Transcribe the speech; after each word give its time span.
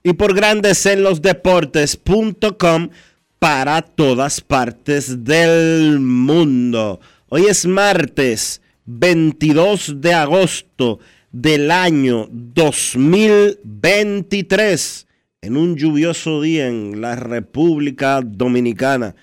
y 0.01 0.13
por 0.13 0.33
Grandes 0.33 0.87
en 0.87 1.03
los 1.03 1.21
Deportes.com 1.21 2.89
para 3.37 3.83
todas 3.83 4.41
partes 4.41 5.23
del 5.23 5.99
mundo. 5.99 6.99
Hoy 7.29 7.45
es 7.45 7.67
martes 7.67 8.59
22 8.85 10.01
de 10.01 10.15
agosto 10.15 10.97
del 11.31 11.71
año 11.71 12.27
2023, 12.29 15.07
en 15.41 15.57
un 15.57 15.77
lluvioso 15.77 16.41
día 16.41 16.67
en 16.67 16.99
la 16.99 17.15
República 17.15 18.19
Dominicana. 18.21 19.15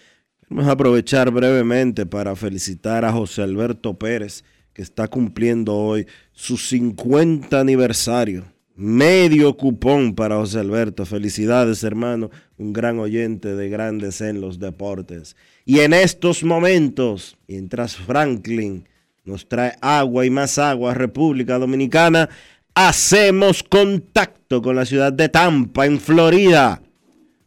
Vamos 0.48 0.68
a 0.68 0.72
aprovechar 0.72 1.30
brevemente 1.30 2.06
para 2.06 2.34
felicitar 2.34 3.04
a 3.04 3.12
José 3.12 3.42
Alberto 3.42 3.98
Pérez, 3.98 4.42
que 4.72 4.80
está 4.80 5.08
cumpliendo 5.08 5.76
hoy 5.76 6.06
su 6.32 6.56
50 6.56 7.60
aniversario. 7.60 8.46
Medio 8.74 9.54
cupón 9.56 10.14
para 10.14 10.36
José 10.36 10.60
Alberto. 10.60 11.04
Felicidades, 11.04 11.82
hermano. 11.82 12.30
Un 12.56 12.72
gran 12.72 13.00
oyente 13.00 13.56
de 13.56 13.68
grandes 13.68 14.20
en 14.20 14.40
los 14.40 14.60
deportes. 14.60 15.34
Y 15.64 15.80
en 15.80 15.92
estos 15.92 16.44
momentos, 16.44 17.36
mientras 17.48 17.96
Franklin 17.96 18.84
nos 19.28 19.46
trae 19.46 19.76
agua 19.82 20.24
y 20.24 20.30
más 20.30 20.58
agua 20.58 20.94
República 20.94 21.58
Dominicana, 21.58 22.30
hacemos 22.74 23.62
contacto 23.62 24.62
con 24.62 24.74
la 24.74 24.86
ciudad 24.86 25.12
de 25.12 25.28
Tampa, 25.28 25.84
en 25.84 26.00
Florida, 26.00 26.80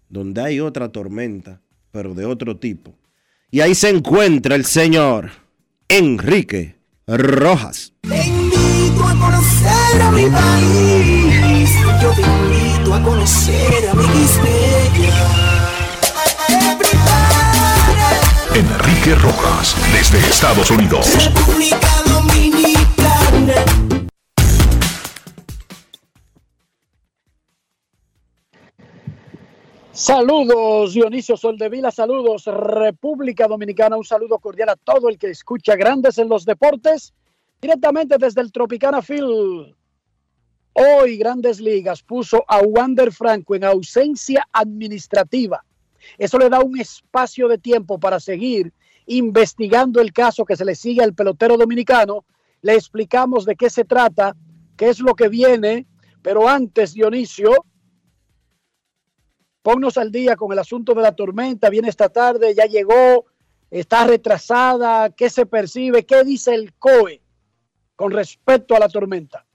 donde 0.08 0.42
hay 0.42 0.60
otra 0.60 0.90
tormenta, 0.90 1.60
pero 1.92 2.14
de 2.14 2.26
otro 2.26 2.58
tipo. 2.58 2.94
Y 3.50 3.62
ahí 3.62 3.74
se 3.74 3.90
encuentra 3.90 4.56
el 4.56 4.66
señor 4.66 5.32
Enrique 5.90 6.76
Rojas. 7.08 7.94
Te 8.02 8.28
invito 8.28 9.04
a 9.04 9.16
conocer 9.16 10.02
a 10.02 10.12
mi 10.12 10.26
país. 10.30 11.72
Yo 12.00 12.12
te 12.14 12.22
invito 12.22 12.94
a 12.94 13.04
conocer 13.04 13.90
a 13.90 13.94
mi 13.96 14.04
Enrique 18.54 19.16
Rojas, 19.16 19.78
desde 19.94 20.18
Estados 20.28 20.70
Unidos. 20.72 21.08
República 21.16 21.88
Dominicana. 22.06 23.54
Saludos 29.94 30.94
Dionisio 30.94 31.38
Soldevila, 31.38 31.92
saludos 31.92 32.44
República 32.46 33.48
Dominicana, 33.48 33.96
un 33.96 34.04
saludo 34.04 34.38
cordial 34.40 34.68
a 34.68 34.76
todo 34.76 35.08
el 35.08 35.18
que 35.18 35.30
escucha 35.30 35.78
Grandes 35.78 36.18
en 36.18 36.28
los 36.28 36.44
Deportes, 36.44 37.14
directamente 37.62 38.18
desde 38.20 38.42
el 38.42 38.52
Tropicana 38.52 39.02
Field. 39.02 39.74
Hoy 40.74 41.18
Grandes 41.18 41.62
Ligas 41.62 42.04
puso 42.04 42.44
a 42.46 42.60
Wander 42.60 43.14
Franco 43.14 43.56
en 43.56 43.64
ausencia 43.64 44.46
administrativa. 44.52 45.64
Eso 46.18 46.38
le 46.38 46.50
da 46.50 46.60
un 46.62 46.80
espacio 46.80 47.48
de 47.48 47.58
tiempo 47.58 48.00
para 48.00 48.20
seguir 48.20 48.74
investigando 49.06 50.02
el 50.02 50.14
caso 50.14 50.46
que 50.46 50.56
se 50.56 50.66
le 50.66 50.76
sigue 50.76 51.04
al 51.04 51.14
pelotero 51.14 51.58
dominicano. 51.58 52.26
Le 52.62 52.74
explicamos 52.76 53.46
de 53.46 53.56
qué 53.56 53.70
se 53.70 53.86
trata, 53.86 54.36
qué 54.78 54.90
es 54.90 55.00
lo 55.00 55.16
que 55.16 55.30
viene, 55.30 55.88
pero 56.22 56.48
antes, 56.48 56.94
Dionisio, 56.94 57.66
ponnos 59.62 59.98
al 59.98 60.12
día 60.12 60.36
con 60.36 60.52
el 60.52 60.60
asunto 60.60 60.94
de 60.94 61.02
la 61.02 61.16
tormenta. 61.16 61.70
Viene 61.70 61.90
esta 61.90 62.10
tarde, 62.10 62.54
ya 62.56 62.66
llegó, 62.66 63.26
está 63.70 64.06
retrasada, 64.06 65.10
qué 65.10 65.30
se 65.30 65.46
percibe, 65.46 66.06
qué 66.06 66.24
dice 66.24 66.54
el 66.54 66.74
COE 66.74 67.22
con 67.96 68.12
respecto 68.12 68.76
a 68.76 68.80
la 68.80 68.90
tormenta. 68.90 69.46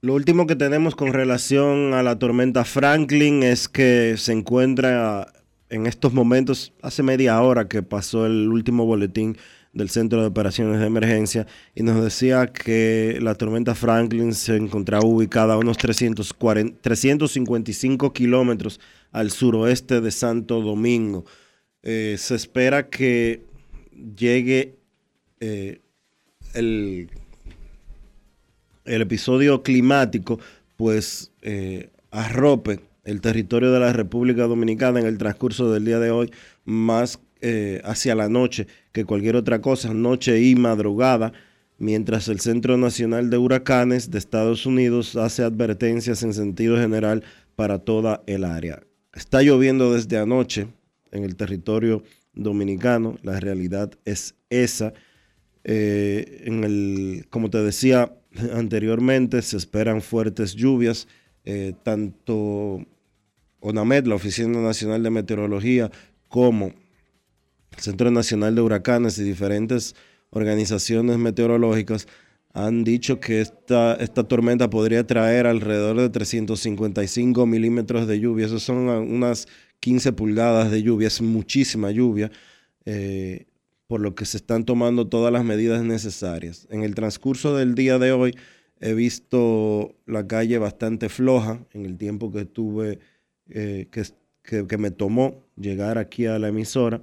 Lo 0.00 0.14
último 0.14 0.46
que 0.46 0.56
tenemos 0.56 0.94
con 0.94 1.12
relación 1.12 1.94
a 1.94 2.02
la 2.02 2.18
tormenta 2.18 2.64
Franklin 2.64 3.42
es 3.42 3.68
que 3.68 4.16
se 4.18 4.32
encuentra 4.32 5.32
en 5.74 5.86
estos 5.86 6.12
momentos, 6.12 6.72
hace 6.82 7.02
media 7.02 7.40
hora 7.42 7.66
que 7.68 7.82
pasó 7.82 8.26
el 8.26 8.48
último 8.48 8.86
boletín 8.86 9.36
del 9.72 9.90
Centro 9.90 10.20
de 10.20 10.28
Operaciones 10.28 10.78
de 10.78 10.86
Emergencia 10.86 11.48
y 11.74 11.82
nos 11.82 12.02
decía 12.02 12.46
que 12.46 13.18
la 13.20 13.34
tormenta 13.34 13.74
Franklin 13.74 14.34
se 14.34 14.56
encontraba 14.56 15.04
ubicada 15.04 15.54
a 15.54 15.58
unos 15.58 15.76
340, 15.78 16.80
355 16.80 18.12
kilómetros 18.12 18.78
al 19.10 19.32
suroeste 19.32 20.00
de 20.00 20.12
Santo 20.12 20.60
Domingo. 20.60 21.24
Eh, 21.82 22.14
se 22.18 22.36
espera 22.36 22.88
que 22.88 23.42
llegue 24.16 24.76
eh, 25.40 25.80
el, 26.54 27.10
el 28.84 29.02
episodio 29.02 29.64
climático, 29.64 30.38
pues 30.76 31.32
eh, 31.42 31.90
arrope 32.12 32.78
el 33.04 33.20
territorio 33.20 33.72
de 33.72 33.80
la 33.80 33.92
República 33.92 34.44
Dominicana 34.44 35.00
en 35.00 35.06
el 35.06 35.18
transcurso 35.18 35.70
del 35.70 35.84
día 35.84 35.98
de 35.98 36.10
hoy, 36.10 36.30
más 36.64 37.20
eh, 37.40 37.80
hacia 37.84 38.14
la 38.14 38.28
noche 38.28 38.66
que 38.92 39.04
cualquier 39.04 39.36
otra 39.36 39.60
cosa, 39.60 39.92
noche 39.92 40.40
y 40.40 40.54
madrugada, 40.54 41.32
mientras 41.78 42.28
el 42.28 42.40
Centro 42.40 42.76
Nacional 42.76 43.28
de 43.28 43.38
Huracanes 43.38 44.10
de 44.10 44.18
Estados 44.18 44.64
Unidos 44.64 45.16
hace 45.16 45.42
advertencias 45.42 46.22
en 46.22 46.32
sentido 46.32 46.78
general 46.78 47.22
para 47.56 47.78
toda 47.80 48.22
el 48.26 48.44
área. 48.44 48.82
Está 49.12 49.42
lloviendo 49.42 49.92
desde 49.92 50.18
anoche 50.18 50.68
en 51.12 51.24
el 51.24 51.36
territorio 51.36 52.02
dominicano, 52.34 53.16
la 53.22 53.38
realidad 53.38 53.92
es 54.04 54.34
esa. 54.50 54.92
Eh, 55.64 56.42
en 56.46 56.64
el, 56.64 57.26
como 57.30 57.50
te 57.50 57.58
decía 57.58 58.12
anteriormente, 58.54 59.40
se 59.42 59.56
esperan 59.56 60.02
fuertes 60.02 60.54
lluvias, 60.54 61.06
eh, 61.44 61.74
tanto 61.82 62.84
ONAMED, 63.64 64.06
la 64.06 64.14
Oficina 64.14 64.60
Nacional 64.60 65.02
de 65.02 65.10
Meteorología, 65.10 65.90
como 66.28 66.72
Centro 67.78 68.10
Nacional 68.10 68.54
de 68.54 68.60
Huracanes 68.60 69.18
y 69.18 69.24
diferentes 69.24 69.96
organizaciones 70.30 71.16
meteorológicas 71.18 72.06
han 72.52 72.84
dicho 72.84 73.18
que 73.18 73.40
esta, 73.40 73.94
esta 73.94 74.24
tormenta 74.24 74.70
podría 74.70 75.04
traer 75.06 75.46
alrededor 75.46 75.98
de 75.98 76.08
355 76.08 77.46
milímetros 77.46 78.06
de 78.06 78.20
lluvia. 78.20 78.46
Eso 78.46 78.60
son 78.60 78.76
unas 78.88 79.48
15 79.80 80.12
pulgadas 80.12 80.70
de 80.70 80.82
lluvia, 80.82 81.08
es 81.08 81.20
muchísima 81.20 81.90
lluvia, 81.90 82.30
eh, 82.84 83.46
por 83.88 84.00
lo 84.00 84.14
que 84.14 84.24
se 84.24 84.36
están 84.36 84.64
tomando 84.64 85.08
todas 85.08 85.32
las 85.32 85.44
medidas 85.44 85.82
necesarias. 85.82 86.68
En 86.70 86.84
el 86.84 86.94
transcurso 86.94 87.56
del 87.56 87.74
día 87.74 87.98
de 87.98 88.12
hoy 88.12 88.36
he 88.78 88.94
visto 88.94 89.96
la 90.06 90.26
calle 90.26 90.58
bastante 90.58 91.08
floja 91.08 91.66
en 91.72 91.86
el 91.86 91.96
tiempo 91.96 92.30
que 92.30 92.44
tuve, 92.44 93.00
eh, 93.48 93.88
que, 94.42 94.78
me 94.78 94.90
tomó 94.90 95.42
llegar 95.56 95.98
aquí 95.98 96.26
a 96.26 96.38
la 96.38 96.48
emisora. 96.48 97.02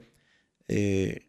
Eh, 0.67 1.27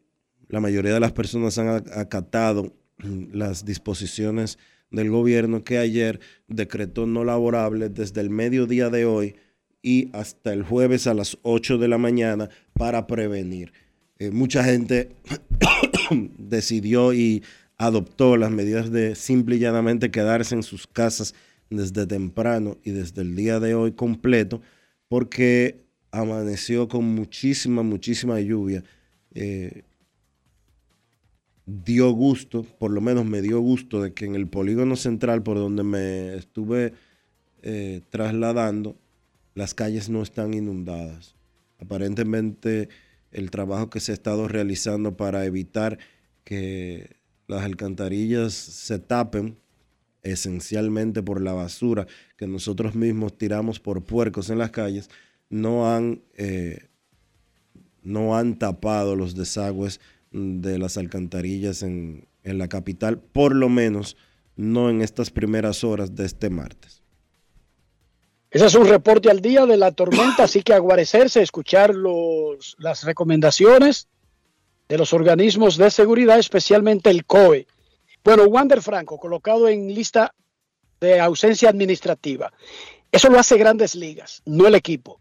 la 0.49 0.61
mayoría 0.61 0.93
de 0.95 1.01
las 1.01 1.13
personas 1.13 1.59
han 1.59 1.69
acatado 1.97 2.73
las 3.33 3.65
disposiciones 3.65 4.59
del 4.91 5.11
gobierno 5.11 5.65
que 5.65 5.79
ayer 5.79 6.21
decretó 6.49 7.07
no 7.07 7.25
laborable 7.25 7.89
desde 7.89 8.21
el 8.21 8.31
mediodía 8.31 8.91
de 8.91 9.07
hoy 9.07 9.37
y 9.83 10.11
hasta 10.13 10.53
el 10.53 10.63
jueves 10.63 11.07
a 11.07 11.15
las 11.15 11.39
8 11.43 11.79
de 11.79 11.89
la 11.89 11.99
mañana 11.99 12.51
para 12.75 13.07
prevenir. 13.07 13.73
Eh, 14.19 14.31
mucha 14.31 14.63
gente 14.63 15.17
decidió 16.39 17.13
y 17.13 17.43
adoptó 17.79 18.37
las 18.37 18.51
medidas 18.51 18.93
de 18.93 19.17
simple 19.17 19.57
y 19.57 19.59
llanamente 19.59 20.11
quedarse 20.11 20.55
en 20.55 20.63
sus 20.63 20.87
casas 20.87 21.35
desde 21.71 22.07
temprano 22.07 22.79
y 22.85 22.91
desde 22.91 23.23
el 23.23 23.35
día 23.35 23.59
de 23.59 23.75
hoy 23.75 23.93
completo 23.93 24.61
porque 25.13 25.85
amaneció 26.11 26.89
con 26.89 27.05
muchísima, 27.05 27.83
muchísima 27.83 28.41
lluvia. 28.41 28.83
Eh, 29.35 29.83
dio 31.67 32.11
gusto, 32.13 32.63
por 32.63 32.91
lo 32.91 33.03
menos 33.03 33.27
me 33.27 33.43
dio 33.43 33.61
gusto 33.61 34.01
de 34.01 34.15
que 34.15 34.25
en 34.25 34.37
el 34.37 34.49
polígono 34.49 34.97
central 34.97 35.43
por 35.43 35.59
donde 35.59 35.83
me 35.83 36.35
estuve 36.35 36.95
eh, 37.61 38.01
trasladando, 38.09 38.97
las 39.55 39.75
calles 39.75 40.09
no 40.09 40.23
están 40.23 40.55
inundadas. 40.55 41.35
Aparentemente 41.79 42.89
el 43.33 43.51
trabajo 43.51 43.91
que 43.91 44.01
se 44.01 44.13
ha 44.13 44.15
estado 44.15 44.49
realizando 44.49 45.15
para 45.15 45.45
evitar 45.45 45.99
que 46.43 47.17
las 47.49 47.65
alcantarillas 47.65 48.55
se 48.55 48.99
tapen 48.99 49.59
esencialmente 50.23 51.23
por 51.23 51.41
la 51.41 51.53
basura 51.53 52.07
que 52.37 52.47
nosotros 52.47 52.95
mismos 52.95 53.37
tiramos 53.37 53.81
por 53.81 54.05
puercos 54.05 54.51
en 54.51 54.59
las 54.59 54.71
calles, 54.71 55.11
no 55.51 55.93
han, 55.95 56.23
eh, 56.37 56.89
no 58.03 58.37
han 58.37 58.59
tapado 58.59 59.17
los 59.17 59.35
desagües 59.35 60.01
de 60.33 60.79
las 60.79 60.97
alcantarillas 60.97 61.83
en, 61.83 62.27
la 62.45 62.69
capital, 62.69 63.19
por 63.19 63.55
lo 63.55 63.69
menos 63.69 64.17
no 64.57 64.91
en 64.91 65.01
estas 65.01 65.31
primeras 65.31 65.85
horas 65.85 66.17
de 66.17 66.25
este 66.25 66.51
martes. 66.51 67.03
Ese 68.51 68.67
es 68.67 68.75
un 68.75 68.89
reporte 68.89 69.31
al 69.31 69.41
día 69.41 69.65
de 69.65 69.77
la 69.77 69.93
tormenta, 69.93 70.45
así 70.45 70.63
que 70.63 70.75
aguarecerse, 70.75 71.41
escuchar 71.41 71.95
los, 71.95 72.75
las 72.79 73.05
recomendaciones 73.05 74.09
de 74.89 74.99
los 74.99 75.13
organismos 75.13 75.77
de 75.77 75.91
seguridad, 75.91 76.39
especialmente 76.39 77.11
el 77.11 77.25
COE. 77.25 77.67
Bueno, 78.25 78.45
Wander 78.45 78.81
Franco, 78.83 79.19
colocado 79.19 79.69
en 79.69 79.93
lista 79.93 80.35
de 81.01 81.21
ausencia 81.21 81.69
administrativa. 81.69 82.53
Eso 83.11 83.29
lo 83.29 83.39
hace 83.39 83.57
grandes 83.59 83.95
ligas, 83.95 84.43
no 84.45 84.67
el 84.67 84.75
equipo, 84.75 85.21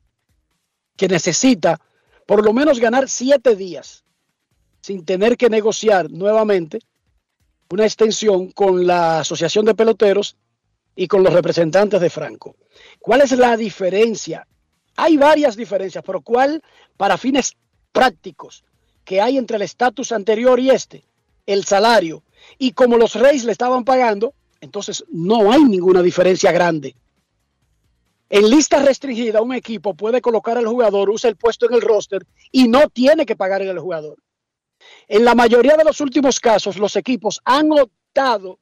que 0.95 1.07
necesita 1.07 1.79
por 2.25 2.45
lo 2.45 2.53
menos 2.53 2.79
ganar 2.79 3.09
siete 3.09 3.55
días 3.55 4.03
sin 4.81 5.03
tener 5.05 5.37
que 5.37 5.49
negociar 5.49 6.09
nuevamente 6.09 6.79
una 7.69 7.85
extensión 7.85 8.51
con 8.51 8.85
la 8.85 9.19
Asociación 9.19 9.65
de 9.65 9.75
Peloteros 9.75 10.37
y 10.95 11.07
con 11.07 11.23
los 11.23 11.33
representantes 11.33 12.01
de 12.01 12.09
Franco. 12.09 12.55
¿Cuál 12.99 13.21
es 13.21 13.31
la 13.31 13.57
diferencia? 13.57 14.47
Hay 14.95 15.17
varias 15.17 15.55
diferencias, 15.55 16.03
pero 16.05 16.21
¿cuál 16.21 16.61
para 16.97 17.17
fines 17.17 17.55
prácticos 17.91 18.63
que 19.03 19.21
hay 19.21 19.37
entre 19.37 19.57
el 19.57 19.63
estatus 19.63 20.11
anterior 20.11 20.59
y 20.59 20.69
este? 20.69 21.05
El 21.45 21.63
salario. 21.65 22.23
Y 22.57 22.71
como 22.71 22.97
los 22.97 23.15
Reyes 23.15 23.43
le 23.43 23.51
estaban 23.51 23.83
pagando, 23.83 24.33
entonces 24.61 25.03
no 25.09 25.51
hay 25.51 25.63
ninguna 25.63 26.01
diferencia 26.01 26.51
grande. 26.51 26.95
En 28.29 28.49
lista 28.49 28.79
restringida, 28.79 29.41
un 29.41 29.53
equipo 29.53 29.93
puede 29.93 30.21
colocar 30.21 30.57
al 30.57 30.65
jugador, 30.65 31.09
usa 31.09 31.29
el 31.29 31.35
puesto 31.35 31.65
en 31.65 31.73
el 31.73 31.81
roster 31.81 32.25
y 32.51 32.67
no 32.67 32.87
tiene 32.89 33.25
que 33.25 33.35
pagar 33.35 33.61
el 33.61 33.77
jugador. 33.77 34.17
En 35.07 35.25
la 35.25 35.35
mayoría 35.35 35.75
de 35.75 35.83
los 35.83 35.99
últimos 35.99 36.39
casos, 36.39 36.77
los 36.77 36.95
equipos 36.95 37.41
han 37.43 37.71
optado, 37.71 38.59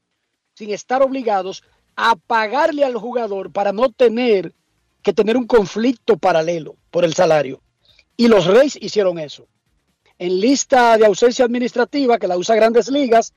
sin 0.56 0.72
estar 0.72 1.04
obligados, 1.04 1.64
a 1.96 2.16
pagarle 2.16 2.84
al 2.84 2.96
jugador 2.96 3.52
para 3.52 3.72
no 3.72 3.92
tener 3.92 4.54
que 5.04 5.14
tener 5.14 5.38
un 5.38 5.46
conflicto 5.46 6.18
paralelo 6.18 6.76
por 6.90 7.06
el 7.06 7.14
salario. 7.14 7.62
Y 8.18 8.28
los 8.28 8.48
Reyes 8.48 8.78
hicieron 8.82 9.20
eso. 9.20 9.48
En 10.18 10.40
lista 10.40 10.98
de 10.98 11.06
ausencia 11.06 11.46
administrativa, 11.46 12.18
que 12.18 12.28
la 12.28 12.38
usa 12.38 12.56
Grandes 12.56 12.90
Ligas, 12.90 13.34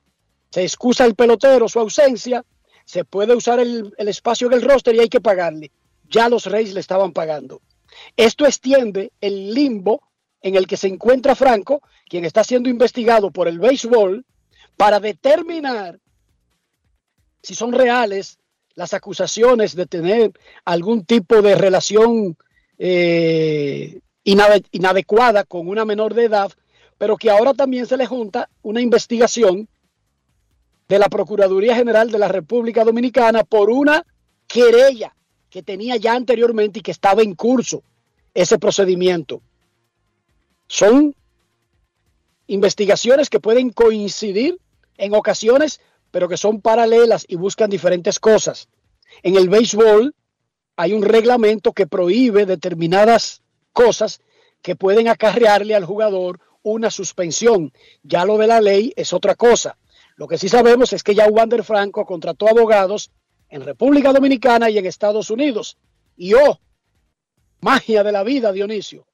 se 0.52 0.62
excusa 0.62 1.06
el 1.06 1.14
pelotero 1.14 1.69
su 1.69 1.81
ausencia, 1.81 2.44
se 2.84 3.04
puede 3.04 3.34
usar 3.34 3.58
el, 3.58 3.94
el 3.96 4.08
espacio 4.08 4.49
del 4.49 4.62
roster 4.62 4.94
y 4.94 5.00
hay 5.00 5.08
que 5.08 5.20
pagarle. 5.20 5.70
Ya 6.10 6.28
los 6.28 6.44
Reyes 6.46 6.75
le 6.75 6.81
estaban 6.81 7.12
pagando. 7.12 7.62
Esto 8.16 8.44
extiende 8.44 9.12
el 9.20 9.54
limbo 9.54 10.02
en 10.43 10.56
el 10.56 10.66
que 10.66 10.76
se 10.76 10.88
encuentra 10.88 11.34
Franco, 11.34 11.82
quien 12.06 12.25
está 12.25 12.44
siendo 12.44 12.69
investigado 12.69 13.31
por 13.31 13.49
el 13.49 13.58
béisbol, 13.58 14.26
para 14.76 15.00
determinar 15.00 16.00
si 17.43 17.54
son 17.54 17.72
reales 17.72 18.38
las 18.75 18.93
acusaciones 18.94 19.75
de 19.75 19.87
tener 19.87 20.32
algún 20.64 21.04
tipo 21.04 21.40
de 21.40 21.54
relación 21.54 22.37
eh, 22.78 24.00
inadecuada 24.25 25.44
con 25.44 25.69
una 25.69 25.84
menor 25.84 26.14
de 26.14 26.25
edad, 26.25 26.52
pero 26.99 27.16
que 27.16 27.31
ahora 27.31 27.54
también 27.54 27.87
se 27.87 27.96
le 27.96 28.06
junta 28.06 28.50
una 28.62 28.81
investigación 28.81 29.69
de 30.93 30.99
la 30.99 31.09
Procuraduría 31.09 31.75
General 31.75 32.11
de 32.11 32.19
la 32.19 32.29
República 32.29 32.85
Dominicana 32.85 33.44
por 33.44 33.71
una 33.71 34.05
querella 34.47 35.17
que 35.49 35.62
tenía 35.62 35.97
ya 35.97 36.12
anteriormente 36.15 36.81
y 36.81 36.83
que 36.83 36.91
estaba 36.91 37.23
en 37.23 37.35
curso 37.35 37.83
ese 38.35 38.59
procedimiento. 38.59 39.41
Son 40.67 41.17
investigaciones 42.47 43.31
que 43.31 43.41
pueden 43.41 43.71
coincidir 43.71 44.59
en 44.99 45.15
ocasiones, 45.15 45.81
pero 46.11 46.29
que 46.29 46.37
son 46.37 46.61
paralelas 46.61 47.25
y 47.27 47.37
buscan 47.37 47.71
diferentes 47.71 48.21
cosas. 48.21 48.69
En 49.23 49.37
el 49.37 49.49
béisbol 49.49 50.15
hay 50.76 50.93
un 50.93 51.05
reglamento 51.05 51.73
que 51.73 51.87
prohíbe 51.87 52.45
determinadas 52.45 53.40
cosas 53.73 54.21
que 54.61 54.76
pueden 54.76 55.09
acarrearle 55.09 55.75
al 55.75 55.87
jugador 55.87 56.38
una 56.62 56.90
suspensión. 56.90 57.73
Ya 58.02 58.26
lo 58.26 58.37
de 58.37 58.47
la 58.47 58.61
ley 58.61 58.93
es 58.95 59.14
otra 59.14 59.35
cosa. 59.37 59.78
Lo 60.16 60.28
que 60.28 60.38
sí 60.38 60.49
sabemos 60.49 60.92
es 60.92 61.02
que 61.02 61.14
ya 61.14 61.26
Wander 61.26 61.64
Franco 61.64 62.04
contrató 62.04 62.49
abogados 62.49 63.11
en 63.49 63.62
República 63.62 64.12
Dominicana 64.12 64.71
y 64.71 64.78
en 64.78 64.87
Estados 64.87 65.31
Unidos. 65.31 65.78
Y 66.16 66.35
oh, 66.35 66.59
magia 67.61 68.02
de 68.02 68.12
la 68.12 68.23
vida, 68.23 68.52
Dionisio. 68.52 69.07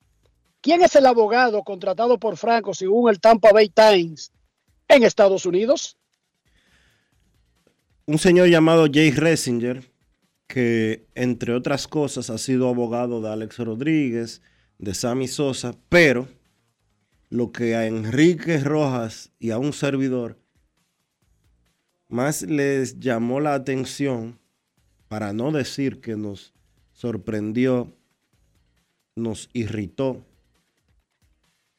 ¿Quién 0.60 0.82
es 0.82 0.96
el 0.96 1.06
abogado 1.06 1.62
contratado 1.62 2.18
por 2.18 2.36
Franco 2.36 2.74
según 2.74 3.10
el 3.10 3.20
Tampa 3.20 3.52
Bay 3.52 3.68
Times 3.68 4.32
en 4.88 5.04
Estados 5.04 5.46
Unidos? 5.46 5.96
Un 8.06 8.18
señor 8.18 8.48
llamado 8.48 8.86
Jay 8.92 9.10
Ressinger, 9.10 9.92
que 10.46 11.06
entre 11.14 11.52
otras 11.52 11.86
cosas 11.86 12.30
ha 12.30 12.38
sido 12.38 12.68
abogado 12.68 13.20
de 13.20 13.28
Alex 13.28 13.58
Rodríguez, 13.58 14.42
de 14.78 14.94
Sammy 14.94 15.28
Sosa, 15.28 15.74
pero 15.88 16.26
lo 17.28 17.52
que 17.52 17.76
a 17.76 17.86
Enrique 17.86 18.58
Rojas 18.58 19.30
y 19.38 19.50
a 19.50 19.58
un 19.58 19.72
servidor 19.72 20.38
más 22.08 22.42
les 22.42 22.98
llamó 22.98 23.40
la 23.40 23.54
atención, 23.54 24.38
para 25.08 25.32
no 25.32 25.52
decir 25.52 26.00
que 26.00 26.16
nos 26.16 26.52
sorprendió, 26.92 27.94
nos 29.16 29.48
irritó, 29.52 30.24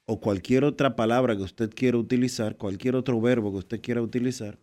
o 0.06 0.20
cualquier 0.20 0.64
otra 0.64 0.96
palabra 0.96 1.36
que 1.36 1.44
usted 1.44 1.70
quiera 1.70 1.98
utilizar, 1.98 2.58
cualquier 2.58 2.96
otro 2.96 3.22
verbo 3.22 3.52
que 3.52 3.58
usted 3.58 3.82
quiera 3.82 4.02
utilizar, 4.02 4.58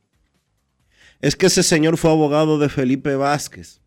es 1.20 1.36
que 1.36 1.46
ese 1.46 1.62
señor 1.62 1.96
fue 1.96 2.10
abogado 2.10 2.58
de 2.58 2.68
Felipe 2.68 3.14
Vázquez, 3.14 3.80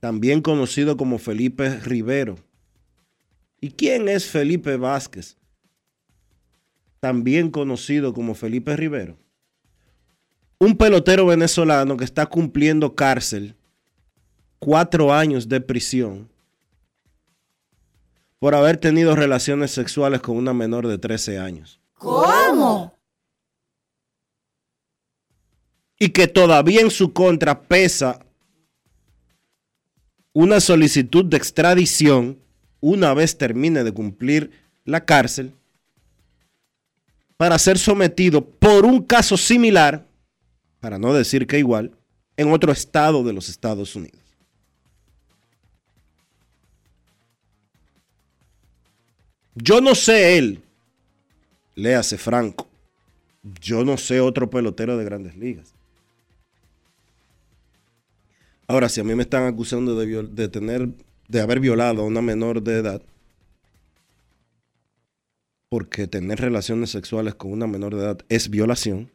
también 0.00 0.40
conocido 0.42 0.96
como 0.96 1.18
Felipe 1.18 1.78
Rivero. 1.80 2.38
¿Y 3.60 3.70
quién 3.72 4.08
es 4.08 4.26
Felipe 4.26 4.76
Vázquez? 4.76 5.36
También 7.00 7.50
conocido 7.50 8.14
como 8.14 8.34
Felipe 8.34 8.76
Rivero. 8.76 9.18
Un 10.60 10.76
pelotero 10.76 11.26
venezolano 11.26 11.96
que 11.96 12.04
está 12.04 12.26
cumpliendo 12.26 12.94
cárcel, 12.94 13.56
cuatro 14.60 15.12
años 15.12 15.48
de 15.48 15.60
prisión 15.60 16.28
por 18.38 18.54
haber 18.54 18.76
tenido 18.76 19.16
relaciones 19.16 19.72
sexuales 19.72 20.20
con 20.20 20.36
una 20.36 20.54
menor 20.54 20.86
de 20.86 20.98
13 20.98 21.40
años. 21.40 21.80
¿Cómo? 21.94 22.94
y 26.02 26.08
que 26.08 26.26
todavía 26.26 26.80
en 26.80 26.90
su 26.90 27.12
contra 27.12 27.60
pesa 27.60 28.24
una 30.32 30.58
solicitud 30.58 31.26
de 31.26 31.36
extradición 31.36 32.38
una 32.80 33.12
vez 33.12 33.36
termine 33.36 33.84
de 33.84 33.92
cumplir 33.92 34.50
la 34.86 35.04
cárcel 35.04 35.52
para 37.36 37.58
ser 37.58 37.78
sometido 37.78 38.44
por 38.44 38.86
un 38.86 39.02
caso 39.02 39.36
similar, 39.36 40.06
para 40.80 40.98
no 40.98 41.12
decir 41.12 41.46
que 41.46 41.58
igual, 41.58 41.92
en 42.36 42.50
otro 42.52 42.72
estado 42.72 43.22
de 43.22 43.32
los 43.32 43.48
Estados 43.48 43.94
Unidos. 43.94 44.18
Yo 49.54 49.80
no 49.80 49.94
sé 49.94 50.38
él, 50.38 50.62
léase 51.74 52.16
Franco, 52.16 52.66
yo 53.60 53.84
no 53.84 53.98
sé 53.98 54.20
otro 54.20 54.48
pelotero 54.48 54.96
de 54.96 55.04
grandes 55.04 55.36
ligas. 55.36 55.74
Ahora, 58.66 58.88
si 58.88 59.00
a 59.00 59.04
mí 59.04 59.14
me 59.14 59.22
están 59.22 59.44
acusando 59.44 59.98
de, 59.98 60.22
de 60.22 60.48
tener, 60.48 60.88
de 61.28 61.40
haber 61.40 61.60
violado 61.60 62.02
a 62.02 62.04
una 62.06 62.22
menor 62.22 62.62
de 62.62 62.78
edad, 62.78 63.02
porque 65.68 66.06
tener 66.06 66.40
relaciones 66.40 66.90
sexuales 66.90 67.34
con 67.34 67.52
una 67.52 67.66
menor 67.66 67.94
de 67.94 68.02
edad 68.02 68.18
es 68.28 68.48
violación, 68.48 69.10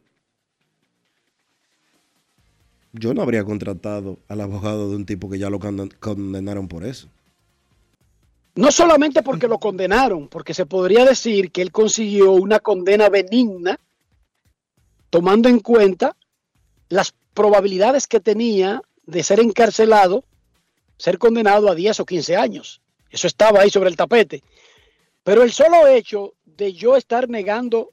yo 2.98 3.14
no 3.14 3.22
habría 3.22 3.44
contratado 3.44 4.18
al 4.28 4.40
abogado 4.40 4.90
de 4.90 4.96
un 4.96 5.06
tipo 5.06 5.30
que 5.30 5.38
ya 5.38 5.50
lo 5.50 5.60
condenaron 5.60 6.68
por 6.68 6.84
eso. 6.84 7.08
No 8.54 8.72
solamente 8.72 9.22
porque 9.22 9.48
lo 9.48 9.58
condenaron, 9.58 10.28
porque 10.28 10.54
se 10.54 10.64
podría 10.64 11.04
decir 11.04 11.50
que 11.50 11.60
él 11.60 11.72
consiguió 11.72 12.32
una 12.32 12.58
condena 12.58 13.10
benigna, 13.10 13.78
tomando 15.10 15.48
en 15.48 15.60
cuenta 15.60 16.16
las 16.88 17.14
probabilidades 17.34 18.06
que 18.06 18.20
tenía 18.20 18.80
de 19.04 19.22
ser 19.22 19.40
encarcelado, 19.40 20.24
ser 20.96 21.18
condenado 21.18 21.70
a 21.70 21.74
10 21.74 22.00
o 22.00 22.06
15 22.06 22.36
años. 22.36 22.80
Eso 23.10 23.26
estaba 23.26 23.60
ahí 23.60 23.70
sobre 23.70 23.90
el 23.90 23.96
tapete. 23.96 24.42
Pero 25.22 25.42
el 25.42 25.52
solo 25.52 25.86
hecho 25.86 26.34
de 26.44 26.72
yo 26.72 26.96
estar 26.96 27.28
negando 27.28 27.90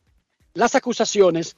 las 0.53 0.75
acusaciones 0.75 1.57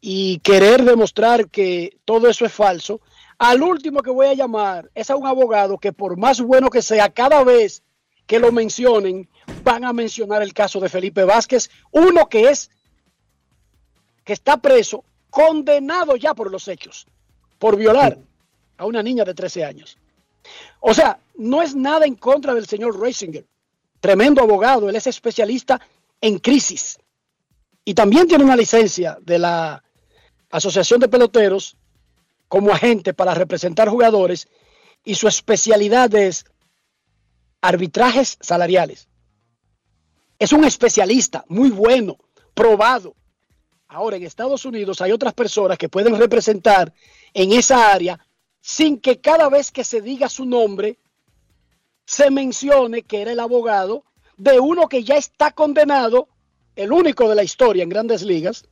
y 0.00 0.38
querer 0.40 0.84
demostrar 0.84 1.48
que 1.48 1.98
todo 2.04 2.28
eso 2.28 2.44
es 2.44 2.52
falso, 2.52 3.00
al 3.38 3.62
último 3.62 4.02
que 4.02 4.10
voy 4.10 4.26
a 4.26 4.34
llamar 4.34 4.90
es 4.94 5.10
a 5.10 5.16
un 5.16 5.26
abogado 5.26 5.78
que 5.78 5.92
por 5.92 6.16
más 6.16 6.40
bueno 6.40 6.70
que 6.70 6.82
sea, 6.82 7.08
cada 7.08 7.44
vez 7.44 7.82
que 8.26 8.38
lo 8.38 8.52
mencionen, 8.52 9.28
van 9.64 9.84
a 9.84 9.92
mencionar 9.92 10.42
el 10.42 10.52
caso 10.52 10.80
de 10.80 10.88
Felipe 10.88 11.24
Vázquez, 11.24 11.70
uno 11.92 12.28
que 12.28 12.50
es, 12.50 12.70
que 14.24 14.34
está 14.34 14.58
preso, 14.58 15.04
condenado 15.30 16.14
ya 16.16 16.34
por 16.34 16.50
los 16.50 16.68
hechos, 16.68 17.06
por 17.58 17.76
violar 17.76 18.18
a 18.76 18.84
una 18.84 19.02
niña 19.02 19.24
de 19.24 19.34
13 19.34 19.64
años. 19.64 19.96
O 20.80 20.92
sea, 20.92 21.18
no 21.36 21.62
es 21.62 21.74
nada 21.74 22.06
en 22.06 22.16
contra 22.16 22.54
del 22.54 22.66
señor 22.66 23.00
Reisinger, 23.00 23.46
tremendo 24.00 24.42
abogado, 24.42 24.88
él 24.88 24.96
es 24.96 25.06
especialista 25.06 25.80
en 26.20 26.38
crisis 26.38 26.98
y 27.84 27.94
también 27.94 28.28
tiene 28.28 28.44
una 28.44 28.56
licencia 28.56 29.16
de 29.22 29.38
la 29.38 29.82
Asociación 30.50 31.00
de 31.00 31.08
Peloteros 31.08 31.76
como 32.48 32.72
agente 32.72 33.12
para 33.14 33.34
representar 33.34 33.88
jugadores 33.88 34.48
y 35.04 35.14
su 35.14 35.28
especialidad 35.28 36.14
es 36.14 36.44
arbitrajes 37.60 38.38
salariales. 38.40 39.08
Es 40.38 40.52
un 40.52 40.64
especialista 40.64 41.44
muy 41.48 41.70
bueno, 41.70 42.16
probado. 42.54 43.14
Ahora 43.88 44.16
en 44.16 44.22
Estados 44.22 44.64
Unidos 44.64 45.00
hay 45.00 45.12
otras 45.12 45.34
personas 45.34 45.78
que 45.78 45.88
pueden 45.88 46.16
representar 46.16 46.92
en 47.34 47.52
esa 47.52 47.92
área 47.92 48.18
sin 48.60 49.00
que 49.00 49.20
cada 49.20 49.48
vez 49.48 49.70
que 49.70 49.84
se 49.84 50.00
diga 50.00 50.28
su 50.28 50.44
nombre 50.44 50.98
se 52.04 52.30
mencione 52.30 53.02
que 53.02 53.20
era 53.20 53.32
el 53.32 53.40
abogado 53.40 54.04
de 54.36 54.60
uno 54.60 54.88
que 54.88 55.04
ya 55.04 55.16
está 55.16 55.50
condenado, 55.50 56.28
el 56.76 56.92
único 56.92 57.28
de 57.28 57.34
la 57.34 57.42
historia 57.42 57.82
en 57.82 57.88
grandes 57.88 58.22
ligas, 58.22 58.66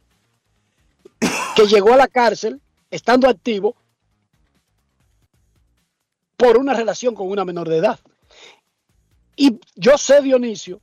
que 1.56 1.66
llegó 1.66 1.94
a 1.94 1.96
la 1.96 2.06
cárcel 2.06 2.60
estando 2.90 3.28
activo 3.28 3.74
por 6.36 6.58
una 6.58 6.74
relación 6.74 7.14
con 7.14 7.28
una 7.28 7.46
menor 7.46 7.68
de 7.68 7.78
edad. 7.78 7.98
Y 9.36 9.58
yo 9.74 9.96
sé, 9.96 10.20
Dionisio, 10.20 10.82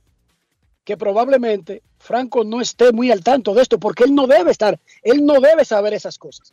que 0.82 0.96
probablemente 0.96 1.82
Franco 1.98 2.42
no 2.42 2.60
esté 2.60 2.92
muy 2.92 3.12
al 3.12 3.22
tanto 3.22 3.54
de 3.54 3.62
esto, 3.62 3.78
porque 3.78 4.02
él 4.02 4.14
no 4.16 4.26
debe 4.26 4.50
estar, 4.50 4.80
él 5.02 5.24
no 5.24 5.40
debe 5.40 5.64
saber 5.64 5.94
esas 5.94 6.18
cosas. 6.18 6.52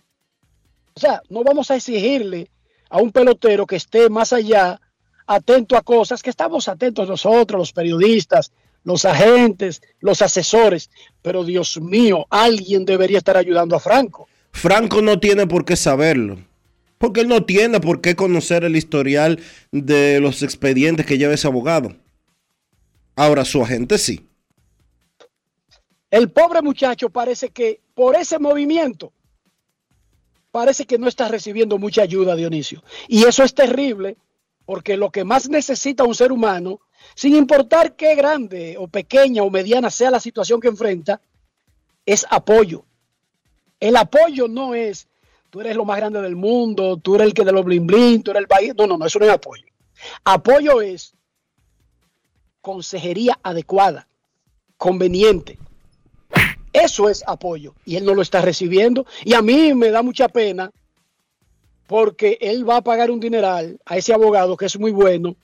O 0.94 1.00
sea, 1.00 1.24
no 1.30 1.44
vamos 1.44 1.72
a 1.72 1.76
exigirle 1.76 2.52
a 2.92 3.02
un 3.02 3.12
pelotero 3.12 3.66
que 3.66 3.78
esté 3.78 4.08
más 4.10 4.34
allá, 4.34 4.80
atento 5.26 5.76
a 5.76 5.82
cosas 5.82 6.22
que 6.22 6.30
estamos 6.30 6.68
atentos 6.68 7.10
nosotros, 7.10 7.60
los 7.60 7.74
periodistas, 7.74 8.52
los 8.84 9.06
agentes, 9.06 9.82
los 10.00 10.22
asesores, 10.22 10.90
pero 11.22 11.44
Dios 11.44 11.80
mío, 11.80 12.26
alguien 12.30 12.86
debería 12.86 13.18
estar 13.18 13.38
ayudando 13.38 13.76
a 13.76 13.80
Franco. 13.80 14.28
Franco 14.52 15.02
no 15.02 15.20
tiene 15.20 15.48
por 15.48 15.66
qué 15.66 15.76
saberlo. 15.76 16.38
Porque 16.98 17.22
él 17.22 17.28
no 17.28 17.46
tiene 17.46 17.80
por 17.80 18.00
qué 18.00 18.16
conocer 18.16 18.64
el 18.64 18.76
historial 18.76 19.40
de 19.72 20.20
los 20.20 20.44
expedientes 20.44 21.06
que 21.06 21.18
lleva 21.18 21.34
ese 21.34 21.48
abogado. 21.48 21.96
Ahora 23.16 23.44
su 23.44 23.62
agente 23.64 23.98
sí. 23.98 24.28
El 26.12 26.30
pobre 26.30 26.62
muchacho 26.62 27.10
parece 27.10 27.50
que 27.50 27.82
por 27.96 28.16
ese 28.16 28.38
movimiento, 28.38 29.14
parece 30.52 30.86
que 30.86 31.00
no 31.00 31.08
está 31.08 31.28
recibiendo 31.28 31.80
mucha 31.80 32.04
ayuda, 32.04 32.36
Dionisio. 32.36 32.84
Y 33.08 33.24
eso 33.24 33.44
es 33.44 33.56
terrible, 33.56 34.18
porque 34.66 34.96
lo 34.96 35.10
que 35.10 35.24
más 35.24 35.50
necesita 35.50 36.04
un 36.04 36.14
ser 36.14 36.32
humano, 36.32 36.82
sin 37.16 37.36
importar 37.36 37.96
qué 37.96 38.16
grande 38.16 38.78
o 38.78 38.88
pequeña 38.88 39.44
o 39.44 39.50
mediana 39.50 39.90
sea 39.90 40.12
la 40.12 40.20
situación 40.20 40.60
que 40.60 40.68
enfrenta, 40.68 41.22
es 42.06 42.26
apoyo. 42.30 42.84
El 43.80 43.96
apoyo 43.96 44.48
no 44.48 44.76
es, 44.76 45.08
tú 45.50 45.62
eres 45.62 45.76
lo 45.76 45.86
más 45.86 45.98
grande 45.98 46.22
del 46.22 46.36
mundo, 46.36 46.98
tú 46.98 47.16
eres 47.16 47.28
el 47.28 47.34
que 47.34 47.46
de 47.46 47.52
los 47.52 47.66
blin 47.66 47.86
blin, 47.86 48.24
tú 48.24 48.32
eres 48.32 48.42
el 48.42 48.48
país. 48.48 48.74
No, 48.78 48.88
no, 48.88 48.98
no, 48.98 49.06
eso 49.06 49.20
no 49.20 49.26
es 49.26 49.32
apoyo. 49.32 49.66
Apoyo 50.24 50.82
es 50.82 51.14
consejería 52.62 53.40
adecuada, 53.44 54.08
conveniente. 54.78 55.58
Eso 56.74 57.10
es 57.10 57.24
apoyo 57.28 57.76
y 57.86 57.98
él 57.98 58.06
no 58.06 58.14
lo 58.14 58.22
está 58.22 58.42
recibiendo. 58.42 59.06
Y 59.26 59.34
a 59.34 59.42
mí 59.42 59.74
me 59.74 59.92
da 59.92 60.02
mucha 60.02 60.30
pena 60.30 60.72
porque 61.88 62.38
él 62.40 62.68
va 62.68 62.78
a 62.78 62.84
pagar 62.84 63.12
un 63.12 63.20
dineral 63.20 63.80
a 63.86 63.98
ese 63.98 64.14
abogado 64.14 64.56
que 64.56 64.66
es 64.66 64.80
muy 64.80 64.92
bueno, 64.92 65.36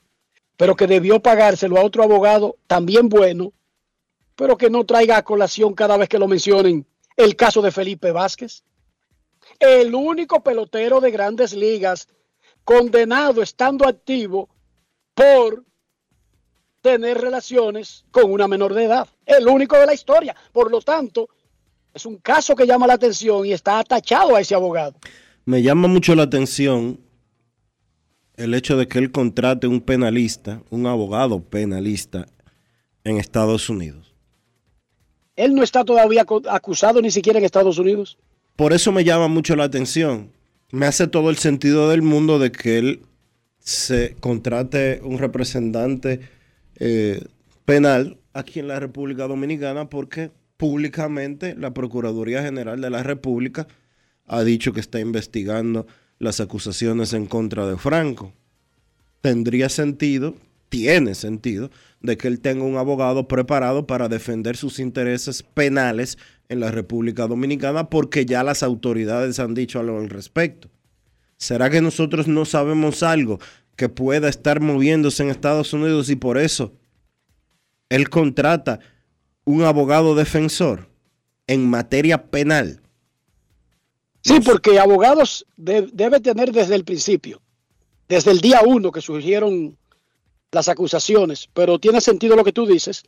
pero 0.58 0.74
que 0.74 0.88
debió 0.88 1.20
pagárselo 1.20 1.78
a 1.78 1.84
otro 1.84 2.02
abogado 2.02 2.56
también 2.66 3.08
bueno, 3.08 3.52
pero 4.34 4.58
que 4.58 4.68
no 4.68 4.84
traiga 4.84 5.16
a 5.16 5.22
colación 5.22 5.72
cada 5.72 5.96
vez 5.96 6.08
que 6.08 6.18
lo 6.18 6.26
mencionen 6.26 6.84
el 7.16 7.36
caso 7.36 7.62
de 7.62 7.70
Felipe 7.70 8.10
Vázquez, 8.10 8.64
el 9.60 9.94
único 9.94 10.42
pelotero 10.42 11.00
de 11.00 11.12
grandes 11.12 11.52
ligas 11.52 12.08
condenado 12.64 13.40
estando 13.40 13.86
activo 13.86 14.48
por 15.14 15.64
tener 16.82 17.18
relaciones 17.18 18.04
con 18.10 18.30
una 18.30 18.48
menor 18.48 18.74
de 18.74 18.84
edad. 18.84 19.08
El 19.24 19.46
único 19.46 19.78
de 19.78 19.86
la 19.86 19.94
historia. 19.94 20.34
Por 20.52 20.70
lo 20.70 20.80
tanto, 20.80 21.28
es 21.94 22.04
un 22.04 22.18
caso 22.18 22.56
que 22.56 22.66
llama 22.66 22.86
la 22.86 22.94
atención 22.94 23.46
y 23.46 23.52
está 23.52 23.78
atachado 23.78 24.34
a 24.34 24.40
ese 24.40 24.56
abogado. 24.56 24.94
Me 25.44 25.62
llama 25.62 25.86
mucho 25.86 26.14
la 26.14 26.24
atención 26.24 27.00
el 28.38 28.54
hecho 28.54 28.76
de 28.76 28.86
que 28.86 28.98
él 28.98 29.10
contrate 29.10 29.66
un 29.66 29.80
penalista, 29.80 30.62
un 30.70 30.86
abogado 30.86 31.42
penalista 31.42 32.26
en 33.04 33.18
Estados 33.18 33.68
Unidos. 33.68 34.14
Él 35.34 35.54
no 35.54 35.62
está 35.62 35.84
todavía 35.84 36.24
acusado 36.48 37.02
ni 37.02 37.10
siquiera 37.10 37.38
en 37.38 37.44
Estados 37.44 37.78
Unidos. 37.78 38.16
Por 38.56 38.72
eso 38.72 38.92
me 38.92 39.04
llama 39.04 39.28
mucho 39.28 39.56
la 39.56 39.64
atención. 39.64 40.30
Me 40.70 40.86
hace 40.86 41.08
todo 41.08 41.30
el 41.30 41.36
sentido 41.36 41.88
del 41.88 42.02
mundo 42.02 42.38
de 42.38 42.52
que 42.52 42.78
él 42.78 43.02
se 43.58 44.16
contrate 44.20 45.00
un 45.02 45.18
representante 45.18 46.20
eh, 46.76 47.24
penal 47.64 48.18
aquí 48.32 48.60
en 48.60 48.68
la 48.68 48.78
República 48.78 49.26
Dominicana 49.26 49.88
porque 49.88 50.30
públicamente 50.56 51.56
la 51.56 51.74
Procuraduría 51.74 52.42
General 52.42 52.80
de 52.80 52.90
la 52.90 53.02
República 53.02 53.66
ha 54.26 54.44
dicho 54.44 54.72
que 54.72 54.80
está 54.80 55.00
investigando 55.00 55.86
las 56.18 56.40
acusaciones 56.40 57.12
en 57.12 57.26
contra 57.26 57.66
de 57.66 57.76
Franco. 57.76 58.32
Tendría 59.20 59.68
sentido, 59.68 60.34
tiene 60.68 61.14
sentido, 61.14 61.70
de 62.00 62.16
que 62.16 62.28
él 62.28 62.40
tenga 62.40 62.64
un 62.64 62.76
abogado 62.76 63.28
preparado 63.28 63.86
para 63.86 64.08
defender 64.08 64.56
sus 64.56 64.78
intereses 64.78 65.42
penales 65.42 66.18
en 66.48 66.60
la 66.60 66.70
República 66.70 67.26
Dominicana 67.26 67.90
porque 67.90 68.24
ya 68.24 68.42
las 68.42 68.62
autoridades 68.62 69.38
han 69.38 69.54
dicho 69.54 69.80
algo 69.80 69.98
al 69.98 70.08
respecto. 70.08 70.68
¿Será 71.36 71.70
que 71.70 71.80
nosotros 71.80 72.26
no 72.26 72.44
sabemos 72.44 73.02
algo 73.02 73.38
que 73.76 73.88
pueda 73.88 74.28
estar 74.28 74.60
moviéndose 74.60 75.22
en 75.22 75.30
Estados 75.30 75.72
Unidos 75.72 76.10
y 76.10 76.16
por 76.16 76.38
eso 76.38 76.72
él 77.88 78.10
contrata 78.10 78.80
un 79.44 79.62
abogado 79.62 80.14
defensor 80.14 80.88
en 81.46 81.68
materia 81.68 82.30
penal? 82.30 82.80
Sí, 84.22 84.40
porque 84.40 84.78
abogados 84.78 85.46
de- 85.56 85.88
debe 85.92 86.20
tener 86.20 86.52
desde 86.52 86.74
el 86.74 86.84
principio, 86.84 87.40
desde 88.08 88.30
el 88.30 88.40
día 88.40 88.62
uno 88.66 88.90
que 88.92 89.00
surgieron 89.00 89.76
las 90.50 90.68
acusaciones, 90.68 91.48
pero 91.52 91.78
tiene 91.78 92.00
sentido 92.00 92.36
lo 92.36 92.44
que 92.44 92.52
tú 92.52 92.66
dices. 92.66 93.02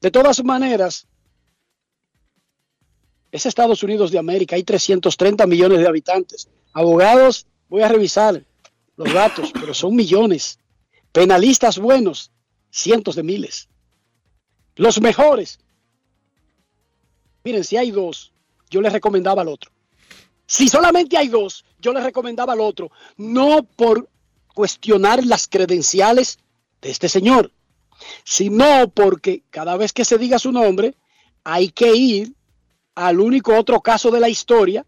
De 0.00 0.10
todas 0.10 0.42
maneras, 0.44 1.06
es 3.32 3.46
Estados 3.46 3.82
Unidos 3.82 4.10
de 4.10 4.18
América, 4.18 4.56
hay 4.56 4.64
330 4.64 5.46
millones 5.46 5.78
de 5.78 5.86
habitantes. 5.86 6.48
Abogados, 6.72 7.46
voy 7.68 7.82
a 7.82 7.88
revisar 7.88 8.44
los 8.96 9.12
datos, 9.12 9.52
pero 9.54 9.74
son 9.74 9.94
millones. 9.94 10.58
Penalistas 11.12 11.78
buenos, 11.78 12.30
cientos 12.70 13.14
de 13.16 13.22
miles. 13.22 13.68
Los 14.76 15.00
mejores. 15.00 15.58
Miren, 17.44 17.64
si 17.64 17.76
hay 17.76 17.90
dos, 17.90 18.32
yo 18.70 18.80
les 18.80 18.92
recomendaba 18.92 19.42
al 19.42 19.48
otro. 19.48 19.70
Si 20.50 20.66
solamente 20.66 21.16
hay 21.16 21.28
dos, 21.28 21.64
yo 21.78 21.92
les 21.92 22.02
recomendaba 22.02 22.54
al 22.54 22.60
otro. 22.60 22.90
No 23.16 23.62
por 23.62 24.08
cuestionar 24.52 25.24
las 25.24 25.46
credenciales 25.46 26.40
de 26.82 26.90
este 26.90 27.08
señor, 27.08 27.52
sino 28.24 28.90
porque 28.90 29.44
cada 29.50 29.76
vez 29.76 29.92
que 29.92 30.04
se 30.04 30.18
diga 30.18 30.40
su 30.40 30.50
nombre, 30.50 30.96
hay 31.44 31.68
que 31.68 31.94
ir 31.94 32.34
al 32.96 33.20
único 33.20 33.56
otro 33.56 33.80
caso 33.80 34.10
de 34.10 34.18
la 34.18 34.28
historia 34.28 34.84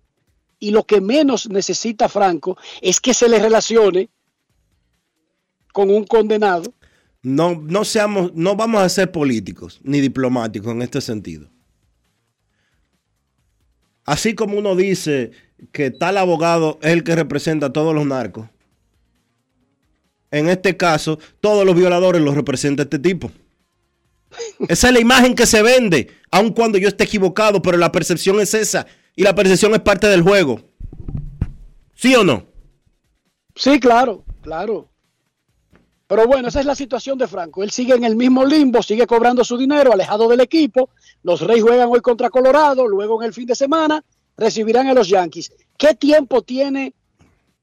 y 0.58 0.72
lo 0.72 0.82
que 0.82 1.00
menos 1.00 1.48
necesita 1.48 2.08
Franco 2.08 2.58
es 2.80 3.00
que 3.00 3.14
se 3.14 3.28
le 3.28 3.38
relacione 3.38 4.10
con 5.72 5.90
un 5.90 6.04
condenado. 6.06 6.74
No, 7.22 7.54
no 7.54 7.84
seamos, 7.84 8.34
no 8.34 8.56
vamos 8.56 8.82
a 8.82 8.88
ser 8.88 9.12
políticos 9.12 9.78
ni 9.84 10.00
diplomáticos 10.00 10.72
en 10.72 10.82
este 10.82 11.00
sentido. 11.00 11.52
Así 14.04 14.34
como 14.34 14.58
uno 14.58 14.74
dice 14.74 15.30
que 15.70 15.90
tal 15.90 16.18
abogado 16.18 16.78
es 16.82 16.92
el 16.92 17.04
que 17.04 17.14
representa 17.14 17.66
a 17.66 17.72
todos 17.72 17.94
los 17.94 18.06
narcos, 18.06 18.48
en 20.32 20.48
este 20.48 20.76
caso, 20.78 21.18
todos 21.40 21.64
los 21.64 21.76
violadores 21.76 22.22
los 22.22 22.34
representa 22.34 22.82
este 22.82 22.98
tipo. 22.98 23.30
Esa 24.66 24.88
es 24.88 24.94
la 24.94 25.00
imagen 25.00 25.34
que 25.34 25.44
se 25.44 25.60
vende, 25.62 26.10
aun 26.30 26.52
cuando 26.52 26.78
yo 26.78 26.88
esté 26.88 27.04
equivocado, 27.04 27.60
pero 27.60 27.76
la 27.76 27.92
percepción 27.92 28.40
es 28.40 28.54
esa. 28.54 28.86
Y 29.14 29.22
la 29.22 29.34
percepción 29.34 29.74
es 29.74 29.80
parte 29.80 30.06
del 30.08 30.22
juego. 30.22 30.58
¿Sí 31.94 32.14
o 32.14 32.24
no? 32.24 32.46
Sí, 33.54 33.78
claro, 33.78 34.24
claro. 34.40 34.88
Pero 36.06 36.26
bueno, 36.26 36.48
esa 36.48 36.60
es 36.60 36.66
la 36.66 36.74
situación 36.74 37.18
de 37.18 37.28
Franco. 37.28 37.62
Él 37.62 37.70
sigue 37.70 37.94
en 37.94 38.04
el 38.04 38.16
mismo 38.16 38.42
limbo, 38.46 38.82
sigue 38.82 39.06
cobrando 39.06 39.44
su 39.44 39.58
dinero, 39.58 39.92
alejado 39.92 40.28
del 40.28 40.40
equipo. 40.40 40.88
Los 41.22 41.42
Reyes 41.42 41.62
juegan 41.62 41.90
hoy 41.90 42.00
contra 42.00 42.30
Colorado, 42.30 42.88
luego 42.88 43.22
en 43.22 43.28
el 43.28 43.34
fin 43.34 43.46
de 43.46 43.54
semana 43.54 44.02
recibirán 44.36 44.88
a 44.88 44.94
los 44.94 45.08
Yankees. 45.08 45.52
¿Qué 45.76 45.94
tiempo 45.94 46.42
tiene 46.42 46.94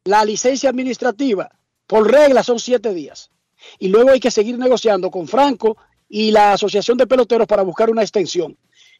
la 0.04 0.26
licencia 0.26 0.70
administrativa? 0.70 1.50
Por 1.88 2.12
regla 2.12 2.44
son 2.44 2.60
siete 2.60 2.94
días. 2.94 3.32
Y 3.78 3.90
luego 3.90 4.12
hay 4.12 4.20
que 4.20 4.32
seguir 4.32 4.58
negociando 4.58 5.12
con 5.12 5.28
Franco 5.28 5.78
y 6.08 6.32
la 6.32 6.54
Asociación 6.54 6.98
de 6.98 7.08
Peloteros 7.08 7.48
para 7.48 7.64
buscar 7.64 7.90
una 7.90 8.02
extensión. 8.02 8.58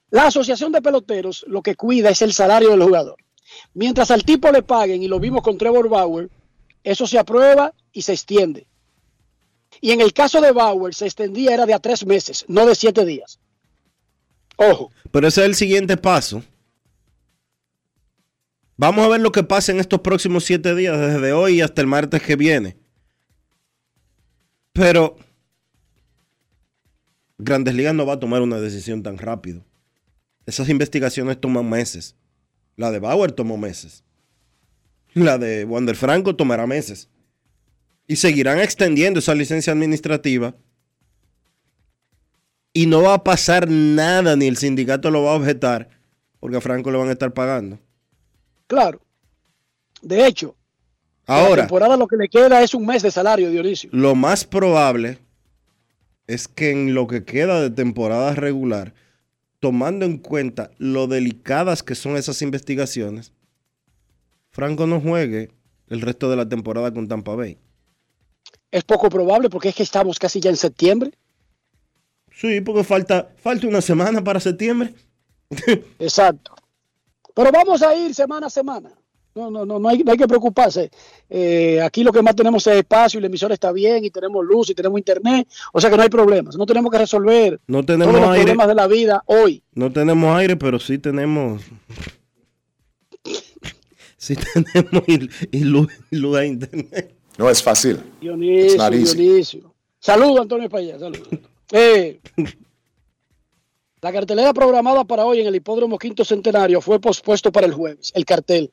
La 0.10 0.28
Asociación 0.28 0.72
de 0.72 0.82
Peloteros 0.82 1.46
lo 1.48 1.62
que 1.62 1.76
cuida 1.76 2.10
es 2.10 2.22
el 2.22 2.34
salario 2.34 2.72
del 2.72 2.84
jugador. 2.84 3.18
Mientras 3.74 4.12
al 4.12 4.24
tipo 4.24 4.52
le 4.52 4.64
paguen, 4.64 5.04
y 5.04 5.08
lo 5.08 5.20
vimos 5.20 5.42
con 5.42 5.58
Trevor 5.58 5.90
Bauer, 5.90 6.30
eso 6.84 7.08
se 7.08 7.20
aprueba 7.20 7.74
y 7.92 8.02
se 8.02 8.14
extiende. 8.14 8.68
Y 9.82 9.92
en 9.92 10.02
el 10.02 10.14
caso 10.14 10.42
de 10.42 10.52
Bauer 10.52 10.94
se 10.94 11.06
extendía, 11.06 11.54
era 11.54 11.66
de 11.66 11.74
a 11.74 11.80
tres 11.80 12.06
meses, 12.06 12.46
no 12.48 12.66
de 12.66 12.76
siete 12.76 13.06
días. 13.06 13.40
Ojo, 14.58 14.92
Pero 15.12 15.28
ese 15.28 15.42
es 15.42 15.48
el 15.48 15.56
siguiente 15.56 15.96
paso. 15.96 16.44
Vamos 18.80 19.06
a 19.06 19.10
ver 19.10 19.20
lo 19.20 19.34
que 19.34 19.44
pasa 19.44 19.74
en 19.74 19.80
estos 19.82 20.00
próximos 20.00 20.46
siete 20.46 20.74
días, 20.74 20.98
desde 20.98 21.34
hoy 21.34 21.60
hasta 21.60 21.82
el 21.82 21.88
martes 21.88 22.22
que 22.22 22.38
viene. 22.38 22.78
Pero 24.72 25.18
Grandes 27.38 27.76
Ligas 27.76 27.94
no 27.94 28.06
va 28.06 28.14
a 28.14 28.20
tomar 28.22 28.42
una 28.42 28.62
decisión 28.62 29.04
tan 29.04 29.18
rápido. 29.18 29.66
Esas 30.46 30.70
investigaciones 30.70 31.42
toman 31.42 31.70
meses. 31.70 32.16
La 32.78 32.90
de 32.90 33.00
Bauer 33.00 33.34
tomó 33.34 33.58
meses. 33.58 34.06
La 35.14 35.38
de 35.38 35.66
Wander 35.66 35.98
Franco 35.98 36.38
tomará 36.38 36.66
meses. 36.66 37.10
Y 38.08 38.16
seguirán 38.16 38.60
extendiendo 38.60 39.20
esa 39.20 39.36
licencia 39.36 39.74
administrativa. 39.74 40.56
Y 42.72 42.86
no 42.86 43.02
va 43.02 43.16
a 43.16 43.24
pasar 43.26 43.70
nada, 43.70 44.38
ni 44.38 44.48
el 44.48 44.56
sindicato 44.56 45.12
lo 45.12 45.24
va 45.24 45.34
a 45.34 45.36
objetar, 45.36 45.90
porque 46.40 46.56
a 46.56 46.62
Franco 46.62 46.92
le 46.92 46.98
van 46.98 47.10
a 47.10 47.12
estar 47.12 47.34
pagando. 47.34 47.78
Claro. 48.70 49.02
De 50.02 50.26
hecho, 50.26 50.56
la 51.28 51.36
Ahora, 51.36 51.64
temporada 51.64 51.98
lo 51.98 52.08
que 52.08 52.16
le 52.16 52.30
queda 52.30 52.62
es 52.64 52.74
un 52.74 52.86
mes 52.86 53.02
de 53.02 53.12
salario, 53.12 53.50
Dionisio. 53.50 53.90
lo 53.92 54.16
más 54.16 54.46
probable 54.46 55.18
es 56.28 56.48
que 56.48 56.72
en 56.72 56.94
lo 56.94 57.08
que 57.08 57.26
queda 57.26 57.60
de 57.60 57.70
temporada 57.72 58.34
regular, 58.36 58.94
tomando 59.60 60.06
en 60.06 60.20
cuenta 60.20 60.72
lo 60.78 61.08
delicadas 61.08 61.84
que 61.84 61.96
son 61.96 62.16
esas 62.16 62.42
investigaciones, 62.42 63.34
Franco 64.52 64.88
no 64.88 65.02
juegue 65.02 65.52
el 65.88 66.02
resto 66.02 66.30
de 66.30 66.38
la 66.38 66.48
temporada 66.48 66.94
con 66.94 67.08
Tampa 67.08 67.36
Bay. 67.36 67.58
Es 68.72 68.84
poco 68.84 69.10
probable 69.10 69.50
porque 69.50 69.70
es 69.70 69.76
que 69.76 69.84
estamos 69.84 70.20
casi 70.20 70.40
ya 70.40 70.52
en 70.52 70.56
septiembre. 70.56 71.12
Sí, 72.32 72.62
porque 72.62 72.84
falta, 72.84 73.34
falta 73.38 73.68
una 73.68 73.82
semana 73.82 74.24
para 74.24 74.40
septiembre. 74.40 74.94
Exacto. 76.00 76.56
Pero 77.34 77.52
vamos 77.52 77.82
a 77.82 77.96
ir 77.96 78.14
semana 78.14 78.48
a 78.48 78.50
semana. 78.50 78.92
No, 79.36 79.50
no, 79.52 79.66
no, 79.66 79.80
no 79.80 79.88
hay, 79.88 80.00
no 80.04 80.12
hay 80.12 80.18
que 80.18 80.28
preocuparse. 80.28 80.90
Eh, 81.30 81.80
aquí 81.82 82.04
lo 82.04 82.12
que 82.12 82.22
más 82.22 82.36
tenemos 82.36 82.66
es 82.68 82.78
espacio 82.78 83.20
y 83.20 83.22
la 83.22 83.28
emisora 83.28 83.54
está 83.54 83.72
bien 83.72 84.04
y 84.04 84.10
tenemos 84.10 84.44
luz 84.44 84.70
y 84.72 84.74
tenemos 84.76 84.98
internet. 84.98 85.48
O 85.72 85.80
sea 85.80 85.90
que 85.90 85.96
no 85.98 86.04
hay 86.04 86.10
problemas. 86.10 86.58
No 86.58 86.66
tenemos 86.66 86.92
que 86.92 86.98
resolver 86.98 87.60
No 87.68 87.84
todos 87.84 88.00
tenemos 88.00 88.20
los 88.20 88.30
aire, 88.32 88.44
problemas 88.44 88.68
de 88.68 88.76
la 88.76 88.88
vida 88.88 89.24
hoy. 89.28 89.64
no 89.74 89.94
tenemos 89.94 90.36
aire, 90.36 90.58
pero 90.58 90.80
sí 90.80 90.98
tenemos, 90.98 91.62
sí 94.18 94.36
tenemos 94.36 95.04
y, 95.08 95.30
y 95.52 95.60
luz, 95.64 95.88
y 96.12 96.16
luz 96.18 96.38
a 96.38 96.46
internet. 96.46 97.16
No 97.38 97.50
es 97.50 97.64
fácil. 97.64 98.00
Dionisio. 98.20 98.90
Dionisio. 98.90 99.74
Saludos, 100.00 100.42
Antonio 100.42 100.70
Payá. 100.70 101.00
Saludos. 101.00 101.28
Eh, 101.72 102.20
la 104.02 104.12
cartelera 104.14 104.54
programada 104.54 105.04
para 105.04 105.26
hoy 105.26 105.42
en 105.42 105.48
el 105.48 105.56
Hipódromo 105.56 105.98
Quinto 105.98 106.24
Centenario 106.24 106.82
fue 106.82 107.00
pospuesto 107.00 107.52
para 107.52 107.66
el 107.68 107.74
jueves, 107.74 108.12
el 108.16 108.26
cartel, 108.26 108.72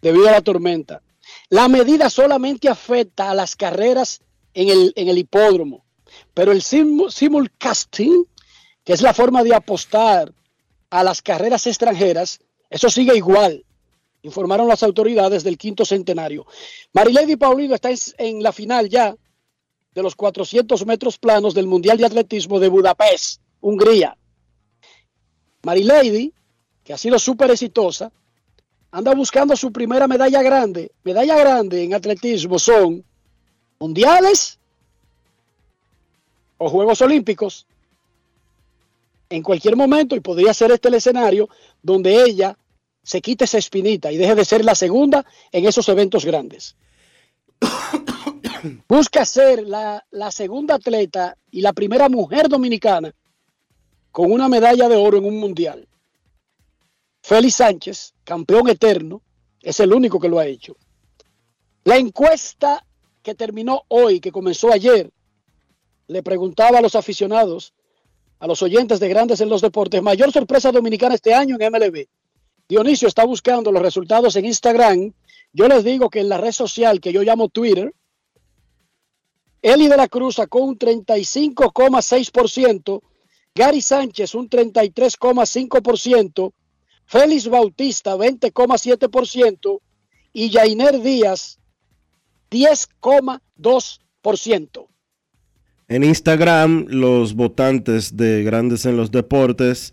debido 0.00 0.28
a 0.28 0.32
la 0.32 0.40
tormenta. 0.40 1.02
La 1.50 1.68
medida 1.68 2.10
solamente 2.10 2.68
afecta 2.68 3.30
a 3.30 3.34
las 3.34 3.56
carreras 3.56 4.20
en 4.54 4.68
el, 4.68 4.92
en 4.96 5.08
el 5.08 5.18
hipódromo, 5.18 5.84
pero 6.34 6.52
el 6.52 6.62
simu- 6.62 7.10
simulcasting, 7.10 8.26
que 8.84 8.92
es 8.92 9.02
la 9.02 9.14
forma 9.14 9.42
de 9.42 9.54
apostar 9.54 10.32
a 10.90 11.04
las 11.04 11.22
carreras 11.22 11.66
extranjeras, 11.66 12.40
eso 12.70 12.88
sigue 12.88 13.16
igual, 13.16 13.64
informaron 14.22 14.68
las 14.68 14.82
autoridades 14.82 15.42
del 15.44 15.56
Quinto 15.58 15.84
Centenario. 15.84 16.46
Marilady 16.92 17.36
Paulino 17.36 17.74
está 17.74 17.90
en 18.18 18.42
la 18.42 18.52
final 18.52 18.88
ya 18.88 19.14
de 19.94 20.02
los 20.02 20.14
400 20.16 20.84
metros 20.86 21.18
planos 21.18 21.54
del 21.54 21.66
Mundial 21.66 21.98
de 21.98 22.06
Atletismo 22.06 22.60
de 22.60 22.68
Budapest, 22.68 23.40
Hungría. 23.60 24.16
Marilady, 25.62 26.32
que 26.84 26.92
ha 26.92 26.98
sido 26.98 27.18
súper 27.18 27.50
exitosa, 27.50 28.10
anda 28.90 29.14
buscando 29.14 29.56
su 29.56 29.72
primera 29.72 30.08
medalla 30.08 30.42
grande. 30.42 30.92
Medalla 31.04 31.36
grande 31.36 31.84
en 31.84 31.94
atletismo 31.94 32.58
son 32.58 33.04
mundiales 33.78 34.58
o 36.56 36.68
Juegos 36.68 37.00
Olímpicos. 37.02 37.66
En 39.30 39.42
cualquier 39.42 39.76
momento, 39.76 40.16
y 40.16 40.20
podría 40.20 40.54
ser 40.54 40.70
este 40.70 40.88
el 40.88 40.94
escenario 40.94 41.48
donde 41.82 42.24
ella 42.24 42.56
se 43.02 43.20
quite 43.20 43.44
esa 43.44 43.58
espinita 43.58 44.10
y 44.10 44.16
deje 44.16 44.34
de 44.34 44.44
ser 44.44 44.64
la 44.64 44.74
segunda 44.74 45.24
en 45.52 45.66
esos 45.66 45.88
eventos 45.88 46.24
grandes. 46.24 46.76
Busca 48.88 49.24
ser 49.24 49.64
la, 49.64 50.04
la 50.10 50.30
segunda 50.30 50.76
atleta 50.76 51.36
y 51.50 51.60
la 51.60 51.72
primera 51.74 52.08
mujer 52.08 52.48
dominicana 52.48 53.14
con 54.18 54.32
una 54.32 54.48
medalla 54.48 54.88
de 54.88 54.96
oro 54.96 55.18
en 55.18 55.26
un 55.26 55.38
mundial. 55.38 55.86
Félix 57.22 57.54
Sánchez, 57.54 58.14
campeón 58.24 58.68
eterno, 58.68 59.22
es 59.62 59.78
el 59.78 59.92
único 59.92 60.18
que 60.18 60.28
lo 60.28 60.40
ha 60.40 60.46
hecho. 60.46 60.76
La 61.84 61.98
encuesta 61.98 62.84
que 63.22 63.36
terminó 63.36 63.84
hoy, 63.86 64.18
que 64.18 64.32
comenzó 64.32 64.72
ayer, 64.72 65.12
le 66.08 66.24
preguntaba 66.24 66.78
a 66.78 66.80
los 66.80 66.96
aficionados, 66.96 67.74
a 68.40 68.48
los 68.48 68.60
oyentes 68.60 68.98
de 68.98 69.08
Grandes 69.08 69.40
en 69.40 69.48
los 69.48 69.60
Deportes, 69.60 70.02
mayor 70.02 70.32
sorpresa 70.32 70.72
dominicana 70.72 71.14
este 71.14 71.32
año 71.32 71.56
en 71.56 71.72
MLB. 71.72 72.06
Dionisio 72.68 73.06
está 73.06 73.24
buscando 73.24 73.70
los 73.70 73.82
resultados 73.82 74.34
en 74.34 74.46
Instagram. 74.46 75.12
Yo 75.52 75.68
les 75.68 75.84
digo 75.84 76.10
que 76.10 76.18
en 76.18 76.28
la 76.28 76.38
red 76.38 76.50
social 76.50 77.00
que 77.00 77.12
yo 77.12 77.22
llamo 77.22 77.50
Twitter, 77.50 77.94
Eli 79.62 79.86
de 79.86 79.96
la 79.96 80.08
Cruz 80.08 80.34
sacó 80.34 80.58
un 80.58 80.76
35,6%, 80.76 83.00
Gary 83.58 83.80
Sánchez 83.80 84.36
un 84.36 84.48
33,5%, 84.48 86.52
Félix 87.06 87.48
Bautista 87.48 88.14
20,7% 88.14 89.80
y 90.32 90.52
Jainer 90.52 91.02
Díaz 91.02 91.58
10,2%. 92.52 94.86
En 95.88 96.04
Instagram, 96.04 96.86
los 96.88 97.34
votantes 97.34 98.16
de 98.16 98.44
Grandes 98.44 98.86
en 98.86 98.96
los 98.96 99.10
Deportes 99.10 99.92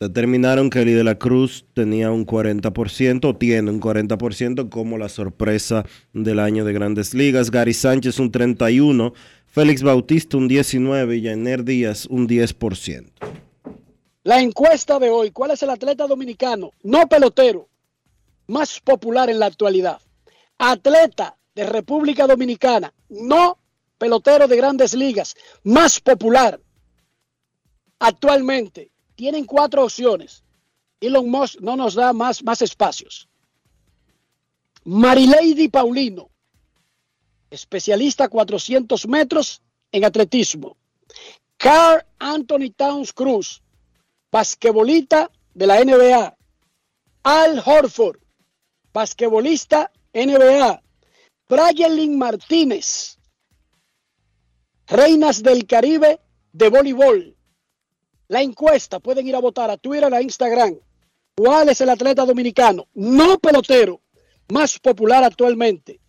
determinaron 0.00 0.70
que 0.70 0.80
Eli 0.80 0.92
de 0.92 1.04
la 1.04 1.18
Cruz 1.18 1.66
tenía 1.74 2.10
un 2.10 2.26
40%, 2.26 3.26
o 3.26 3.36
tiene 3.36 3.70
un 3.70 3.82
40% 3.82 4.70
como 4.70 4.96
la 4.96 5.10
sorpresa 5.10 5.84
del 6.14 6.38
año 6.38 6.64
de 6.64 6.72
Grandes 6.72 7.12
Ligas. 7.12 7.50
Gary 7.50 7.74
Sánchez 7.74 8.18
un 8.18 8.32
31%, 8.32 9.12
Félix 9.54 9.84
Bautista 9.84 10.36
un 10.36 10.48
19% 10.48 11.16
y 11.16 11.22
Jainer 11.22 11.62
Díaz 11.62 12.06
un 12.06 12.26
10%. 12.26 13.12
La 14.24 14.40
encuesta 14.40 14.98
de 14.98 15.10
hoy, 15.10 15.30
¿cuál 15.30 15.52
es 15.52 15.62
el 15.62 15.70
atleta 15.70 16.08
dominicano, 16.08 16.72
no 16.82 17.06
pelotero, 17.06 17.68
más 18.48 18.80
popular 18.80 19.30
en 19.30 19.38
la 19.38 19.46
actualidad? 19.46 20.00
Atleta 20.58 21.36
de 21.54 21.66
República 21.66 22.26
Dominicana, 22.26 22.92
no 23.08 23.58
pelotero 23.96 24.48
de 24.48 24.56
grandes 24.56 24.92
ligas, 24.92 25.36
más 25.62 26.00
popular 26.00 26.60
actualmente. 28.00 28.90
Tienen 29.14 29.44
cuatro 29.44 29.84
opciones. 29.84 30.42
Elon 31.00 31.30
Musk 31.30 31.60
no 31.60 31.76
nos 31.76 31.94
da 31.94 32.12
más, 32.12 32.42
más 32.42 32.60
espacios. 32.60 33.28
Marilady 34.82 35.68
Paulino, 35.68 36.28
especialista 37.54 38.28
400 38.28 39.06
metros 39.08 39.62
en 39.92 40.04
atletismo. 40.04 40.76
Carl 41.56 42.04
Anthony 42.18 42.70
Towns 42.76 43.12
Cruz, 43.12 43.62
basquetbolista 44.30 45.30
de 45.54 45.66
la 45.66 45.82
NBA. 45.82 46.36
Al 47.22 47.62
Horford, 47.64 48.18
basquetbolista 48.92 49.90
NBA. 50.12 50.82
Brian 51.48 52.18
Martínez, 52.18 53.18
Reinas 54.86 55.42
del 55.42 55.66
Caribe 55.66 56.20
de 56.52 56.68
voleibol. 56.68 57.36
La 58.28 58.42
encuesta, 58.42 59.00
pueden 59.00 59.26
ir 59.26 59.36
a 59.36 59.40
votar 59.40 59.70
a 59.70 59.76
Twitter, 59.76 60.12
a 60.12 60.22
Instagram. 60.22 60.78
¿Cuál 61.36 61.68
es 61.68 61.80
el 61.80 61.90
atleta 61.90 62.24
dominicano, 62.24 62.86
no 62.94 63.38
pelotero, 63.38 64.00
más 64.48 64.78
popular 64.78 65.24
actualmente? 65.24 66.00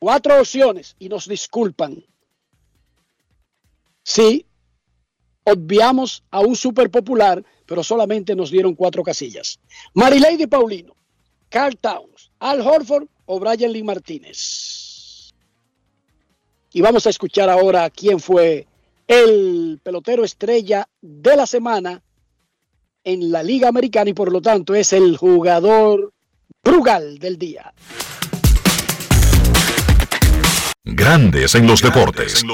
Cuatro 0.00 0.40
opciones 0.40 0.96
y 0.98 1.10
nos 1.10 1.28
disculpan. 1.28 2.02
Sí, 4.02 4.46
obviamos 5.44 6.24
a 6.30 6.40
un 6.40 6.56
super 6.56 6.90
popular, 6.90 7.44
pero 7.66 7.84
solamente 7.84 8.34
nos 8.34 8.50
dieron 8.50 8.74
cuatro 8.74 9.02
casillas. 9.02 9.60
Marilady 9.92 10.46
Paulino, 10.46 10.96
Carl 11.50 11.76
Towns, 11.76 12.32
Al 12.38 12.62
Horford 12.62 13.08
o 13.26 13.38
Brian 13.38 13.72
Lee 13.72 13.82
Martínez. 13.82 15.32
Y 16.72 16.80
vamos 16.80 17.06
a 17.06 17.10
escuchar 17.10 17.50
ahora 17.50 17.90
quién 17.90 18.20
fue 18.20 18.66
el 19.06 19.80
pelotero 19.82 20.24
estrella 20.24 20.88
de 21.02 21.36
la 21.36 21.46
semana 21.46 22.02
en 23.04 23.30
la 23.30 23.42
Liga 23.42 23.68
Americana 23.68 24.08
y 24.08 24.14
por 24.14 24.32
lo 24.32 24.40
tanto 24.40 24.74
es 24.74 24.94
el 24.94 25.18
jugador 25.18 26.14
Brugal 26.64 27.18
del 27.18 27.36
día. 27.36 27.74
Grandes 30.92 31.54
en 31.54 31.68
los 31.68 31.82
deportes. 31.82 32.44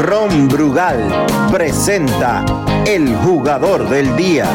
Ron 0.00 0.48
Brugal 0.48 1.26
presenta 1.50 2.44
el 2.86 3.16
jugador 3.16 3.88
del 3.88 4.14
día. 4.14 4.46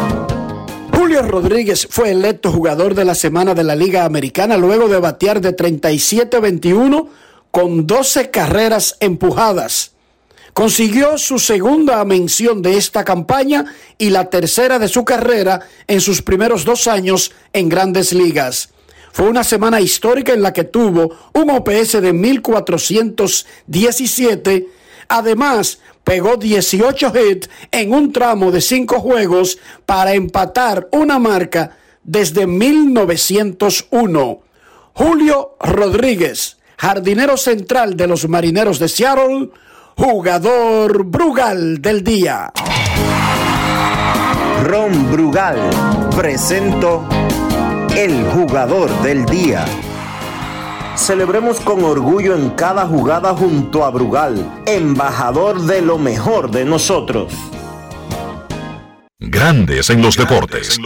Julio 0.95 1.23
Rodríguez 1.23 1.87
fue 1.89 2.11
electo 2.11 2.51
jugador 2.51 2.93
de 2.93 3.05
la 3.05 3.15
semana 3.15 3.55
de 3.55 3.63
la 3.63 3.75
Liga 3.75 4.05
Americana 4.05 4.55
luego 4.55 4.87
de 4.87 4.99
batear 4.99 5.41
de 5.41 5.55
37-21 5.55 7.07
con 7.49 7.87
12 7.87 8.29
carreras 8.29 8.97
empujadas. 8.99 9.93
Consiguió 10.53 11.17
su 11.17 11.39
segunda 11.39 12.05
mención 12.05 12.61
de 12.61 12.77
esta 12.77 13.03
campaña 13.03 13.65
y 13.97 14.11
la 14.11 14.29
tercera 14.29 14.77
de 14.77 14.89
su 14.89 15.05
carrera 15.05 15.61
en 15.87 16.01
sus 16.01 16.21
primeros 16.21 16.65
dos 16.65 16.87
años 16.87 17.31
en 17.51 17.67
grandes 17.67 18.13
ligas. 18.13 18.69
Fue 19.13 19.29
una 19.29 19.43
semana 19.43 19.79
histórica 19.79 20.33
en 20.33 20.41
la 20.41 20.51
que 20.51 20.63
tuvo 20.63 21.11
un 21.33 21.51
OPS 21.51 22.01
de 22.01 22.11
1417. 22.11 24.67
Además, 25.07 25.77
pegó 26.03 26.35
18 26.35 27.13
hits 27.15 27.47
en 27.71 27.93
un 27.93 28.11
tramo 28.11 28.51
de 28.51 28.59
5 28.59 28.99
juegos 28.99 29.59
para 29.85 30.13
empatar 30.13 30.87
una 30.91 31.19
marca 31.19 31.77
desde 32.03 32.47
1901. 32.47 34.39
Julio 34.93 35.57
Rodríguez, 35.59 36.57
jardinero 36.77 37.37
central 37.37 37.95
de 37.95 38.07
los 38.07 38.27
Marineros 38.27 38.79
de 38.79 38.89
Seattle, 38.89 39.51
jugador 39.95 41.03
Brugal 41.03 41.83
del 41.83 42.03
día. 42.03 42.51
Ron 44.63 45.11
Brugal 45.11 45.57
presento 46.15 47.05
el 47.95 48.23
jugador 48.25 48.89
del 49.03 49.23
día. 49.25 49.65
Celebremos 50.95 51.59
con 51.59 51.83
orgullo 51.83 52.35
en 52.35 52.49
cada 52.51 52.87
jugada 52.87 53.35
junto 53.35 53.85
a 53.85 53.91
Brugal, 53.91 54.63
embajador 54.65 55.61
de 55.61 55.81
lo 55.81 55.99
mejor 55.99 56.49
de 56.49 56.65
nosotros. 56.65 57.33
Grandes 59.19 59.91
en 59.91 60.01
los 60.01 60.17
deportes. 60.17 60.79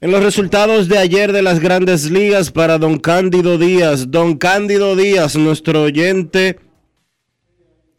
En 0.00 0.10
los 0.10 0.22
resultados 0.24 0.88
de 0.88 0.98
ayer 0.98 1.32
de 1.32 1.42
las 1.42 1.60
grandes 1.60 2.10
ligas 2.10 2.50
para 2.50 2.78
don 2.78 2.98
Cándido 2.98 3.56
Díaz, 3.56 4.10
don 4.10 4.36
Cándido 4.36 4.96
Díaz, 4.96 5.36
nuestro 5.36 5.82
oyente 5.82 6.58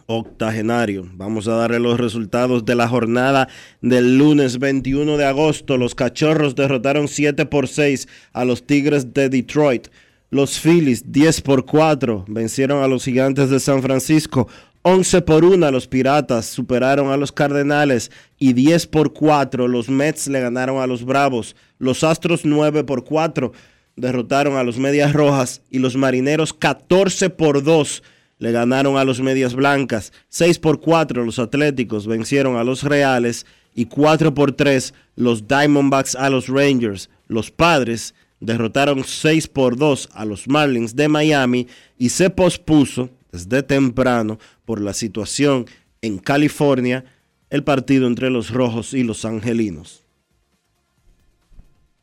octogenario. 0.07 1.07
Vamos 1.13 1.47
a 1.47 1.55
darle 1.55 1.79
los 1.79 1.99
resultados 1.99 2.65
de 2.65 2.75
la 2.75 2.87
jornada 2.87 3.47
del 3.81 4.17
lunes 4.17 4.59
21 4.59 5.17
de 5.17 5.25
agosto. 5.25 5.77
Los 5.77 5.95
Cachorros 5.95 6.55
derrotaron 6.55 7.07
7 7.07 7.45
por 7.45 7.67
6 7.67 8.07
a 8.33 8.45
los 8.45 8.65
Tigres 8.65 9.13
de 9.13 9.29
Detroit. 9.29 9.87
Los 10.29 10.59
Phillies 10.59 11.11
10 11.11 11.41
por 11.41 11.65
4 11.65 12.25
vencieron 12.27 12.83
a 12.83 12.87
los 12.87 13.05
Gigantes 13.05 13.49
de 13.49 13.59
San 13.59 13.81
Francisco. 13.81 14.47
11 14.81 15.21
por 15.21 15.45
1 15.45 15.71
los 15.71 15.87
Piratas 15.87 16.45
superaron 16.45 17.09
a 17.09 17.17
los 17.17 17.31
Cardenales 17.31 18.11
y 18.37 18.51
10 18.51 18.87
por 18.87 19.13
4 19.13 19.67
los 19.67 19.89
Mets 19.89 20.27
le 20.27 20.41
ganaron 20.41 20.81
a 20.81 20.87
los 20.87 21.05
Bravos. 21.05 21.55
Los 21.77 22.03
Astros 22.03 22.43
9 22.43 22.83
por 22.83 23.05
4 23.05 23.53
derrotaron 23.95 24.57
a 24.57 24.63
los 24.63 24.77
Medias 24.77 25.13
Rojas 25.13 25.61
y 25.69 25.79
los 25.79 25.95
Marineros 25.95 26.53
14 26.53 27.29
por 27.29 27.63
2 27.63 28.03
le 28.43 28.51
ganaron 28.51 28.97
a 28.97 29.05
los 29.05 29.21
Medias 29.21 29.55
Blancas. 29.55 30.11
6 30.27 30.59
por 30.59 30.81
4 30.81 31.23
los 31.23 31.39
Atléticos 31.39 32.07
vencieron 32.07 32.57
a 32.57 32.65
los 32.65 32.83
Reales 32.83 33.45
y 33.73 33.85
4 33.85 34.33
por 34.33 34.51
3 34.51 34.93
los 35.15 35.47
Diamondbacks 35.47 36.15
a 36.15 36.29
los 36.29 36.49
Rangers. 36.49 37.09
Los 37.27 37.51
Padres 37.51 38.13
derrotaron 38.41 39.05
6 39.05 39.47
por 39.47 39.77
2 39.77 40.09
a 40.11 40.25
los 40.25 40.49
Marlins 40.49 40.93
de 40.93 41.07
Miami 41.07 41.69
y 41.97 42.09
se 42.09 42.29
pospuso 42.29 43.09
desde 43.31 43.63
temprano 43.63 44.39
por 44.65 44.81
la 44.81 44.93
situación 44.93 45.65
en 46.01 46.17
California 46.17 47.05
el 47.49 47.63
partido 47.63 48.07
entre 48.07 48.29
los 48.29 48.49
Rojos 48.49 48.93
y 48.93 49.03
los 49.03 49.23
Angelinos. 49.23 50.03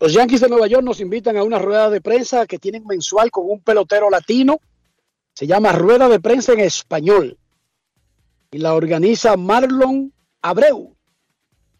Los 0.00 0.14
Yankees 0.14 0.40
de 0.40 0.48
Nueva 0.48 0.68
York 0.68 0.84
nos 0.84 1.02
invitan 1.02 1.36
a 1.36 1.42
una 1.42 1.58
rueda 1.58 1.90
de 1.90 2.00
prensa 2.00 2.46
que 2.46 2.58
tienen 2.58 2.86
mensual 2.86 3.30
con 3.30 3.44
un 3.46 3.60
pelotero 3.60 4.08
latino 4.08 4.58
se 5.40 5.46
llama 5.46 5.72
Rueda 5.72 6.06
de 6.10 6.20
Prensa 6.20 6.52
en 6.52 6.60
Español 6.60 7.38
y 8.50 8.58
la 8.58 8.74
organiza 8.74 9.38
Marlon 9.38 10.12
Abreu, 10.42 10.94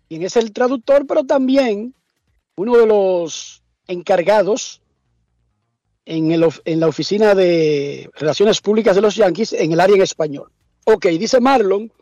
quien 0.09 0.23
es 0.23 0.35
el 0.37 0.51
traductor, 0.55 1.07
pero 1.07 1.25
también 1.25 1.95
uno 2.57 2.79
de 2.79 2.87
los 2.87 3.63
encargados 3.87 4.81
en, 6.07 6.33
en 6.33 6.81
la 6.81 6.87
oficina 6.87 7.35
de 7.35 8.09
Relaciones 8.15 8.63
Públicas 8.63 8.97
de 8.97 9.03
los 9.03 9.17
Yankees 9.17 9.53
en 9.53 9.73
el 9.73 9.81
área 9.81 9.97
en 9.97 10.03
español. 10.05 10.51
Ok, 10.87 11.09
dice 11.09 11.39
Marlon 11.39 11.93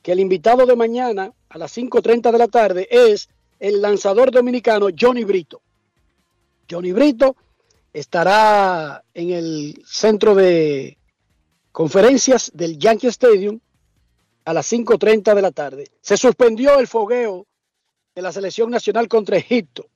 que 0.00 0.12
el 0.12 0.20
invitado 0.20 0.64
de 0.64 0.76
mañana 0.76 1.30
a 1.50 1.58
las 1.58 1.76
5.30 1.76 2.32
de 2.32 2.38
la 2.38 2.48
tarde 2.48 2.88
es 2.90 3.28
el 3.60 3.82
lanzador 3.82 4.30
dominicano 4.30 4.86
Johnny 4.98 5.24
Brito. 5.24 5.60
Johnny 6.70 6.92
Brito 6.92 7.36
estará 7.98 9.02
en 9.14 9.30
el 9.30 9.82
centro 9.86 10.34
de 10.34 10.98
conferencias 11.72 12.50
del 12.52 12.78
Yankee 12.78 13.06
Stadium 13.06 13.58
a 14.44 14.52
las 14.52 14.70
5.30 14.70 15.34
de 15.34 15.40
la 15.42 15.50
tarde. 15.50 15.90
Se 16.02 16.18
suspendió 16.18 16.78
el 16.78 16.88
fogueo 16.88 17.46
de 18.14 18.20
la 18.20 18.32
selección 18.32 18.70
nacional 18.70 19.08
contra 19.08 19.38
Egipto. 19.38 19.86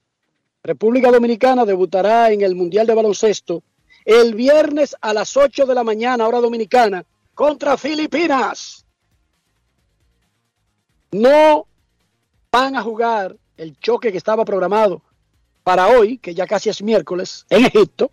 República 0.62 1.10
Dominicana 1.10 1.66
debutará 1.66 2.32
en 2.32 2.40
el 2.40 2.54
Mundial 2.54 2.86
de 2.86 2.94
Baloncesto 2.94 3.62
el 4.06 4.34
viernes 4.34 4.96
a 4.98 5.12
las 5.12 5.36
8 5.36 5.66
de 5.66 5.74
la 5.74 5.84
mañana, 5.84 6.26
hora 6.26 6.40
dominicana, 6.40 7.04
contra 7.34 7.76
Filipinas. 7.76 8.86
No 11.12 11.66
van 12.50 12.76
a 12.76 12.82
jugar 12.82 13.36
el 13.58 13.78
choque 13.78 14.10
que 14.10 14.18
estaba 14.18 14.46
programado 14.46 15.02
para 15.62 15.88
hoy, 15.88 16.18
que 16.18 16.34
ya 16.34 16.46
casi 16.46 16.68
es 16.68 16.82
miércoles, 16.82 17.46
en 17.50 17.66
Egipto, 17.66 18.10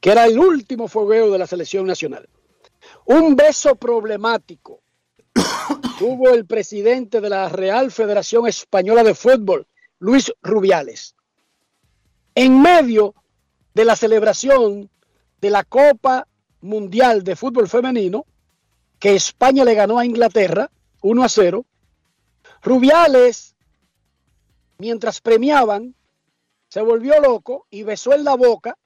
que 0.00 0.10
era 0.10 0.26
el 0.26 0.38
último 0.38 0.88
fogueo 0.88 1.30
de 1.30 1.38
la 1.38 1.46
selección 1.46 1.86
nacional. 1.86 2.28
Un 3.04 3.36
beso 3.36 3.76
problemático 3.76 4.82
tuvo 5.98 6.30
el 6.30 6.46
presidente 6.46 7.20
de 7.20 7.30
la 7.30 7.48
Real 7.48 7.90
Federación 7.90 8.46
Española 8.48 9.04
de 9.04 9.14
Fútbol, 9.14 9.66
Luis 9.98 10.32
Rubiales, 10.42 11.14
en 12.34 12.60
medio 12.60 13.14
de 13.74 13.84
la 13.84 13.96
celebración 13.96 14.90
de 15.40 15.50
la 15.50 15.64
Copa 15.64 16.26
Mundial 16.60 17.22
de 17.24 17.36
Fútbol 17.36 17.68
Femenino, 17.68 18.26
que 18.98 19.14
España 19.14 19.64
le 19.64 19.74
ganó 19.74 19.98
a 19.98 20.04
Inglaterra 20.04 20.70
1 21.02 21.24
a 21.24 21.28
0. 21.28 21.66
Rubiales, 22.62 23.56
mientras 24.78 25.20
premiaban, 25.20 25.94
se 26.72 26.80
volvió 26.80 27.20
loco 27.20 27.66
y 27.68 27.82
besó 27.82 28.14
en 28.14 28.24
la 28.24 28.34
boca 28.34 28.78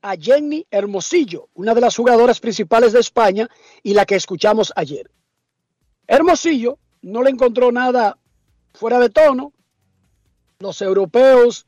a 0.00 0.16
Jenny 0.16 0.66
Hermosillo, 0.70 1.50
una 1.52 1.74
de 1.74 1.82
las 1.82 1.94
jugadoras 1.94 2.40
principales 2.40 2.94
de 2.94 3.00
España 3.00 3.50
y 3.82 3.92
la 3.92 4.06
que 4.06 4.14
escuchamos 4.14 4.72
ayer. 4.74 5.10
Hermosillo 6.06 6.78
no 7.02 7.22
le 7.22 7.28
encontró 7.28 7.70
nada 7.70 8.16
fuera 8.72 8.98
de 8.98 9.10
tono. 9.10 9.52
Los 10.58 10.80
europeos 10.80 11.66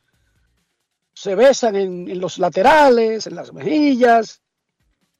se 1.12 1.34
besan 1.34 1.76
en, 1.76 2.18
los 2.18 2.38
laterales, 2.38 3.26
en 3.26 3.34
las 3.34 3.52
mejillas. 3.52 4.40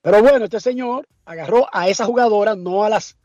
Pero 0.01 0.23
bueno, 0.23 0.47
este 0.47 0.61
señor 0.61 1.07
agarró 1.27 1.68
a 1.71 1.87
esa 1.87 2.07
jugadora, 2.07 2.55
no 2.55 2.83
a 2.83 2.88
las 2.88 3.18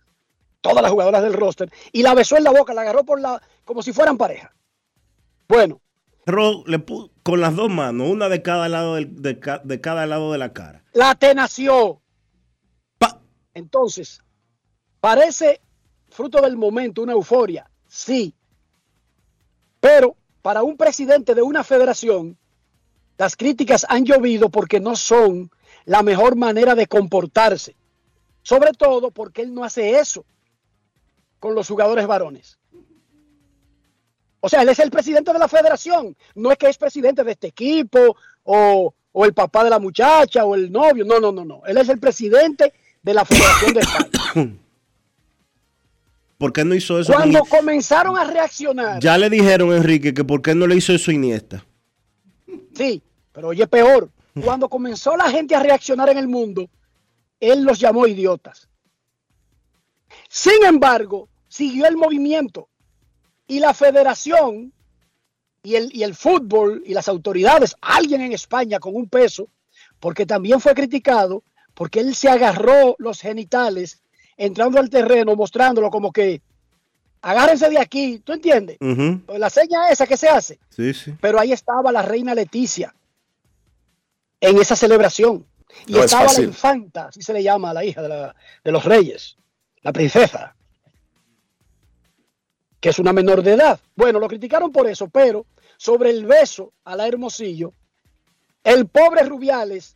todas 0.60 0.84
las 0.84 0.92
jugadoras 0.92 1.24
del 1.24 1.32
roster, 1.32 1.72
y 1.94 2.04
la 2.04 2.14
besó 2.14 2.36
en 2.36 2.44
la 2.44 2.52
boca, 2.52 2.74
la 2.74 2.82
agarró 2.82 3.06
por 3.06 3.22
la, 3.22 3.42
como 3.64 3.82
si 3.82 3.94
fueran 3.94 4.18
pareja. 4.18 4.54
Bueno. 5.48 5.80
Ro, 6.26 6.64
le 6.66 6.80
puso 6.80 7.12
con 7.22 7.42
las 7.42 7.56
dos 7.56 7.70
manos, 7.70 8.10
una 8.10 8.30
de 8.30 8.42
cada 8.42 8.70
lado 8.70 8.96
del, 8.96 9.22
de, 9.22 9.40
de, 9.64 9.82
cada 9.82 10.06
lado 10.06 10.32
de 10.32 10.38
la 10.38 10.54
cara. 10.54 10.84
La 10.94 11.16
tenació. 11.16 12.02
Pa. 12.98 13.20
Entonces, 13.54 14.22
parece 15.00 15.62
fruto 16.10 16.42
del 16.42 16.56
momento, 16.56 17.02
una 17.02 17.14
euforia, 17.14 17.70
sí. 17.88 18.34
Pero 19.80 20.16
para 20.42 20.64
un 20.64 20.78
presidente 20.78 21.36
de 21.36 21.42
una 21.42 21.64
federación, 21.64 22.38
las 23.18 23.36
críticas 23.36 23.86
han 23.90 24.06
llovido 24.06 24.50
porque 24.50 24.80
no 24.80 24.96
son 24.96 25.50
la 25.86 26.04
mejor 26.04 26.36
manera 26.36 26.76
de 26.76 26.88
comportarse. 26.88 27.76
Sobre 28.42 28.72
todo 28.74 29.12
porque 29.12 29.42
él 29.42 29.54
no 29.54 29.64
hace 29.64 30.00
eso 30.00 30.26
con 31.40 31.56
los 31.56 31.68
jugadores 31.68 32.08
varones. 32.08 32.58
O 34.46 34.50
sea, 34.50 34.62
él 34.62 34.68
es 34.68 34.80
el 34.80 34.92
presidente 34.92 35.32
de 35.32 35.40
la 35.40 35.48
federación. 35.48 36.18
No 36.36 36.52
es 36.52 36.58
que 36.58 36.68
es 36.68 36.78
presidente 36.78 37.24
de 37.24 37.32
este 37.32 37.48
equipo 37.48 38.18
o, 38.44 38.94
o, 39.14 39.26
el 39.26 39.34
papá 39.34 39.64
de 39.64 39.70
la 39.70 39.80
muchacha 39.80 40.44
o 40.44 40.54
el 40.54 40.70
novio. 40.70 41.06
No, 41.06 41.18
no, 41.22 41.32
no, 41.32 41.46
no. 41.46 41.62
Él 41.66 41.78
es 41.78 41.88
el 41.88 41.98
presidente 41.98 42.74
de 43.02 43.14
la 43.14 43.24
Federación 43.24 43.74
de 43.74 43.80
España. 43.80 44.54
¿Por 46.38 46.52
qué 46.52 46.66
no 46.66 46.76
hizo 46.76 47.00
eso? 47.00 47.14
Cuando 47.14 47.40
con... 47.40 47.60
comenzaron 47.60 48.18
a 48.18 48.26
reaccionar. 48.26 49.00
Ya 49.00 49.18
le 49.18 49.30
dijeron, 49.30 49.72
Enrique, 49.72 50.14
que 50.14 50.26
por 50.26 50.42
qué 50.42 50.54
no 50.54 50.68
le 50.68 50.76
hizo 50.76 50.92
eso 50.92 51.10
Iniesta. 51.10 51.64
Sí, 52.76 53.02
pero 53.32 53.48
oye, 53.48 53.66
peor. 53.66 54.10
Cuando 54.44 54.68
comenzó 54.68 55.16
la 55.16 55.30
gente 55.30 55.56
a 55.56 55.64
reaccionar 55.64 56.10
en 56.10 56.18
el 56.18 56.28
mundo, 56.28 56.70
él 57.40 57.64
los 57.64 57.80
llamó 57.80 58.08
idiotas. 58.08 58.68
Sin 60.28 60.66
embargo, 60.66 61.30
siguió 61.48 61.86
el 61.86 61.96
movimiento 61.96 62.68
y 63.48 63.60
la 63.60 63.74
federación 63.74 64.74
y 65.64 65.76
el, 65.76 65.96
y 65.96 66.04
el 66.04 66.16
fútbol 66.16 66.84
y 66.86 66.94
las 66.94 67.08
autoridades, 67.08 67.76
alguien 67.82 68.22
en 68.22 68.34
España 68.34 68.80
con 68.80 68.96
un 68.96 69.08
peso, 69.08 69.48
porque 70.00 70.26
también 70.26 70.60
fue 70.60 70.74
criticado, 70.74 71.44
porque 71.74 72.02
él 72.02 72.16
se 72.16 72.30
agarró 72.30 72.96
los 73.00 73.22
genitales 73.22 74.02
entrando 74.38 74.80
al 74.80 74.90
terreno, 74.90 75.36
mostrándolo 75.36 75.90
como 75.90 76.12
que 76.12 76.42
agárrense 77.22 77.70
de 77.70 77.80
aquí, 77.80 78.20
¿tú 78.20 78.34
entiendes? 78.34 78.78
Uh 78.82 78.86
-huh. 78.86 79.38
La 79.38 79.50
seña 79.50 79.90
esa 79.90 80.06
que 80.06 80.18
se 80.18 80.28
hace. 80.28 80.60
Sí, 80.70 80.94
sí. 80.94 81.14
Pero 81.22 81.40
ahí 81.40 81.54
estaba 81.54 81.92
la 81.92 82.02
reina 82.02 82.36
Leticia 82.36 82.94
en 84.42 84.58
esa 84.58 84.76
celebración. 84.76 85.46
Y 85.88 85.94
no 85.94 86.04
estaba 86.04 86.32
la 86.32 86.42
infanta, 86.42 87.08
así 87.08 87.22
se 87.24 87.34
le 87.34 87.42
llama 87.42 87.72
a 87.72 87.74
la 87.74 87.84
hija 87.84 88.02
de, 88.02 88.10
la, 88.10 88.36
de 88.64 88.72
los 88.72 88.84
reyes, 88.84 89.38
la 89.82 89.92
princesa, 89.92 90.56
que 92.84 92.90
es 92.90 93.00
una 93.00 93.14
menor 93.14 93.42
de 93.44 93.54
edad. 93.54 93.80
Bueno, 93.96 94.20
lo 94.20 94.28
criticaron 94.28 94.70
por 94.70 94.90
eso, 94.90 95.08
pero 95.08 95.46
sobre 95.78 96.10
el 96.10 96.26
beso 96.26 96.74
a 96.84 96.98
la 96.98 97.08
Hermosillo, 97.08 97.74
el 98.62 98.90
pobre 98.90 99.24
Rubiales 99.24 99.96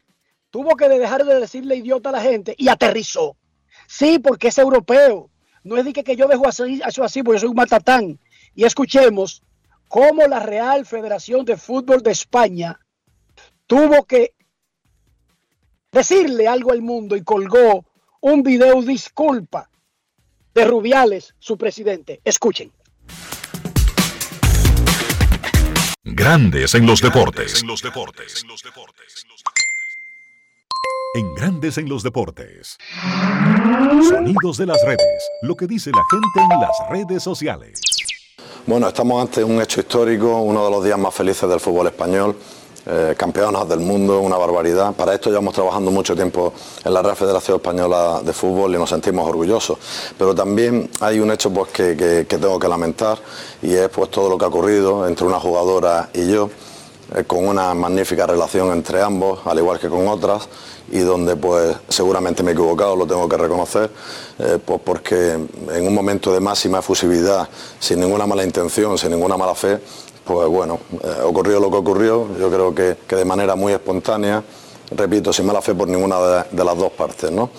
tuvo 0.51 0.77
que 0.77 0.87
dejar 0.87 1.25
de 1.25 1.37
decirle 1.37 1.75
idiota 1.75 2.07
a 2.07 2.13
la 2.13 2.21
gente 2.21 2.55
y 2.57 2.69
aterrizó. 2.69 3.35
Sí, 3.87 4.19
porque 4.19 4.47
es 4.47 4.57
europeo. 4.57 5.29
No 5.65 5.75
es 5.75 5.83
de 5.83 5.91
que, 5.91 6.15
yo 6.15 6.29
dejo 6.29 6.47
así, 6.47 6.79
eso 6.87 7.03
así, 7.03 7.23
porque 7.23 7.35
yo 7.35 7.41
soy 7.41 7.49
un 7.49 7.57
matatán. 7.57 8.21
Y 8.55 8.63
escuchemos 8.63 9.43
cómo 9.89 10.25
la 10.25 10.39
Real 10.39 10.85
Federación 10.85 11.43
de 11.43 11.57
Fútbol 11.57 12.01
de 12.01 12.11
España 12.11 12.79
tuvo 13.65 14.05
que 14.05 14.33
decirle 15.91 16.47
algo 16.47 16.71
al 16.71 16.81
mundo 16.81 17.17
y 17.17 17.21
colgó 17.21 17.83
un 18.21 18.43
video 18.43 18.81
disculpa 18.81 19.69
de 20.53 20.63
Rubiales, 20.63 21.35
su 21.37 21.57
presidente. 21.57 22.21
Escuchen. 22.23 22.71
Grandes 26.03 26.73
en 26.75 26.85
los 26.85 27.01
deportes. 27.01 27.61
En 27.61 27.67
los 27.67 27.81
deportes. 27.81 28.43
En 31.15 31.35
Grandes 31.35 31.77
en 31.77 31.89
los 31.89 32.03
deportes. 32.03 32.77
Sonidos 34.07 34.57
de 34.57 34.65
las 34.65 34.81
redes. 34.85 35.29
Lo 35.41 35.55
que 35.55 35.67
dice 35.67 35.91
la 35.91 36.03
gente 36.09 36.53
en 36.53 36.61
las 36.61 36.71
redes 36.89 37.23
sociales. 37.23 37.81
Bueno, 38.65 38.87
estamos 38.87 39.21
ante 39.21 39.43
un 39.43 39.61
hecho 39.61 39.79
histórico, 39.79 40.41
uno 40.41 40.65
de 40.65 40.71
los 40.71 40.83
días 40.83 40.99
más 40.99 41.13
felices 41.13 41.49
del 41.49 41.59
fútbol 41.59 41.87
español. 41.87 42.35
Eh, 42.89 43.15
campeonas 43.17 43.67
del 43.67 43.81
mundo, 43.81 44.21
una 44.21 44.37
barbaridad. 44.37 44.93
Para 44.93 45.13
esto 45.13 45.29
llevamos 45.29 45.53
trabajando 45.53 45.91
mucho 45.91 46.15
tiempo 46.15 46.53
en 46.85 46.93
la 46.93 47.01
Real 47.01 47.17
Federación 47.17 47.57
Española 47.57 48.21
de 48.23 48.31
Fútbol 48.31 48.73
y 48.73 48.77
nos 48.77 48.89
sentimos 48.89 49.27
orgullosos. 49.27 49.77
Pero 50.17 50.33
también 50.33 50.89
hay 51.01 51.19
un 51.19 51.29
hecho 51.29 51.49
pues, 51.49 51.69
que, 51.71 51.97
que, 51.97 52.37
tengo 52.37 52.57
que 52.57 52.69
lamentar 52.69 53.17
y 53.61 53.73
es 53.73 53.89
pues, 53.89 54.09
todo 54.09 54.29
lo 54.29 54.37
que 54.37 54.45
ha 54.45 54.47
ocurrido 54.47 55.05
entre 55.05 55.27
una 55.27 55.37
jugadora 55.37 56.09
y 56.13 56.31
yo 56.31 56.49
eh, 57.13 57.25
con 57.25 57.45
una 57.45 57.73
magnífica 57.73 58.25
relación 58.25 58.71
entre 58.71 59.01
ambos, 59.01 59.39
al 59.45 59.57
igual 59.57 59.79
que 59.79 59.89
con 59.89 60.07
otras, 60.07 60.47
y 60.91 60.99
donde 60.99 61.35
pues 61.35 61.75
seguramente 61.89 62.43
me 62.43 62.51
he 62.51 62.53
equivocado, 62.53 62.95
lo 62.95 63.05
tengo 63.05 63.27
que 63.27 63.37
reconocer, 63.37 63.89
eh, 64.39 64.59
pues 64.63 64.79
porque 64.83 65.31
en 65.33 65.87
un 65.87 65.93
momento 65.93 66.33
de 66.33 66.39
máxima 66.39 66.79
efusividad, 66.79 67.47
sin 67.79 67.99
ninguna 67.99 68.25
mala 68.25 68.43
intención, 68.43 68.97
sin 68.97 69.11
ninguna 69.11 69.37
mala 69.37 69.55
fe, 69.55 69.79
pues 70.27 70.47
bueno, 70.49 70.79
eh, 71.03 71.21
ocurrió 71.23 71.59
lo 71.59 71.71
que 71.71 71.77
ocurrió, 71.77 72.27
yo 72.37 72.49
creo 72.49 72.75
que, 72.75 72.97
que, 73.07 73.15
de 73.15 73.25
manera 73.25 73.55
muy 73.55 73.71
espontánea, 73.71 74.43
repito, 74.91 75.31
sin 75.31 75.45
mala 75.45 75.61
fe 75.61 75.73
por 75.73 75.87
ninguna 75.87 76.43
de, 76.51 76.63
las 76.63 76.77
dos 76.77 76.91
partes, 76.91 77.31
¿no? 77.31 77.49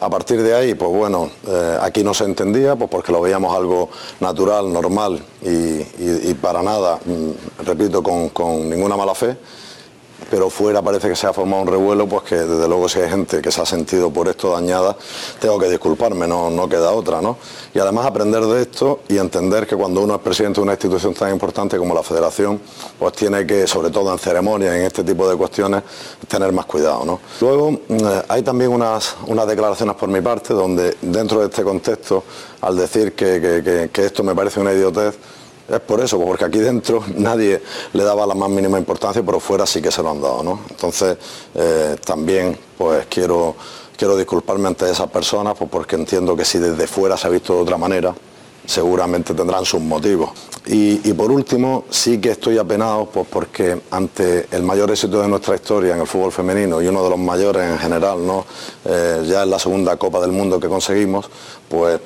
A 0.00 0.08
partir 0.08 0.42
de 0.42 0.54
ahí, 0.54 0.74
pues 0.74 0.90
bueno, 0.90 1.28
eh, 1.46 1.78
aquí 1.82 2.02
no 2.02 2.14
se 2.14 2.24
entendía, 2.24 2.76
pues 2.76 2.88
porque 2.88 3.12
lo 3.12 3.20
veíamos 3.20 3.54
algo 3.54 3.90
natural, 4.20 4.72
normal 4.72 5.22
y, 5.42 5.48
y, 5.48 6.30
y 6.30 6.34
para 6.40 6.62
nada, 6.62 6.98
mm, 7.04 7.64
repito, 7.64 8.02
con, 8.02 8.30
con, 8.30 8.70
ninguna 8.70 8.96
mala 8.96 9.14
fe. 9.14 9.36
Pero 10.30 10.50
fuera 10.50 10.82
parece 10.82 11.08
que 11.08 11.16
se 11.16 11.26
ha 11.26 11.32
formado 11.32 11.62
un 11.62 11.68
revuelo, 11.68 12.06
pues 12.06 12.24
que 12.24 12.34
desde 12.34 12.68
luego 12.68 12.88
si 12.88 13.00
hay 13.00 13.08
gente 13.08 13.40
que 13.40 13.50
se 13.50 13.60
ha 13.60 13.66
sentido 13.66 14.10
por 14.10 14.28
esto 14.28 14.50
dañada, 14.52 14.96
tengo 15.40 15.58
que 15.58 15.70
disculparme, 15.70 16.26
no, 16.26 16.50
no 16.50 16.68
queda 16.68 16.92
otra, 16.92 17.22
¿no? 17.22 17.38
Y 17.72 17.78
además 17.78 18.06
aprender 18.06 18.44
de 18.44 18.62
esto 18.62 19.00
y 19.08 19.18
entender 19.18 19.66
que 19.66 19.76
cuando 19.76 20.02
uno 20.02 20.16
es 20.16 20.20
presidente 20.20 20.60
de 20.60 20.64
una 20.64 20.72
institución 20.72 21.14
tan 21.14 21.32
importante 21.32 21.78
como 21.78 21.94
la 21.94 22.02
Federación, 22.02 22.60
pues 22.98 23.12
tiene 23.14 23.46
que, 23.46 23.66
sobre 23.66 23.90
todo 23.90 24.12
en 24.12 24.18
ceremonias, 24.18 24.74
en 24.74 24.82
este 24.82 25.04
tipo 25.04 25.28
de 25.28 25.36
cuestiones, 25.36 25.82
tener 26.26 26.52
más 26.52 26.66
cuidado, 26.66 27.04
¿no? 27.04 27.20
Luego 27.40 27.80
eh, 27.88 28.22
hay 28.28 28.42
también 28.42 28.72
unas, 28.72 29.16
unas 29.26 29.46
declaraciones 29.46 29.96
por 29.96 30.08
mi 30.08 30.20
parte 30.20 30.54
donde 30.54 30.96
dentro 31.00 31.40
de 31.40 31.46
este 31.46 31.62
contexto, 31.62 32.24
al 32.60 32.76
decir 32.76 33.12
que, 33.12 33.88
que, 33.92 34.04
esto 34.04 34.22
me 34.22 34.34
parece 34.34 34.60
una 34.60 34.72
idiotez, 34.72 35.16
es 35.68 35.80
por 35.80 36.00
eso, 36.00 36.18
porque 36.18 36.44
aquí 36.44 36.58
dentro 36.58 37.04
nadie 37.16 37.62
le 37.92 38.02
daba 38.02 38.26
la 38.26 38.34
más 38.34 38.48
mínima 38.48 38.78
importancia, 38.78 39.22
pero 39.22 39.38
fuera 39.38 39.66
sí 39.66 39.82
que 39.82 39.90
se 39.90 40.02
lo 40.02 40.10
han 40.10 40.20
dado, 40.20 40.42
¿no? 40.42 40.60
Entonces, 40.70 41.16
eh, 41.54 41.96
también, 42.04 42.58
pues 42.76 43.06
quiero, 43.06 43.54
quiero 43.96 44.16
disculparme 44.16 44.68
ante 44.68 44.90
esas 44.90 45.10
personas, 45.10 45.56
pues 45.58 45.70
porque 45.70 45.96
entiendo 45.96 46.34
que 46.34 46.44
si 46.44 46.58
desde 46.58 46.86
fuera 46.86 47.16
se 47.16 47.26
ha 47.26 47.30
visto 47.30 47.54
de 47.54 47.60
otra 47.60 47.76
manera, 47.76 48.14
seguramente 48.64 49.34
tendrán 49.34 49.64
sus 49.64 49.80
motivos. 49.80 50.30
Y, 50.66 51.14
por 51.14 51.32
último, 51.32 51.84
sí 51.88 52.20
que 52.20 52.32
estoy 52.32 52.58
apenado 52.58 53.06
pues, 53.06 53.26
porque 53.26 53.80
ante 53.90 54.46
el 54.50 54.62
mayor 54.62 54.90
éxito 54.90 55.22
de 55.22 55.28
nuestra 55.28 55.54
historia 55.54 55.94
en 55.94 56.02
el 56.02 56.06
fútbol 56.06 56.30
femenino 56.30 56.82
y 56.82 56.86
uno 56.86 57.02
de 57.02 57.08
los 57.08 57.18
mayores 57.18 57.62
en 57.62 57.78
general, 57.78 58.26
¿no? 58.26 58.44
Eh, 58.84 59.24
ya 59.26 59.44
es 59.44 59.48
la 59.48 59.58
segunda 59.58 59.96
Copa 59.96 60.20
del 60.20 60.32
Mundo 60.32 60.60
que 60.60 60.68
conseguimos, 60.68 61.30
pues 61.70 61.98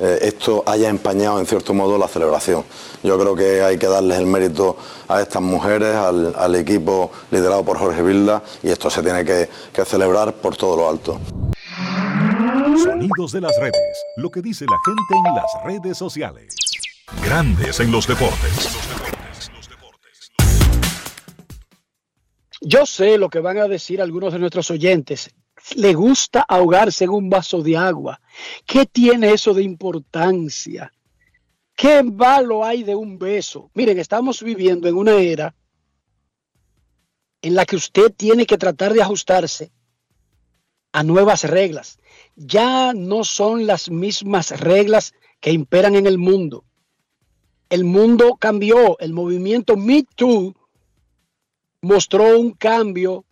eh, 0.00 0.18
esto 0.22 0.64
haya 0.66 0.88
empañado 0.88 1.38
en 1.38 1.46
cierto 1.46 1.74
modo 1.74 1.98
la 1.98 2.08
celebración. 2.08 2.64
Yo 3.02 3.18
creo 3.18 3.36
que 3.36 3.62
hay 3.62 3.76
que 3.76 3.86
darles 3.86 4.18
el 4.18 4.26
mérito 4.26 4.76
a 5.08 5.20
estas 5.20 5.42
mujeres, 5.42 5.94
al, 5.94 6.54
equipo 6.54 7.10
liderado 7.30 7.62
por 7.64 7.78
Jorge 7.78 8.02
Vilda 8.02 8.42
y 8.62 8.70
esto 8.70 8.88
se 8.88 9.02
tiene 9.02 9.24
que, 9.24 9.48
que 9.72 9.84
celebrar 9.84 10.32
por 10.34 10.56
todo 10.56 10.76
lo 10.76 10.88
alto. 10.88 11.20
Sonidos 12.82 13.32
de 13.32 13.42
las 13.42 13.54
redes, 13.60 14.04
lo 14.16 14.30
que 14.30 14.40
dice 14.40 14.64
la 14.64 14.78
gente 14.84 15.28
en 15.28 15.34
las 15.34 15.64
redes 15.64 15.98
sociales. 15.98 16.54
Grandes 17.22 17.78
en 17.80 17.92
los 17.92 18.06
deportes. 18.06 18.70
Yo 22.62 22.86
sé 22.86 23.18
lo 23.18 23.28
que 23.28 23.40
van 23.40 23.58
a 23.58 23.68
decir 23.68 24.00
algunos 24.00 24.32
de 24.32 24.38
nuestros 24.38 24.70
oyentes 24.70 25.30
le 25.76 25.94
gusta 25.94 26.44
ahogarse 26.48 27.04
en 27.04 27.10
un 27.10 27.30
vaso 27.30 27.62
de 27.62 27.76
agua. 27.76 28.20
¿Qué 28.66 28.86
tiene 28.86 29.32
eso 29.32 29.54
de 29.54 29.62
importancia? 29.62 30.92
¿Qué 31.74 32.02
malo 32.02 32.64
hay 32.64 32.82
de 32.82 32.94
un 32.94 33.18
beso? 33.18 33.70
Miren, 33.74 33.98
estamos 33.98 34.42
viviendo 34.42 34.88
en 34.88 34.96
una 34.96 35.14
era 35.14 35.54
en 37.42 37.54
la 37.54 37.64
que 37.64 37.76
usted 37.76 38.12
tiene 38.14 38.46
que 38.46 38.58
tratar 38.58 38.92
de 38.92 39.02
ajustarse 39.02 39.72
a 40.92 41.02
nuevas 41.02 41.44
reglas. 41.44 41.98
Ya 42.36 42.92
no 42.92 43.24
son 43.24 43.66
las 43.66 43.90
mismas 43.90 44.60
reglas 44.60 45.14
que 45.40 45.52
imperan 45.52 45.94
en 45.94 46.06
el 46.06 46.18
mundo. 46.18 46.64
El 47.70 47.84
mundo 47.84 48.36
cambió. 48.38 48.98
El 48.98 49.12
movimiento 49.12 49.76
Me 49.76 50.04
Too 50.16 50.54
mostró 51.80 52.38
un 52.38 52.52
cambio 52.52 53.24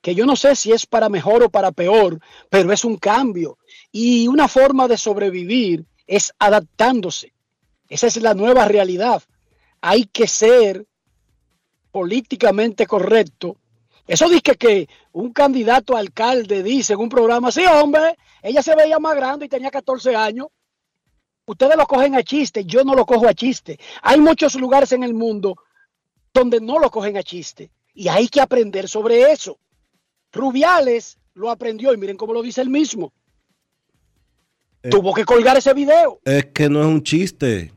que 0.00 0.14
yo 0.14 0.26
no 0.26 0.36
sé 0.36 0.56
si 0.56 0.72
es 0.72 0.86
para 0.86 1.08
mejor 1.08 1.42
o 1.42 1.50
para 1.50 1.72
peor, 1.72 2.20
pero 2.48 2.72
es 2.72 2.84
un 2.84 2.96
cambio. 2.96 3.58
Y 3.92 4.28
una 4.28 4.48
forma 4.48 4.88
de 4.88 4.96
sobrevivir 4.96 5.84
es 6.06 6.32
adaptándose. 6.38 7.32
Esa 7.88 8.06
es 8.06 8.16
la 8.16 8.34
nueva 8.34 8.66
realidad. 8.66 9.22
Hay 9.80 10.04
que 10.04 10.26
ser 10.26 10.86
políticamente 11.90 12.86
correcto. 12.86 13.56
Eso 14.06 14.28
dice 14.28 14.56
que 14.56 14.88
un 15.12 15.32
candidato 15.32 15.96
a 15.96 16.00
alcalde 16.00 16.62
dice 16.62 16.94
en 16.94 17.00
un 17.00 17.08
programa, 17.08 17.52
sí, 17.52 17.64
hombre, 17.66 18.16
ella 18.42 18.62
se 18.62 18.74
veía 18.74 18.98
más 18.98 19.14
grande 19.14 19.46
y 19.46 19.48
tenía 19.48 19.70
14 19.70 20.16
años. 20.16 20.48
Ustedes 21.46 21.76
lo 21.76 21.86
cogen 21.86 22.14
a 22.14 22.22
chiste, 22.22 22.64
yo 22.64 22.84
no 22.84 22.94
lo 22.94 23.04
cojo 23.04 23.28
a 23.28 23.34
chiste. 23.34 23.78
Hay 24.02 24.20
muchos 24.20 24.54
lugares 24.54 24.92
en 24.92 25.02
el 25.02 25.14
mundo 25.14 25.56
donde 26.32 26.60
no 26.60 26.78
lo 26.78 26.90
cogen 26.90 27.16
a 27.16 27.22
chiste 27.22 27.70
y 27.94 28.08
hay 28.08 28.28
que 28.28 28.40
aprender 28.40 28.88
sobre 28.88 29.32
eso. 29.32 29.58
Rubiales 30.32 31.18
lo 31.34 31.50
aprendió 31.50 31.92
y 31.92 31.96
miren 31.96 32.16
cómo 32.16 32.32
lo 32.32 32.42
dice 32.42 32.60
él 32.60 32.70
mismo. 32.70 33.12
Eh, 34.82 34.90
Tuvo 34.90 35.12
que 35.12 35.24
colgar 35.24 35.56
ese 35.56 35.74
video. 35.74 36.20
Es 36.24 36.46
que 36.46 36.68
no 36.68 36.80
es 36.80 36.86
un 36.86 37.02
chiste. 37.02 37.72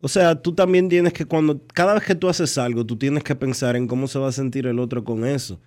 O 0.00 0.08
sea, 0.08 0.40
tú 0.40 0.54
también 0.54 0.88
tienes 0.88 1.12
que 1.12 1.24
cuando 1.24 1.60
cada 1.72 1.94
vez 1.94 2.04
que 2.04 2.14
tú 2.14 2.28
haces 2.28 2.58
algo, 2.58 2.84
tú 2.84 2.96
tienes 2.96 3.24
que 3.24 3.34
pensar 3.34 3.76
en 3.76 3.86
cómo 3.86 4.06
se 4.06 4.18
va 4.18 4.28
a 4.28 4.32
sentir 4.32 4.66
el 4.66 4.78
otro 4.78 5.02
con 5.02 5.24
eso. 5.24 5.60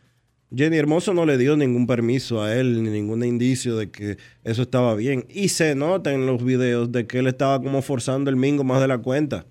Jenny 0.55 0.77
Hermoso 0.77 1.13
no 1.13 1.25
le 1.25 1.37
dio 1.37 1.55
ningún 1.55 1.85
permiso 1.85 2.41
a 2.41 2.55
él 2.55 2.81
ni 2.81 2.89
ningún 2.89 3.23
indicio 3.23 3.75
de 3.75 3.91
que 3.91 4.17
eso 4.43 4.63
estaba 4.63 4.95
bien. 4.95 5.25
Y 5.29 5.49
se 5.49 5.75
nota 5.75 6.11
en 6.11 6.25
los 6.25 6.43
videos 6.43 6.91
de 6.91 7.05
que 7.05 7.19
él 7.19 7.27
estaba 7.27 7.61
como 7.61 7.81
forzando 7.81 8.29
el 8.29 8.35
mingo 8.35 8.63
más 8.63 8.81
de 8.81 8.87
la 8.87 8.97
cuenta. 8.97 9.45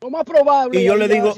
Lo 0.00 0.10
más 0.10 0.24
probable. 0.24 0.80
Y 0.80 0.84
yo 0.84 0.96
le 0.96 1.08
digo, 1.08 1.34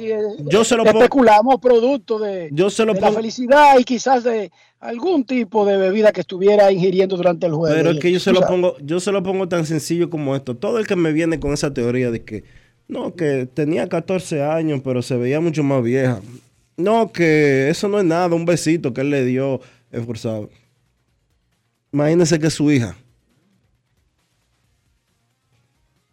yo 0.50 0.64
se 0.64 0.76
lo 0.76 0.84
especulamos 0.84 1.60
producto 1.60 2.18
de, 2.18 2.50
la 2.50 3.12
felicidad 3.12 3.78
y 3.78 3.84
quizás 3.84 4.22
de 4.22 4.50
algún 4.80 5.24
tipo 5.24 5.64
de 5.64 5.78
bebida 5.78 6.12
que 6.12 6.20
estuviera 6.20 6.70
ingiriendo 6.70 7.16
durante 7.16 7.46
el 7.46 7.54
juego. 7.54 7.74
Pero 7.74 7.90
es 7.90 7.98
que 7.98 8.12
yo 8.12 8.20
se 8.20 8.32
lo 8.32 8.42
pongo, 8.42 8.76
yo 8.80 9.00
se 9.00 9.12
lo 9.12 9.22
pongo 9.22 9.48
tan 9.48 9.64
sencillo 9.64 10.10
como 10.10 10.36
esto. 10.36 10.56
Todo 10.56 10.78
el 10.78 10.86
que 10.86 10.96
me 10.96 11.12
viene 11.12 11.40
con 11.40 11.52
esa 11.52 11.72
teoría 11.72 12.10
de 12.10 12.22
que 12.22 12.44
no, 12.86 13.14
que 13.14 13.46
tenía 13.46 13.88
14 13.88 14.42
años, 14.42 14.80
pero 14.84 15.00
se 15.00 15.16
veía 15.16 15.40
mucho 15.40 15.62
más 15.62 15.82
vieja. 15.82 16.20
No, 16.76 17.12
que 17.12 17.70
eso 17.70 17.88
no 17.88 17.98
es 17.98 18.04
nada, 18.04 18.34
un 18.34 18.44
besito 18.44 18.92
que 18.92 19.02
él 19.02 19.10
le 19.10 19.24
dio 19.24 19.60
esforzado. 19.90 20.50
Imagínese 21.92 22.38
que 22.38 22.50
su 22.50 22.70
hija. 22.70 22.96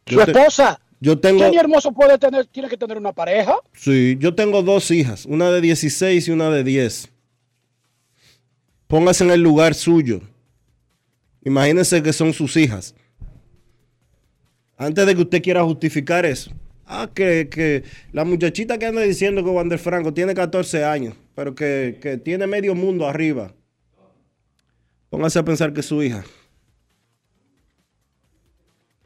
Su 0.06 0.22
esposa. 0.22 0.80
Yo 1.00 1.20
tengo. 1.20 1.40
Jenny 1.40 1.58
Hermoso 1.58 1.92
puede 1.92 2.18
tener, 2.18 2.46
tiene 2.48 2.70
que 2.70 2.78
tener 2.78 2.98
una 2.98 3.14
pareja. 3.14 3.56
Sí, 3.74 4.18
yo 4.20 4.34
tengo 4.34 4.64
dos 4.64 4.90
hijas, 4.92 5.26
una 5.26 5.52
de 5.52 5.62
16 5.62 6.28
y 6.28 6.32
una 6.32 6.50
de 6.50 6.64
10. 6.64 7.10
Póngase 8.88 9.24
en 9.24 9.32
el 9.32 9.42
lugar 9.42 9.76
suyo. 9.76 10.22
Imagínense 11.44 12.02
que 12.02 12.14
son 12.14 12.34
sus 12.34 12.58
hijas. 12.58 12.96
Antes 14.78 15.06
de 15.06 15.16
que 15.16 15.22
usted 15.22 15.42
quiera 15.42 15.64
justificar 15.64 16.26
eso. 16.26 16.52
Ah, 16.86 17.10
que, 17.14 17.84
la 18.14 18.24
muchachita 18.24 18.78
que 18.78 18.86
anda 18.86 19.02
diciendo 19.02 19.44
que 19.44 19.50
Wander 19.50 19.78
Franco 19.78 20.14
tiene 20.14 20.34
14 20.34 20.86
años, 20.86 21.16
pero 21.36 21.54
que, 21.54 22.00
que 22.02 22.18
tiene 22.18 22.48
medio 22.48 22.76
mundo 22.76 23.08
arriba. 23.08 23.54
Póngase 25.10 25.40
a 25.40 25.46
pensar 25.46 25.74
que 25.74 25.82
es 25.82 25.86
su 25.86 26.02
hija. 26.02 26.24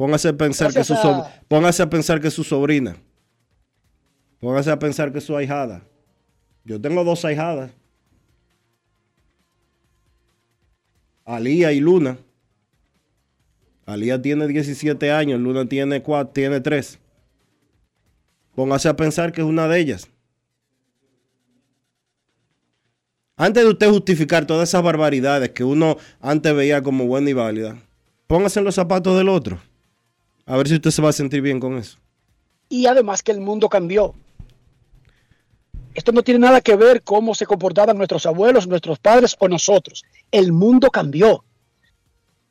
Póngase 0.01 0.29
a 0.29 0.33
pensar, 0.33 0.73
que 0.73 0.83
su, 0.83 0.95
póngase 1.47 1.83
a 1.83 1.87
pensar 1.87 2.19
que 2.19 2.31
su 2.31 2.43
sobrina. 2.43 2.95
Póngase 4.39 4.71
a 4.71 4.79
pensar 4.79 5.11
que 5.11 5.19
es 5.19 5.23
su 5.23 5.37
ahijada. 5.37 5.83
Yo 6.63 6.81
tengo 6.81 7.03
dos 7.03 7.23
ahijadas. 7.23 7.69
Alía 11.23 11.71
y 11.71 11.79
Luna. 11.79 12.17
Alía 13.85 14.19
tiene 14.19 14.47
17 14.47 15.11
años, 15.11 15.39
Luna 15.39 15.69
tiene, 15.69 16.01
4, 16.01 16.33
tiene 16.33 16.61
3. 16.61 16.97
Póngase 18.55 18.89
a 18.89 18.95
pensar 18.95 19.31
que 19.31 19.41
es 19.41 19.47
una 19.47 19.67
de 19.67 19.81
ellas. 19.81 20.09
Antes 23.37 23.63
de 23.63 23.69
usted 23.69 23.89
justificar 23.91 24.47
todas 24.47 24.67
esas 24.67 24.81
barbaridades 24.81 25.51
que 25.51 25.63
uno 25.63 25.97
antes 26.19 26.55
veía 26.55 26.81
como 26.81 27.05
buena 27.05 27.29
y 27.29 27.33
válida, 27.33 27.77
póngase 28.25 28.57
en 28.57 28.65
los 28.65 28.73
zapatos 28.73 29.15
del 29.15 29.29
otro. 29.29 29.61
A 30.45 30.57
ver 30.57 30.67
si 30.67 30.75
usted 30.75 30.91
se 30.91 31.01
va 31.01 31.09
a 31.09 31.13
sentir 31.13 31.41
bien 31.41 31.59
con 31.59 31.77
eso. 31.77 31.97
Y 32.69 32.85
además 32.85 33.21
que 33.23 33.31
el 33.31 33.41
mundo 33.41 33.69
cambió. 33.69 34.13
Esto 35.93 36.11
no 36.11 36.23
tiene 36.23 36.39
nada 36.39 36.61
que 36.61 36.75
ver 36.75 37.03
cómo 37.03 37.35
se 37.35 37.45
comportaban 37.45 37.97
nuestros 37.97 38.25
abuelos, 38.25 38.67
nuestros 38.67 38.99
padres 38.99 39.35
o 39.39 39.47
nosotros. 39.47 40.03
El 40.31 40.53
mundo 40.53 40.89
cambió. 40.89 41.43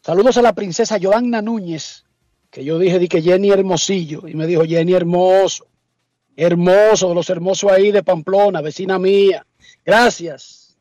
Saludos 0.03 0.37
a 0.37 0.43
la 0.43 0.55
princesa 0.55 0.99
Joanna 1.01 1.41
Núñez, 1.41 2.05
que 2.51 2.65
yo 2.65 2.79
dije 2.79 2.99
di 2.99 3.09
que 3.09 3.23
Jenny 3.23 3.51
Hermosillo, 3.51 4.29
y 4.29 4.35
me 4.35 4.47
dijo 4.47 4.65
Jenny 4.65 4.93
Hermoso, 4.93 5.67
hermoso, 6.37 7.09
de 7.09 7.15
los 7.15 7.31
hermosos 7.31 7.71
ahí 7.71 7.91
de 7.91 8.03
Pamplona, 8.03 8.61
vecina 8.61 8.99
mía. 8.99 9.47
Gracias, 9.85 10.77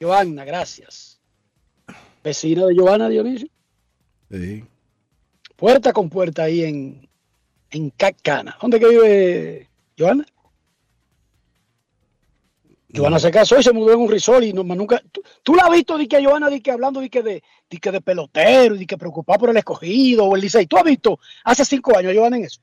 Joanna, 0.00 0.44
gracias. 0.44 1.20
Vecina 2.24 2.66
de 2.66 2.74
Joanna 2.74 3.08
Dionisio. 3.08 3.48
Sí 4.30 4.64
puerta 5.58 5.92
con 5.92 6.08
puerta 6.08 6.44
ahí 6.44 6.62
en, 6.62 7.08
en 7.70 7.90
Cacana. 7.90 8.56
¿Dónde 8.62 8.78
que 8.78 8.88
vive 8.88 9.68
Joana? 9.98 10.24
Joana 12.94 13.18
se 13.18 13.30
casó 13.30 13.58
y 13.58 13.62
se 13.62 13.72
mudó 13.72 13.92
en 13.92 14.00
un 14.00 14.08
risol 14.08 14.44
y 14.44 14.52
no, 14.52 14.62
nunca. 14.62 15.02
¿Tú, 15.42 15.54
la 15.54 15.64
has 15.64 15.72
visto 15.72 15.98
de 15.98 16.08
que 16.08 16.24
Joana 16.24 16.48
di 16.48 16.60
que 16.60 16.70
hablando 16.70 17.00
de 17.00 17.10
que 17.10 17.22
de, 17.22 17.42
que 17.68 17.90
de 17.90 18.00
pelotero 18.00 18.76
y 18.76 18.78
de 18.78 18.86
que 18.86 18.96
preocupado 18.96 19.40
por 19.40 19.50
el 19.50 19.56
escogido 19.56 20.24
o 20.24 20.36
el 20.36 20.42
Licey? 20.42 20.66
¿Tú 20.66 20.78
has 20.78 20.84
visto 20.84 21.18
hace 21.44 21.64
cinco 21.64 21.98
años 21.98 22.12
a 22.12 22.18
Joana 22.18 22.36
en 22.38 22.44
eso? 22.44 22.60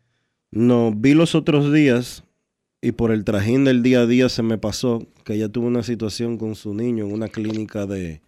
No, 0.49 0.91
vi 0.95 1.13
los 1.13 1.35
otros 1.35 1.71
días 1.71 2.23
y 2.81 2.93
por 2.93 3.11
el 3.11 3.25
trajín 3.25 3.65
del 3.65 3.83
día 3.83 3.99
a 3.99 4.05
día 4.05 4.29
se 4.29 4.41
me 4.41 4.57
pasó 4.57 5.05
que 5.25 5.33
ella 5.33 5.49
tuvo 5.49 5.67
una 5.67 5.83
situación 5.83 6.37
con 6.37 6.55
su 6.55 6.73
niño 6.73 7.05
en 7.05 7.11
una 7.11 7.27
clínica 7.27 7.85
de, 7.85 8.21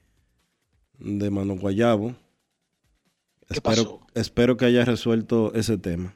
de 1.00 1.30
Mano 1.32 1.56
Guayabo 1.56 2.16
espero, 3.50 4.02
espero 4.14 4.58
que 4.58 4.66
haya 4.66 4.86
resuelto 4.86 5.54
ese 5.54 5.78
tema. 5.78 6.16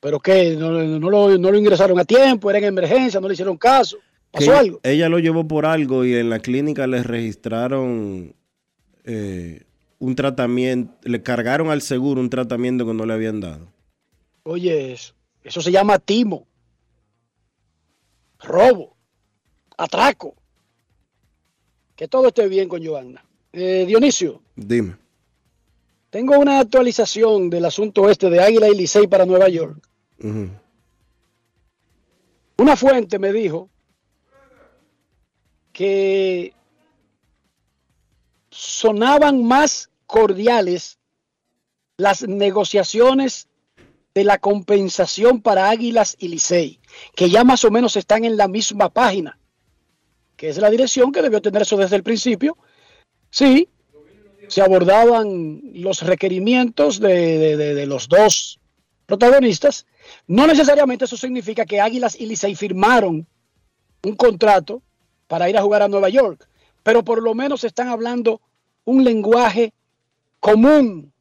¿Pero 0.00 0.18
qué? 0.18 0.56
¿No, 0.56 0.70
lo, 0.70 1.56
ingresaron 1.56 1.98
a 1.98 2.04
tiempo? 2.04 2.50
¿Era 2.50 2.58
en 2.58 2.64
emergencia? 2.64 3.20
¿No 3.20 3.28
le 3.28 3.34
hicieron 3.34 3.58
caso? 3.58 3.98
¿Pasó 4.30 4.56
algo? 4.56 4.80
Ella 4.82 5.08
lo 5.08 5.18
llevó 5.18 5.46
por 5.46 5.66
algo 5.66 6.04
y 6.04 6.14
en 6.14 6.30
la 6.30 6.38
clínica 6.38 6.86
le 6.86 7.02
registraron 7.02 8.34
eh, 9.04 9.64
un 9.98 10.14
tratamiento, 10.14 10.94
le 11.02 11.22
cargaron 11.22 11.70
al 11.70 11.82
seguro 11.82 12.20
un 12.20 12.30
tratamiento 12.30 12.86
que 12.86 12.94
no 12.94 13.04
le 13.04 13.12
habían 13.12 13.40
dado. 13.40 13.68
Oye, 14.44 14.92
eso, 14.92 15.14
eso 15.44 15.60
se 15.60 15.70
llama 15.70 15.98
timo, 15.98 16.46
robo, 18.38 18.96
atraco. 19.76 20.34
Que 21.94 22.08
todo 22.08 22.28
esté 22.28 22.48
bien 22.48 22.68
con 22.68 22.82
Joanna. 22.82 23.22
Eh, 23.52 23.84
Dionisio. 23.86 24.40
Dime. 24.56 24.96
Tengo 26.10 26.36
una 26.38 26.58
actualización 26.58 27.48
del 27.50 27.64
asunto 27.64 28.10
este 28.10 28.28
de 28.30 28.40
Águila 28.40 28.68
y 28.68 28.74
Licey 28.74 29.06
para 29.06 29.24
Nueva 29.24 29.48
York. 29.48 29.78
Una 32.56 32.76
fuente 32.76 33.18
me 33.18 33.32
dijo 33.32 33.70
que 35.72 36.52
sonaban 38.50 39.44
más 39.44 39.88
cordiales 40.06 40.98
las 41.96 42.26
negociaciones 42.26 43.48
de 44.12 44.24
la 44.24 44.38
compensación 44.38 45.40
para 45.40 45.70
Águilas 45.70 46.16
y 46.18 46.26
Licey, 46.28 46.80
que 47.14 47.30
ya 47.30 47.44
más 47.44 47.64
o 47.64 47.70
menos 47.70 47.94
están 47.94 48.24
en 48.24 48.36
la 48.36 48.48
misma 48.48 48.88
página, 48.88 49.38
que 50.36 50.48
es 50.48 50.58
la 50.58 50.70
dirección 50.70 51.12
que 51.12 51.22
debió 51.22 51.40
tener 51.40 51.62
eso 51.62 51.76
desde 51.76 51.94
el 51.94 52.02
principio. 52.02 52.58
Sí, 53.30 53.68
se 54.50 54.60
abordaban 54.62 55.60
los 55.74 56.02
requerimientos 56.02 56.98
de, 56.98 57.56
de- 57.56 57.86
los 57.86 58.08
dos 58.08 58.58
protagonistas. 59.06 59.86
No 60.26 60.44
necesariamente 60.48 61.04
eso 61.04 61.16
significa 61.16 61.64
que 61.64 61.80
Águilas 61.80 62.18
y 62.18 62.26
Licey 62.26 62.56
firmaron 62.56 63.28
un 64.02 64.16
contrato 64.16 64.82
para 65.28 65.48
ir 65.48 65.56
a 65.56 65.62
jugar 65.62 65.82
a 65.82 65.88
Nueva 65.88 66.08
York, 66.08 66.48
pero 66.82 67.04
por 67.04 67.22
lo 67.22 67.32
menos 67.32 67.62
están 67.62 67.86
hablando 67.88 68.40
un 68.84 69.04
lenguaje 69.04 69.72
común, 70.40 71.12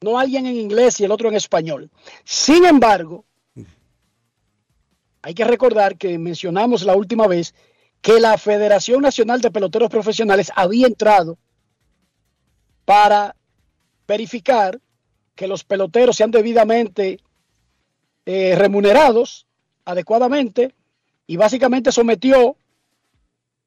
no 0.00 0.16
alguien 0.16 0.46
en 0.46 0.54
inglés 0.54 1.00
y 1.00 1.04
el 1.04 1.10
otro 1.10 1.28
en 1.28 1.34
español. 1.34 1.90
Sin 2.24 2.64
embargo, 2.64 3.24
hay 5.22 5.34
que 5.34 5.44
recordar 5.44 5.96
que 5.98 6.18
mencionamos 6.18 6.84
la 6.84 6.94
última 6.94 7.26
vez 7.26 7.52
que 8.00 8.20
la 8.20 8.38
Federación 8.38 9.02
Nacional 9.02 9.40
de 9.40 9.50
Peloteros 9.50 9.90
Profesionales 9.90 10.52
había 10.54 10.86
entrado 10.86 11.36
para 12.86 13.36
verificar 14.08 14.80
que 15.34 15.46
los 15.46 15.64
peloteros 15.64 16.16
sean 16.16 16.30
debidamente 16.30 17.20
eh, 18.24 18.54
remunerados 18.56 19.46
adecuadamente 19.84 20.74
y 21.26 21.36
básicamente 21.36 21.92
sometió 21.92 22.56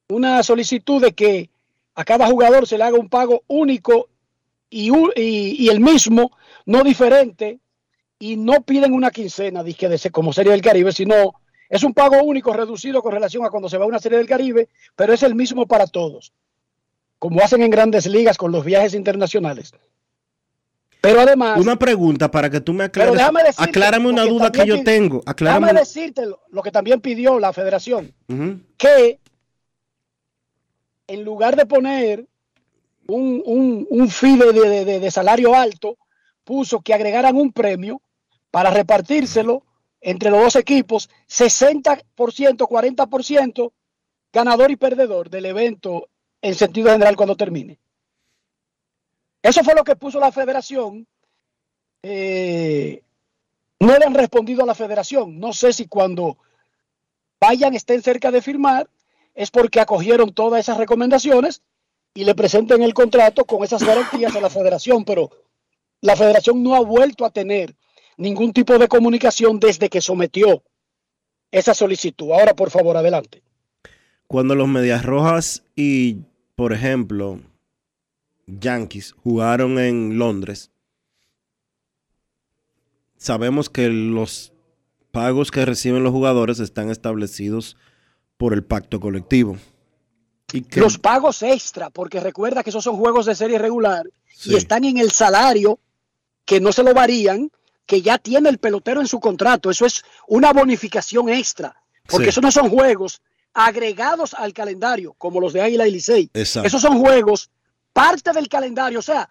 una 0.08 0.42
solicitud 0.42 1.02
de 1.02 1.14
que 1.14 1.50
a 1.94 2.04
cada 2.04 2.28
jugador 2.28 2.66
se 2.66 2.78
le 2.78 2.86
haga 2.86 2.98
un 2.98 3.10
pago 3.10 3.44
único 3.48 4.10
y, 4.70 5.68
el 5.70 5.80
mismo, 5.80 6.32
no 6.66 6.84
diferente, 6.84 7.60
y 8.20 8.38
no 8.38 8.62
piden 8.62 8.94
una 8.94 9.12
quincena, 9.12 9.64
dizque 9.64 9.90
de 9.90 10.12
como 10.12 10.32
Serie 10.32 10.52
del 10.52 10.62
Caribe, 10.62 10.92
sino 10.92 11.34
es 11.70 11.84
un 11.84 11.94
pago 11.94 12.24
único 12.24 12.54
reducido 12.54 13.02
con 13.02 13.12
relación 13.12 13.46
a 13.46 13.50
cuando 13.50 13.70
se 13.70 13.78
va 13.78 13.86
a 13.86 13.88
una 13.88 14.00
Serie 14.00 14.18
del 14.18 14.28
Caribe, 14.28 14.70
pero 14.96 15.14
es 15.14 15.24
el 15.24 15.36
mismo 15.36 15.66
para 15.66 15.88
todos, 15.88 16.34
como 17.20 17.42
hacen 17.42 17.62
en 17.62 17.70
grandes 17.70 18.06
ligas 18.08 18.38
con 18.38 18.52
los 18.52 18.64
viajes 18.66 18.94
internacionales. 18.94 19.74
Pero 21.02 21.22
además, 21.22 21.60
Una 21.60 21.78
pregunta 21.78 22.30
para 22.30 22.50
que 22.50 22.60
tú 22.60 22.74
me 22.74 22.90
pero 22.90 23.04
aclares. 23.12 23.14
déjame 23.14 23.44
decirte, 23.44 23.70
Aclárame 23.70 24.08
una 24.10 24.24
duda 24.26 24.52
que 24.52 24.66
yo 24.66 24.84
tengo. 24.84 25.22
Aclárame. 25.26 25.68
déjame 25.68 25.80
decirte 25.80 26.24
lo, 26.26 26.62
que 26.62 26.72
también 26.72 27.00
pidió 27.00 27.40
la 27.40 27.54
federación, 27.54 28.14
Ujú. 28.28 28.60
que 28.78 29.20
en 31.08 31.24
lugar 31.24 31.56
de 31.56 31.66
poner 31.66 32.26
un, 33.08 33.42
un, 33.46 33.88
un 33.90 34.10
fee 34.10 34.38
de, 34.38 34.52
de- 34.54 34.86
de- 34.86 35.00
de 35.00 35.12
salario 35.12 35.56
alto, 35.56 35.98
puso 36.44 36.82
que 36.82 36.94
agregaran 36.94 37.36
un 37.36 37.52
premio 37.52 38.02
para 38.52 38.70
repartírselo 38.70 39.64
entre 40.02 40.30
los 40.32 40.42
dos 40.42 40.56
equipos, 40.56 41.10
60%, 41.28 42.04
40% 42.16 43.72
ganador 44.32 44.72
y 44.72 44.76
perdedor 44.76 45.30
del 45.30 45.46
evento 45.48 46.08
en 46.42 46.56
sentido 46.56 46.92
general 46.92 47.16
cuando 47.16 47.36
termine. 47.36 47.80
Eso 49.42 49.64
fue 49.64 49.76
lo 49.76 49.84
que 49.84 49.96
puso 49.96 50.20
la 50.20 50.32
federación. 50.32 51.08
Eh, 52.04 53.02
no 53.80 53.98
le 53.98 54.06
han 54.06 54.14
respondido 54.14 54.64
a 54.64 54.66
la 54.66 54.76
federación. 54.76 55.40
No 55.40 55.54
sé 55.54 55.74
si 55.74 55.88
cuando 55.88 56.38
vayan, 57.40 57.74
estén 57.74 58.02
cerca 58.02 58.32
de 58.32 58.42
firmar, 58.42 58.90
es 59.34 59.52
porque 59.52 59.80
acogieron 59.80 60.34
todas 60.34 60.60
esas 60.60 60.78
recomendaciones 60.78 61.62
y 62.14 62.26
le 62.26 62.36
presenten 62.36 62.82
el 62.84 62.94
contrato 62.94 63.46
con 63.46 63.64
esas 63.64 63.84
garantías 63.84 64.36
a 64.36 64.42
la 64.42 64.50
federación, 64.50 65.06
pero 65.06 65.30
la 66.02 66.16
federación 66.16 66.62
no 66.62 66.76
ha 66.76 66.82
vuelto 66.82 67.26
a 67.26 67.30
tener 67.30 67.76
ningún 68.18 68.52
tipo 68.52 68.78
de 68.78 68.88
comunicación 68.88 69.60
desde 69.60 69.90
que 69.90 70.02
sometió 70.02 70.64
esa 71.52 71.74
solicitud. 71.74 72.32
Ahora, 72.32 72.54
por 72.54 72.70
favor, 72.70 72.98
adelante. 72.98 73.42
Cuando 74.28 74.56
los 74.56 74.68
Medias 74.68 75.06
Rojas 75.06 75.64
y, 75.76 76.18
por 76.60 76.74
ejemplo, 76.74 77.40
Yankees 78.46 79.14
jugaron 79.24 79.80
en 79.80 80.18
Londres, 80.18 80.72
sabemos 83.16 83.70
que 83.70 83.88
los 83.88 84.52
pagos 85.12 85.52
que 85.52 85.64
reciben 85.64 86.04
los 86.04 86.12
jugadores 86.12 86.60
están 86.60 86.90
establecidos 86.90 87.78
por 88.36 88.52
el 88.54 88.66
pacto 88.66 89.00
colectivo. 89.00 89.56
Y 90.52 90.64
que, 90.64 90.82
Los 90.82 90.98
pagos 90.98 91.44
extra, 91.44 91.92
porque 91.92 92.20
recuerda 92.20 92.62
que 92.62 92.72
esos 92.72 92.84
son 92.84 92.98
juegos 92.98 93.26
de 93.26 93.36
serie 93.36 93.58
regular 93.58 94.10
Sí. 94.36 94.52
y 94.52 94.56
están 94.58 94.84
en 94.84 94.98
el 94.98 95.12
salario 95.12 95.80
que 96.44 96.60
no 96.60 96.74
se 96.74 96.84
lo 96.84 96.94
varían, 96.94 97.52
que 97.86 98.02
ya 98.02 98.18
tiene 98.18 98.50
el 98.50 98.58
pelotero 98.58 99.00
en 99.00 99.08
su 99.08 99.22
contrato. 99.22 99.72
Eso 99.72 99.86
es 99.86 100.04
una 100.28 100.52
bonificación 100.52 101.30
extra, 101.30 101.82
porque 102.10 102.26
Sí. 102.26 102.30
esos 102.32 102.44
no 102.44 102.52
son 102.52 102.70
juegos 102.70 103.22
agregados 103.54 104.34
al 104.34 104.54
calendario, 104.54 105.14
como 105.18 105.40
los 105.42 105.54
de 105.54 105.62
Águila 105.62 105.88
y 105.88 105.92
Licey. 105.92 106.30
Exacto. 106.34 106.68
Esos 106.68 106.82
son 106.82 107.00
juegos 107.00 107.50
parte 107.94 108.32
del 108.32 108.48
calendario. 108.48 109.00
O 109.00 109.04
sea, 109.04 109.28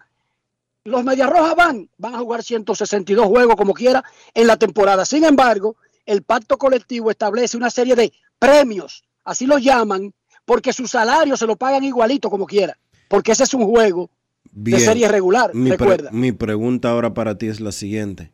los 0.83 1.03
Medias 1.03 1.29
Rojas 1.29 1.55
van, 1.55 1.89
van 1.97 2.15
a 2.15 2.19
jugar 2.19 2.43
162 2.43 3.25
juegos 3.27 3.55
como 3.55 3.73
quiera 3.73 4.03
en 4.33 4.47
la 4.47 4.57
temporada. 4.57 5.05
Sin 5.05 5.23
embargo, 5.23 5.75
el 6.05 6.23
pacto 6.23 6.57
colectivo 6.57 7.11
establece 7.11 7.57
una 7.57 7.69
serie 7.69 7.95
de 7.95 8.11
premios, 8.39 9.03
así 9.23 9.45
lo 9.45 9.57
llaman, 9.57 10.13
porque 10.45 10.73
su 10.73 10.87
salario 10.87 11.37
se 11.37 11.45
lo 11.45 11.55
pagan 11.55 11.83
igualito 11.83 12.29
como 12.29 12.45
quiera, 12.47 12.77
porque 13.07 13.33
ese 13.33 13.43
es 13.43 13.53
un 13.53 13.65
juego 13.65 14.09
Bien. 14.51 14.79
de 14.79 14.83
serie 14.85 15.07
regular, 15.07 15.53
mi, 15.53 15.69
pre- 15.69 15.77
recuerda. 15.77 16.11
mi 16.11 16.31
pregunta 16.31 16.89
ahora 16.89 17.13
para 17.13 17.37
ti 17.37 17.47
es 17.47 17.59
la 17.59 17.71
siguiente. 17.71 18.31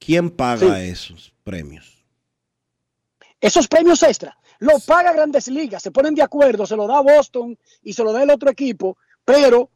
¿Quién 0.00 0.30
paga 0.30 0.78
Sí. 0.80 0.88
esos 0.88 1.32
premios? 1.44 2.04
Esos 3.40 3.68
premios 3.68 4.02
extra 4.02 4.36
los 4.62 4.84
paga 4.84 5.12
Grandes 5.12 5.48
Ligas, 5.48 5.82
se 5.82 5.90
ponen 5.90 6.14
de 6.14 6.22
acuerdo, 6.22 6.66
se 6.66 6.76
lo 6.76 6.86
da 6.86 7.00
Boston 7.00 7.58
y 7.82 7.92
se 7.92 8.04
lo 8.04 8.12
da 8.12 8.22
el 8.22 8.30
otro 8.30 8.50
equipo, 8.50 8.96
pero 9.24 9.70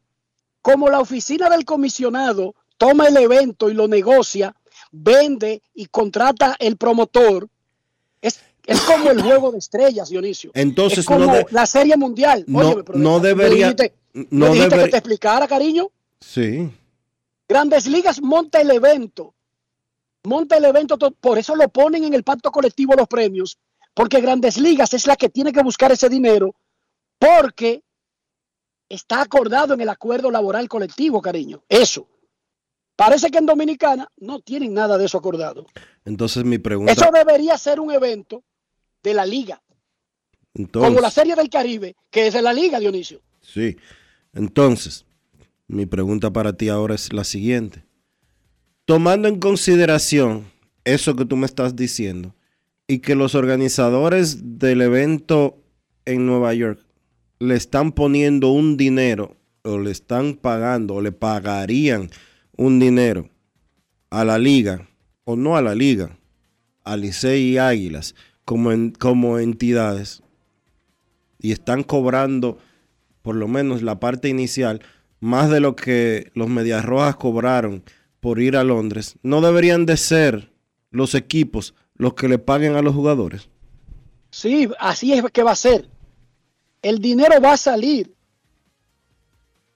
como 0.61 0.89
la 0.89 0.99
oficina 0.99 1.49
del 1.49 1.65
comisionado 1.65 2.55
toma 2.77 3.07
el 3.07 3.17
evento 3.17 3.69
y 3.69 3.73
lo 3.73 3.87
negocia, 3.87 4.55
vende 4.91 5.61
y 5.73 5.87
contrata 5.87 6.55
el 6.59 6.77
promotor, 6.77 7.47
es, 8.21 8.39
es 8.65 8.79
como 8.81 9.09
el 9.11 9.21
juego 9.21 9.51
de 9.51 9.57
estrellas, 9.57 10.09
Dionisio. 10.09 10.51
Entonces, 10.53 10.99
es 10.99 11.05
como 11.05 11.25
no 11.25 11.33
de- 11.33 11.45
la 11.51 11.65
serie 11.65 11.97
mundial. 11.97 12.43
no- 12.47 12.59
Óyeme, 12.59 12.83
pero 12.83 12.97
no 12.99 13.19
me 13.19 13.27
debería- 13.27 13.67
dijiste- 13.73 13.93
no 14.13 14.47
me 14.47 14.53
dijiste 14.53 14.75
deber- 14.75 14.85
que 14.85 14.91
te 14.91 14.97
explicara, 14.97 15.47
cariño. 15.47 15.89
Sí. 16.21 16.69
Grandes 17.47 17.87
Ligas 17.87 18.21
monta 18.21 18.61
el 18.61 18.71
evento. 18.71 19.33
Monta 20.23 20.57
el 20.57 20.65
evento, 20.65 20.97
to- 20.97 21.11
por 21.11 21.37
eso 21.37 21.55
lo 21.55 21.67
ponen 21.69 22.03
en 22.03 22.13
el 22.13 22.23
pacto 22.23 22.51
colectivo 22.51 22.93
los 22.95 23.07
premios, 23.07 23.57
porque 23.97 24.21
Grandes 24.21 24.59
Ligas 24.59 24.93
es 24.93 25.07
la 25.07 25.15
que 25.15 25.27
tiene 25.27 25.51
que 25.51 25.63
buscar 25.63 25.91
ese 25.91 26.07
dinero, 26.07 26.53
porque 27.17 27.83
está 28.87 29.23
acordado 29.23 29.73
en 29.73 29.81
el 29.81 29.89
acuerdo 29.89 30.29
laboral 30.29 30.69
colectivo, 30.69 31.19
cariño. 31.19 31.63
Eso. 31.67 32.07
Parece 32.95 33.31
que 33.31 33.39
en 33.39 33.47
Dominicana 33.47 34.07
no 34.17 34.39
tienen 34.39 34.75
nada 34.75 34.99
de 34.99 35.05
eso 35.05 35.17
acordado. 35.17 35.65
Entonces 36.05 36.43
mi 36.43 36.59
pregunta. 36.59 36.91
Eso 36.91 37.09
debería 37.11 37.57
ser 37.57 37.79
un 37.79 37.91
evento 37.91 38.43
de 39.01 39.15
la 39.15 39.25
liga, 39.25 39.63
entonces, 40.53 40.89
como 40.89 41.01
la 41.01 41.09
Serie 41.09 41.35
del 41.35 41.49
Caribe, 41.49 41.95
que 42.11 42.27
es 42.27 42.35
de 42.35 42.43
la 42.43 42.53
liga, 42.53 42.79
Dionisio. 42.79 43.21
Sí. 43.41 43.77
Entonces, 44.31 45.07
mi 45.67 45.87
pregunta 45.87 46.31
para 46.31 46.53
ti 46.53 46.69
ahora 46.69 46.93
es 46.93 47.11
la 47.13 47.23
siguiente. 47.23 47.83
Tomando 48.85 49.27
en 49.27 49.39
consideración 49.39 50.51
eso 50.83 51.15
que 51.15 51.25
tú 51.25 51.35
me 51.35 51.47
estás 51.47 51.75
diciendo 51.75 52.36
y 52.87 52.99
que 52.99 53.15
los 53.15 53.35
organizadores 53.35 54.59
del 54.59 54.81
evento 54.81 55.61
en 56.05 56.25
Nueva 56.25 56.53
York 56.53 56.79
le 57.39 57.55
están 57.55 57.91
poniendo 57.91 58.49
un 58.51 58.77
dinero 58.77 59.35
o 59.63 59.77
le 59.77 59.91
están 59.91 60.35
pagando 60.35 60.95
o 60.95 61.01
le 61.01 61.11
pagarían 61.11 62.09
un 62.55 62.79
dinero 62.79 63.29
a 64.09 64.23
la 64.23 64.37
liga 64.39 64.87
o 65.25 65.35
no 65.35 65.57
a 65.57 65.61
la 65.61 65.75
liga, 65.75 66.17
a 66.85 66.95
Licey 66.95 67.49
y 67.51 67.57
Águilas 67.57 68.15
como, 68.45 68.71
en- 68.71 68.91
como 68.91 69.37
entidades 69.39 70.23
y 71.39 71.51
están 71.51 71.83
cobrando 71.83 72.57
por 73.21 73.35
lo 73.35 73.49
menos 73.49 73.81
la 73.81 73.99
parte 73.99 74.29
inicial, 74.29 74.81
más 75.19 75.49
de 75.49 75.59
lo 75.59 75.75
que 75.75 76.31
los 76.33 76.47
Medias 76.47 76.85
Rojas 76.85 77.17
cobraron 77.17 77.83
por 78.21 78.39
ir 78.39 78.55
a 78.55 78.63
Londres, 78.63 79.17
no 79.21 79.41
deberían 79.41 79.85
de 79.85 79.97
ser 79.97 80.53
los 80.91 81.13
equipos 81.13 81.75
los 81.97 82.13
que 82.13 82.27
le 82.27 82.39
paguen 82.39 82.75
a 82.75 82.81
los 82.81 82.95
jugadores. 82.95 83.49
Sí, 84.29 84.69
así 84.79 85.13
es 85.13 85.23
que 85.31 85.43
va 85.43 85.51
a 85.51 85.55
ser. 85.55 85.89
El 86.81 86.99
dinero 86.99 87.41
va 87.41 87.53
a 87.53 87.57
salir 87.57 88.13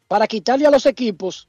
para 0.08 0.28
quitarle 0.28 0.68
a 0.68 0.72
los 0.72 0.86
equipos 0.86 1.48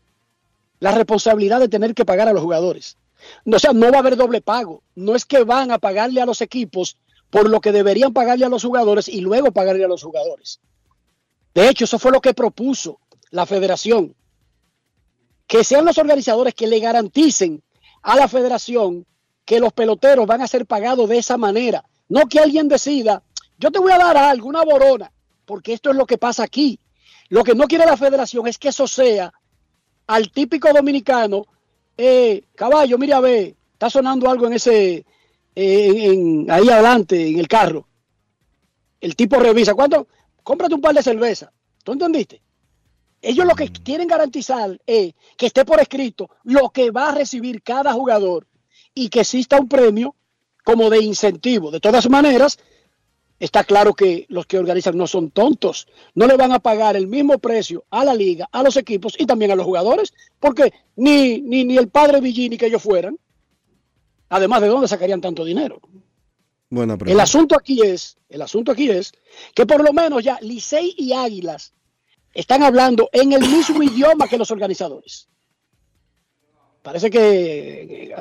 la 0.81 0.93
responsabilidad 0.93 1.61
de 1.61 1.69
tener 1.69 1.95
que 1.95 2.05
pagar 2.05 2.29
a 2.29 2.33
los 2.33 2.43
jugadores. 2.43 2.97
O 3.45 3.59
sea, 3.59 3.73
no 3.73 3.91
va 3.91 3.99
a 3.99 4.01
haber 4.01 4.17
doble 4.17 4.41
pago. 4.41 4.83
No 4.95 5.15
es 5.15 5.25
que 5.25 5.45
van 5.45 5.71
a 5.71 5.79
pagarle 5.79 6.21
a 6.21 6.27
los 6.27 6.41
equipos 6.41 6.97
por 7.31 7.49
lo 7.49 7.61
que 7.61 7.73
deberían 7.73 8.13
pagarle 8.13 8.45
a 8.45 8.49
los 8.49 8.65
jugadores 8.65 9.09
y 9.09 9.21
luego 9.21 9.53
pagarle 9.53 9.85
a 9.85 9.89
los 9.89 10.03
jugadores. 10.03 10.61
De 11.55 11.69
hecho, 11.69 11.85
eso 11.85 11.99
fue 11.99 12.13
lo 12.13 12.21
que 12.21 12.35
propuso 12.35 12.99
la 13.31 13.47
federación. 13.47 14.15
Que 15.47 15.65
sean 15.65 15.85
los 15.85 15.99
organizadores 15.99 16.55
que 16.55 16.67
le 16.67 16.81
garanticen 16.81 17.63
a 18.03 18.17
la 18.17 18.27
federación 18.27 19.07
que 19.45 19.61
los 19.61 19.73
peloteros 19.73 20.27
van 20.27 20.43
a 20.43 20.49
ser 20.49 20.67
pagados 20.67 21.09
de 21.09 21.19
esa 21.19 21.37
manera. 21.37 21.85
No 22.09 22.27
que 22.29 22.39
alguien 22.39 22.69
decida, 22.69 23.23
yo 23.59 23.71
te 23.71 23.79
voy 23.79 23.93
a 23.93 23.99
dar 23.99 24.17
algo, 24.17 24.49
una 24.49 24.65
borona, 24.65 25.11
porque 25.45 25.73
esto 25.73 25.91
es 25.91 25.97
lo 25.97 26.07
que 26.07 26.19
pasa 26.19 26.43
aquí. 26.43 26.79
Lo 27.29 27.45
que 27.45 27.55
no 27.55 27.67
quiere 27.67 27.87
la 27.87 27.97
federación 27.97 28.47
es 28.47 28.59
que 28.59 28.69
eso 28.69 28.87
sea 28.87 29.33
al 30.07 30.31
típico 30.31 30.73
dominicano, 30.73 31.47
eh, 31.97 32.45
caballo, 32.55 32.99
mira 32.99 33.19
a 33.19 33.21
ver, 33.21 33.55
está 33.73 33.89
sonando 33.89 34.29
algo 34.29 34.47
en 34.47 34.55
ese, 34.55 35.05
eh, 35.55 36.47
ahí 36.49 36.69
adelante, 36.69 37.29
en 37.29 37.39
el 37.39 37.49
carro. 37.49 37.87
El 39.01 39.17
tipo 39.17 39.39
revisa, 39.39 39.75
¿cuánto? 39.75 40.07
Cómprate 40.43 40.75
un 40.75 40.81
par 40.81 40.95
de 40.95 41.03
cerveza. 41.03 41.53
¿Tú 41.83 41.93
entendiste? 41.93 42.41
Ellos 43.21 43.47
lo 43.47 43.55
que 43.55 43.71
quieren 43.71 44.09
garantizar 44.09 44.81
es 44.87 45.15
que 45.37 45.47
esté 45.47 45.65
por 45.65 45.81
escrito 45.81 46.29
lo 46.45 46.71
que 46.71 46.91
va 46.91 47.11
a 47.11 47.15
recibir 47.15 47.63
cada 47.63 47.93
jugador 47.93 48.47
y 48.95 49.09
que 49.09 49.21
exista 49.21 49.61
un 49.61 49.69
premio 49.69 50.15
como 50.65 50.91
de 50.91 51.03
incentivo. 51.03 51.71
De 51.71 51.81
todas 51.81 52.09
maneras, 52.09 52.59
está 53.39 53.65
claro 53.65 53.95
que 53.95 54.27
los 54.29 54.47
que 54.47 54.59
organizan 54.59 54.97
no 54.97 55.07
son 55.07 55.31
tontos. 55.31 55.89
No 56.15 56.27
le 56.27 56.37
van 56.37 56.53
a 56.53 56.61
pagar 56.61 56.97
el 56.97 57.09
mismo 57.09 57.39
precio 57.39 57.85
a 57.91 58.05
la 58.05 58.15
liga, 58.15 58.49
a 58.53 58.63
los 58.63 58.77
equipos 58.77 59.15
y 59.19 59.27
también 59.27 59.51
a 59.51 59.57
los 59.57 59.67
jugadores, 59.67 60.13
porque 60.39 60.73
ni, 60.97 61.41
ni, 61.41 61.65
ni 61.65 61.77
el 61.77 61.89
padre 61.89 62.21
Villini 62.21 62.57
que 62.57 62.67
ellos 62.67 62.83
fueran. 62.83 63.19
Además, 64.29 64.63
¿de 64.63 64.69
dónde 64.69 64.89
sacarían 64.89 65.21
tanto 65.21 65.45
dinero? 65.45 65.81
Bueno, 66.71 66.97
el 67.05 67.21
asunto 67.21 67.55
aquí 67.55 67.83
es, 67.83 68.17
el 68.31 68.41
asunto 68.41 68.73
aquí 68.73 68.89
es 68.89 69.13
que 69.55 69.67
por 69.67 69.85
lo 69.85 69.93
menos 69.93 70.25
ya 70.25 70.39
Licey 70.41 70.95
y 70.97 71.13
Águilas 71.13 71.75
están 72.33 72.63
hablando 72.63 73.11
en 73.13 73.33
el 73.33 73.41
mismo 73.41 73.83
idioma 73.83 74.27
que 74.27 74.39
los 74.39 74.51
organizadores. 74.51 75.29
Parece 76.83 77.11
que 77.11 78.15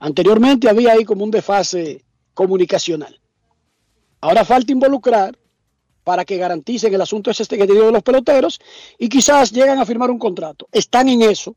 anteriormente 0.00 0.68
había 0.68 0.92
ahí 0.92 1.04
como 1.04 1.24
un 1.24 1.30
desfase 1.30 2.04
comunicacional. 2.34 3.20
Ahora 4.20 4.44
falta 4.44 4.72
involucrar 4.72 5.38
para 6.02 6.24
que 6.24 6.36
garanticen 6.36 6.92
el 6.92 7.00
asunto 7.00 7.30
es 7.30 7.40
este 7.40 7.56
que 7.56 7.66
de 7.66 7.92
los 7.92 8.02
peloteros 8.02 8.60
y 8.98 9.08
quizás 9.08 9.52
llegan 9.52 9.78
a 9.78 9.86
firmar 9.86 10.10
un 10.10 10.18
contrato. 10.18 10.66
Están 10.72 11.08
en 11.08 11.22
eso, 11.22 11.54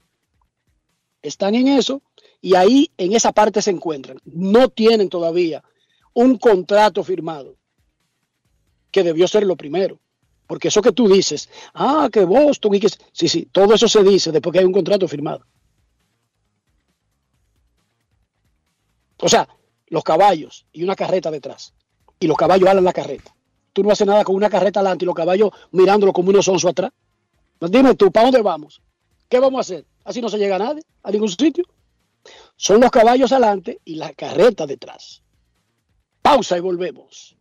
están 1.22 1.56
en 1.56 1.68
eso 1.70 2.02
y 2.42 2.56
ahí 2.56 2.92
en 2.98 3.14
esa 3.14 3.32
parte 3.32 3.62
se 3.62 3.72
encuentran. 3.72 4.20
No 4.26 4.70
tienen 4.70 5.10
todavía 5.10 5.64
un 6.14 6.38
contrato 6.38 7.04
firmado, 7.04 7.56
que 8.92 9.04
debió 9.04 9.28
ser 9.28 9.44
lo 9.46 9.56
primero. 9.56 10.00
Porque 10.46 10.68
eso 10.68 10.82
que 10.82 10.92
tú 10.92 11.08
dices, 11.08 11.50
ah, 11.74 12.10
que 12.12 12.26
Boston 12.26 12.76
y 12.76 12.80
que... 12.80 12.90
Sí, 13.12 13.28
sí, 13.28 13.48
todo 13.52 13.74
eso 13.74 13.88
se 13.88 14.04
dice 14.04 14.32
después 14.32 14.54
que 14.54 14.60
hay 14.60 14.66
un 14.66 14.74
contrato 14.74 15.08
firmado. 15.08 15.46
O 19.24 19.30
sea, 19.30 19.48
los 19.88 20.04
caballos 20.04 20.66
y 20.74 20.84
una 20.84 20.98
carreta 20.98 21.32
detrás. 21.32 21.74
Y 22.20 22.28
los 22.28 22.36
caballos 22.36 22.68
alan 22.68 22.84
la 22.84 22.92
carreta. 22.92 23.34
Tú 23.72 23.82
no 23.82 23.92
haces 23.92 24.06
nada 24.06 24.26
con 24.26 24.36
una 24.36 24.50
carreta 24.50 24.82
adelante 24.82 25.06
y 25.06 25.08
los 25.08 25.16
caballos 25.16 25.52
mirándolo 25.72 26.12
como 26.12 26.30
unos 26.30 26.44
sonso 26.44 26.68
atrás. 26.68 26.92
Dime 27.62 27.96
tú, 27.96 28.12
¿para 28.12 28.26
dónde 28.26 28.42
vamos? 28.42 28.82
¿Qué 29.30 29.40
vamos 29.40 29.60
a 29.60 29.62
hacer? 29.62 29.86
Así 30.04 30.22
no 30.22 30.28
se 30.28 30.38
llega 30.38 30.58
a 30.58 30.60
nadie, 30.60 30.84
a 31.02 31.12
ningún 31.12 31.30
sitio. 31.30 31.64
Son 32.58 32.82
los 32.82 32.92
caballos 32.92 33.32
adelante 33.32 33.80
y 33.86 33.96
la 33.96 34.14
carreta 34.14 34.68
detrás. 34.68 35.22
Pausa 36.22 36.58
y 36.58 36.60
volvemos. 36.60 37.38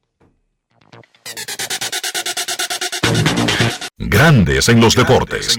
Grandes 3.99 4.69
en 4.69 4.81
los 4.81 4.95
deportes. 4.95 5.59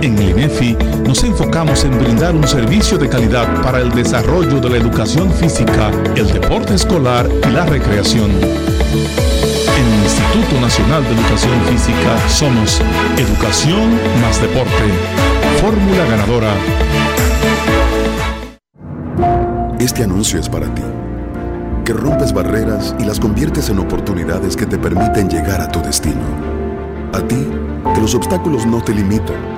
En 0.00 0.16
el 0.16 0.30
INEFI 0.30 0.76
nos 1.04 1.24
enfocamos 1.24 1.84
en 1.84 1.98
brindar 1.98 2.32
un 2.32 2.46
servicio 2.46 2.96
de 2.98 3.08
calidad 3.08 3.62
para 3.62 3.80
el 3.80 3.90
desarrollo 3.90 4.60
de 4.60 4.70
la 4.70 4.76
educación 4.76 5.32
física, 5.32 5.90
el 6.14 6.32
deporte 6.32 6.74
escolar 6.74 7.28
y 7.28 7.50
la 7.50 7.66
recreación. 7.66 8.30
En 8.30 9.86
el 9.92 10.04
Instituto 10.04 10.60
Nacional 10.60 11.02
de 11.02 11.14
Educación 11.14 11.60
Física 11.62 12.28
somos 12.28 12.80
Educación 13.16 13.98
más 14.20 14.40
Deporte. 14.40 14.70
Fórmula 15.60 16.04
ganadora. 16.04 16.54
Este 19.80 20.04
anuncio 20.04 20.38
es 20.38 20.48
para 20.48 20.72
ti, 20.76 20.82
que 21.84 21.92
rompes 21.92 22.32
barreras 22.32 22.94
y 23.00 23.04
las 23.04 23.18
conviertes 23.18 23.68
en 23.68 23.80
oportunidades 23.80 24.56
que 24.56 24.66
te 24.66 24.78
permiten 24.78 25.28
llegar 25.28 25.60
a 25.60 25.68
tu 25.68 25.80
destino. 25.82 26.22
A 27.12 27.20
ti, 27.20 27.48
que 27.94 28.00
los 28.00 28.14
obstáculos 28.14 28.64
no 28.64 28.80
te 28.80 28.94
limitan 28.94 29.57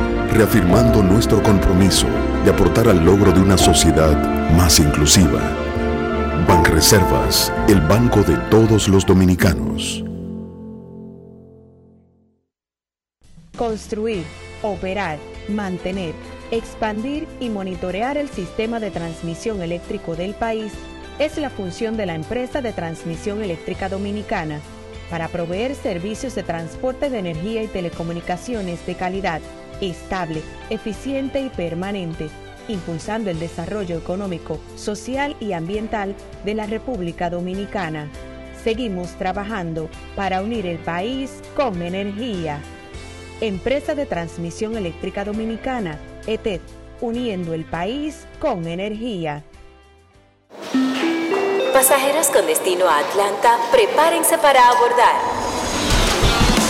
reafirmando 0.31 1.03
nuestro 1.03 1.41
compromiso 1.43 2.07
de 2.43 2.51
aportar 2.51 2.87
al 2.87 3.05
logro 3.05 3.31
de 3.31 3.41
una 3.41 3.57
sociedad 3.57 4.17
más 4.53 4.79
inclusiva. 4.79 5.41
Banreservas, 6.47 7.53
el 7.67 7.81
banco 7.81 8.23
de 8.23 8.37
todos 8.49 8.87
los 8.87 9.05
dominicanos. 9.05 10.03
Construir, 13.57 14.23
operar, 14.63 15.19
mantener 15.47 16.15
Expandir 16.51 17.29
y 17.39 17.47
monitorear 17.47 18.17
el 18.17 18.27
sistema 18.27 18.81
de 18.81 18.91
transmisión 18.91 19.61
eléctrico 19.61 20.17
del 20.17 20.33
país 20.33 20.73
es 21.17 21.37
la 21.37 21.49
función 21.49 21.95
de 21.95 22.05
la 22.05 22.13
empresa 22.13 22.61
de 22.61 22.73
transmisión 22.73 23.41
eléctrica 23.41 23.87
dominicana 23.87 24.59
para 25.09 25.29
proveer 25.29 25.75
servicios 25.75 26.35
de 26.35 26.43
transporte 26.43 27.09
de 27.09 27.19
energía 27.19 27.63
y 27.63 27.67
telecomunicaciones 27.67 28.85
de 28.85 28.95
calidad, 28.95 29.39
estable, 29.81 30.41
eficiente 30.69 31.41
y 31.41 31.49
permanente, 31.49 32.29
impulsando 32.67 33.29
el 33.29 33.39
desarrollo 33.39 33.97
económico, 33.97 34.59
social 34.75 35.35
y 35.39 35.53
ambiental 35.53 36.15
de 36.45 36.53
la 36.53 36.67
República 36.67 37.29
Dominicana. 37.29 38.07
Seguimos 38.63 39.17
trabajando 39.17 39.89
para 40.15 40.41
unir 40.41 40.65
el 40.67 40.77
país 40.77 41.41
con 41.55 41.81
energía. 41.81 42.61
Empresa 43.41 43.95
de 43.95 44.05
Transmisión 44.05 44.77
Eléctrica 44.77 45.25
Dominicana 45.25 45.97
ETED, 46.27 46.61
uniendo 47.01 47.53
el 47.53 47.65
país 47.65 48.25
con 48.39 48.67
energía. 48.67 49.43
Pasajeros 51.73 52.27
con 52.27 52.45
destino 52.45 52.87
a 52.87 52.99
Atlanta, 52.99 53.57
prepárense 53.71 54.37
para 54.37 54.67
abordar. 54.67 55.50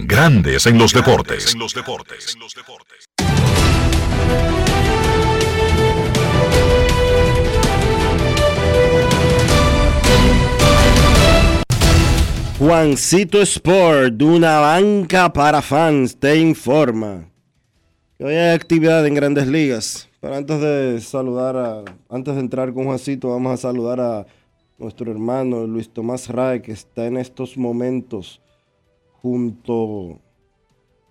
Grandes 0.00 0.64
en 0.66 0.78
los 0.78 0.92
deportes. 0.92 1.56
Juancito 12.60 13.42
Sport, 13.42 14.14
de 14.14 14.24
una 14.24 14.60
banca 14.60 15.32
para 15.32 15.60
fans, 15.62 16.16
te 16.16 16.36
informa 16.36 17.28
que 18.16 18.24
hoy 18.24 18.34
hay 18.34 18.54
actividad 18.54 19.04
en 19.04 19.14
grandes 19.14 19.48
ligas. 19.48 20.08
Pero 20.20 20.36
antes 20.36 20.60
de 20.60 21.00
saludar 21.00 21.56
a, 21.56 21.82
antes 22.08 22.36
de 22.36 22.40
entrar 22.40 22.72
con 22.72 22.84
Juancito, 22.84 23.30
vamos 23.30 23.52
a 23.52 23.56
saludar 23.56 24.00
a 24.00 24.26
nuestro 24.78 25.10
hermano 25.10 25.66
Luis 25.66 25.92
Tomás 25.92 26.28
Rae, 26.28 26.62
que 26.62 26.70
está 26.70 27.06
en 27.06 27.16
estos 27.16 27.56
momentos 27.56 28.40
junto 29.22 30.20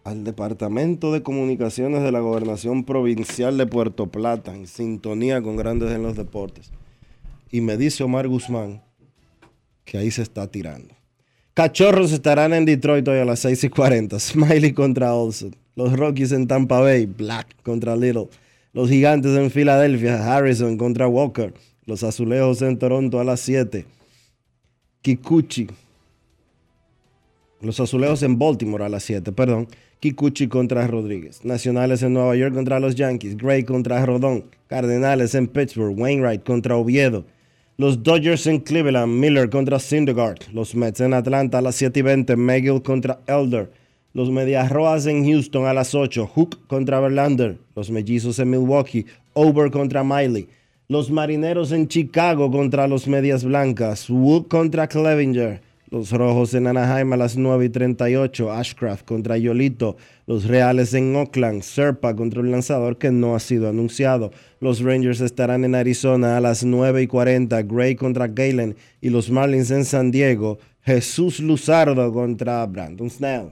al 0.03 0.23
Departamento 0.23 1.11
de 1.11 1.21
Comunicaciones 1.21 2.01
de 2.01 2.11
la 2.11 2.21
Gobernación 2.21 2.85
Provincial 2.85 3.57
de 3.57 3.67
Puerto 3.67 4.07
Plata, 4.07 4.55
en 4.55 4.67
sintonía 4.67 5.41
con 5.41 5.57
Grandes 5.57 5.91
en 5.91 6.03
los 6.03 6.15
Deportes. 6.15 6.71
Y 7.51 7.61
me 7.61 7.77
dice 7.77 8.03
Omar 8.03 8.27
Guzmán 8.27 8.81
que 9.83 9.97
ahí 9.97 10.11
se 10.11 10.21
está 10.21 10.47
tirando. 10.47 10.93
Cachorros 11.53 12.11
estarán 12.11 12.53
en 12.53 12.65
Detroit 12.65 13.07
hoy 13.07 13.17
a 13.19 13.25
las 13.25 13.39
6 13.39 13.63
y 13.63 13.69
40. 13.69 14.19
Smiley 14.19 14.73
contra 14.73 15.13
Olsen. 15.13 15.55
Los 15.75 15.93
Rockies 15.97 16.31
en 16.31 16.47
Tampa 16.47 16.79
Bay. 16.79 17.05
Black 17.05 17.63
contra 17.63 17.95
Little. 17.95 18.27
Los 18.73 18.89
Gigantes 18.89 19.35
en 19.35 19.49
Filadelfia. 19.49 20.35
Harrison 20.35 20.77
contra 20.77 21.07
Walker. 21.07 21.53
Los 21.85 22.03
Azulejos 22.03 22.61
en 22.61 22.77
Toronto 22.77 23.19
a 23.19 23.23
las 23.23 23.39
7. 23.39 23.85
Kikuchi. 25.01 25.67
Los 27.61 27.79
Azulejos 27.79 28.21
en 28.23 28.37
Baltimore 28.37 28.85
a 28.85 28.89
las 28.89 29.03
7, 29.03 29.31
perdón. 29.31 29.67
Kikuchi 29.99 30.47
contra 30.47 30.85
Rodríguez. 30.85 31.43
Nacionales 31.43 32.03
en 32.03 32.13
Nueva 32.13 32.35
York 32.35 32.53
contra 32.53 32.79
los 32.79 32.95
Yankees. 32.95 33.35
Gray 33.35 33.63
contra 33.63 34.05
Rodón. 34.05 34.45
Cardenales 34.67 35.33
en 35.33 35.47
Pittsburgh. 35.47 35.97
Wainwright 35.97 36.43
contra 36.43 36.77
Oviedo. 36.77 37.25
Los 37.79 38.01
Dodgers 38.01 38.47
en 38.47 38.59
Cleveland, 38.59 39.13
Miller 39.13 39.49
contra 39.49 39.77
Syndergaard. 39.77 40.39
Los 40.51 40.73
Mets 40.73 40.99
en 40.99 41.13
Atlanta 41.13 41.59
a 41.59 41.61
las 41.61 41.75
7 41.75 41.99
y 41.99 42.01
20, 42.01 42.35
McGill 42.35 42.81
contra 42.81 43.19
Elder. 43.27 43.71
Los 44.13 44.31
Medias 44.31 44.71
Rojas 44.71 45.05
en 45.05 45.23
Houston 45.25 45.67
a 45.67 45.75
las 45.75 45.93
8, 45.93 46.25
Hook 46.25 46.65
contra 46.65 46.99
Verlander. 46.99 47.59
Los 47.75 47.91
Mellizos 47.91 48.39
en 48.39 48.49
Milwaukee, 48.49 49.05
Over 49.33 49.69
contra 49.69 50.03
Miley. 50.03 50.47
Los 50.87 51.11
Marineros 51.11 51.71
en 51.71 51.87
Chicago 51.87 52.49
contra 52.49 52.87
los 52.87 53.07
Medias 53.07 53.43
Blancas, 53.43 54.09
Wood 54.09 54.47
contra 54.47 54.87
Clevinger. 54.87 55.61
Los 55.89 56.11
Rojos 56.11 56.53
en 56.53 56.67
Anaheim 56.67 57.13
a 57.13 57.17
las 57.17 57.37
9 57.37 57.65
y 57.65 57.69
38, 57.69 58.51
Ashcraft 58.51 59.05
contra 59.05 59.37
Yolito. 59.37 59.95
Los 60.25 60.43
Reales 60.43 60.93
en 60.93 61.15
Oakland, 61.15 61.61
Serpa 61.61 62.13
contra 62.13 62.41
un 62.41 62.51
lanzador 62.51 62.97
que 62.97 63.09
no 63.09 63.35
ha 63.35 63.39
sido 63.39 63.69
anunciado. 63.69 64.31
Los 64.59 64.81
Rangers 64.81 65.21
estarán 65.21 65.63
en 65.63 65.75
Arizona 65.75 66.35
a 66.35 66.41
las 66.41 66.65
9 66.65 67.03
y 67.03 67.07
40, 67.07 67.61
Gray 67.63 67.95
contra 67.95 68.27
Galen. 68.27 68.75
Y 68.99 69.09
los 69.09 69.31
Marlins 69.31 69.71
en 69.71 69.85
San 69.85 70.11
Diego, 70.11 70.59
Jesús 70.81 71.39
Luzardo 71.39 72.11
contra 72.11 72.65
Brandon 72.65 73.09
Snell. 73.09 73.51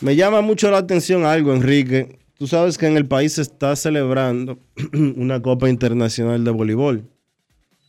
Me 0.00 0.16
llama 0.16 0.40
mucho 0.40 0.70
la 0.70 0.78
atención 0.78 1.26
algo, 1.26 1.52
Enrique. 1.52 2.18
Tú 2.40 2.46
sabes 2.46 2.78
que 2.78 2.86
en 2.86 2.96
el 2.96 3.06
país 3.06 3.34
se 3.34 3.42
está 3.42 3.76
celebrando 3.76 4.58
una 4.94 5.42
Copa 5.42 5.68
Internacional 5.68 6.42
de 6.42 6.50
Voleibol 6.50 7.04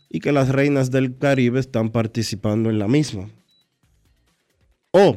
y 0.10 0.20
que 0.20 0.34
las 0.34 0.50
reinas 0.50 0.92
del 0.92 1.18
Caribe 1.18 1.58
están 1.58 1.90
participando 1.90 2.70
en 2.70 2.78
la 2.78 2.90
misma. 2.90 3.30
Oh, 4.92 5.16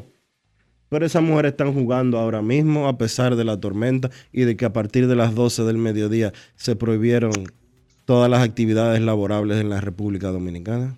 pero 0.89 1.05
esas 1.05 1.25
mujeres 1.25 1.51
están 1.51 1.75
jugando 1.75 2.21
ahora 2.21 2.43
mismo 2.43 2.87
a 2.87 2.97
pesar 2.97 3.35
de 3.35 3.43
la 3.43 3.59
tormenta 3.59 4.09
y 4.33 4.43
de 4.43 4.57
que 4.57 4.67
a 4.67 4.73
partir 4.73 5.09
de 5.09 5.17
las 5.17 5.35
12 5.35 5.65
del 5.65 5.79
mediodía 5.79 6.33
se 6.55 6.77
prohibieron 6.77 7.33
todas 8.05 8.31
las 8.31 8.41
actividades 8.41 9.01
laborables 9.01 9.61
en 9.61 9.69
la 9.69 9.81
República 9.81 10.29
Dominicana. 10.29 10.97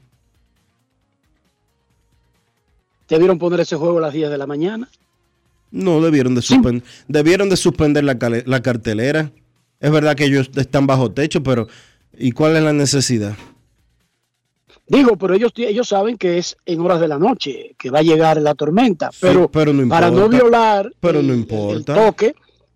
Debieron 3.08 3.38
poner 3.38 3.60
ese 3.60 3.76
juego 3.76 3.96
a 3.96 4.02
las 4.02 4.12
10 4.12 4.28
de 4.28 4.36
la 4.36 4.46
mañana. 4.46 4.90
No, 5.70 6.00
debieron 6.00 6.34
de, 6.34 6.42
suspender, 6.42 6.82
debieron 7.08 7.48
de 7.48 7.56
suspender 7.56 8.04
la, 8.04 8.16
la 8.44 8.62
cartelera. 8.62 9.32
Es 9.80 9.90
verdad 9.90 10.14
que 10.16 10.24
ellos 10.24 10.50
están 10.56 10.86
bajo 10.86 11.10
techo, 11.12 11.42
pero 11.42 11.68
¿y 12.16 12.32
cuál 12.32 12.56
es 12.56 12.62
la 12.62 12.72
necesidad? 12.72 13.36
Digo, 14.88 15.16
pero 15.16 15.34
ellos, 15.34 15.52
ellos 15.56 15.88
saben 15.88 16.16
que 16.16 16.38
es 16.38 16.56
en 16.64 16.80
horas 16.80 17.00
de 17.00 17.08
la 17.08 17.18
noche 17.18 17.74
que 17.76 17.90
va 17.90 17.98
a 17.98 18.02
llegar 18.02 18.40
la 18.40 18.54
tormenta, 18.54 19.10
pero, 19.20 19.50
pero 19.50 19.72
no 19.72 19.88
para 19.88 20.10
no 20.12 20.28
violar 20.28 20.92
pero 21.00 21.18
el, 21.18 21.26
no 21.26 21.34
importa. 21.34 21.92
el 21.92 22.06
toque, 22.06 22.34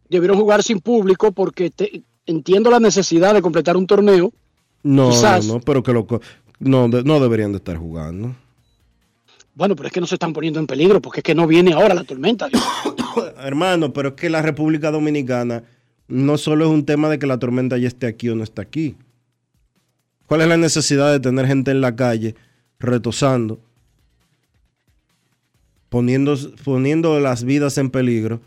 debieron 0.09 0.36
jugar 0.36 0.62
sin 0.64 0.80
público 0.80 1.30
porque 1.30 1.70
te, 1.70 2.03
entiendo 2.26 2.70
la 2.70 2.80
necesidad 2.80 3.32
de 3.32 3.43
completar 3.43 3.76
un 3.76 3.86
torneo. 3.86 4.32
No, 4.82 5.11
Quizás, 5.11 5.47
no, 5.47 5.61
pero 5.61 5.84
que 5.84 5.93
lo, 5.93 6.07
no, 6.59 6.88
no 6.88 7.20
deberían 7.20 7.53
de 7.53 7.59
estar 7.59 7.76
jugando. 7.76 8.34
Bueno, 9.61 9.76
pero 9.76 9.88
es 9.88 9.92
que 9.92 10.00
no 10.00 10.06
se 10.06 10.14
están 10.14 10.32
poniendo 10.32 10.58
en 10.58 10.66
peligro 10.66 11.02
porque 11.02 11.20
es 11.20 11.22
que 11.22 11.34
no 11.34 11.46
viene 11.46 11.74
ahora 11.74 11.92
la 11.92 12.02
tormenta. 12.02 12.48
Hermano, 13.44 13.92
pero 13.92 14.08
es 14.08 14.14
que 14.14 14.30
la 14.30 14.40
República 14.40 14.90
Dominicana 14.90 15.64
no 16.08 16.38
solo 16.38 16.64
es 16.64 16.70
un 16.70 16.86
tema 16.86 17.11
de 17.11 17.18
que 17.18 17.26
la 17.26 17.38
tormenta 17.38 17.76
ya 17.76 17.86
esté 17.86 18.06
aquí 18.06 18.30
o 18.30 18.34
no 18.34 18.42
está 18.42 18.62
aquí. 18.62 18.96
¿Cuál 20.24 20.40
es 20.40 20.48
la 20.48 20.56
necesidad 20.56 21.12
de 21.12 21.20
tener 21.20 21.46
gente 21.46 21.72
en 21.72 21.82
la 21.82 21.94
calle 21.94 22.36
retosando, 22.78 23.61
poniendo, 25.90 26.38
poniendo 26.64 27.20
las 27.20 27.44
vidas 27.44 27.76
en 27.76 27.90
peligro? 27.90 28.40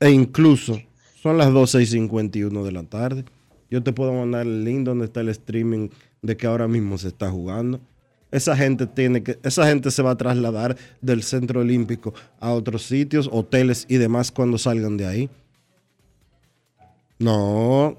E 0.00 0.10
incluso 0.10 0.82
son 1.22 1.38
las 1.38 1.52
12 1.52 1.82
y 1.82 1.86
51 1.86 2.64
de 2.64 2.72
la 2.72 2.82
tarde. 2.82 3.24
Yo 3.70 3.84
te 3.84 3.92
puedo 3.92 4.12
mandar 4.12 4.44
el 4.44 4.64
link 4.64 4.80
donde 4.80 5.04
está 5.04 5.20
el 5.20 5.28
streaming 5.28 5.90
de 6.20 6.36
que 6.36 6.48
ahora 6.48 6.66
mismo 6.66 6.98
se 6.98 7.06
está 7.06 7.30
jugando. 7.30 7.78
Esa 8.32 8.56
gente 8.56 8.86
tiene 8.86 9.22
que, 9.22 9.38
esa 9.42 9.66
gente 9.66 9.90
se 9.90 10.02
va 10.02 10.12
a 10.12 10.16
trasladar 10.16 10.76
del 11.02 11.22
centro 11.22 11.60
olímpico 11.60 12.14
a 12.40 12.52
otros 12.52 12.82
sitios, 12.82 13.28
hoteles 13.30 13.84
y 13.88 13.98
demás 13.98 14.32
cuando 14.32 14.56
salgan 14.56 14.96
de 14.96 15.06
ahí. 15.06 15.30
No, 17.18 17.96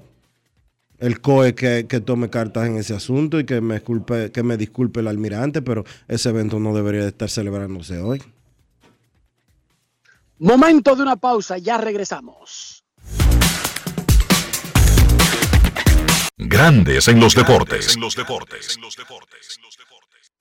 el 0.98 1.20
COE 1.20 1.54
que, 1.54 1.84
tome 2.04 2.30
cartas 2.30 2.66
en 2.66 2.76
ese 2.76 2.94
asunto 2.94 3.38
y 3.38 3.44
que 3.44 3.60
me, 3.60 3.74
disculpe, 3.74 4.32
que 4.32 4.42
me 4.42 4.56
disculpe 4.56 5.00
el 5.00 5.06
almirante, 5.06 5.62
pero 5.62 5.84
ese 6.08 6.30
evento 6.30 6.58
no 6.58 6.74
debería 6.74 7.02
de 7.02 7.08
estar 7.08 7.30
celebrándose 7.30 7.98
hoy. 8.00 8.20
Momento 10.38 10.96
de 10.96 11.02
una 11.02 11.16
pausa, 11.16 11.58
ya 11.58 11.78
regresamos. 11.78 12.84
Grandes 16.36 17.06
en 17.06 17.20
los 17.20 17.34
deportes. 17.34 17.94
En 17.94 18.00
los 18.00 18.16
deportes. 18.16 18.78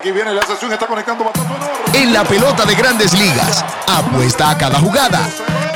Aquí 0.03 0.11
viene 0.11 0.33
la 0.33 0.45
sesión, 0.45 0.73
está 0.73 0.85
conectando 0.85 1.31
En 1.93 2.11
la 2.11 2.25
pelota 2.25 2.65
de 2.65 2.75
grandes 2.75 3.17
ligas, 3.17 3.63
apuesta 3.87 4.49
a 4.49 4.57
cada 4.57 4.77
jugada 4.77 5.21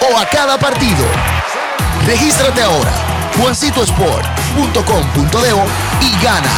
o 0.02 0.18
a 0.18 0.26
cada 0.26 0.60
partido. 0.60 1.06
Regístrate 2.06 2.62
ahora 2.62 2.92
juancitosport.com.de 3.40 5.54
y 6.02 6.12
gana. 6.22 6.52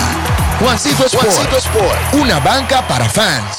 Juancito 0.60 1.06
Sport, 1.06 2.14
una 2.14 2.40
banca 2.40 2.88
para 2.88 3.08
fans. 3.08 3.59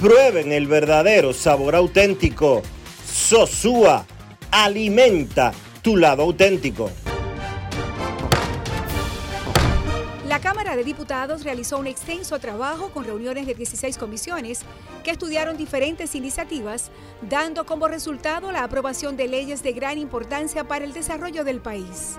prueben 0.00 0.52
el 0.52 0.66
verdadero 0.66 1.32
sabor 1.32 1.74
auténtico. 1.74 2.62
Sosúa 3.06 4.04
alimenta 4.50 5.52
tu 5.82 5.96
lado 5.96 6.22
auténtico. 6.22 6.90
La 10.26 10.40
Cámara 10.40 10.74
de 10.74 10.82
Diputados 10.82 11.44
realizó 11.44 11.78
un 11.78 11.86
extenso 11.86 12.40
trabajo 12.40 12.90
con 12.90 13.04
reuniones 13.04 13.46
de 13.46 13.54
16 13.54 13.96
comisiones 13.98 14.62
que 15.04 15.12
estudiaron 15.12 15.56
diferentes 15.56 16.14
iniciativas, 16.16 16.90
dando 17.22 17.66
como 17.66 17.86
resultado 17.86 18.50
la 18.50 18.64
aprobación 18.64 19.16
de 19.16 19.28
leyes 19.28 19.62
de 19.62 19.72
gran 19.72 19.98
importancia 19.98 20.64
para 20.64 20.84
el 20.84 20.92
desarrollo 20.92 21.44
del 21.44 21.60
país. 21.60 22.18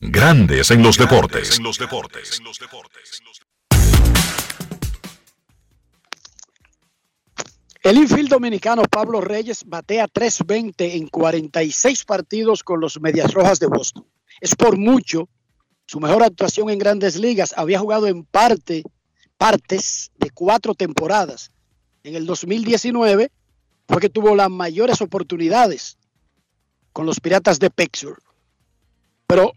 Grandes 0.00 0.70
en 0.70 0.80
los 0.80 0.96
deportes. 0.96 1.58
los 1.58 1.76
deportes. 1.76 2.40
El 7.82 7.96
infield 7.96 8.28
dominicano 8.28 8.82
Pablo 8.84 9.20
Reyes 9.20 9.64
batea 9.66 10.06
3.20 10.06 10.94
en 10.94 11.08
46 11.08 12.04
partidos 12.04 12.62
con 12.62 12.80
los 12.80 13.00
Medias 13.00 13.34
Rojas 13.34 13.58
de 13.58 13.66
Boston. 13.66 14.06
Es 14.40 14.54
por 14.54 14.78
mucho 14.78 15.28
su 15.84 15.98
mejor 15.98 16.22
actuación 16.22 16.70
en 16.70 16.78
grandes 16.78 17.16
ligas. 17.16 17.52
Había 17.56 17.80
jugado 17.80 18.06
en 18.06 18.22
parte, 18.22 18.84
partes 19.36 20.12
de 20.16 20.30
cuatro 20.30 20.74
temporadas. 20.74 21.50
En 22.04 22.14
el 22.14 22.24
2019 22.24 23.32
fue 23.88 24.00
que 24.00 24.10
tuvo 24.10 24.36
las 24.36 24.48
mayores 24.48 25.00
oportunidades 25.00 25.98
con 26.92 27.04
los 27.04 27.18
Piratas 27.18 27.58
de 27.58 27.70
Pittsburgh. 27.70 28.22
Pero 29.26 29.52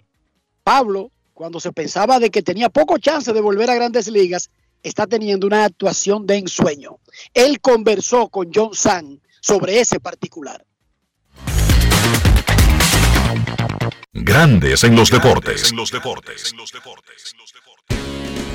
Pablo, 0.64 1.12
cuando 1.34 1.59
se 1.59 1.72
pensaba 1.72 2.20
de 2.20 2.30
que 2.30 2.41
tenía 2.41 2.70
poco 2.70 2.97
chance 2.97 3.34
de 3.34 3.41
volver 3.41 3.70
a 3.70 3.76
grandes 3.76 4.07
ligas, 4.07 4.49
está 4.84 5.07
teniendo 5.07 5.47
una 5.47 5.66
actuación 5.66 6.26
de 6.26 6.38
ensueño. 6.38 6.99
Él 7.34 7.59
conversó 7.59 8.30
con 8.30 8.51
John 8.53 8.74
San 8.74 9.22
sobre 9.41 9.80
ese 9.80 9.99
particular. 9.99 10.64
Grandes 14.14 14.84
en 14.84 14.95
los 14.95 15.09
deportes. 15.09 15.74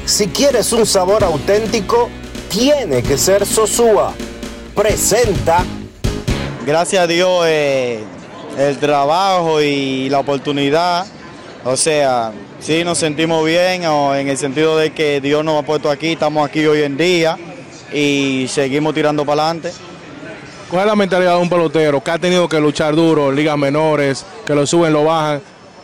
Si 0.04 0.28
quieres 0.28 0.72
un 0.72 0.86
sabor 0.86 1.24
auténtico, 1.24 2.08
tiene 2.50 3.02
que 3.02 3.18
ser 3.18 3.44
Sosúa. 3.44 4.14
Presenta. 4.74 5.64
Gracias 6.64 7.02
a 7.02 7.06
Dios 7.06 7.44
eh, 7.46 8.04
el 8.58 8.78
trabajo 8.78 9.60
y 9.60 10.08
la 10.08 10.20
oportunidad. 10.20 11.06
O 11.68 11.76
sea, 11.76 12.30
sí 12.60 12.84
nos 12.84 12.96
sentimos 12.96 13.44
bien 13.44 13.84
o 13.86 14.14
en 14.14 14.28
el 14.28 14.38
sentido 14.38 14.78
de 14.78 14.92
que 14.92 15.20
Dios 15.20 15.44
nos 15.44 15.60
ha 15.60 15.66
puesto 15.66 15.90
aquí, 15.90 16.12
estamos 16.12 16.48
aquí 16.48 16.64
hoy 16.64 16.82
en 16.82 16.96
día 16.96 17.36
y 17.92 18.46
seguimos 18.48 18.94
tirando 18.94 19.24
para 19.24 19.42
adelante. 19.42 19.72
¿Cuál 20.70 20.82
es 20.82 20.86
la 20.86 20.94
mentalidad 20.94 21.34
de 21.34 21.40
un 21.40 21.48
pelotero 21.48 22.00
que 22.04 22.10
ha 22.12 22.18
tenido 22.18 22.48
que 22.48 22.60
luchar 22.60 22.94
duro, 22.94 23.32
ligas 23.32 23.58
menores, 23.58 24.24
que 24.46 24.54
lo 24.54 24.64
suben, 24.64 24.92
lo 24.92 25.02
bajan, 25.02 25.40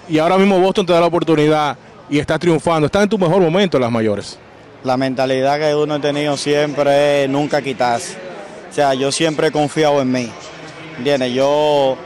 y 0.08 0.18
ahora 0.18 0.38
mismo 0.38 0.60
Boston 0.60 0.86
te 0.86 0.92
da 0.92 1.00
la 1.00 1.06
oportunidad 1.06 1.76
y 2.08 2.20
estás 2.20 2.38
triunfando? 2.38 2.86
Estás 2.86 3.02
en 3.02 3.08
tu 3.08 3.18
mejor 3.18 3.42
momento 3.42 3.76
en 3.76 3.82
las 3.82 3.90
mayores. 3.90 4.38
La 4.84 4.96
mentalidad 4.96 5.58
que 5.58 5.74
uno 5.74 5.94
ha 5.94 6.00
tenido 6.00 6.36
siempre 6.36 7.24
es 7.24 7.28
nunca 7.28 7.60
quitarse. 7.60 8.16
O 8.70 8.72
sea, 8.72 8.94
yo 8.94 9.10
siempre 9.10 9.48
he 9.48 9.50
confiado 9.50 10.00
en 10.00 10.12
mí. 10.12 10.30
¿Entiendes? 10.96 11.32
Yo 11.32 11.96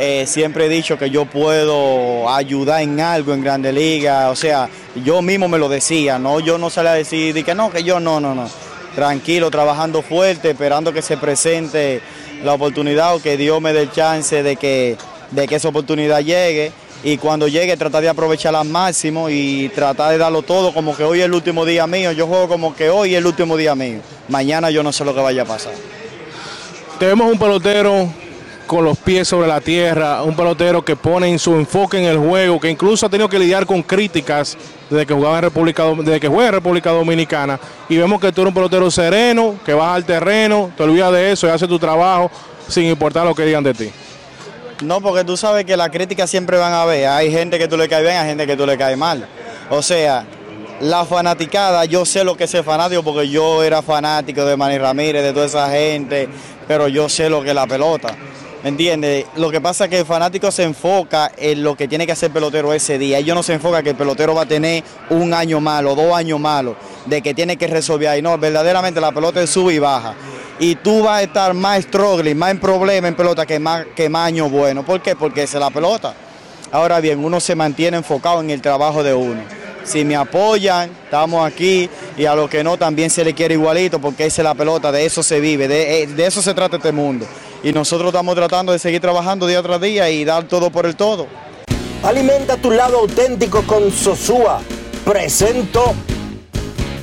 eh, 0.00 0.26
siempre 0.26 0.66
he 0.66 0.68
dicho 0.68 0.96
que 0.96 1.10
yo 1.10 1.26
puedo 1.26 2.30
ayudar 2.30 2.82
en 2.82 3.00
algo 3.00 3.34
en 3.34 3.42
Grande 3.42 3.72
Liga. 3.72 4.30
O 4.30 4.36
sea, 4.36 4.68
yo 5.04 5.22
mismo 5.22 5.48
me 5.48 5.58
lo 5.58 5.68
decía, 5.68 6.18
¿no? 6.20 6.38
Yo 6.38 6.56
no 6.56 6.70
salía 6.70 6.92
a 6.92 6.94
decir 6.94 7.44
que 7.44 7.54
no, 7.54 7.70
que 7.70 7.82
yo 7.82 7.98
no, 7.98 8.20
no, 8.20 8.34
no 8.34 8.48
tranquilo, 8.94 9.50
trabajando 9.50 10.02
fuerte, 10.02 10.50
esperando 10.50 10.92
que 10.92 11.02
se 11.02 11.16
presente 11.16 12.00
la 12.42 12.54
oportunidad 12.54 13.14
o 13.14 13.22
que 13.22 13.36
Dios 13.36 13.60
me 13.60 13.72
dé 13.72 13.82
el 13.82 13.92
chance 13.92 14.42
de 14.42 14.56
que, 14.56 14.96
de 15.30 15.46
que 15.46 15.56
esa 15.56 15.68
oportunidad 15.68 16.20
llegue. 16.20 16.72
Y 17.04 17.16
cuando 17.16 17.46
llegue 17.46 17.76
tratar 17.76 18.02
de 18.02 18.08
aprovecharla 18.08 18.60
al 18.60 18.68
máximo 18.68 19.30
y 19.30 19.68
tratar 19.72 20.10
de 20.10 20.18
darlo 20.18 20.42
todo 20.42 20.74
como 20.74 20.96
que 20.96 21.04
hoy 21.04 21.20
es 21.20 21.26
el 21.26 21.34
último 21.34 21.64
día 21.64 21.86
mío. 21.86 22.12
Yo 22.12 22.26
juego 22.26 22.48
como 22.48 22.74
que 22.74 22.90
hoy 22.90 23.14
es 23.14 23.18
el 23.18 23.26
último 23.26 23.56
día 23.56 23.74
mío. 23.74 24.00
Mañana 24.28 24.70
yo 24.70 24.82
no 24.82 24.92
sé 24.92 25.04
lo 25.04 25.14
que 25.14 25.20
vaya 25.20 25.42
a 25.42 25.44
pasar. 25.44 25.74
Tenemos 26.98 27.30
un 27.30 27.38
pelotero 27.38 28.12
con 28.68 28.84
los 28.84 28.96
pies 28.98 29.26
sobre 29.26 29.48
la 29.48 29.60
tierra, 29.60 30.22
un 30.22 30.36
pelotero 30.36 30.84
que 30.84 30.94
pone 30.94 31.26
en 31.26 31.40
su 31.40 31.54
enfoque 31.54 31.98
en 31.98 32.04
el 32.04 32.18
juego, 32.18 32.60
que 32.60 32.70
incluso 32.70 33.06
ha 33.06 33.08
tenido 33.08 33.28
que 33.28 33.38
lidiar 33.38 33.66
con 33.66 33.82
críticas 33.82 34.56
desde 34.88 35.06
que 35.06 35.14
jugaba 35.14 35.38
en 35.38 35.42
República, 35.42 35.84
desde 35.96 36.20
que 36.20 36.28
juega 36.28 36.50
en 36.50 36.54
República 36.54 36.90
Dominicana. 36.90 37.58
Y 37.88 37.96
vemos 37.96 38.20
que 38.20 38.30
tú 38.30 38.42
eres 38.42 38.50
un 38.50 38.54
pelotero 38.54 38.90
sereno, 38.90 39.56
que 39.64 39.72
vas 39.74 39.96
al 39.96 40.04
terreno, 40.04 40.70
te 40.76 40.84
olvidas 40.84 41.10
de 41.12 41.32
eso 41.32 41.48
y 41.48 41.50
haces 41.50 41.68
tu 41.68 41.78
trabajo 41.78 42.30
sin 42.68 42.84
importar 42.84 43.24
lo 43.24 43.34
que 43.34 43.44
digan 43.44 43.64
de 43.64 43.74
ti. 43.74 43.90
No, 44.82 45.00
porque 45.00 45.24
tú 45.24 45.36
sabes 45.36 45.64
que 45.64 45.76
las 45.76 45.88
críticas 45.88 46.30
siempre 46.30 46.58
van 46.58 46.72
a 46.72 46.82
haber. 46.82 47.08
Hay 47.08 47.32
gente 47.32 47.58
que 47.58 47.66
tú 47.66 47.76
le 47.76 47.88
caes 47.88 48.04
bien, 48.04 48.16
hay 48.16 48.28
gente 48.28 48.46
que 48.46 48.56
tú 48.56 48.64
le 48.66 48.78
caes 48.78 48.96
mal. 48.96 49.26
O 49.70 49.82
sea, 49.82 50.24
la 50.80 51.04
fanaticada, 51.04 51.84
yo 51.86 52.04
sé 52.04 52.22
lo 52.22 52.36
que 52.36 52.44
es 52.44 52.50
ser 52.50 52.62
fanático 52.64 53.02
porque 53.02 53.28
yo 53.28 53.64
era 53.64 53.82
fanático 53.82 54.44
de 54.44 54.56
Manny 54.56 54.78
Ramírez, 54.78 55.22
de 55.24 55.32
toda 55.32 55.46
esa 55.46 55.70
gente, 55.70 56.28
pero 56.68 56.86
yo 56.86 57.08
sé 57.08 57.28
lo 57.28 57.42
que 57.42 57.48
es 57.48 57.54
la 57.54 57.66
pelota. 57.66 58.14
¿Me 58.62 58.70
entiendes? 58.70 59.26
Lo 59.36 59.52
que 59.52 59.60
pasa 59.60 59.84
es 59.84 59.90
que 59.90 59.98
el 60.00 60.04
fanático 60.04 60.50
se 60.50 60.64
enfoca 60.64 61.30
en 61.36 61.62
lo 61.62 61.76
que 61.76 61.86
tiene 61.86 62.06
que 62.06 62.12
hacer 62.12 62.28
el 62.28 62.32
pelotero 62.32 62.72
ese 62.72 62.98
día. 62.98 63.18
Ellos 63.18 63.36
no 63.36 63.44
se 63.44 63.54
enfoca 63.54 63.84
que 63.84 63.90
el 63.90 63.96
pelotero 63.96 64.34
va 64.34 64.42
a 64.42 64.46
tener 64.46 64.82
un 65.10 65.32
año 65.32 65.60
malo, 65.60 65.94
dos 65.94 66.12
años 66.12 66.40
malos, 66.40 66.74
de 67.06 67.22
que 67.22 67.34
tiene 67.34 67.56
que 67.56 67.68
resolver 67.68 68.08
ahí. 68.08 68.20
No, 68.20 68.36
verdaderamente 68.36 69.00
la 69.00 69.12
pelota 69.12 69.46
sube 69.46 69.74
y 69.74 69.78
baja. 69.78 70.14
Y 70.58 70.74
tú 70.74 71.04
vas 71.04 71.20
a 71.20 71.22
estar 71.22 71.54
más 71.54 71.84
struggling, 71.84 72.36
más 72.36 72.50
en 72.50 72.58
problema 72.58 73.06
en 73.06 73.14
pelota 73.14 73.46
que 73.46 73.60
más, 73.60 73.86
que 73.94 74.08
más 74.08 74.26
años 74.26 74.50
buenos. 74.50 74.84
¿Por 74.84 75.00
qué? 75.00 75.14
Porque 75.14 75.44
esa 75.44 75.58
es 75.58 75.60
la 75.60 75.70
pelota. 75.70 76.14
Ahora 76.72 76.98
bien, 76.98 77.24
uno 77.24 77.38
se 77.38 77.54
mantiene 77.54 77.96
enfocado 77.96 78.40
en 78.40 78.50
el 78.50 78.60
trabajo 78.60 79.04
de 79.04 79.14
uno. 79.14 79.40
Si 79.84 80.04
me 80.04 80.16
apoyan, 80.16 80.90
estamos 81.04 81.46
aquí 81.46 81.88
y 82.16 82.24
a 82.26 82.34
los 82.34 82.50
que 82.50 82.64
no 82.64 82.76
también 82.76 83.08
se 83.08 83.24
le 83.24 83.34
quiere 83.34 83.54
igualito 83.54 84.00
porque 84.00 84.26
esa 84.26 84.42
es 84.42 84.44
la 84.44 84.54
pelota, 84.54 84.90
de 84.90 85.06
eso 85.06 85.22
se 85.22 85.38
vive, 85.38 85.68
de, 85.68 86.08
de 86.08 86.26
eso 86.26 86.42
se 86.42 86.52
trata 86.52 86.76
este 86.76 86.92
mundo 86.92 87.24
y 87.62 87.72
nosotros 87.72 88.08
estamos 88.08 88.34
tratando 88.34 88.72
de 88.72 88.78
seguir 88.78 89.00
trabajando 89.00 89.46
día 89.46 89.62
tras 89.62 89.80
día 89.80 90.10
y 90.10 90.24
dar 90.24 90.46
todo 90.46 90.70
por 90.70 90.86
el 90.86 90.96
todo. 90.96 91.26
Alimenta 92.02 92.56
tu 92.56 92.70
lado 92.70 92.98
auténtico 92.98 93.62
con 93.64 93.90
Sosúa. 93.90 94.60
Presento. 95.04 95.94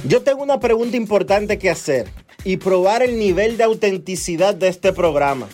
Yo 0.07 0.21
tengo 0.21 0.43
una 0.43 0.59
pregunta 0.59 0.95
importante 0.95 1.57
que 1.57 1.69
hacer 1.69 2.09
y 2.43 2.57
probar 2.57 3.03
el 3.03 3.19
nivel 3.19 3.57
de 3.57 3.63
autenticidad 3.63 4.53
de 4.53 4.69
este 4.69 4.93
programa. 4.93 5.47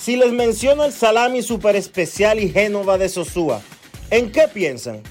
Si 0.00 0.16
les 0.16 0.32
menciono 0.32 0.84
el 0.84 0.92
salami 0.92 1.42
super 1.42 1.76
especial 1.76 2.40
y 2.40 2.48
Génova 2.48 2.96
de 2.96 3.08
Sosúa, 3.08 3.60
¿en 4.10 4.32
qué 4.32 4.48
piensan? 4.52 5.02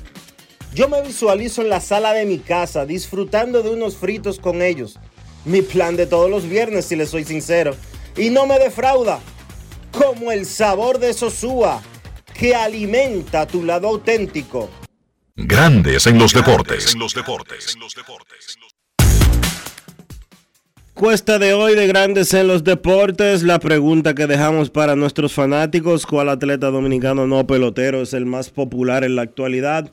Yo 0.74 0.88
me 0.88 1.02
visualizo 1.02 1.62
en 1.62 1.70
la 1.70 1.82
sala 1.82 2.14
de 2.14 2.26
mi 2.26 2.40
casa 2.40 2.86
disfrutando 2.86 3.62
de 3.62 3.70
unos 3.70 3.98
fritos 3.98 4.40
con 4.40 4.62
ellos. 4.62 5.00
Mi 5.44 5.62
plan 5.62 5.98
de 5.98 6.08
todos 6.08 6.30
los 6.30 6.48
viernes, 6.48 6.86
si 6.86 6.96
les 6.96 7.10
soy 7.10 7.26
sincero 7.26 7.76
y 8.18 8.30
no 8.30 8.46
me 8.46 8.60
defrauda, 8.60 9.20
como 9.92 10.32
el 10.32 10.46
sabor 10.46 11.00
de 11.00 11.14
Sosúa, 11.14 11.82
que 12.34 12.56
alimenta 12.56 13.46
tu 13.46 13.64
lado 13.64 13.88
auténtico. 13.88 14.70
Grandes 15.36 16.08
en 16.08 16.18
los 16.20 16.34
deportes. 16.34 16.94
En 16.94 17.00
los 17.00 17.14
deportes. 17.14 17.78
Cuesta 20.94 21.40
de 21.40 21.54
hoy 21.54 21.74
de 21.74 21.88
Grandes 21.88 22.32
en 22.36 22.48
los 22.48 22.64
Deportes, 22.64 23.42
la 23.42 23.60
pregunta 23.60 24.14
que 24.14 24.28
dejamos 24.28 24.70
para 24.70 24.96
nuestros 24.96 25.34
fanáticos, 25.34 26.06
¿cuál 26.06 26.30
atleta 26.30 26.70
dominicano 26.70 27.26
no 27.26 27.48
pelotero 27.48 28.04
es 28.04 28.14
el 28.14 28.28
más 28.28 28.52
popular 28.52 29.04
en 29.04 29.16
la 29.16 29.24
actualidad? 29.24 29.92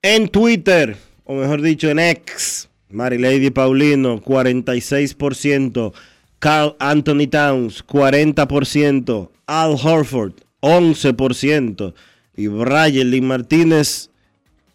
En 0.00 0.28
Twitter, 0.28 0.96
o 1.24 1.34
mejor 1.34 1.60
dicho 1.60 1.90
en 1.90 1.98
X, 1.98 2.70
Marilady 2.88 3.50
Paulino, 3.50 4.22
46%. 4.22 5.92
Carl 6.38 6.76
Anthony 6.78 7.26
Towns, 7.28 7.84
40%, 7.86 9.30
Al 9.46 9.72
Horford, 9.72 10.34
11%, 10.60 11.94
y 12.36 12.46
Brian 12.46 13.10
Lee 13.10 13.20
Martínez, 13.20 14.10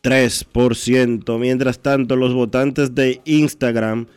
3%. 0.04 1.40
Mientras 1.40 1.80
tanto, 1.80 2.16
los 2.18 2.34
votantes 2.34 2.94
de 2.94 3.22
Instagram, 3.24 4.08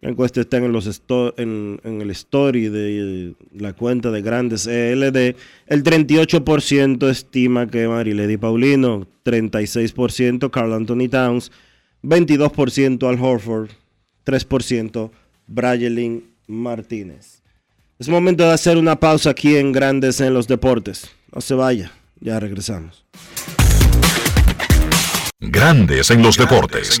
la 0.00 0.08
encuesta 0.08 0.40
está 0.40 0.56
en, 0.56 1.80
en, 1.84 2.00
el 2.00 2.10
story 2.10 2.70
de 2.70 3.34
la 3.52 3.74
cuenta 3.74 4.10
de 4.10 4.22
Grandes 4.22 4.66
ELD. 4.66 5.36
El 5.66 5.84
38% 5.84 7.10
estima 7.10 7.66
que 7.66 7.86
Marilady 7.86 8.38
Paulino, 8.38 9.06
36% 9.26 10.50
Carl 10.50 10.72
Anthony 10.72 11.10
Towns, 11.10 11.52
22% 12.02 13.06
Al 13.06 13.22
Horford, 13.22 13.68
3% 14.24 15.10
Brayelin 15.50 16.32
Martínez. 16.46 17.42
Es 17.98 18.08
momento 18.08 18.44
de 18.44 18.52
hacer 18.52 18.78
una 18.78 18.98
pausa 18.98 19.30
aquí 19.30 19.56
en 19.56 19.72
Grandes 19.72 20.20
en 20.20 20.32
los 20.32 20.46
Deportes. 20.46 21.10
No 21.34 21.40
se 21.40 21.54
vaya, 21.54 21.92
ya 22.20 22.38
regresamos. 22.38 23.04
Grandes 25.40 26.10
en 26.10 26.22
los 26.22 26.36
deportes. 26.36 27.00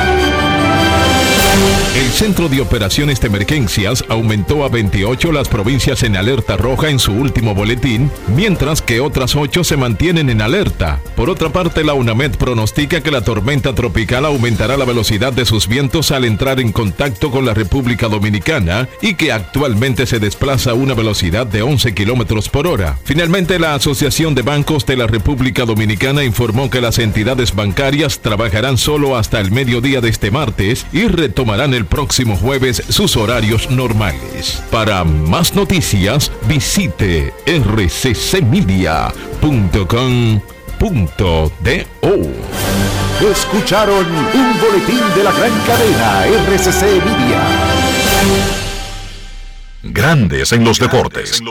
El 1.93 2.09
Centro 2.09 2.47
de 2.47 2.61
Operaciones 2.61 3.19
de 3.19 3.27
Emergencias 3.27 4.05
aumentó 4.07 4.63
a 4.63 4.69
28 4.69 5.33
las 5.33 5.49
provincias 5.49 6.03
en 6.03 6.15
alerta 6.15 6.55
roja 6.55 6.89
en 6.89 6.99
su 6.99 7.11
último 7.11 7.53
boletín, 7.53 8.09
mientras 8.33 8.81
que 8.81 9.01
otras 9.01 9.35
8 9.35 9.65
se 9.65 9.75
mantienen 9.75 10.29
en 10.29 10.41
alerta. 10.41 11.01
Por 11.17 11.29
otra 11.29 11.49
parte, 11.49 11.83
la 11.83 11.93
UNAMED 11.93 12.37
pronostica 12.37 13.01
que 13.01 13.11
la 13.11 13.25
tormenta 13.25 13.75
tropical 13.75 14.25
aumentará 14.25 14.77
la 14.77 14.85
velocidad 14.85 15.33
de 15.33 15.43
sus 15.43 15.67
vientos 15.67 16.11
al 16.11 16.23
entrar 16.23 16.61
en 16.61 16.71
contacto 16.71 17.29
con 17.29 17.45
la 17.45 17.53
República 17.53 18.07
Dominicana 18.07 18.87
y 19.01 19.15
que 19.15 19.33
actualmente 19.33 20.05
se 20.05 20.19
desplaza 20.19 20.71
a 20.71 20.75
una 20.75 20.93
velocidad 20.93 21.45
de 21.45 21.61
11 21.61 21.93
kilómetros 21.93 22.47
por 22.47 22.67
hora. 22.67 22.99
Finalmente, 23.03 23.59
la 23.59 23.75
Asociación 23.75 24.33
de 24.33 24.43
Bancos 24.43 24.85
de 24.85 24.95
la 24.95 25.07
República 25.07 25.65
Dominicana 25.65 26.23
informó 26.23 26.69
que 26.69 26.79
las 26.79 26.99
entidades 26.99 27.53
bancarias 27.53 28.19
trabajarán 28.19 28.77
solo 28.77 29.17
hasta 29.17 29.41
el 29.41 29.51
mediodía 29.51 29.99
de 29.99 30.07
este 30.07 30.31
martes 30.31 30.85
y 30.93 31.07
retomarán 31.07 31.73
el 31.73 31.80
próximo 31.85 32.35
jueves 32.37 32.83
sus 32.89 33.17
horarios 33.17 33.69
normales. 33.69 34.61
Para 34.71 35.03
más 35.03 35.53
noticias, 35.55 36.31
visite 36.47 37.33
rccmedia.com.do. 37.45 38.71
Escucharon 43.31 44.05
un 44.05 44.59
boletín 44.59 45.01
de 45.15 45.23
la 45.23 45.31
gran 45.31 45.51
cadena 45.67 46.25
RCC 46.25 46.81
Media. 47.05 47.41
Grandes 49.83 50.51
en 50.51 50.63
los 50.63 50.79
deportes. 50.79 51.41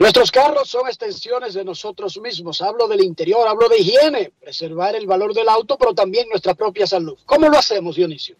Nuestros 0.00 0.30
carros 0.30 0.70
son 0.70 0.86
extensiones 0.86 1.52
de 1.52 1.62
nosotros 1.62 2.18
mismos. 2.22 2.62
Hablo 2.62 2.88
del 2.88 3.04
interior, 3.04 3.46
hablo 3.46 3.68
de 3.68 3.80
higiene, 3.80 4.32
preservar 4.40 4.96
el 4.96 5.06
valor 5.06 5.34
del 5.34 5.46
auto, 5.46 5.76
pero 5.76 5.92
también 5.92 6.26
nuestra 6.30 6.54
propia 6.54 6.86
salud. 6.86 7.18
¿Cómo 7.26 7.50
lo 7.50 7.58
hacemos, 7.58 7.96
Dionisio? 7.96 8.36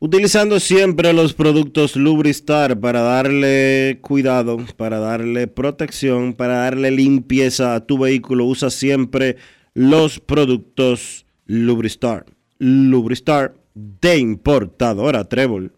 Utilizando 0.00 0.58
siempre 0.58 1.12
los 1.12 1.32
productos 1.32 1.94
Lubristar 1.94 2.80
para 2.80 3.02
darle 3.02 4.00
cuidado, 4.00 4.58
para 4.76 4.98
darle 4.98 5.46
protección, 5.46 6.34
para 6.34 6.58
darle 6.58 6.90
limpieza 6.90 7.76
a 7.76 7.86
tu 7.86 7.96
vehículo. 7.96 8.44
Usa 8.44 8.70
siempre 8.70 9.36
los 9.74 10.18
productos 10.18 11.24
Lubristar. 11.46 12.26
Lubristar 12.58 13.54
de 13.76 14.18
importadora 14.18 15.22
Trébol. 15.22 15.77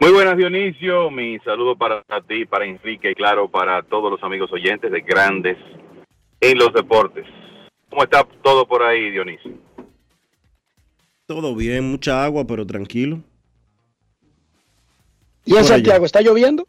Muy 0.00 0.12
buenas 0.12 0.34
Dionisio, 0.38 1.10
mi 1.10 1.38
saludo 1.40 1.76
para 1.76 2.02
ti, 2.26 2.46
para 2.46 2.64
Enrique 2.64 3.10
y 3.10 3.14
claro 3.14 3.50
para 3.50 3.82
todos 3.82 4.10
los 4.10 4.22
amigos 4.22 4.50
oyentes 4.50 4.90
de 4.90 5.02
Grandes 5.02 5.58
en 6.40 6.56
los 6.56 6.72
Deportes. 6.72 7.26
¿Cómo 7.90 8.02
está 8.02 8.24
todo 8.42 8.66
por 8.66 8.82
ahí 8.82 9.10
Dionisio? 9.10 9.52
Todo 11.26 11.54
bien, 11.54 11.90
mucha 11.90 12.24
agua, 12.24 12.46
pero 12.46 12.64
tranquilo. 12.64 13.18
¿Y 15.44 15.54
en 15.54 15.64
Santiago 15.64 16.06
está 16.06 16.22
lloviendo? 16.22 16.66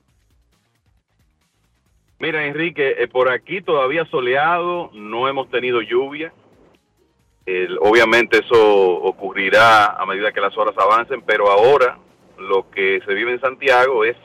Mira 2.19 2.45
Enrique, 2.45 2.95
eh, 3.01 3.07
por 3.07 3.31
aquí 3.31 3.61
todavía 3.61 4.03
soleado, 4.11 4.91
no 4.93 5.29
hemos 5.29 5.49
tenido 5.49 5.81
lluvia. 5.81 6.33
Obviamente 7.79 8.39
eso 8.39 8.91
ocurrirá 8.91 9.85
a 9.85 10.05
medida 10.05 10.33
que 10.33 10.41
las 10.41 10.55
horas 10.57 10.75
avancen, 10.77 11.21
pero 11.21 11.49
ahora 11.49 11.97
lo 12.41 12.69
que 12.69 12.99
se 13.05 13.13
vive 13.13 13.31
en 13.31 13.41
Santiago 13.41 14.03
es 14.03 14.17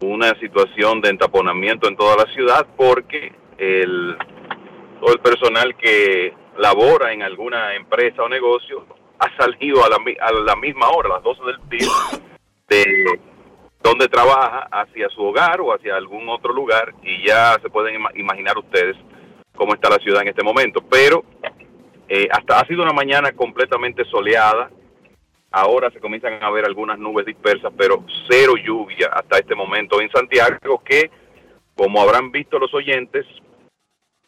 una 0.00 0.38
situación 0.38 1.00
de 1.00 1.10
entaponamiento 1.10 1.88
en 1.88 1.96
toda 1.96 2.16
la 2.24 2.32
ciudad 2.32 2.66
porque 2.76 3.32
el, 3.58 4.16
todo 5.00 5.12
el 5.14 5.20
personal 5.20 5.76
que 5.76 6.34
labora 6.58 7.12
en 7.12 7.22
alguna 7.22 7.74
empresa 7.74 8.22
o 8.22 8.28
negocio 8.28 8.86
ha 9.18 9.36
salido 9.36 9.84
a 9.84 9.88
la, 9.88 9.96
a 10.20 10.32
la 10.32 10.56
misma 10.56 10.88
hora, 10.90 11.08
a 11.08 11.12
las 11.14 11.22
12 11.22 11.42
del 11.44 11.68
día, 11.68 11.88
de 12.68 12.84
donde 13.82 14.08
trabaja 14.08 14.66
hacia 14.70 15.08
su 15.10 15.22
hogar 15.22 15.60
o 15.60 15.72
hacia 15.74 15.96
algún 15.96 16.28
otro 16.28 16.52
lugar 16.52 16.94
y 17.02 17.26
ya 17.26 17.56
se 17.62 17.68
pueden 17.70 17.96
ima- 18.00 18.12
imaginar 18.14 18.56
ustedes 18.58 18.96
cómo 19.54 19.74
está 19.74 19.90
la 19.90 19.98
ciudad 19.98 20.22
en 20.22 20.28
este 20.28 20.42
momento. 20.42 20.80
Pero 20.90 21.22
eh, 22.08 22.26
hasta 22.30 22.60
ha 22.60 22.66
sido 22.66 22.82
una 22.82 22.92
mañana 22.92 23.32
completamente 23.32 24.04
soleada, 24.06 24.70
Ahora 25.56 25.88
se 25.92 26.00
comienzan 26.00 26.42
a 26.42 26.50
ver 26.50 26.64
algunas 26.64 26.98
nubes 26.98 27.26
dispersas, 27.26 27.72
pero 27.78 28.04
cero 28.28 28.54
lluvia 28.56 29.06
hasta 29.12 29.38
este 29.38 29.54
momento 29.54 30.00
en 30.00 30.10
Santiago, 30.10 30.82
que 30.84 31.10
como 31.76 32.00
habrán 32.02 32.32
visto 32.32 32.58
los 32.58 32.74
oyentes, 32.74 33.24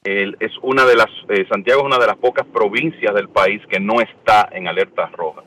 es 0.05 0.53
una 0.62 0.85
de 0.87 0.95
las 0.95 1.09
eh, 1.29 1.45
Santiago 1.51 1.81
es 1.81 1.87
una 1.87 1.99
de 1.99 2.07
las 2.07 2.16
pocas 2.16 2.47
provincias 2.47 3.12
del 3.12 3.29
país 3.29 3.61
que 3.68 3.81
no 3.81 4.01
está 4.01 4.49
en 4.53 4.68
alerta 4.68 5.07
roja. 5.07 5.43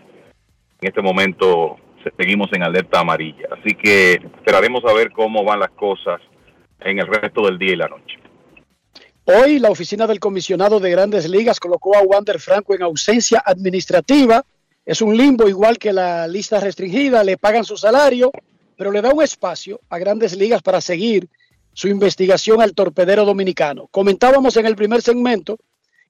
En 0.81 0.89
este 0.89 1.01
momento 1.01 1.77
se- 2.03 2.11
seguimos 2.17 2.49
en 2.51 2.63
alerta 2.63 2.99
amarilla, 2.99 3.47
así 3.57 3.73
que 3.73 4.15
esperaremos 4.15 4.83
a 4.83 4.91
ver 4.93 5.11
cómo 5.13 5.45
van 5.45 5.61
las 5.61 5.69
cosas 5.71 6.19
en 6.81 6.99
el 6.99 7.07
resto 7.07 7.45
del 7.45 7.57
día 7.57 7.71
y 7.71 7.77
la 7.77 7.87
noche. 7.87 8.17
Hoy 9.23 9.59
la 9.59 9.69
oficina 9.69 10.07
del 10.07 10.19
comisionado 10.19 10.81
de 10.81 10.91
grandes 10.91 11.29
ligas 11.29 11.57
colocó 11.57 11.95
a 11.95 12.01
Wander 12.01 12.37
Franco 12.39 12.75
en 12.75 12.81
ausencia 12.83 13.41
administrativa. 13.45 14.43
Es 14.89 15.03
un 15.03 15.15
limbo 15.15 15.47
igual 15.47 15.77
que 15.77 15.93
la 15.93 16.27
lista 16.27 16.59
restringida, 16.59 17.23
le 17.23 17.37
pagan 17.37 17.63
su 17.63 17.77
salario, 17.77 18.31
pero 18.75 18.91
le 18.91 19.03
da 19.03 19.13
un 19.13 19.21
espacio 19.21 19.79
a 19.87 19.99
grandes 19.99 20.35
ligas 20.35 20.63
para 20.63 20.81
seguir 20.81 21.29
su 21.73 21.89
investigación 21.89 22.59
al 22.59 22.73
torpedero 22.73 23.23
dominicano. 23.23 23.87
Comentábamos 23.91 24.57
en 24.57 24.65
el 24.65 24.75
primer 24.75 25.03
segmento 25.03 25.59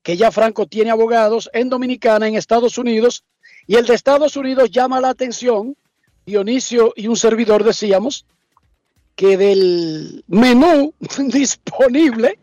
que 0.02 0.16
ya 0.16 0.32
Franco 0.32 0.66
tiene 0.66 0.92
abogados 0.92 1.50
en 1.52 1.68
Dominicana, 1.68 2.30
en 2.30 2.36
Estados 2.38 2.78
Unidos, 2.78 3.26
y 3.68 3.76
el 3.76 3.86
de 3.86 3.96
Estados 3.96 4.38
Unidos 4.38 4.72
llama 4.72 5.02
la 5.02 5.10
atención, 5.10 5.76
Dionisio 6.26 6.94
y 6.96 7.10
un 7.10 7.18
servidor 7.18 7.66
decíamos, 7.66 8.26
que 9.14 9.36
del 9.36 10.24
menú 10.28 10.94
disponible, 11.28 12.40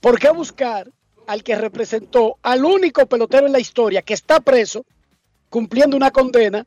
¿por 0.00 0.18
qué 0.18 0.30
buscar 0.30 0.90
al 1.26 1.42
que 1.42 1.56
representó 1.56 2.38
al 2.40 2.64
único 2.64 3.04
pelotero 3.04 3.44
en 3.44 3.52
la 3.52 3.60
historia 3.60 4.00
que 4.00 4.14
está 4.14 4.40
preso, 4.40 4.86
cumpliendo 5.54 5.96
una 5.96 6.10
condena 6.10 6.66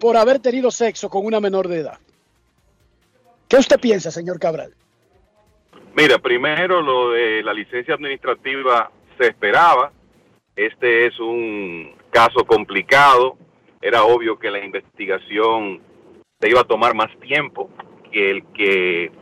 por 0.00 0.16
haber 0.16 0.40
tenido 0.40 0.72
sexo 0.72 1.08
con 1.08 1.24
una 1.24 1.38
menor 1.38 1.68
de 1.68 1.78
edad. 1.78 2.00
¿Qué 3.48 3.58
usted 3.58 3.78
piensa, 3.78 4.10
señor 4.10 4.40
Cabral? 4.40 4.74
Mira, 5.94 6.18
primero 6.18 6.82
lo 6.82 7.12
de 7.12 7.44
la 7.44 7.54
licencia 7.54 7.94
administrativa 7.94 8.90
se 9.16 9.28
esperaba. 9.28 9.92
Este 10.56 11.06
es 11.06 11.20
un 11.20 11.94
caso 12.10 12.44
complicado. 12.44 13.36
Era 13.80 14.02
obvio 14.02 14.36
que 14.36 14.50
la 14.50 14.58
investigación 14.58 15.80
se 16.40 16.50
iba 16.50 16.62
a 16.62 16.64
tomar 16.64 16.92
más 16.96 17.16
tiempo 17.20 17.70
que 18.10 18.32
el 18.32 18.44
que 18.46 19.12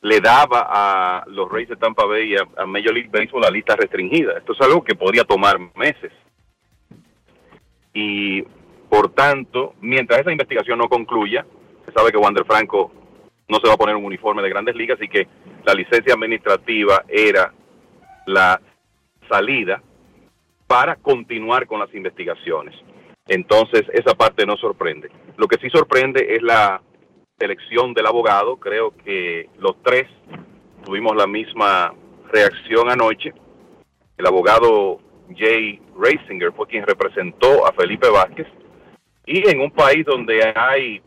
le 0.00 0.18
daba 0.18 0.66
a 0.68 1.24
los 1.28 1.48
Reyes 1.48 1.68
de 1.68 1.76
Tampa 1.76 2.06
Bay 2.06 2.32
y 2.32 2.36
a, 2.36 2.66
Major 2.66 2.92
League 2.92 3.10
Baseball 3.12 3.42
la 3.42 3.50
lista 3.50 3.76
restringida. 3.76 4.36
Esto 4.36 4.52
es 4.52 4.60
algo 4.62 4.82
que 4.82 4.96
podría 4.96 5.22
tomar 5.22 5.60
meses. 5.76 6.10
Y 7.94 8.42
por 8.90 9.10
tanto, 9.10 9.74
mientras 9.80 10.20
esa 10.20 10.32
investigación 10.32 10.78
no 10.78 10.88
concluya, 10.88 11.46
se 11.86 11.92
sabe 11.92 12.10
que 12.10 12.18
Wander 12.18 12.44
Franco 12.44 12.92
no 13.48 13.58
se 13.58 13.68
va 13.68 13.74
a 13.74 13.78
poner 13.78 13.96
un 13.96 14.04
uniforme 14.04 14.42
de 14.42 14.50
grandes 14.50 14.74
ligas, 14.74 15.00
y 15.00 15.08
que 15.08 15.26
la 15.64 15.74
licencia 15.74 16.14
administrativa 16.14 17.04
era 17.08 17.52
la 18.26 18.60
salida 19.28 19.82
para 20.66 20.96
continuar 20.96 21.66
con 21.66 21.78
las 21.78 21.94
investigaciones. 21.94 22.74
Entonces, 23.26 23.82
esa 23.92 24.14
parte 24.14 24.44
no 24.44 24.56
sorprende. 24.56 25.10
Lo 25.36 25.46
que 25.46 25.58
sí 25.58 25.70
sorprende 25.70 26.36
es 26.36 26.42
la 26.42 26.82
elección 27.38 27.94
del 27.94 28.06
abogado. 28.06 28.56
Creo 28.56 28.94
que 29.04 29.48
los 29.58 29.82
tres 29.82 30.08
tuvimos 30.84 31.16
la 31.16 31.26
misma 31.26 31.94
reacción 32.30 32.90
anoche. 32.90 33.32
El 34.16 34.26
abogado 34.26 35.00
Jay 35.34 35.80
Reisinger 35.96 36.52
fue 36.52 36.66
quien 36.66 36.86
representó 36.86 37.66
a 37.66 37.72
Felipe 37.72 38.08
Vázquez. 38.08 38.46
Y 39.26 39.48
en 39.48 39.60
un 39.60 39.70
país 39.70 40.04
donde 40.04 40.52
hay 40.54 41.02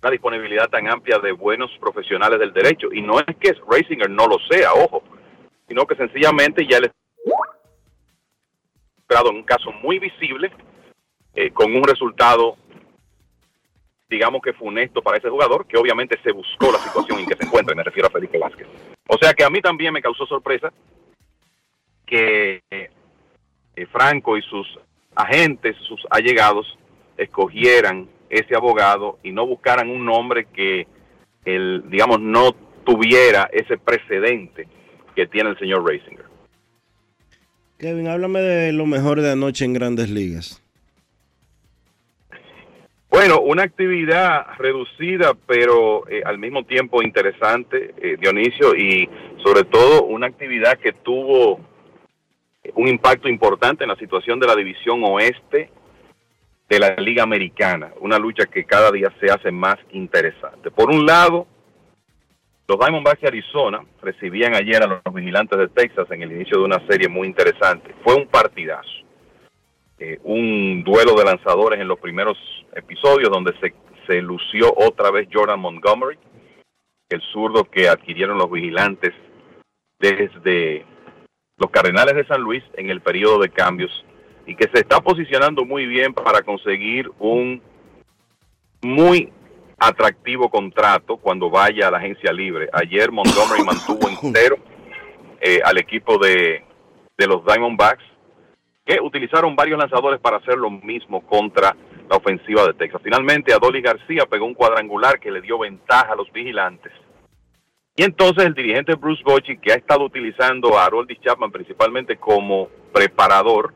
una 0.00 0.10
disponibilidad 0.10 0.68
tan 0.68 0.88
amplia 0.88 1.18
de 1.18 1.32
buenos 1.32 1.70
profesionales 1.80 2.38
del 2.38 2.52
derecho, 2.52 2.92
y 2.92 3.00
no 3.00 3.18
es 3.18 3.36
que 3.40 3.54
Reisinger 3.68 4.10
no 4.10 4.26
lo 4.26 4.38
sea, 4.50 4.72
ojo, 4.74 5.02
sino 5.66 5.86
que 5.86 5.96
sencillamente 5.96 6.66
ya 6.66 6.80
le 6.80 6.90
en 9.08 9.36
un 9.36 9.44
caso 9.44 9.70
muy 9.70 10.00
visible, 10.00 10.50
eh, 11.34 11.50
con 11.52 11.74
un 11.74 11.84
resultado 11.84 12.56
digamos 14.08 14.42
que 14.42 14.52
funesto 14.52 15.02
para 15.02 15.18
ese 15.18 15.28
jugador, 15.28 15.66
que 15.66 15.76
obviamente 15.76 16.18
se 16.22 16.32
buscó 16.32 16.70
la 16.70 16.78
situación 16.78 17.18
en 17.20 17.26
que 17.26 17.36
se 17.36 17.44
encuentra, 17.44 17.74
y 17.74 17.76
me 17.76 17.82
refiero 17.82 18.08
a 18.08 18.10
Felipe 18.10 18.38
Vázquez. 18.38 18.66
O 19.08 19.16
sea 19.20 19.34
que 19.34 19.44
a 19.44 19.50
mí 19.50 19.60
también 19.60 19.92
me 19.92 20.02
causó 20.02 20.26
sorpresa 20.26 20.72
que 22.06 22.62
eh, 22.70 23.86
Franco 23.90 24.36
y 24.36 24.42
sus 24.42 24.66
agentes, 25.14 25.76
sus 25.88 26.00
allegados, 26.10 26.78
escogieran 27.16 28.08
ese 28.30 28.56
abogado 28.56 29.18
y 29.22 29.32
no 29.32 29.46
buscaran 29.46 29.88
un 29.88 30.04
nombre 30.04 30.46
que, 30.46 30.86
el, 31.44 31.84
digamos, 31.88 32.20
no 32.20 32.52
tuviera 32.84 33.48
ese 33.52 33.78
precedente 33.78 34.66
que 35.14 35.26
tiene 35.26 35.50
el 35.50 35.58
señor 35.58 35.84
Rasinger. 35.86 36.26
Kevin, 37.78 38.08
háblame 38.08 38.40
de 38.40 38.72
lo 38.72 38.86
mejor 38.86 39.20
de 39.20 39.32
anoche 39.32 39.64
en 39.64 39.72
grandes 39.72 40.10
ligas. 40.10 40.60
Bueno, 43.10 43.40
una 43.40 43.62
actividad 43.62 44.44
reducida, 44.58 45.34
pero 45.46 46.08
eh, 46.08 46.22
al 46.24 46.38
mismo 46.38 46.64
tiempo 46.64 47.00
interesante, 47.00 47.94
eh, 48.02 48.16
Dionisio, 48.20 48.74
y 48.74 49.08
sobre 49.44 49.62
todo 49.62 50.02
una 50.02 50.26
actividad 50.26 50.78
que 50.78 50.92
tuvo 50.92 51.60
un 52.74 52.88
impacto 52.88 53.28
importante 53.28 53.84
en 53.84 53.90
la 53.90 53.96
situación 53.96 54.40
de 54.40 54.46
la 54.46 54.56
división 54.56 55.02
oeste 55.04 55.70
de 56.68 56.78
la 56.78 56.94
Liga 56.96 57.22
Americana, 57.22 57.92
una 58.00 58.18
lucha 58.18 58.46
que 58.46 58.64
cada 58.64 58.90
día 58.90 59.12
se 59.20 59.30
hace 59.30 59.50
más 59.50 59.76
interesante. 59.92 60.70
Por 60.70 60.90
un 60.90 61.04
lado, 61.04 61.46
los 62.66 62.78
Diamondbacks 62.78 63.20
de 63.20 63.28
Arizona 63.28 63.84
recibían 64.00 64.54
ayer 64.54 64.82
a 64.82 64.86
los 64.86 65.14
vigilantes 65.14 65.58
de 65.58 65.68
Texas 65.68 66.10
en 66.10 66.22
el 66.22 66.32
inicio 66.32 66.58
de 66.58 66.64
una 66.64 66.84
serie 66.86 67.08
muy 67.08 67.28
interesante. 67.28 67.94
Fue 68.02 68.14
un 68.14 68.26
partidazo. 68.26 68.88
Eh, 69.98 70.18
un 70.24 70.82
duelo 70.82 71.14
de 71.14 71.24
lanzadores 71.24 71.78
en 71.78 71.86
los 71.86 72.00
primeros 72.00 72.36
episodios 72.74 73.30
donde 73.30 73.52
se, 73.60 73.74
se 74.06 74.22
lució 74.22 74.72
otra 74.76 75.10
vez 75.10 75.28
Jordan 75.32 75.60
Montgomery, 75.60 76.18
el 77.10 77.20
zurdo 77.32 77.64
que 77.64 77.88
adquirieron 77.88 78.38
los 78.38 78.50
vigilantes 78.50 79.12
desde 80.00 80.84
los 81.64 81.70
Cardenales 81.70 82.14
de 82.14 82.26
San 82.26 82.42
Luis 82.42 82.62
en 82.74 82.90
el 82.90 83.00
periodo 83.00 83.38
de 83.38 83.48
cambios 83.48 83.90
y 84.46 84.54
que 84.54 84.68
se 84.68 84.80
está 84.80 85.00
posicionando 85.00 85.64
muy 85.64 85.86
bien 85.86 86.12
para 86.12 86.42
conseguir 86.42 87.10
un 87.18 87.62
muy 88.82 89.32
atractivo 89.78 90.50
contrato 90.50 91.16
cuando 91.16 91.48
vaya 91.48 91.88
a 91.88 91.90
la 91.90 91.96
agencia 91.96 92.34
libre. 92.34 92.68
Ayer 92.70 93.10
Montgomery 93.10 93.62
mantuvo 93.64 94.10
en 94.10 94.34
cero 94.34 94.56
eh, 95.40 95.60
al 95.64 95.78
equipo 95.78 96.18
de, 96.18 96.62
de 97.16 97.26
los 97.26 97.42
Diamondbacks 97.46 98.04
que 98.84 99.00
utilizaron 99.00 99.56
varios 99.56 99.78
lanzadores 99.78 100.20
para 100.20 100.36
hacer 100.36 100.58
lo 100.58 100.68
mismo 100.68 101.22
contra 101.26 101.74
la 102.10 102.16
ofensiva 102.18 102.66
de 102.66 102.74
Texas. 102.74 103.00
Finalmente, 103.02 103.54
Adoli 103.54 103.80
García 103.80 104.26
pegó 104.26 104.44
un 104.44 104.52
cuadrangular 104.52 105.18
que 105.18 105.30
le 105.30 105.40
dio 105.40 105.58
ventaja 105.58 106.12
a 106.12 106.16
los 106.16 106.30
vigilantes. 106.30 106.92
Y 107.96 108.02
entonces 108.02 108.44
el 108.44 108.54
dirigente 108.54 108.96
Bruce 108.96 109.22
Bochy, 109.24 109.56
que 109.56 109.72
ha 109.72 109.76
estado 109.76 110.04
utilizando 110.04 110.76
a 110.76 110.84
Harold 110.84 111.08
Chapman 111.20 111.52
principalmente 111.52 112.16
como 112.16 112.68
preparador, 112.92 113.72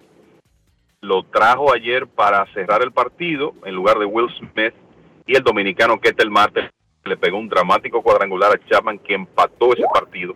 lo 1.01 1.23
trajo 1.23 1.73
ayer 1.73 2.09
para 2.09 2.45
cerrar 2.53 2.83
el 2.83 2.91
partido 2.91 3.55
en 3.65 3.77
lugar 3.77 3.99
de 3.99 4.07
Will 4.07 4.29
Smith 4.37 4.75
y 5.25 5.37
el 5.37 5.45
dominicano 5.45 6.01
Ketel 6.01 6.31
Marte 6.31 6.71
le 7.05 7.17
pegó 7.17 7.39
un 7.39 7.49
dramático 7.49 8.03
cuadrangular 8.03 8.51
a 8.53 8.69
Chapman 8.69 8.99
que 8.99 9.15
empató 9.15 9.73
ese 9.73 9.85
partido 9.95 10.35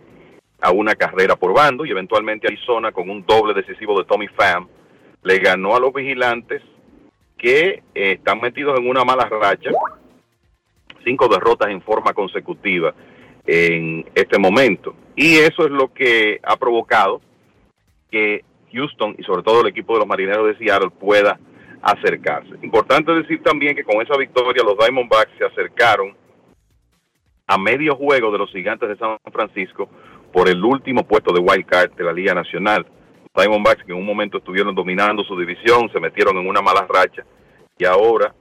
a 0.61 0.71
una 0.71 0.95
carrera 0.95 1.35
por 1.35 1.53
bando 1.53 1.85
y 1.85 1.91
eventualmente 1.91 2.47
Arizona 2.47 2.93
con 2.93 3.09
un 3.09 3.25
doble 3.25 3.53
decisivo 3.53 3.99
de 3.99 4.05
Tommy 4.05 4.29
Pham 4.29 4.69
le 5.23 5.39
ganó 5.39 5.75
a 5.75 5.79
los 5.81 5.93
vigilantes 5.93 6.61
que 7.37 7.83
eh, 7.93 8.13
están 8.13 8.39
metidos 8.39 8.79
en 8.79 8.87
una 8.87 9.03
mala 9.03 9.25
racha, 9.25 9.71
cinco 11.03 11.27
derrotas 11.27 11.69
en 11.69 11.81
forma 11.81 12.13
consecutiva 12.13 12.93
en 13.45 14.05
este 14.15 14.39
momento. 14.39 14.95
Y 15.15 15.37
eso 15.37 15.65
es 15.65 15.71
lo 15.71 15.93
que 15.93 16.39
ha 16.43 16.55
provocado 16.57 17.21
que 18.09 18.43
Houston 18.71 19.15
y 19.17 19.23
sobre 19.23 19.43
todo 19.43 19.61
el 19.61 19.67
equipo 19.67 19.93
de 19.93 19.99
los 19.99 20.07
marineros 20.07 20.47
de 20.47 20.57
Seattle 20.57 20.89
pueda 20.89 21.39
acercarse. 21.81 22.55
Importante 22.61 23.11
decir 23.11 23.43
también 23.43 23.75
que 23.75 23.83
con 23.83 24.01
esa 24.01 24.17
victoria 24.17 24.63
los 24.63 24.77
Diamondbacks 24.77 25.37
se 25.37 25.45
acercaron 25.45 26.15
a 27.45 27.57
medio 27.57 27.95
juego 27.95 28.31
de 28.31 28.37
los 28.37 28.51
gigantes 28.51 28.89
de 28.89 28.97
San 28.97 29.17
Francisco 29.31 29.89
por 30.31 30.47
el 30.47 30.63
último 30.63 31.05
puesto 31.05 31.33
de 31.33 31.41
wild 31.41 31.65
card 31.65 31.91
de 31.91 32.03
la 32.03 32.13
Liga 32.13 32.33
Nacional. 32.33 32.85
Diamondbacks 33.35 33.83
que 33.83 33.91
en 33.91 33.97
un 33.97 34.05
momento 34.05 34.37
estuvieron 34.37 34.73
dominando 34.73 35.23
su 35.23 35.37
división, 35.37 35.89
se 35.91 35.99
metieron 35.99 36.37
en 36.37 36.47
una 36.47 36.61
mala 36.61 36.87
racha 36.87 37.23
y 37.77 37.85
ahora 37.85 38.33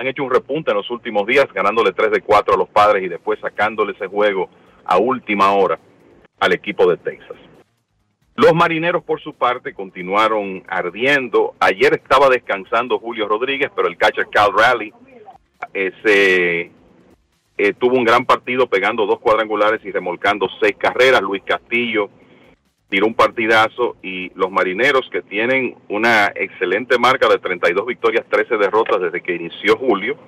han 0.00 0.06
hecho 0.06 0.24
un 0.24 0.30
repunte 0.30 0.70
en 0.70 0.78
los 0.78 0.90
últimos 0.90 1.26
días, 1.26 1.46
ganándole 1.52 1.92
3 1.92 2.10
de 2.10 2.22
4 2.22 2.54
a 2.54 2.56
los 2.56 2.70
padres 2.70 3.04
y 3.04 3.08
después 3.08 3.38
sacándole 3.38 3.92
ese 3.92 4.06
juego 4.06 4.48
a 4.86 4.96
última 4.96 5.52
hora 5.52 5.78
al 6.38 6.54
equipo 6.54 6.90
de 6.90 6.96
Texas. 6.96 7.36
Los 8.34 8.54
marineros, 8.54 9.04
por 9.04 9.20
su 9.20 9.34
parte, 9.34 9.74
continuaron 9.74 10.62
ardiendo. 10.68 11.54
Ayer 11.60 11.92
estaba 11.92 12.30
descansando 12.30 12.98
Julio 12.98 13.28
Rodríguez, 13.28 13.70
pero 13.76 13.88
el 13.88 13.98
catcher 13.98 14.28
Cal 14.32 14.52
Raleigh 14.56 14.94
eh, 15.74 15.92
se 16.02 16.60
eh, 17.58 17.74
tuvo 17.74 17.98
un 17.98 18.04
gran 18.04 18.24
partido 18.24 18.68
pegando 18.68 19.04
dos 19.04 19.20
cuadrangulares 19.20 19.84
y 19.84 19.90
remolcando 19.90 20.48
seis 20.62 20.76
carreras. 20.78 21.20
Luis 21.20 21.42
Castillo 21.44 22.08
tiró 22.90 23.06
un 23.06 23.14
partidazo 23.14 23.96
y 24.02 24.30
los 24.34 24.50
marineros 24.50 25.08
que 25.10 25.22
tienen 25.22 25.76
una 25.88 26.26
excelente 26.34 26.98
marca 26.98 27.28
de 27.28 27.38
32 27.38 27.86
victorias, 27.86 28.26
13 28.28 28.58
derrotas 28.58 29.00
desde 29.00 29.22
que 29.22 29.36
inició 29.36 29.76
julio, 29.76 30.18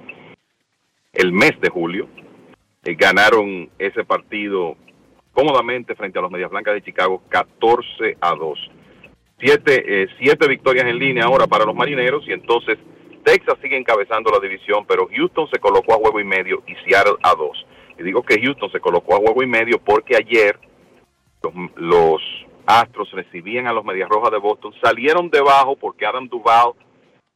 el 1.13 1.33
mes 1.33 1.61
de 1.61 1.69
julio, 1.69 2.09
eh, 2.85 2.95
ganaron 2.95 3.69
ese 3.79 4.05
partido 4.05 4.77
cómodamente 5.33 5.95
frente 5.95 6.19
a 6.19 6.23
los 6.23 6.31
Medias 6.31 6.51
Blancas 6.51 6.75
de 6.75 6.83
Chicago 6.83 7.23
14 7.29 8.17
a 8.21 8.35
2. 8.35 8.71
Siete, 9.41 10.03
eh, 10.03 10.07
siete 10.21 10.47
victorias 10.47 10.87
en 10.87 10.99
línea 10.99 11.25
ahora 11.25 11.49
para 11.49 11.65
los 11.65 11.75
marineros 11.75 12.23
y 12.29 12.33
entonces 12.33 12.79
Texas 13.25 13.59
sigue 13.61 13.77
encabezando 13.77 14.31
la 14.31 14.39
división, 14.39 14.85
pero 14.87 15.09
Houston 15.09 15.49
se 15.51 15.59
colocó 15.59 15.95
a 15.95 15.97
huevo 15.97 16.21
y 16.21 16.25
medio 16.25 16.63
y 16.67 16.75
Seattle 16.85 17.17
a 17.23 17.35
dos. 17.35 17.67
Y 17.99 18.05
digo 18.05 18.23
que 18.23 18.41
Houston 18.41 18.71
se 18.71 18.81
colocó 18.81 19.17
a 19.17 19.19
huevo 19.19 19.43
y 19.43 19.47
medio 19.47 19.79
porque 19.79 20.17
ayer 20.17 20.59
los, 21.77 22.23
Astros 22.67 23.11
recibían 23.13 23.67
a 23.67 23.73
los 23.73 23.85
Medias 23.85 24.09
Rojas 24.09 24.31
de 24.31 24.39
Boston, 24.39 24.73
salieron 24.83 25.31
debajo 25.31 25.77
porque 25.77 26.07
Adam 26.07 26.29
Duval 26.29 26.73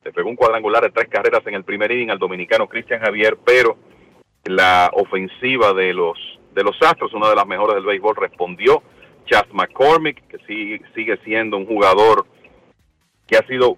le 0.04 0.12
pegó 0.12 0.28
un 0.28 0.36
cuadrangular 0.36 0.82
de 0.82 0.90
tres 0.90 1.08
carreras 1.08 1.46
en 1.46 1.54
el 1.54 1.64
primer 1.64 1.90
inning 1.90 2.10
al 2.10 2.18
dominicano 2.18 2.68
Cristian 2.68 3.00
Javier, 3.00 3.36
pero 3.44 3.76
la 4.44 4.90
ofensiva 4.92 5.72
de 5.72 5.92
los 5.92 6.16
de 6.54 6.64
los 6.64 6.80
Astros, 6.80 7.12
una 7.12 7.28
de 7.28 7.36
las 7.36 7.46
mejores 7.46 7.74
del 7.74 7.84
béisbol, 7.84 8.16
respondió 8.16 8.82
Chas 9.26 9.44
McCormick, 9.52 10.26
que 10.26 10.38
sigue, 10.46 10.80
sigue 10.94 11.18
siendo 11.18 11.58
un 11.58 11.66
jugador 11.66 12.26
que 13.26 13.36
ha 13.36 13.46
sido 13.46 13.76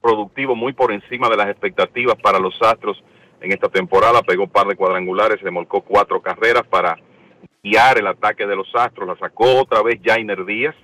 productivo 0.00 0.56
muy 0.56 0.72
por 0.72 0.90
encima 0.90 1.28
de 1.28 1.36
las 1.36 1.48
expectativas 1.48 2.16
para 2.16 2.40
los 2.40 2.60
Astros 2.60 3.02
en 3.40 3.52
esta 3.52 3.68
temporada. 3.68 4.22
Pegó 4.22 4.44
un 4.44 4.50
par 4.50 4.66
de 4.66 4.74
cuadrangulares, 4.74 5.40
remolcó 5.42 5.82
cuatro 5.82 6.20
carreras 6.20 6.66
para 6.66 6.96
guiar 7.62 7.98
el 7.98 8.06
ataque 8.06 8.46
de 8.46 8.56
los 8.56 8.68
Astros. 8.74 9.08
La 9.08 9.16
sacó 9.16 9.60
otra 9.60 9.82
vez 9.82 10.00
Jainer 10.02 10.44
Díaz. 10.44 10.74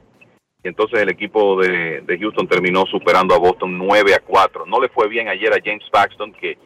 Y 0.63 0.69
entonces 0.69 1.01
el 1.01 1.11
equipo 1.11 1.61
de, 1.61 2.01
de 2.01 2.19
Houston 2.19 2.49
terminó 2.49 2.87
superando 2.87 3.35
a 3.35 3.39
Boston 3.39 3.77
9 3.77 4.15
a 4.15 4.21
4. 4.21 4.65
No 4.67 4.81
le 4.81 4.89
fue 4.89 5.09
bien 5.09 5.29
ayer 5.29 5.53
a 5.53 5.61
James 5.63 5.85
Paxton, 5.91 6.33
que 6.33 6.57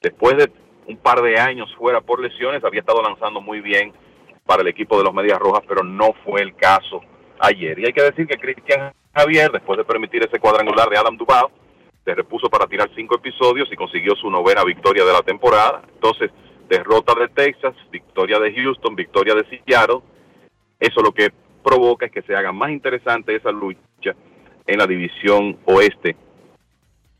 después 0.00 0.36
de 0.36 0.50
un 0.86 0.96
par 0.96 1.20
de 1.20 1.38
años 1.38 1.74
fuera 1.76 2.00
por 2.00 2.20
lesiones, 2.20 2.64
había 2.64 2.80
estado 2.80 3.02
lanzando 3.02 3.40
muy 3.40 3.60
bien 3.60 3.92
para 4.46 4.62
el 4.62 4.68
equipo 4.68 4.98
de 4.98 5.04
los 5.04 5.14
Medias 5.14 5.38
Rojas, 5.38 5.62
pero 5.68 5.84
no 5.84 6.12
fue 6.24 6.42
el 6.42 6.54
caso 6.56 7.00
ayer. 7.38 7.78
Y 7.78 7.86
hay 7.86 7.92
que 7.92 8.02
decir 8.02 8.26
que 8.26 8.38
Cristian 8.38 8.92
Javier, 9.14 9.50
después 9.52 9.76
de 9.76 9.84
permitir 9.84 10.24
ese 10.24 10.38
cuadrangular 10.38 10.88
de 10.88 10.98
Adam 10.98 11.16
Duvall, 11.16 11.50
se 12.04 12.14
repuso 12.14 12.48
para 12.48 12.66
tirar 12.66 12.90
cinco 12.94 13.16
episodios 13.16 13.68
y 13.70 13.76
consiguió 13.76 14.14
su 14.16 14.30
novena 14.30 14.64
victoria 14.64 15.04
de 15.04 15.12
la 15.12 15.22
temporada. 15.22 15.82
Entonces, 15.94 16.30
derrota 16.70 17.14
de 17.18 17.28
Texas, 17.28 17.74
victoria 17.90 18.38
de 18.38 18.54
Houston, 18.54 18.94
victoria 18.94 19.34
de 19.34 19.44
Seattle. 19.44 20.00
Eso 20.78 21.02
lo 21.02 21.12
que 21.12 21.30
provoca 21.62 22.06
es 22.06 22.12
que 22.12 22.22
se 22.22 22.34
haga 22.34 22.52
más 22.52 22.70
interesante 22.70 23.34
esa 23.34 23.50
lucha 23.50 24.14
en 24.66 24.78
la 24.78 24.86
división 24.86 25.58
oeste 25.66 26.16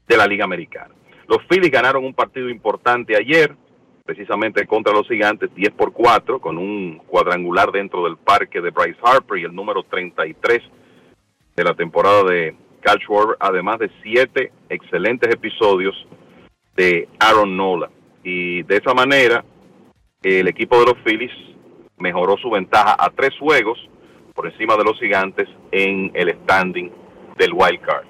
de 0.06 0.16
la 0.16 0.26
Liga 0.26 0.44
Americana. 0.44 0.94
Los 1.26 1.44
Phillies 1.48 1.70
ganaron 1.70 2.04
un 2.04 2.14
partido 2.14 2.48
importante 2.48 3.16
ayer, 3.16 3.54
precisamente 4.04 4.66
contra 4.66 4.92
los 4.92 5.06
gigantes, 5.06 5.54
10 5.54 5.72
por 5.72 5.92
4, 5.92 6.40
con 6.40 6.56
un 6.56 6.98
cuadrangular 7.06 7.70
dentro 7.72 8.04
del 8.04 8.16
parque 8.16 8.60
de 8.60 8.70
Bryce 8.70 8.98
Harper 9.02 9.38
y 9.38 9.44
el 9.44 9.54
número 9.54 9.82
33 9.82 10.60
de 11.56 11.64
la 11.64 11.74
temporada 11.74 12.24
de 12.24 12.54
Cal 12.80 12.98
además 13.40 13.78
de 13.78 13.90
siete 14.02 14.52
excelentes 14.68 15.32
episodios 15.34 15.94
de 16.76 17.08
Aaron 17.18 17.56
Nola. 17.56 17.90
Y 18.22 18.62
de 18.64 18.76
esa 18.76 18.94
manera, 18.94 19.44
el 20.22 20.48
equipo 20.48 20.78
de 20.78 20.86
los 20.86 20.98
Phillies 21.04 21.32
mejoró 21.98 22.36
su 22.38 22.50
ventaja 22.50 22.96
a 22.98 23.10
tres 23.10 23.30
juegos 23.38 23.78
por 24.34 24.46
encima 24.46 24.76
de 24.76 24.84
los 24.84 24.98
gigantes 24.98 25.48
en 25.70 26.10
el 26.14 26.34
standing 26.42 26.90
del 27.36 27.52
wild 27.52 27.80
card. 27.80 28.06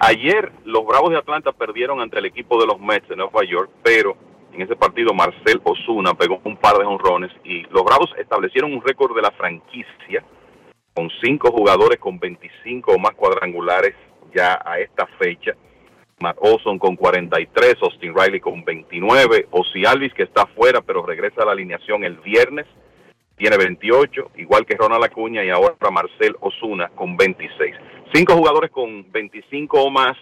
Ayer 0.00 0.52
los 0.64 0.84
Bravos 0.84 1.10
de 1.10 1.18
Atlanta 1.18 1.52
perdieron 1.52 2.00
ante 2.00 2.18
el 2.18 2.26
equipo 2.26 2.60
de 2.60 2.66
los 2.66 2.78
Mets 2.78 3.08
de 3.08 3.16
Nueva 3.16 3.44
York, 3.44 3.70
pero 3.82 4.16
en 4.52 4.62
ese 4.62 4.76
partido 4.76 5.14
Marcel 5.14 5.60
Osuna 5.64 6.14
pegó 6.14 6.40
un 6.44 6.56
par 6.56 6.76
de 6.76 6.84
honrones 6.84 7.30
y 7.44 7.62
los 7.64 7.82
Bravos 7.84 8.10
establecieron 8.18 8.72
un 8.72 8.82
récord 8.82 9.14
de 9.16 9.22
la 9.22 9.30
franquicia 9.30 10.24
con 10.94 11.10
cinco 11.22 11.50
jugadores 11.50 11.98
con 11.98 12.18
25 12.18 12.92
o 12.92 12.98
más 12.98 13.12
cuadrangulares 13.12 13.94
ya 14.34 14.60
a 14.64 14.78
esta 14.78 15.06
fecha. 15.18 15.52
Matt 16.18 16.38
Olson 16.40 16.78
con 16.78 16.96
43, 16.96 17.76
Austin 17.82 18.14
Riley 18.16 18.40
con 18.40 18.64
29, 18.64 19.48
Ozzy 19.50 19.84
Alvis 19.84 20.14
que 20.14 20.22
está 20.22 20.42
afuera 20.42 20.80
pero 20.80 21.04
regresa 21.04 21.42
a 21.42 21.44
la 21.44 21.52
alineación 21.52 22.04
el 22.04 22.16
viernes, 22.18 22.66
tiene 23.36 23.58
28, 23.58 24.30
igual 24.36 24.64
que 24.64 24.76
Ronald 24.76 25.04
Acuña 25.04 25.44
y 25.44 25.50
ahora 25.50 25.76
Marcel 25.92 26.34
Osuna 26.40 26.88
con 26.94 27.18
26. 27.18 27.74
Cinco 28.14 28.34
jugadores 28.34 28.70
con 28.70 29.10
25 29.12 29.82
o 29.82 29.90
más 29.90 30.16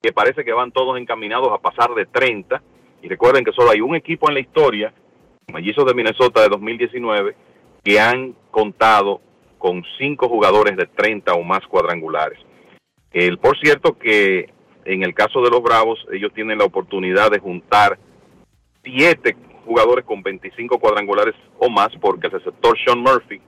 que 0.00 0.12
parece 0.12 0.42
que 0.42 0.52
van 0.52 0.72
todos 0.72 0.98
encaminados 0.98 1.48
a 1.52 1.58
pasar 1.58 1.94
de 1.94 2.06
30 2.06 2.62
y 3.02 3.08
recuerden 3.08 3.44
que 3.44 3.52
solo 3.52 3.70
hay 3.70 3.82
un 3.82 3.94
equipo 3.94 4.28
en 4.28 4.34
la 4.34 4.40
historia, 4.40 4.94
Mellizos 5.52 5.84
de 5.84 5.94
Minnesota 5.94 6.40
de 6.40 6.48
2019, 6.48 7.36
que 7.84 8.00
han 8.00 8.34
contado 8.50 9.20
con 9.58 9.84
cinco 9.98 10.28
jugadores 10.28 10.76
de 10.76 10.86
30 10.86 11.34
o 11.34 11.42
más 11.42 11.66
cuadrangulares. 11.66 12.38
El, 13.12 13.38
por 13.38 13.58
cierto 13.58 13.98
que 13.98 14.55
en 14.86 15.02
el 15.02 15.14
caso 15.14 15.42
de 15.42 15.50
los 15.50 15.62
Bravos, 15.62 15.98
ellos 16.12 16.32
tienen 16.32 16.58
la 16.58 16.64
oportunidad 16.64 17.30
de 17.30 17.40
juntar 17.40 17.98
siete 18.84 19.36
jugadores 19.64 20.04
con 20.04 20.22
25 20.22 20.78
cuadrangulares 20.78 21.34
o 21.58 21.68
más, 21.68 21.88
porque 22.00 22.28
el 22.28 22.32
receptor 22.34 22.78
Sean 22.84 23.00
Murphy 23.00 23.40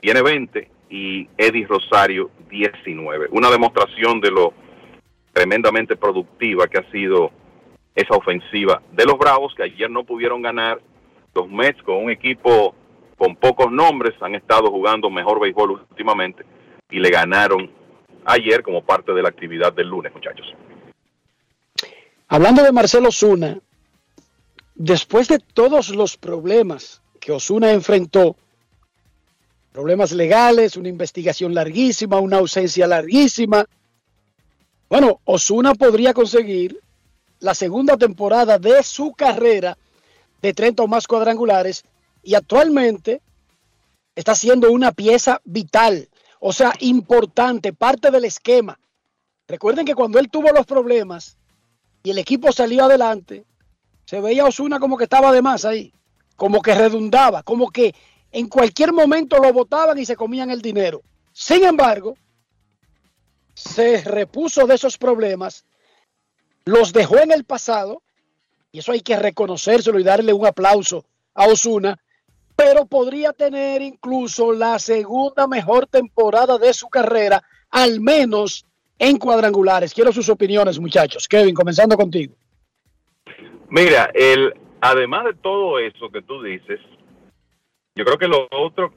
tiene 0.00 0.22
20 0.22 0.70
y 0.88 1.28
Eddie 1.36 1.66
Rosario 1.66 2.30
19. 2.48 3.28
Una 3.32 3.50
demostración 3.50 4.20
de 4.20 4.30
lo 4.30 4.54
tremendamente 5.32 5.96
productiva 5.96 6.66
que 6.66 6.78
ha 6.78 6.90
sido 6.90 7.30
esa 7.94 8.14
ofensiva 8.14 8.80
de 8.92 9.04
los 9.04 9.18
Bravos, 9.18 9.54
que 9.54 9.64
ayer 9.64 9.90
no 9.90 10.04
pudieron 10.04 10.40
ganar. 10.40 10.80
Los 11.34 11.48
Mets 11.50 11.82
con 11.82 11.96
un 11.96 12.10
equipo 12.10 12.74
con 13.18 13.36
pocos 13.36 13.70
nombres 13.70 14.14
han 14.20 14.34
estado 14.34 14.70
jugando 14.70 15.10
mejor 15.10 15.38
béisbol 15.38 15.72
últimamente 15.90 16.44
y 16.90 16.98
le 16.98 17.10
ganaron 17.10 17.70
ayer 18.24 18.62
como 18.62 18.84
parte 18.84 19.12
de 19.12 19.22
la 19.22 19.28
actividad 19.28 19.72
del 19.72 19.88
lunes, 19.88 20.12
muchachos. 20.14 20.46
Hablando 22.28 22.62
de 22.62 22.72
Marcelo 22.72 23.08
Osuna, 23.08 23.58
después 24.74 25.28
de 25.28 25.38
todos 25.38 25.90
los 25.90 26.16
problemas 26.16 27.02
que 27.20 27.32
Osuna 27.32 27.72
enfrentó, 27.72 28.36
problemas 29.72 30.12
legales, 30.12 30.76
una 30.76 30.88
investigación 30.88 31.54
larguísima, 31.54 32.20
una 32.20 32.38
ausencia 32.38 32.86
larguísima, 32.86 33.66
bueno, 34.88 35.20
Osuna 35.24 35.74
podría 35.74 36.12
conseguir 36.12 36.80
la 37.40 37.54
segunda 37.54 37.96
temporada 37.96 38.58
de 38.58 38.82
su 38.82 39.12
carrera 39.12 39.76
de 40.40 40.52
30 40.52 40.82
o 40.82 40.88
más 40.88 41.06
cuadrangulares 41.06 41.84
y 42.22 42.34
actualmente 42.34 43.20
está 44.14 44.34
siendo 44.34 44.70
una 44.70 44.92
pieza 44.92 45.40
vital 45.44 46.08
o 46.44 46.52
sea, 46.52 46.74
importante, 46.80 47.72
parte 47.72 48.10
del 48.10 48.24
esquema. 48.24 48.76
Recuerden 49.46 49.86
que 49.86 49.94
cuando 49.94 50.18
él 50.18 50.28
tuvo 50.28 50.50
los 50.50 50.66
problemas 50.66 51.36
y 52.02 52.10
el 52.10 52.18
equipo 52.18 52.50
salió 52.50 52.84
adelante, 52.84 53.44
se 54.04 54.20
veía 54.20 54.44
Osuna 54.44 54.80
como 54.80 54.96
que 54.96 55.04
estaba 55.04 55.30
de 55.30 55.40
más 55.40 55.64
ahí, 55.64 55.94
como 56.34 56.60
que 56.60 56.74
redundaba, 56.74 57.44
como 57.44 57.70
que 57.70 57.94
en 58.32 58.48
cualquier 58.48 58.92
momento 58.92 59.38
lo 59.38 59.52
votaban 59.52 59.96
y 59.98 60.04
se 60.04 60.16
comían 60.16 60.50
el 60.50 60.60
dinero. 60.60 61.02
Sin 61.32 61.62
embargo, 61.62 62.16
se 63.54 64.02
repuso 64.02 64.66
de 64.66 64.74
esos 64.74 64.98
problemas, 64.98 65.64
los 66.64 66.92
dejó 66.92 67.18
en 67.18 67.30
el 67.30 67.44
pasado, 67.44 68.02
y 68.72 68.80
eso 68.80 68.90
hay 68.90 69.02
que 69.02 69.16
reconocérselo 69.16 70.00
y 70.00 70.02
darle 70.02 70.32
un 70.32 70.44
aplauso 70.44 71.04
a 71.34 71.46
Osuna, 71.46 72.02
pero 72.64 72.86
podría 72.86 73.32
tener 73.32 73.82
incluso 73.82 74.52
la 74.52 74.78
segunda 74.78 75.48
mejor 75.48 75.88
temporada 75.88 76.58
de 76.58 76.72
su 76.72 76.88
carrera, 76.88 77.42
al 77.72 78.00
menos 78.00 78.64
en 79.00 79.18
cuadrangulares. 79.18 79.92
Quiero 79.92 80.12
sus 80.12 80.28
opiniones, 80.28 80.78
muchachos. 80.78 81.26
Kevin, 81.26 81.56
comenzando 81.56 81.96
contigo. 81.96 82.34
Mira, 83.68 84.10
el, 84.14 84.54
además 84.80 85.24
de 85.24 85.34
todo 85.34 85.80
eso 85.80 86.08
que 86.10 86.22
tú 86.22 86.40
dices, 86.40 86.78
yo 87.96 88.04
creo 88.04 88.16
que 88.16 88.28
lo 88.28 88.46
otro 88.52 88.94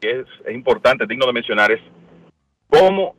que 0.00 0.10
es, 0.10 0.26
es 0.44 0.52
importante, 0.52 1.06
digno 1.06 1.26
de 1.26 1.34
mencionar, 1.34 1.70
es 1.70 1.80
cómo 2.68 3.14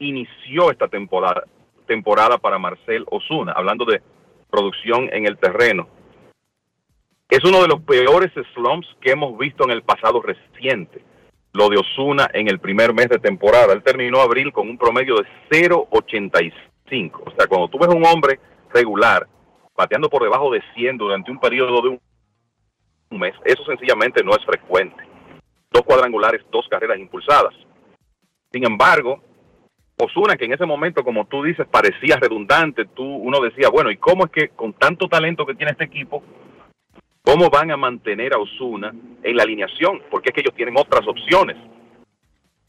inició 0.00 0.72
esta 0.72 0.88
temporada, 0.88 1.44
temporada 1.86 2.36
para 2.38 2.58
Marcel 2.58 3.04
Osuna, 3.12 3.52
hablando 3.52 3.84
de 3.84 4.02
producción 4.50 5.08
en 5.12 5.24
el 5.24 5.38
terreno. 5.38 5.88
Es 7.28 7.42
uno 7.42 7.60
de 7.60 7.68
los 7.68 7.80
peores 7.82 8.30
slumps 8.54 8.86
que 9.00 9.10
hemos 9.10 9.36
visto 9.36 9.64
en 9.64 9.72
el 9.72 9.82
pasado 9.82 10.22
reciente. 10.22 11.02
Lo 11.52 11.68
de 11.68 11.78
Osuna 11.78 12.28
en 12.32 12.48
el 12.48 12.60
primer 12.60 12.94
mes 12.94 13.08
de 13.08 13.18
temporada. 13.18 13.72
Él 13.72 13.82
terminó 13.82 14.20
abril 14.20 14.52
con 14.52 14.68
un 14.68 14.78
promedio 14.78 15.16
de 15.16 15.26
0.85. 15.50 17.22
O 17.26 17.30
sea, 17.36 17.48
cuando 17.48 17.68
tú 17.68 17.78
ves 17.78 17.88
un 17.88 18.04
hombre 18.06 18.38
regular 18.72 19.26
bateando 19.74 20.08
por 20.08 20.22
debajo 20.22 20.52
de 20.52 20.62
100 20.74 20.98
durante 20.98 21.30
un 21.30 21.40
periodo 21.40 21.82
de 21.82 21.88
un 23.10 23.18
mes, 23.18 23.34
eso 23.44 23.64
sencillamente 23.64 24.22
no 24.22 24.32
es 24.32 24.44
frecuente. 24.44 25.02
Dos 25.72 25.82
cuadrangulares, 25.82 26.42
dos 26.52 26.66
carreras 26.68 26.98
impulsadas. 26.98 27.54
Sin 28.52 28.64
embargo, 28.64 29.20
Osuna, 29.98 30.36
que 30.36 30.44
en 30.44 30.52
ese 30.52 30.64
momento, 30.64 31.02
como 31.02 31.26
tú 31.26 31.42
dices, 31.42 31.66
parecía 31.66 32.16
redundante, 32.16 32.84
tú, 32.84 33.04
uno 33.04 33.40
decía, 33.40 33.68
bueno, 33.70 33.90
¿y 33.90 33.96
cómo 33.96 34.26
es 34.26 34.30
que 34.30 34.48
con 34.50 34.74
tanto 34.74 35.08
talento 35.08 35.44
que 35.44 35.54
tiene 35.54 35.72
este 35.72 35.84
equipo, 35.84 36.22
¿Cómo 37.26 37.50
van 37.50 37.72
a 37.72 37.76
mantener 37.76 38.32
a 38.34 38.38
Osuna 38.38 38.94
en 39.24 39.36
la 39.36 39.42
alineación? 39.42 40.00
Porque 40.10 40.28
es 40.28 40.34
que 40.34 40.42
ellos 40.42 40.54
tienen 40.54 40.76
otras 40.78 41.04
opciones 41.08 41.56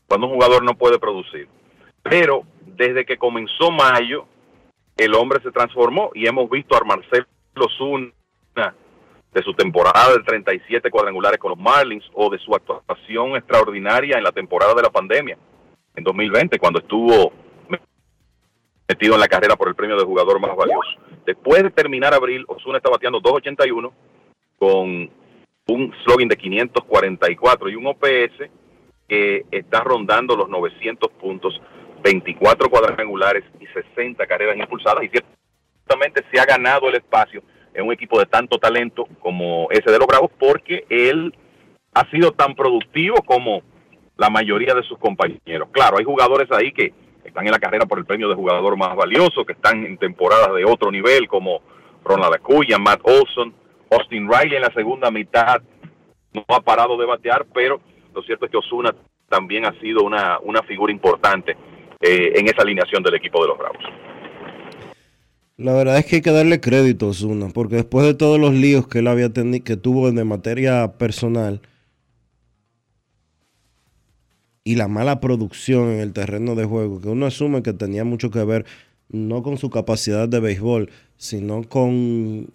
cuando 0.08 0.26
un 0.26 0.34
jugador 0.34 0.64
no 0.64 0.76
puede 0.76 0.98
producir. 0.98 1.48
Pero 2.02 2.42
desde 2.66 3.06
que 3.06 3.18
comenzó 3.18 3.70
mayo, 3.70 4.26
el 4.98 5.14
hombre 5.14 5.40
se 5.44 5.52
transformó 5.52 6.10
y 6.16 6.26
hemos 6.26 6.50
visto 6.50 6.76
a 6.76 6.84
Marcelo 6.84 7.28
Osuna 7.56 8.12
de 9.32 9.44
su 9.44 9.54
temporada 9.54 10.14
de 10.14 10.24
37 10.24 10.90
cuadrangulares 10.90 11.40
con 11.40 11.52
los 11.52 11.60
Marlins 11.60 12.06
o 12.16 12.28
de 12.32 12.40
su 12.40 12.56
actuación 12.56 13.36
extraordinaria 13.36 14.18
en 14.18 14.24
la 14.24 14.32
temporada 14.32 14.74
de 14.74 14.82
la 14.82 14.90
pandemia 14.90 15.38
en 15.96 16.04
2020 16.04 16.58
cuando 16.58 16.80
estuvo 16.80 17.32
metido 18.88 19.14
en 19.14 19.20
la 19.20 19.28
carrera 19.28 19.56
por 19.56 19.68
el 19.68 19.76
premio 19.76 19.98
de 19.98 20.04
jugador 20.04 20.40
más 20.40 20.56
valioso. 20.56 20.98
Después 21.28 21.62
de 21.62 21.70
terminar 21.70 22.16
abril, 22.16 22.44
Osuna 22.48 22.78
está 22.78 22.90
bateando 22.90 23.22
2.81 23.22 23.92
con 24.58 25.10
un 25.68 25.94
slogan 26.04 26.28
de 26.28 26.38
544 26.38 27.70
y 27.70 27.76
un 27.76 27.88
OPS 27.88 28.50
que 29.08 29.46
está 29.52 29.82
rondando 29.82 30.36
los 30.36 30.50
900 30.50 31.12
puntos, 31.14 31.62
24 32.04 32.70
cuadrangulares 32.70 33.44
y 33.60 33.66
60 33.68 34.26
carreras 34.28 34.58
impulsadas 34.58 35.04
y 35.04 35.10
ciertamente 35.10 36.24
se 36.32 36.40
ha 36.40 36.46
ganado 36.46 36.90
el 36.90 36.96
espacio 36.96 37.42
en 37.74 37.86
un 37.86 37.94
equipo 37.94 38.20
de 38.20 38.26
tanto 38.26 38.58
talento 38.58 39.08
como 39.20 39.68
ese 39.72 39.92
de 39.92 40.00
los 40.00 40.08
Bravos 40.08 40.32
porque 40.38 40.86
él 40.90 41.34
ha 41.94 42.10
sido 42.10 42.32
tan 42.32 42.56
productivo 42.56 43.16
como 43.26 43.62
la 44.18 44.30
mayoría 44.30 44.74
de 44.74 44.84
sus 44.84 44.98
compañeros. 44.98 45.70
Claro, 45.72 45.98
hay 45.98 46.04
jugadores 46.04 46.52
ahí 46.52 46.72
que 46.72 46.94
están 47.24 47.46
en 47.46 47.52
la 47.52 47.60
carrera 47.60 47.86
por 47.86 48.00
el 48.00 48.06
premio 48.06 48.30
de 48.30 48.36
jugador 48.36 48.78
más 48.78 48.96
valioso, 48.96 49.46
que 49.46 49.54
están 49.54 49.86
en 49.86 49.98
temporadas 49.98 50.54
de 50.56 50.66
otro 50.66 50.92
nivel 50.92 51.28
como 51.28 51.62
Ronald 52.04 52.36
Acuña, 52.36 52.78
Matt 52.78 53.02
Olson, 53.04 53.54
Austin 53.92 54.30
Riley 54.30 54.56
en 54.56 54.62
la 54.62 54.74
segunda 54.74 55.12
mitad 55.12 55.62
no 56.34 56.44
ha 56.50 56.62
parado 56.62 56.98
de 56.98 57.06
batear, 57.06 57.46
pero 57.54 57.80
lo 58.14 58.22
cierto 58.24 58.46
es 58.46 58.52
que 58.52 58.58
Osuna 58.58 58.96
también 59.30 59.66
ha 59.66 59.80
sido 59.80 60.04
una, 60.04 60.40
una 60.40 60.62
figura 60.64 60.92
importante 60.92 61.56
eh, 62.00 62.34
en 62.36 62.48
esa 62.48 62.62
alineación 62.62 63.04
del 63.04 63.16
equipo 63.16 63.42
de 63.42 63.50
los 63.50 63.58
Bravos. 63.58 63.84
La 65.58 65.74
verdad 65.74 65.98
es 65.98 66.06
que 66.06 66.18
hay 66.18 66.22
que 66.22 66.32
darle 66.32 66.62
crédito 66.62 67.08
a 67.08 67.10
Osuna, 67.10 67.48
porque 67.54 67.78
después 67.78 68.06
de 68.06 68.14
todos 68.14 68.40
los 68.40 68.54
líos 68.54 68.88
que 68.88 69.00
él 69.00 69.08
había 69.08 69.34
tenido, 69.34 69.64
que 69.64 69.76
tuvo 69.76 70.12
de 70.12 70.24
materia 70.24 70.94
personal 71.00 71.62
y 74.64 74.76
la 74.76 74.88
mala 74.88 75.20
producción 75.20 75.90
en 75.90 76.00
el 76.00 76.14
terreno 76.14 76.54
de 76.54 76.66
juego, 76.66 77.02
que 77.02 77.08
uno 77.08 77.26
asume 77.26 77.64
que 77.64 77.74
tenía 77.74 78.04
mucho 78.04 78.30
que 78.30 78.44
ver 78.44 78.66
no 79.10 79.42
con 79.42 79.58
su 79.58 79.70
capacidad 79.70 80.28
de 80.28 80.40
béisbol, 80.40 80.92
sino 81.16 81.64
con 81.64 82.50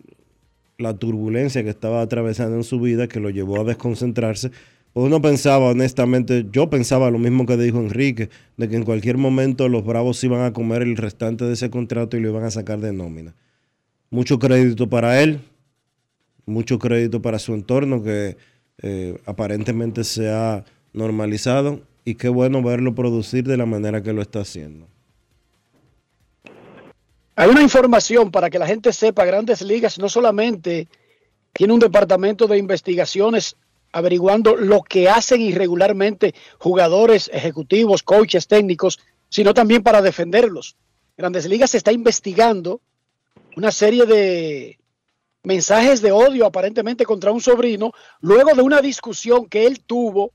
la 0.79 0.95
turbulencia 0.95 1.63
que 1.63 1.71
estaba 1.71 2.01
atravesando 2.01 2.57
en 2.57 2.65
su 2.65 2.81
vida 2.81 3.09
que 3.09 3.21
lo 3.21 3.31
llevó 3.31 3.61
a 3.61 3.65
desconcentrarse. 3.65 4.51
Pues 4.93 5.07
uno 5.07 5.23
pensaba, 5.23 5.71
honestamente, 5.71 6.47
yo 6.53 6.69
pensaba 6.69 7.11
lo 7.11 7.19
mismo 7.19 7.47
que 7.47 7.57
dijo 7.57 7.79
Enrique, 7.79 8.29
de 8.57 8.69
que 8.69 8.77
en 8.77 8.85
cualquier 8.85 9.17
momento 9.17 9.69
los 9.69 9.85
Bravos 9.85 10.23
iban 10.23 10.45
a 10.45 10.53
comer 10.53 10.83
el 10.83 10.97
restante 10.97 11.45
de 11.45 11.55
ese 11.55 11.71
contrato 11.71 12.17
y 12.17 12.21
lo 12.21 12.29
iban 12.29 12.45
a 12.45 12.51
sacar 12.51 12.81
de 12.81 12.93
nómina. 12.93 13.35
Mucho 14.11 14.39
crédito 14.39 14.91
para 14.91 15.23
él, 15.23 15.41
mucho 16.45 16.79
crédito 16.79 17.23
para 17.23 17.39
su 17.39 17.55
entorno 17.55 18.03
que 18.03 18.37
eh, 18.83 19.19
aparentemente 19.25 20.05
se 20.05 20.31
ha 20.31 20.65
normalizado 20.93 21.81
y 22.05 22.17
qué 22.17 22.29
bueno 22.29 22.63
verlo 22.63 22.95
producir 22.95 23.45
de 23.45 23.57
la 23.57 23.65
manera 23.65 24.03
que 24.03 24.13
lo 24.13 24.21
está 24.21 24.41
haciendo. 24.41 24.92
Hay 27.35 27.49
una 27.49 27.63
información 27.63 28.31
para 28.31 28.51
que 28.51 28.59
la 28.59 28.67
gente 28.67 28.93
sepa, 28.93 29.25
Grandes 29.25 29.63
Ligas 29.63 29.99
no 29.99 30.09
solamente 30.11 30.89
tiene 31.55 31.73
un 31.73 31.81
departamento 31.81 32.47
de 32.47 32.59
investigaciones 32.59 33.57
averiguando 33.91 34.55
lo 34.57 34.83
que 34.83 35.09
hacen 35.09 35.41
irregularmente 35.41 36.35
jugadores, 36.59 37.31
ejecutivos, 37.33 38.03
coaches, 38.03 38.47
técnicos, 38.47 39.01
sino 39.31 39.55
también 39.55 39.83
para 39.83 40.03
defenderlos. 40.03 40.77
Grandes 41.17 41.47
Ligas 41.47 41.75
está 41.75 41.91
investigando 41.91 42.83
una 43.57 43.73
serie 43.73 44.05
de 44.05 44.79
mensajes 45.43 46.03
de 46.03 46.13
odio 46.13 46.45
aparentemente 46.45 47.07
contra 47.07 47.33
un 47.33 47.41
sobrino, 47.41 47.93
luego 48.21 48.55
de 48.55 48.63
una 48.63 48.83
discusión 48.83 49.47
que 49.47 49.67
él 49.67 49.81
tuvo 49.81 50.33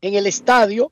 en 0.00 0.14
el 0.14 0.26
estadio 0.26 0.90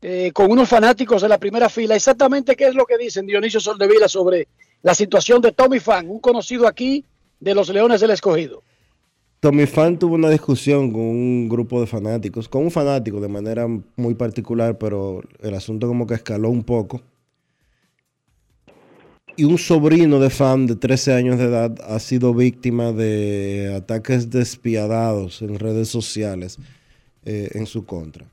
eh, 0.00 0.30
con 0.32 0.50
unos 0.50 0.68
fanáticos 0.68 1.22
de 1.22 1.28
la 1.28 1.38
primera 1.38 1.68
fila. 1.68 1.96
Exactamente 1.96 2.54
qué 2.54 2.68
es 2.68 2.74
lo 2.74 2.86
que 2.86 2.98
dicen 2.98 3.26
Dionisio 3.26 3.60
Soldevila 3.60 4.08
sobre 4.08 4.48
la 4.82 4.94
situación 4.94 5.40
de 5.40 5.52
Tommy 5.52 5.80
Fan, 5.80 6.08
un 6.08 6.20
conocido 6.20 6.66
aquí 6.66 7.04
de 7.40 7.54
los 7.54 7.68
Leones 7.68 8.00
del 8.00 8.10
Escogido. 8.10 8.62
Tommy 9.40 9.66
Fan 9.66 9.98
tuvo 9.98 10.16
una 10.16 10.30
discusión 10.30 10.90
con 10.90 11.00
un 11.00 11.48
grupo 11.48 11.80
de 11.80 11.86
fanáticos, 11.86 12.48
con 12.48 12.64
un 12.64 12.70
fanático 12.70 13.20
de 13.20 13.28
manera 13.28 13.68
muy 13.96 14.14
particular, 14.14 14.78
pero 14.78 15.22
el 15.40 15.54
asunto 15.54 15.86
como 15.86 16.06
que 16.06 16.14
escaló 16.14 16.50
un 16.50 16.64
poco. 16.64 17.00
Y 19.36 19.44
un 19.44 19.56
sobrino 19.56 20.18
de 20.18 20.30
fan 20.30 20.66
de 20.66 20.74
13 20.74 21.14
años 21.14 21.38
de 21.38 21.44
edad 21.44 21.72
ha 21.88 22.00
sido 22.00 22.34
víctima 22.34 22.90
de 22.90 23.72
ataques 23.76 24.30
despiadados 24.30 25.42
en 25.42 25.60
redes 25.60 25.88
sociales 25.88 26.58
eh, 27.24 27.50
en 27.54 27.66
su 27.66 27.86
contra. 27.86 28.26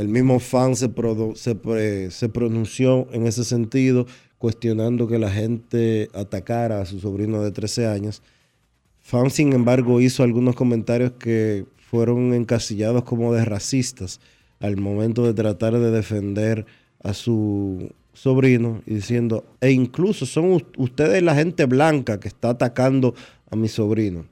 El 0.00 0.08
mismo 0.08 0.40
fan 0.40 0.76
se, 0.76 0.88
pronunció 0.88 1.36
en 3.12 3.26
ese 3.26 3.44
sentido, 3.44 4.06
cuestionando 4.38 5.06
que 5.06 5.18
la 5.18 5.30
gente 5.30 6.08
atacara 6.14 6.80
a 6.80 6.86
su 6.86 7.00
sobrino 7.00 7.42
de 7.42 7.50
13 7.50 7.86
años. 7.86 8.22
Fan, 9.02 9.30
sin 9.30 9.52
embargo, 9.52 10.00
hizo 10.00 10.22
algunos 10.22 10.54
comentarios 10.54 11.12
que 11.18 11.66
fueron 11.90 12.32
encasillados 12.32 13.04
como 13.04 13.34
de 13.34 13.44
racistas 13.44 14.20
al 14.58 14.78
momento 14.78 15.26
de 15.26 15.34
tratar 15.34 15.78
de 15.78 15.90
defender 15.90 16.64
a 17.02 17.12
su 17.12 17.90
sobrino 18.14 18.80
y 18.86 18.94
diciendo, 18.94 19.44
e 19.60 19.70
incluso 19.70 20.24
son 20.24 20.64
ustedes 20.78 21.22
la 21.22 21.34
gente 21.34 21.66
blanca 21.66 22.18
que 22.18 22.28
está 22.28 22.50
atacando 22.50 23.14
a 23.50 23.56
mi 23.56 23.68
sobrino. 23.68 24.24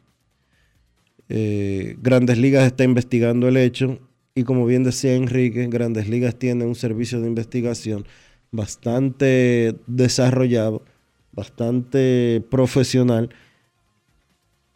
Eh, 1.29 1.97
Grandes 2.01 2.39
Ligas 2.39 2.65
está 2.65 2.85
investigando 2.85 3.49
el 3.49 3.59
hecho 3.59 3.99
y 4.39 4.45
como 4.45 4.67
bien 4.67 4.85
decía 4.85 5.17
Enrique, 5.17 5.67
Grandes 5.67 6.09
Ligas 6.09 6.39
tiene 6.39 6.65
un 6.65 6.77
servicio 6.77 7.21
de 7.21 7.27
investigación 7.27 8.07
bastante 8.53 9.75
desarrollado, 9.89 10.85
bastante 11.33 12.41
profesional, 12.49 13.31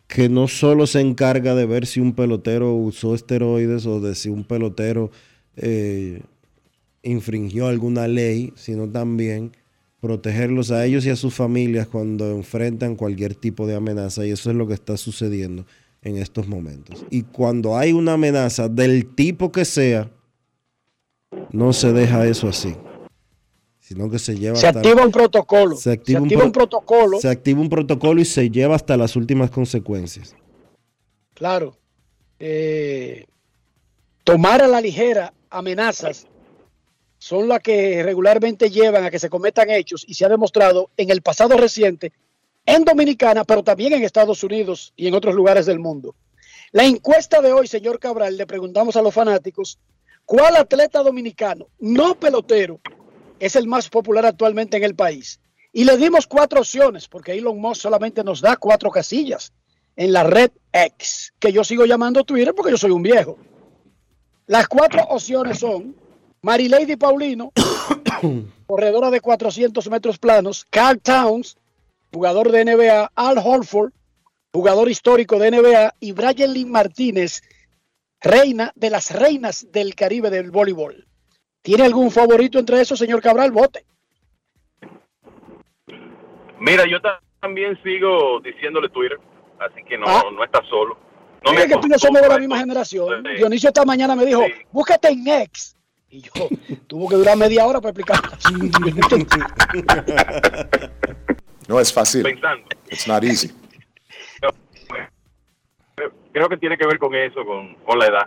que 0.08 0.28
no 0.28 0.48
solo 0.48 0.88
se 0.88 1.00
encarga 1.00 1.54
de 1.54 1.66
ver 1.66 1.86
si 1.86 2.00
un 2.00 2.12
pelotero 2.12 2.74
usó 2.74 3.14
esteroides 3.14 3.86
o 3.86 4.00
de 4.00 4.16
si 4.16 4.30
un 4.30 4.42
pelotero 4.42 5.12
eh, 5.54 6.22
infringió 7.04 7.68
alguna 7.68 8.08
ley, 8.08 8.52
sino 8.56 8.88
también 8.88 9.52
protegerlos 10.00 10.72
a 10.72 10.84
ellos 10.84 11.06
y 11.06 11.10
a 11.10 11.16
sus 11.16 11.34
familias 11.34 11.86
cuando 11.86 12.32
enfrentan 12.32 12.96
cualquier 12.96 13.36
tipo 13.36 13.68
de 13.68 13.76
amenaza. 13.76 14.26
Y 14.26 14.32
eso 14.32 14.50
es 14.50 14.56
lo 14.56 14.66
que 14.66 14.74
está 14.74 14.96
sucediendo 14.96 15.66
en 16.02 16.16
estos 16.16 16.48
momentos. 16.48 17.04
Y 17.10 17.22
cuando 17.22 17.76
hay 17.76 17.92
una 17.92 18.14
amenaza 18.14 18.68
del 18.68 19.14
tipo 19.14 19.52
que 19.52 19.64
sea, 19.64 20.10
no 21.50 21.72
se 21.72 21.92
deja 21.92 22.26
eso 22.26 22.48
así. 22.48 22.74
Sino 23.78 24.10
que 24.10 24.18
se 24.18 24.36
lleva 24.36 24.56
se 24.56 24.68
activa 24.68 25.04
un 25.04 25.12
protocolo. 25.12 25.76
Se 25.76 25.92
activa, 25.92 26.20
un, 26.20 26.52
protocolo. 26.52 27.20
Se 27.20 27.28
activa 27.28 27.60
un 27.60 27.68
protocolo 27.68 28.20
y 28.20 28.24
se 28.24 28.48
lleva 28.50 28.74
hasta 28.74 28.96
las 28.96 29.16
últimas 29.16 29.50
consecuencias. 29.50 30.34
Claro. 31.34 31.76
Eh, 32.38 33.26
tomar 34.24 34.62
a 34.62 34.68
la 34.68 34.80
ligera 34.80 35.32
amenazas 35.50 36.26
son 37.18 37.48
las 37.48 37.60
que 37.60 38.02
regularmente 38.02 38.70
llevan 38.70 39.04
a 39.04 39.10
que 39.10 39.18
se 39.18 39.30
cometan 39.30 39.70
hechos 39.70 40.04
y 40.08 40.14
se 40.14 40.24
ha 40.24 40.28
demostrado 40.28 40.90
en 40.96 41.10
el 41.10 41.22
pasado 41.22 41.56
reciente 41.56 42.12
en 42.66 42.84
Dominicana, 42.84 43.44
pero 43.44 43.62
también 43.62 43.92
en 43.92 44.04
Estados 44.04 44.42
Unidos 44.44 44.92
y 44.96 45.06
en 45.08 45.14
otros 45.14 45.34
lugares 45.34 45.66
del 45.66 45.78
mundo. 45.78 46.14
La 46.70 46.84
encuesta 46.84 47.40
de 47.40 47.52
hoy, 47.52 47.66
señor 47.66 47.98
Cabral, 47.98 48.36
le 48.36 48.46
preguntamos 48.46 48.96
a 48.96 49.02
los 49.02 49.12
fanáticos, 49.12 49.78
¿cuál 50.24 50.56
atleta 50.56 51.02
dominicano, 51.02 51.66
no 51.78 52.14
pelotero, 52.14 52.80
es 53.38 53.56
el 53.56 53.66
más 53.66 53.88
popular 53.88 54.24
actualmente 54.24 54.76
en 54.76 54.84
el 54.84 54.94
país? 54.94 55.40
Y 55.72 55.84
le 55.84 55.96
dimos 55.96 56.26
cuatro 56.26 56.60
opciones, 56.60 57.08
porque 57.08 57.32
Elon 57.32 57.58
Musk 57.58 57.82
solamente 57.82 58.22
nos 58.22 58.40
da 58.40 58.56
cuatro 58.56 58.90
casillas 58.90 59.52
en 59.96 60.12
la 60.12 60.22
red 60.22 60.50
X, 60.72 61.32
que 61.38 61.52
yo 61.52 61.64
sigo 61.64 61.84
llamando 61.84 62.24
Twitter 62.24 62.54
porque 62.54 62.70
yo 62.70 62.78
soy 62.78 62.90
un 62.90 63.02
viejo. 63.02 63.38
Las 64.46 64.68
cuatro 64.68 65.02
opciones 65.04 65.58
son 65.58 65.94
Marilady 66.42 66.96
Paulino, 66.96 67.52
corredora 68.66 69.10
de 69.10 69.20
400 69.20 69.88
metros 69.90 70.18
planos, 70.18 70.66
Carl 70.70 71.00
Towns, 71.00 71.56
jugador 72.12 72.52
de 72.52 72.64
NBA, 72.64 73.10
Al 73.14 73.38
Horford, 73.38 73.92
jugador 74.52 74.90
histórico 74.90 75.38
de 75.38 75.50
NBA, 75.50 75.94
y 76.00 76.12
Brian 76.12 76.52
Lynn 76.52 76.70
Martínez, 76.70 77.42
reina 78.20 78.72
de 78.74 78.90
las 78.90 79.10
reinas 79.10 79.70
del 79.72 79.94
Caribe 79.94 80.30
del 80.30 80.50
voleibol. 80.50 81.06
¿Tiene 81.62 81.84
algún 81.84 82.10
favorito 82.10 82.58
entre 82.58 82.80
esos, 82.80 82.98
señor 82.98 83.22
Cabral? 83.22 83.50
Vote. 83.52 83.84
Mira, 86.58 86.84
yo 86.86 86.98
también 87.40 87.80
sigo 87.82 88.40
diciéndole 88.40 88.88
Twitter, 88.88 89.18
así 89.58 89.82
que 89.84 89.96
no, 89.96 90.06
ah. 90.06 90.24
no 90.32 90.44
está 90.44 90.62
solo. 90.68 90.98
No 91.44 91.52
me 91.52 91.66
que 91.66 91.76
tú 91.76 91.88
no 91.88 91.98
somos 91.98 92.22
de 92.22 92.28
la 92.28 92.38
misma 92.38 92.58
generación. 92.58 93.24
Dionisio 93.36 93.68
esta 93.68 93.84
mañana 93.84 94.14
me 94.14 94.24
dijo, 94.24 94.44
búscate 94.70 95.08
en 95.08 95.26
X. 95.26 95.76
Y 96.08 96.20
yo, 96.20 96.30
tuvo 96.86 97.08
que 97.08 97.16
durar 97.16 97.36
media 97.36 97.66
hora 97.66 97.80
para 97.80 97.90
explicar. 97.90 98.20
No 101.68 101.80
es 101.80 101.92
fácil. 101.92 102.22
Pensando. 102.22 102.66
It's 102.90 103.06
not 103.06 103.24
easy. 103.24 103.50
Creo 106.32 106.48
que 106.48 106.56
tiene 106.56 106.78
que 106.78 106.86
ver 106.86 106.98
con 106.98 107.14
eso, 107.14 107.44
con, 107.44 107.74
con 107.84 107.98
la 107.98 108.06
edad. 108.06 108.26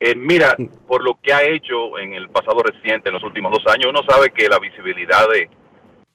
Eh, 0.00 0.14
mira, 0.16 0.56
por 0.86 1.02
lo 1.02 1.18
que 1.22 1.32
ha 1.32 1.42
hecho 1.42 1.98
en 1.98 2.12
el 2.12 2.28
pasado 2.28 2.62
reciente, 2.62 3.08
en 3.08 3.14
los 3.14 3.22
últimos 3.22 3.52
dos 3.52 3.64
años, 3.72 3.86
uno 3.88 4.02
sabe 4.06 4.30
que 4.30 4.48
la 4.48 4.58
visibilidad 4.58 5.28
de, 5.28 5.48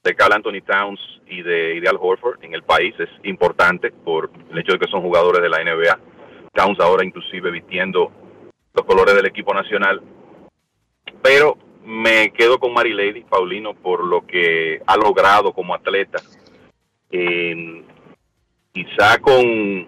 de 0.04 0.16
Carl 0.16 0.34
Anthony 0.34 0.62
Towns 0.66 1.00
y 1.28 1.42
de, 1.42 1.76
Ideal 1.76 1.98
Horford 2.00 2.44
en 2.44 2.54
el 2.54 2.64
país 2.64 2.94
es 3.00 3.10
importante 3.24 3.92
por 3.92 4.30
el 4.52 4.58
hecho 4.60 4.74
de 4.74 4.80
que 4.80 4.92
son 4.92 5.02
jugadores 5.02 5.42
de 5.42 5.50
la 5.50 5.64
NBA. 5.64 6.00
Towns 6.54 6.80
ahora 6.80 7.06
inclusive 7.06 7.52
vistiendo 7.52 8.12
los 8.74 8.86
colores 8.86 9.16
del 9.16 9.26
equipo 9.26 9.54
nacional. 9.54 10.02
Pero 11.22 11.58
me 11.86 12.32
quedo 12.32 12.60
con 12.60 12.74
Marilady 12.74 13.24
Paulino 13.24 13.74
por 13.74 14.04
lo 14.04 14.26
que 14.26 14.82
ha 14.86 14.98
logrado 14.98 15.54
como 15.54 15.74
atleta. 15.74 16.22
quizá 18.72 19.20
con 19.20 19.88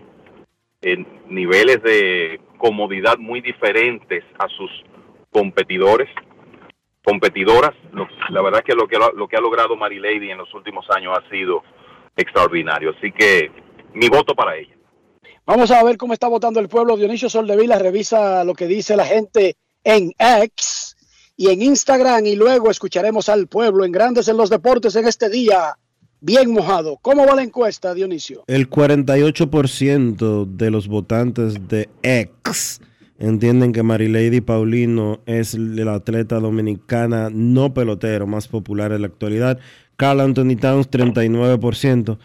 niveles 1.30 1.82
de 1.84 2.42
comodidad 2.58 3.18
muy 3.18 3.42
diferentes 3.42 4.24
a 4.40 4.48
sus 4.50 4.72
competidores, 5.32 6.10
competidoras. 7.04 7.76
la 8.30 8.42
verdad 8.42 8.64
que 8.64 8.74
lo 8.74 8.88
que 8.88 8.98
lo 8.98 9.28
que 9.28 9.38
ha 9.38 9.42
logrado 9.42 9.76
Marilady 9.76 10.32
en 10.32 10.38
los 10.38 10.54
últimos 10.54 10.86
años 10.90 11.18
ha 11.18 11.30
sido 11.30 11.64
extraordinario. 12.16 12.94
Así 12.98 13.12
que 13.12 13.52
mi 13.94 14.10
voto 14.10 14.36
para 14.36 14.58
ella. 14.58 14.76
Vamos 15.46 15.72
a 15.72 15.84
ver 15.84 15.98
cómo 15.98 16.14
está 16.14 16.28
votando 16.28 16.60
el 16.60 16.70
pueblo. 16.70 16.98
Dionisio 16.98 17.30
Soldevila 17.30 17.80
revisa 17.80 18.44
lo 18.44 18.54
que 18.54 18.68
dice 18.68 18.96
la 18.96 19.06
gente 19.06 19.56
en 19.84 20.14
X 20.18 20.96
y 21.36 21.50
en 21.50 21.62
Instagram 21.62 22.26
y 22.26 22.36
luego 22.36 22.70
escucharemos 22.70 23.30
al 23.30 23.48
pueblo 23.48 23.86
en 23.86 23.92
Grandes 23.92 24.28
en 24.28 24.38
los 24.38 24.50
Deportes 24.50 24.96
en 24.96 25.08
este 25.08 25.30
día 25.30 25.78
bien 26.22 26.52
mojado. 26.52 26.98
¿Cómo 27.02 27.26
va 27.26 27.36
la 27.36 27.44
encuesta, 27.44 27.94
Dionisio? 27.94 28.44
El 28.48 28.70
48% 28.70 30.46
de 30.46 30.72
los 30.72 30.88
votantes 30.88 31.68
de 31.68 31.90
X 32.04 32.80
entienden 33.20 33.72
que 33.72 33.84
Marilady 33.84 34.42
Paulino 34.42 35.22
es 35.26 35.54
la 35.56 35.96
atleta 35.96 36.40
dominicana 36.40 37.30
no 37.32 37.74
pelotero 37.74 38.28
más 38.28 38.48
popular 38.48 38.92
en 38.92 39.02
la 39.02 39.08
actualidad. 39.08 39.60
Carl 39.98 40.22
Anthony 40.22 40.56
Towns, 40.60 40.90
39%. 40.90 42.18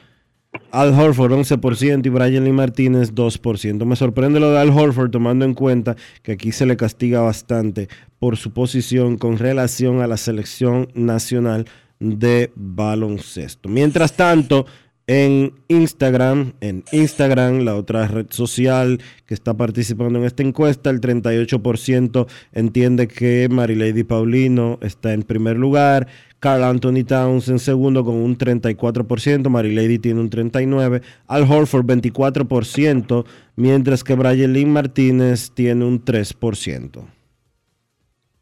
Al 0.70 0.92
Horford 0.98 1.32
11% 1.32 2.06
y 2.06 2.08
Brian 2.08 2.44
Lee 2.44 2.52
Martínez 2.52 3.14
2%. 3.14 3.84
Me 3.84 3.96
sorprende 3.96 4.40
lo 4.40 4.50
de 4.50 4.58
Al 4.58 4.70
Horford 4.70 5.10
tomando 5.10 5.44
en 5.44 5.54
cuenta 5.54 5.96
que 6.22 6.32
aquí 6.32 6.52
se 6.52 6.66
le 6.66 6.76
castiga 6.76 7.20
bastante 7.20 7.88
por 8.18 8.36
su 8.36 8.52
posición 8.52 9.16
con 9.16 9.38
relación 9.38 10.00
a 10.00 10.06
la 10.06 10.16
selección 10.16 10.88
nacional 10.94 11.66
de 12.00 12.50
baloncesto. 12.54 13.68
Mientras 13.68 14.12
tanto, 14.14 14.66
en 15.08 15.52
Instagram, 15.68 16.54
en 16.60 16.82
Instagram, 16.90 17.60
la 17.60 17.76
otra 17.76 18.08
red 18.08 18.26
social 18.30 19.00
que 19.24 19.34
está 19.34 19.56
participando 19.56 20.18
en 20.18 20.24
esta 20.24 20.42
encuesta, 20.42 20.90
el 20.90 21.00
38% 21.00 22.26
entiende 22.52 23.06
que 23.06 23.48
Marilady 23.48 24.02
Paulino 24.02 24.78
está 24.82 25.12
en 25.12 25.22
primer 25.22 25.58
lugar, 25.58 26.08
Carl 26.38 26.62
Anthony 26.64 27.04
Towns 27.06 27.48
en 27.48 27.58
segundo 27.58 28.04
con 28.04 28.14
un 28.14 28.36
34%, 28.36 29.48
Marilady 29.48 29.98
tiene 29.98 30.20
un 30.20 30.30
39%, 30.30 31.02
Al 31.26 31.42
Horford 31.50 31.86
24%, 31.86 33.24
mientras 33.56 34.04
que 34.04 34.14
Brian 34.14 34.52
Lynn 34.52 34.72
Martínez 34.72 35.50
tiene 35.54 35.84
un 35.84 36.04
3%. 36.04 37.04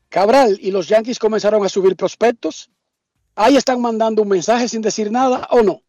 Cabral, 0.08 0.58
¿y 0.60 0.70
los 0.70 0.88
Yankees 0.88 1.18
comenzaron 1.18 1.64
a 1.64 1.68
subir 1.68 1.96
prospectos? 1.96 2.70
¿Ahí 3.36 3.56
están 3.56 3.80
mandando 3.80 4.22
un 4.22 4.28
mensaje 4.28 4.68
sin 4.68 4.80
decir 4.80 5.10
nada 5.10 5.48
o 5.50 5.62
no? 5.62 5.80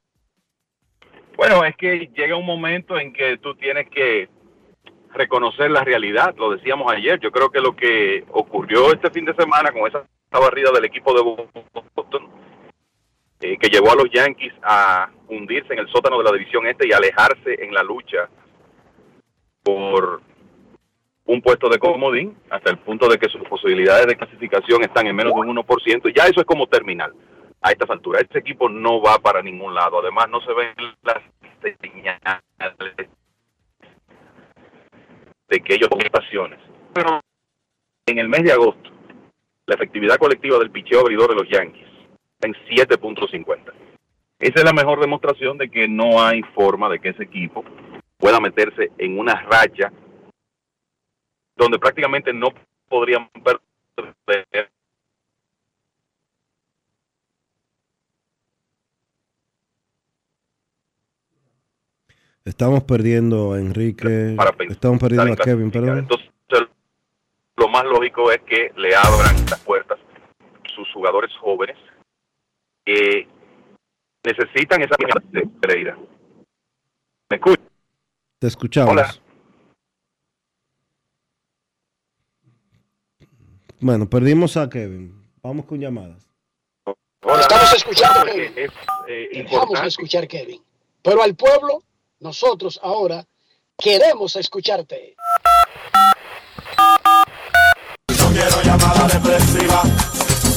Bueno, 1.38 1.64
es 1.66 1.76
que 1.76 2.10
llega 2.16 2.36
un 2.38 2.46
momento 2.46 2.98
en 2.98 3.14
que 3.14 3.38
tú 3.38 3.56
tienes 3.56 3.90
que 3.90 4.30
reconocer 5.14 5.72
la 5.72 5.84
realidad, 5.84 6.36
lo 6.38 6.52
decíamos 6.52 6.92
ayer, 6.92 7.20
yo 7.20 7.32
creo 7.32 7.50
que 7.50 7.60
lo 7.60 7.76
que 7.76 8.26
ocurrió 8.32 8.94
este 8.94 9.10
fin 9.12 9.26
de 9.26 9.36
semana 9.36 9.72
con 9.72 9.88
esa 9.88 10.06
barrida 10.40 10.72
del 10.72 10.86
equipo 10.86 11.14
de 11.14 11.22
Boston, 11.24 12.30
eh, 13.42 13.58
que 13.58 13.70
llevó 13.70 13.92
a 13.92 13.96
los 13.96 14.10
Yankees 14.12 14.54
a 14.64 15.10
hundirse 15.28 15.74
en 15.74 15.80
el 15.80 15.88
sótano 15.90 16.18
de 16.18 16.24
la 16.24 16.32
división 16.32 16.66
este 16.68 16.88
y 16.88 16.94
alejarse 16.94 17.64
en 17.64 17.74
la 17.74 17.84
lucha 17.84 18.30
por 19.64 20.22
un 21.26 21.42
puesto 21.42 21.70
de 21.70 21.80
comodín, 21.80 22.38
hasta 22.50 22.70
el 22.70 22.78
punto 22.78 23.08
de 23.10 23.18
que 23.18 23.30
sus 23.30 23.42
posibilidades 23.48 24.06
de 24.06 24.16
clasificación 24.16 24.84
están 24.84 25.08
en 25.08 25.16
menos 25.16 25.34
de 25.34 25.40
un 25.40 25.58
1%, 25.58 26.14
ya 26.16 26.26
eso 26.26 26.40
es 26.40 26.46
como 26.46 26.68
terminal 26.68 27.14
a 27.62 27.72
estas 27.72 27.90
alturas. 27.90 28.22
Este 28.22 28.40
equipo 28.40 28.70
no 28.70 29.02
va 29.02 29.18
para 29.18 29.42
ningún 29.42 29.74
lado, 29.74 30.00
además 30.00 30.30
no 30.30 30.40
se 30.42 30.54
ven 30.54 30.74
las 31.02 31.22
señales 31.82 33.10
de 35.50 35.60
que 35.60 35.74
ellos 35.74 35.90
son 35.92 36.02
estaciones. 36.02 36.60
Pero 36.94 37.20
en 38.06 38.20
el 38.20 38.30
mes 38.30 38.44
de 38.44 38.52
agosto, 38.52 38.92
la 39.68 39.76
efectividad 39.76 40.18
colectiva 40.18 40.60
del 40.60 40.72
picheo 40.72 41.02
abridor 41.02 41.30
de 41.30 41.36
los 41.36 41.50
Yankees 41.50 41.88
en 42.42 42.54
7.50. 42.54 43.74
Esa 44.40 44.60
es 44.60 44.64
la 44.64 44.74
mejor 44.74 45.00
demostración 45.00 45.58
de 45.58 45.70
que 45.70 45.88
no 45.88 46.22
hay 46.24 46.42
forma 46.54 46.90
de 46.90 47.00
que 47.00 47.10
ese 47.10 47.24
equipo 47.24 47.64
pueda 48.18 48.40
meterse 48.40 48.92
en 48.98 49.18
una 49.18 49.42
racha 49.42 49.92
donde 51.56 51.80
prácticamente 51.80 52.34
no 52.34 52.50
podrían 52.90 53.30
perder 53.30 53.62
Estamos 62.44 62.84
perdiendo 62.84 63.54
a 63.54 63.60
Enrique. 63.60 64.38
Estamos 64.70 65.00
perdiendo 65.00 65.34
a 65.34 65.36
Kevin, 65.36 65.72
perdón. 65.72 66.00
Entonces, 66.00 66.30
más 67.76 67.84
lógico 67.84 68.32
es 68.32 68.42
que 68.44 68.72
le 68.78 68.96
abran 68.96 69.36
las 69.50 69.60
puertas 69.60 70.00
sus 70.74 70.88
jugadores 70.94 71.30
jóvenes 71.42 71.78
que 72.86 73.28
necesitan 74.24 74.82
esa 74.82 74.96
de 75.32 75.42
Pereira. 75.62 75.98
¿Me 77.30 77.36
escuchas? 77.36 77.66
Te 78.40 78.48
escuchamos. 78.48 78.92
Hola. 78.92 79.14
Bueno, 83.82 84.10
perdimos 84.10 84.56
a 84.56 84.70
Kevin. 84.70 85.14
Vamos 85.42 85.66
con 85.66 85.78
llamadas. 85.78 86.30
Estamos 86.86 87.74
escuchando 87.74 88.22
a 88.22 88.26
Kevin. 88.26 88.54
Es, 88.56 88.72
eh, 89.10 89.46
Vamos 89.52 89.80
a 89.82 89.86
escuchar 89.86 90.28
Kevin. 90.30 90.64
Pero 91.02 91.22
al 91.22 91.36
pueblo, 91.36 91.84
nosotros 92.22 92.80
ahora 92.82 93.26
queremos 93.78 94.38
escucharte. 94.38 95.16
Llamada 99.06 99.08
depresiva. 99.08 99.84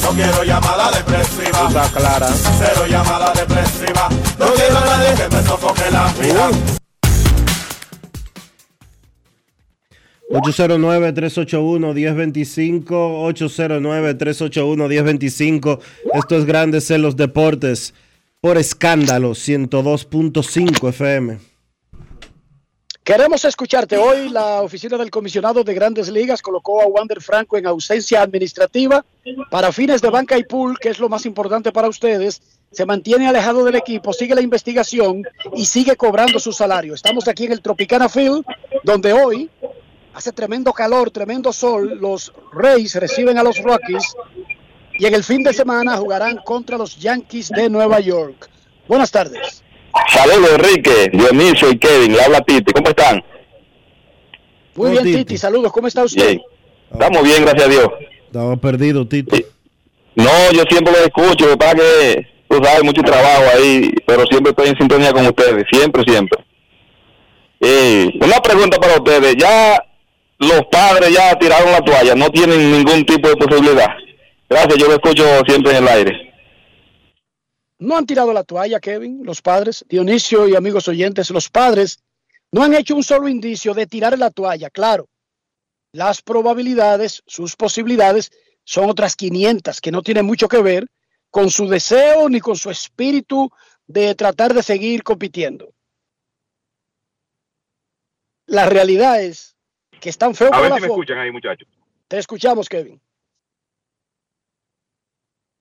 No 0.03 0.11
quiero 0.11 0.43
llamada 0.45 0.91
depresiva. 0.91 1.69
Está 1.69 1.89
clara. 1.93 2.29
Cero 2.59 2.87
llamada 2.89 3.33
depresiva. 3.33 4.09
No 4.39 4.47
quiero 4.55 4.81
nadie 4.81 5.15
que 5.15 5.29
me 5.37 5.43
sofoque 5.43 5.91
la 5.91 6.13
vida. 6.15 6.51
809-381-1025, 10.31 12.85
809-381-1025. 13.35 15.81
Esto 16.13 16.37
es 16.37 16.45
Grandes 16.45 16.91
en 16.91 17.01
los 17.01 17.17
Deportes 17.17 17.95
por 18.43 18.59
escándalo 18.59 19.31
102.5 19.31 20.91
FM. 20.91 21.39
Queremos 23.09 23.43
escucharte. 23.47 23.97
Hoy 23.97 24.29
la 24.29 24.61
oficina 24.61 24.99
del 24.99 25.11
comisionado 25.11 25.65
de 25.65 25.73
grandes 25.73 26.11
ligas 26.11 26.43
colocó 26.43 26.83
a 26.83 26.87
Wander 26.87 27.23
Franco 27.23 27.57
en 27.57 27.67
ausencia 27.67 28.21
administrativa 28.21 29.03
para 29.51 29.73
fines 29.73 30.03
de 30.03 30.11
banca 30.11 30.37
y 30.37 30.45
pool, 30.45 30.79
que 30.79 30.91
es 30.91 30.99
lo 30.99 31.09
más 31.09 31.25
importante 31.25 31.73
para 31.73 31.89
ustedes. 31.89 32.43
Se 32.71 32.85
mantiene 32.85 33.27
alejado 33.27 33.65
del 33.65 33.77
equipo, 33.77 34.13
sigue 34.13 34.35
la 34.35 34.43
investigación 34.43 35.23
y 35.55 35.65
sigue 35.65 35.97
cobrando 35.97 36.39
su 36.39 36.53
salario. 36.53 36.93
Estamos 36.93 37.27
aquí 37.29 37.47
en 37.47 37.53
el 37.53 37.63
Tropicana 37.63 38.11
Field, 38.11 38.45
donde 38.85 39.15
hoy 39.15 39.49
hace 40.13 40.31
tremendo 40.31 40.75
calor, 40.75 41.11
tremendo 41.11 41.51
sol. 41.51 41.97
Los 41.99 42.31
Rays 42.53 42.95
reciben 42.97 43.39
a 43.39 43.43
los 43.43 43.57
Rockies 43.63 44.05
y 44.99 45.07
en 45.07 45.15
el 45.15 45.25
fin 45.25 45.43
de 45.43 45.55
semana 45.55 45.97
jugarán 45.97 46.37
contra 46.45 46.77
los 46.77 46.99
Yankees 46.99 47.49
de 47.49 47.71
Nueva 47.71 48.01
York. 48.01 48.51
Buenas 48.87 49.11
tardes. 49.11 49.65
Saludos 50.07 50.51
Enrique, 50.53 51.11
Dionisio 51.13 51.71
y 51.71 51.79
Kevin, 51.79 52.13
le 52.13 52.23
habla 52.23 52.41
Titi, 52.41 52.73
¿cómo 52.73 52.89
están? 52.89 53.23
Muy 54.75 54.91
bien 54.93 55.05
Titi. 55.05 55.37
saludos, 55.37 55.73
¿cómo 55.73 55.89
está 55.89 56.05
usted? 56.05 56.39
Estamos 56.93 57.23
bien, 57.23 57.43
gracias 57.43 57.67
a 57.67 57.71
Dios. 57.71 57.89
Estaba 58.27 58.57
perdido 58.57 59.07
Titi. 59.07 59.45
No, 60.15 60.53
yo 60.53 60.63
siempre 60.69 60.93
lo 60.93 60.99
escucho, 61.01 61.57
para 61.57 61.75
que 61.75 62.27
tú 62.49 62.61
sabes, 62.63 62.85
mucho 62.85 63.03
trabajo 63.03 63.45
ahí, 63.55 63.93
pero 64.07 64.25
siempre 64.27 64.51
estoy 64.51 64.69
en 64.69 64.77
sintonía 64.79 65.13
con 65.13 65.27
ustedes, 65.27 65.65
siempre, 65.71 66.03
siempre. 66.05 66.45
una 68.21 68.41
pregunta 68.41 68.79
para 68.79 68.97
ustedes, 68.97 69.37
ya 69.37 69.83
los 70.39 70.63
padres 70.71 71.13
ya 71.13 71.37
tiraron 71.39 71.73
la 71.73 71.81
toalla, 71.81 72.15
no 72.15 72.31
tienen 72.31 72.73
ningún 72.73 73.05
tipo 73.05 73.29
de 73.29 73.37
posibilidad. 73.37 73.89
Gracias, 74.49 74.77
yo 74.79 74.87
lo 74.87 74.95
escucho 74.95 75.25
siempre 75.47 75.73
en 75.73 75.85
el 75.85 75.89
aire. 75.89 76.28
No 77.79 77.97
han 77.97 78.07
tirado 78.07 78.33
la 78.33 78.45
toalla, 78.45 78.81
Kevin, 78.81 79.21
los 79.25 79.41
padres, 79.41 79.85
Dionisio 79.89 80.49
y 80.49 80.57
amigos 80.57 80.89
oyentes, 80.89 81.31
los 81.31 81.49
padres 81.49 82.03
no 82.51 82.63
han 82.63 82.75
hecho 82.75 82.97
un 82.97 83.05
solo 83.05 83.29
indicio 83.29 83.75
de 83.75 83.87
tirar 83.87 84.19
la 84.19 84.31
toalla, 84.31 84.71
claro. 84.71 85.09
Las 85.93 86.23
probabilidades, 86.23 87.23
sus 87.27 87.57
posibilidades 87.57 88.31
son 88.65 88.91
otras 88.91 89.17
500 89.17 89.81
que 89.81 89.93
no 89.93 90.03
tienen 90.03 90.27
mucho 90.27 90.49
que 90.49 90.61
ver 90.61 90.87
con 91.31 91.51
su 91.51 91.69
deseo 91.69 92.29
ni 92.29 92.41
con 92.41 92.57
su 92.57 92.71
espíritu 92.71 93.51
de 93.87 94.15
tratar 94.15 94.55
de 94.55 94.63
seguir 94.63 95.03
compitiendo. 95.03 95.73
La 98.47 98.67
realidad 98.67 99.23
es 99.23 99.57
que 100.01 100.09
están 100.09 100.35
feos 100.35 100.53
A 100.53 100.61
ver 100.61 100.75
si 100.75 100.81
me 100.81 100.87
escuchan 100.87 101.19
ahí, 101.19 101.31
muchachos. 101.31 101.69
Te 102.09 102.19
escuchamos, 102.19 102.69
Kevin. 102.69 103.01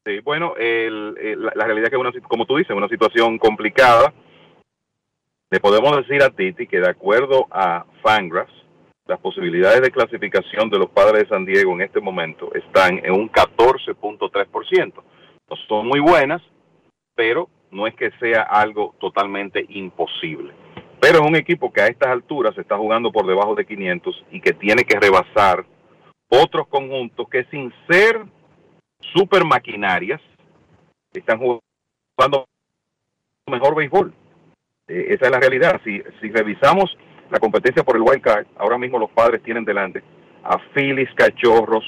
Sí, 0.07 0.19
bueno, 0.21 0.53
el- 0.55 1.15
la, 1.41 1.65
realidad 1.65 1.87
es 1.87 1.89
que 1.89 1.97
una, 1.97 2.13
como 2.29 2.45
tú 2.45 2.55
dices, 2.55 2.73
una 2.73 2.87
situación 2.87 3.37
complicada. 3.37 4.13
Le 5.49 5.59
podemos 5.59 5.97
decir 5.97 6.23
a 6.23 6.29
Titi 6.29 6.65
que 6.65 6.79
de 6.79 6.89
acuerdo 6.89 7.45
a 7.51 7.85
Fangraphs, 8.01 8.53
las 9.05 9.19
posibilidades 9.19 9.81
de 9.81 9.91
clasificación 9.91 10.69
de 10.69 10.79
los 10.79 10.89
padres 10.89 11.23
de 11.23 11.29
San 11.29 11.45
Diego 11.45 11.73
en 11.73 11.81
este 11.81 11.99
momento 11.99 12.53
están 12.53 12.99
en 13.03 13.11
un 13.11 13.29
14.3%. 13.29 14.93
No 15.49 15.55
son 15.67 15.87
muy 15.87 15.99
buenas, 15.99 16.41
pero 17.13 17.49
no 17.71 17.85
es 17.85 17.93
que 17.95 18.11
sea 18.11 18.43
algo 18.43 18.95
totalmente 19.01 19.65
imposible. 19.67 20.53
Pero 21.01 21.19
es 21.19 21.25
un 21.25 21.35
equipo 21.35 21.71
que 21.71 21.81
a 21.81 21.87
estas 21.87 22.09
alturas 22.09 22.57
está 22.57 22.77
jugando 22.77 23.11
por 23.11 23.27
debajo 23.27 23.55
de 23.55 23.65
500 23.65 24.25
y 24.31 24.39
que 24.39 24.53
tiene 24.53 24.85
que 24.85 24.97
rebasar 24.99 25.65
otros 26.29 26.67
conjuntos 26.67 27.27
que 27.29 27.43
sin 27.45 27.73
ser 27.89 28.25
super 29.13 29.45
maquinarias 29.45 30.21
están 31.13 31.39
jugando 31.39 32.45
mejor 33.47 33.75
béisbol. 33.75 34.13
Eh, 34.87 35.07
esa 35.09 35.25
es 35.25 35.31
la 35.31 35.39
realidad. 35.39 35.81
Si, 35.83 36.01
si 36.21 36.29
revisamos 36.29 36.95
la 37.29 37.39
competencia 37.39 37.83
por 37.83 37.95
el 37.95 38.03
wild 38.03 38.21
card, 38.21 38.47
ahora 38.57 38.77
mismo 38.77 38.99
los 38.99 39.09
padres 39.11 39.41
tienen 39.43 39.65
delante 39.65 40.03
a 40.43 40.57
Phillies, 40.73 41.09
Cachorros, 41.15 41.83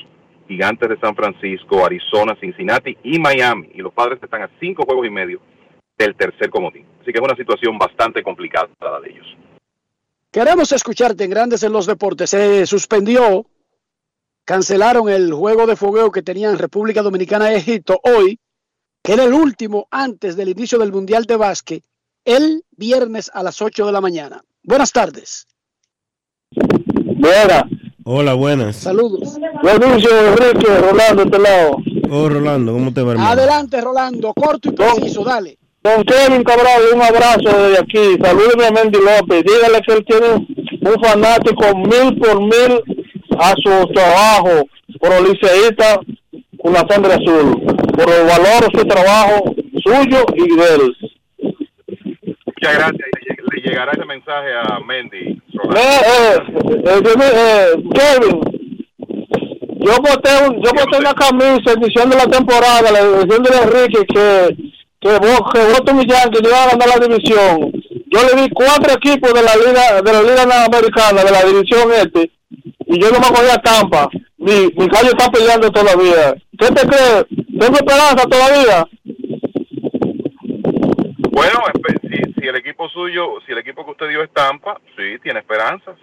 Gigantes 0.48 0.90
de 0.90 1.00
San 1.00 1.16
Francisco, 1.16 1.86
Arizona, 1.86 2.36
Cincinnati 2.40 2.98
y 3.04 3.20
Miami. 3.20 3.70
Y 3.74 3.80
los 3.80 3.94
padres 3.94 4.20
están 4.22 4.42
a 4.42 4.50
cinco 4.60 4.84
juegos 4.84 5.06
y 5.06 5.10
medio 5.10 5.40
del 5.98 6.16
tercer 6.16 6.50
comodín. 6.50 6.86
Así 7.02 7.12
que 7.12 7.20
es 7.20 7.24
una 7.24 7.36
situación 7.36 7.78
bastante 7.78 8.24
complicada 8.24 8.68
la 8.82 9.00
de 9.00 9.12
ellos. 9.12 9.38
Queremos 10.32 10.72
escucharte 10.72 11.24
en 11.24 11.30
Grandes 11.30 11.64
en 11.64 11.74
los 11.74 11.86
Deportes. 11.86 12.30
Se 12.30 12.66
suspendió, 12.66 13.46
cancelaron 14.50 15.08
el 15.10 15.32
juego 15.32 15.68
de 15.68 15.76
fogueo 15.76 16.10
que 16.10 16.24
tenían 16.24 16.58
República 16.58 17.04
Dominicana 17.04 17.52
y 17.52 17.58
Egipto 17.58 18.00
hoy, 18.02 18.40
que 19.04 19.14
era 19.14 19.26
el 19.26 19.34
último 19.34 19.88
antes 19.92 20.36
del 20.36 20.50
inicio 20.50 20.80
del 20.80 20.92
Mundial 20.92 21.26
de 21.26 21.36
Básquet, 21.36 21.84
el 22.26 22.64
viernes 22.72 23.30
a 23.32 23.44
las 23.44 23.62
8 23.62 23.86
de 23.86 23.92
la 23.92 24.02
mañana. 24.02 24.42
Buenas 24.64 24.92
tardes. 24.92 25.46
Buena. 26.56 27.70
Hola, 28.06 28.34
buenas. 28.34 28.78
Saludos. 28.78 29.38
Renuncio, 29.62 30.10
Enrique, 30.30 30.80
Rolando, 30.80 31.24
este 31.26 31.38
lado. 31.38 31.76
Oh, 32.10 32.28
Rolando, 32.28 32.74
¿cómo 32.74 32.92
te 32.92 33.04
va, 33.04 33.12
hermano? 33.12 33.30
Adelante, 33.30 33.80
Rolando, 33.80 34.34
corto 34.34 34.70
y 34.70 34.72
preciso, 34.72 35.24
dale. 35.24 35.60
Don 35.84 36.04
Kevin 36.04 36.44
Cabral, 36.44 36.82
un 36.96 37.02
abrazo 37.04 37.56
desde 37.56 37.78
aquí. 37.78 38.18
Salúdeme 38.20 38.66
a 38.66 38.72
Mendy 38.72 38.98
López. 38.98 39.44
Dígale 39.44 39.82
que 39.86 39.94
él 39.94 40.06
tiene 40.06 40.28
un 40.82 41.04
fanático 41.04 41.78
mil 41.78 42.18
por 42.18 42.42
mil 42.42 42.99
a 43.40 43.54
su 43.64 43.88
trabajo 43.94 44.68
por 45.00 45.10
los 45.10 45.30
liceístas 45.30 46.00
con 46.62 46.74
la 46.74 46.86
sangre 46.90 47.14
azul. 47.14 47.62
Por 47.96 48.10
el 48.10 48.28
valor 48.28 48.70
de 48.72 48.80
su 48.80 48.86
trabajo 48.86 49.56
suyo 49.84 50.26
y 50.36 50.56
de 50.56 50.76
él. 50.76 50.96
Muchas 52.46 52.74
gracias. 52.76 53.10
Le, 53.28 53.62
le 53.62 53.70
llegará 53.70 53.92
ese 53.94 54.06
mensaje 54.06 54.50
a 54.54 54.80
Mendy. 54.86 55.18
Eh, 55.18 56.02
eh, 56.06 56.38
eh, 56.86 57.02
eh, 57.06 57.74
Kevin, 57.94 58.42
yo 59.80 59.96
boté, 59.98 60.30
un, 60.46 60.62
yo 60.62 60.72
boté 60.72 60.98
una 61.00 61.14
camisa 61.14 61.74
iniciando 61.78 62.18
la 62.18 62.28
temporada, 62.28 62.92
le 62.92 63.24
diciéndole 63.24 63.56
a 63.56 63.64
Enrique 63.64 64.06
que, 64.06 64.56
que, 65.00 65.10
vos, 65.20 65.42
que 65.54 65.60
Boston 65.60 66.02
y 66.02 66.08
Yankees 66.08 66.42
no 66.42 66.50
iban 66.50 66.62
a 66.62 66.72
ganar 66.72 67.00
la 67.00 67.08
división. 67.08 67.72
Yo 68.12 68.20
le 68.24 68.42
di 68.42 68.50
cuatro 68.50 68.94
equipos 68.94 69.34
de 69.34 69.44
la 69.44 69.56
liga 69.56 70.02
de 70.02 70.14
la 70.14 70.22
liga 70.22 70.66
americana, 70.66 71.24
de 71.24 71.32
la 71.32 71.44
división 71.44 71.92
este, 71.94 72.32
y 72.90 73.00
yo 73.00 73.12
no 73.12 73.20
me 73.20 73.28
cogía 73.28 73.56
Tampa. 73.62 74.10
Mi, 74.38 74.68
mi 74.76 74.88
gallo 74.88 75.10
está 75.10 75.30
peleando 75.30 75.70
todavía. 75.70 76.34
¿Qué 76.58 76.68
te 76.68 76.88
crees? 76.88 77.26
¿Tengo 77.60 77.76
esperanza 77.76 78.26
todavía? 78.28 78.88
Bueno, 81.32 81.60
si, 82.02 82.34
si 82.34 82.48
el 82.48 82.56
equipo 82.56 82.90
suyo, 82.90 83.36
si 83.46 83.52
el 83.52 83.60
equipo 83.60 83.86
que 83.86 83.92
usted 83.92 84.10
dio 84.10 84.24
es 84.24 84.32
Tampa, 84.34 84.82
sí, 84.98 85.20
tiene 85.22 85.40
esperanzas. 85.40 85.98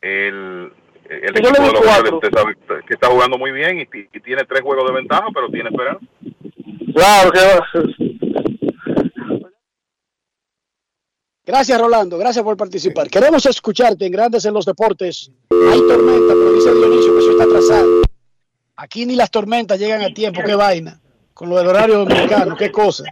El, 0.00 0.72
el 1.10 1.36
equipo 1.36 1.62
de 1.62 1.72
los 1.72 1.80
cuatro. 1.80 1.90
Orioles, 1.90 2.12
usted 2.12 2.30
sabe 2.32 2.54
que 2.86 2.94
está 2.94 3.08
jugando 3.08 3.36
muy 3.36 3.50
bien 3.50 3.80
y, 3.80 3.88
y 3.92 4.20
tiene 4.20 4.44
tres 4.44 4.62
juegos 4.62 4.86
de 4.86 4.94
ventaja, 4.94 5.26
pero 5.34 5.48
tiene 5.48 5.70
esperanza. 5.70 6.06
Claro 6.94 7.32
que 7.32 8.27
Gracias, 11.48 11.80
Rolando. 11.80 12.18
Gracias 12.18 12.44
por 12.44 12.58
participar. 12.58 13.08
Queremos 13.08 13.46
escucharte 13.46 14.04
en 14.04 14.12
Grandes 14.12 14.44
en 14.44 14.52
los 14.52 14.66
Deportes. 14.66 15.30
Hay 15.50 15.78
tormenta, 15.78 16.34
pero 16.34 16.52
dice 16.52 16.74
Dionisio 16.74 17.14
que 17.14 17.18
eso 17.20 17.30
está 17.30 17.44
atrasado. 17.44 18.02
Aquí 18.76 19.06
ni 19.06 19.16
las 19.16 19.30
tormentas 19.30 19.78
llegan 19.78 20.02
a 20.02 20.12
tiempo. 20.12 20.42
Qué 20.44 20.54
vaina. 20.54 21.00
Con 21.32 21.48
lo 21.48 21.56
del 21.56 21.68
horario 21.68 22.00
dominicano, 22.00 22.54
qué 22.54 22.70
cosa. 22.70 23.04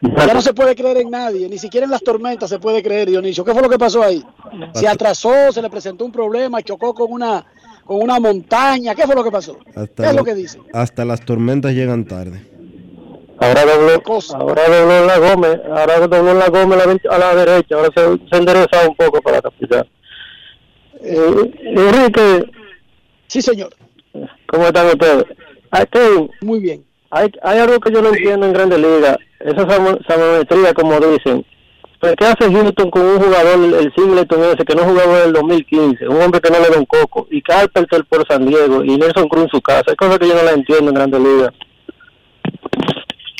Ya 0.00 0.32
no 0.32 0.40
se 0.40 0.54
puede 0.54 0.76
creer 0.76 0.98
en 0.98 1.10
nadie, 1.10 1.48
ni 1.48 1.58
siquiera 1.58 1.84
en 1.84 1.90
las 1.90 2.04
tormentas 2.04 2.48
se 2.48 2.60
puede 2.60 2.80
creer, 2.80 3.08
Dionisio. 3.08 3.44
¿Qué 3.44 3.52
fue 3.52 3.60
lo 3.60 3.68
que 3.68 3.78
pasó 3.78 4.04
ahí? 4.04 4.24
Se 4.74 4.86
atrasó, 4.86 5.50
se 5.50 5.60
le 5.60 5.68
presentó 5.68 6.04
un 6.04 6.12
problema, 6.12 6.62
chocó 6.62 6.94
con 6.94 7.10
una, 7.10 7.44
con 7.84 8.00
una 8.00 8.20
montaña. 8.20 8.94
¿Qué 8.94 9.04
fue 9.04 9.16
lo 9.16 9.24
que 9.24 9.32
pasó? 9.32 9.58
Hasta, 9.74 10.04
¿Qué 10.04 10.10
es 10.10 10.14
lo 10.14 10.22
que 10.22 10.36
dice? 10.36 10.60
hasta 10.72 11.04
las 11.04 11.24
tormentas 11.24 11.72
llegan 11.72 12.04
tarde. 12.04 12.57
Ahora 13.40 13.64
dobló, 13.64 14.02
ahora 14.34 14.62
dobló 14.68 15.06
la 15.06 15.18
Gómez, 15.18 15.60
ahora 15.70 16.06
dobló 16.06 16.34
la 16.34 16.48
Gómez 16.48 16.80
a 16.82 16.86
la, 16.86 17.14
a 17.14 17.18
la 17.34 17.44
derecha, 17.44 17.76
ahora 17.76 17.88
se, 17.94 18.02
se 18.30 18.36
endereza 18.36 18.88
un 18.88 18.96
poco 18.96 19.20
para 19.22 19.40
capturar. 19.40 19.86
Eh, 21.00 21.52
Enrique. 21.62 22.50
Sí, 23.28 23.40
señor. 23.42 23.70
¿Cómo 24.46 24.66
están 24.66 24.86
ustedes? 24.88 25.24
Aquí, 25.70 25.98
Muy 26.40 26.60
bien. 26.60 26.84
Hay, 27.10 27.30
hay 27.42 27.58
algo 27.60 27.78
que 27.80 27.92
yo 27.92 28.02
no 28.02 28.08
entiendo 28.08 28.46
en 28.46 28.52
Grandes 28.52 28.78
Ligas, 28.80 29.16
esa 29.40 29.66
samo- 29.66 29.98
samometría, 30.06 30.74
como 30.74 30.98
dicen. 31.00 31.44
¿Pero 32.00 32.14
¿Qué 32.16 32.24
hace 32.26 32.52
Houston 32.52 32.90
con 32.90 33.02
un 33.02 33.18
jugador, 33.20 33.54
el 33.74 33.92
Singleton 33.96 34.42
ese, 34.44 34.64
que 34.64 34.74
no 34.74 34.82
jugaba 34.84 35.18
en 35.20 35.24
el 35.28 35.32
2015? 35.32 36.06
Un 36.08 36.20
hombre 36.22 36.40
que 36.40 36.50
no 36.50 36.60
le 36.60 36.68
da 36.70 36.78
un 36.78 36.84
coco. 36.86 37.26
Y 37.30 37.40
Carpenter 37.42 38.04
por 38.04 38.26
San 38.28 38.46
Diego, 38.46 38.84
y 38.84 38.96
Nelson 38.96 39.28
Cruz 39.28 39.44
en 39.44 39.48
su 39.50 39.60
casa. 39.62 39.84
Hay 39.88 39.96
cosas 39.96 40.18
que 40.18 40.28
yo 40.28 40.34
no 40.34 40.42
las 40.42 40.54
entiendo 40.54 40.90
en 40.90 40.94
Grandes 40.94 41.20
Ligas. 41.20 41.50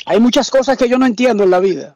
Hay 0.09 0.19
muchas 0.19 0.49
cosas 0.49 0.75
que 0.75 0.89
yo 0.89 0.97
no 0.97 1.05
entiendo 1.05 1.43
en 1.43 1.51
la 1.51 1.59
vida, 1.59 1.95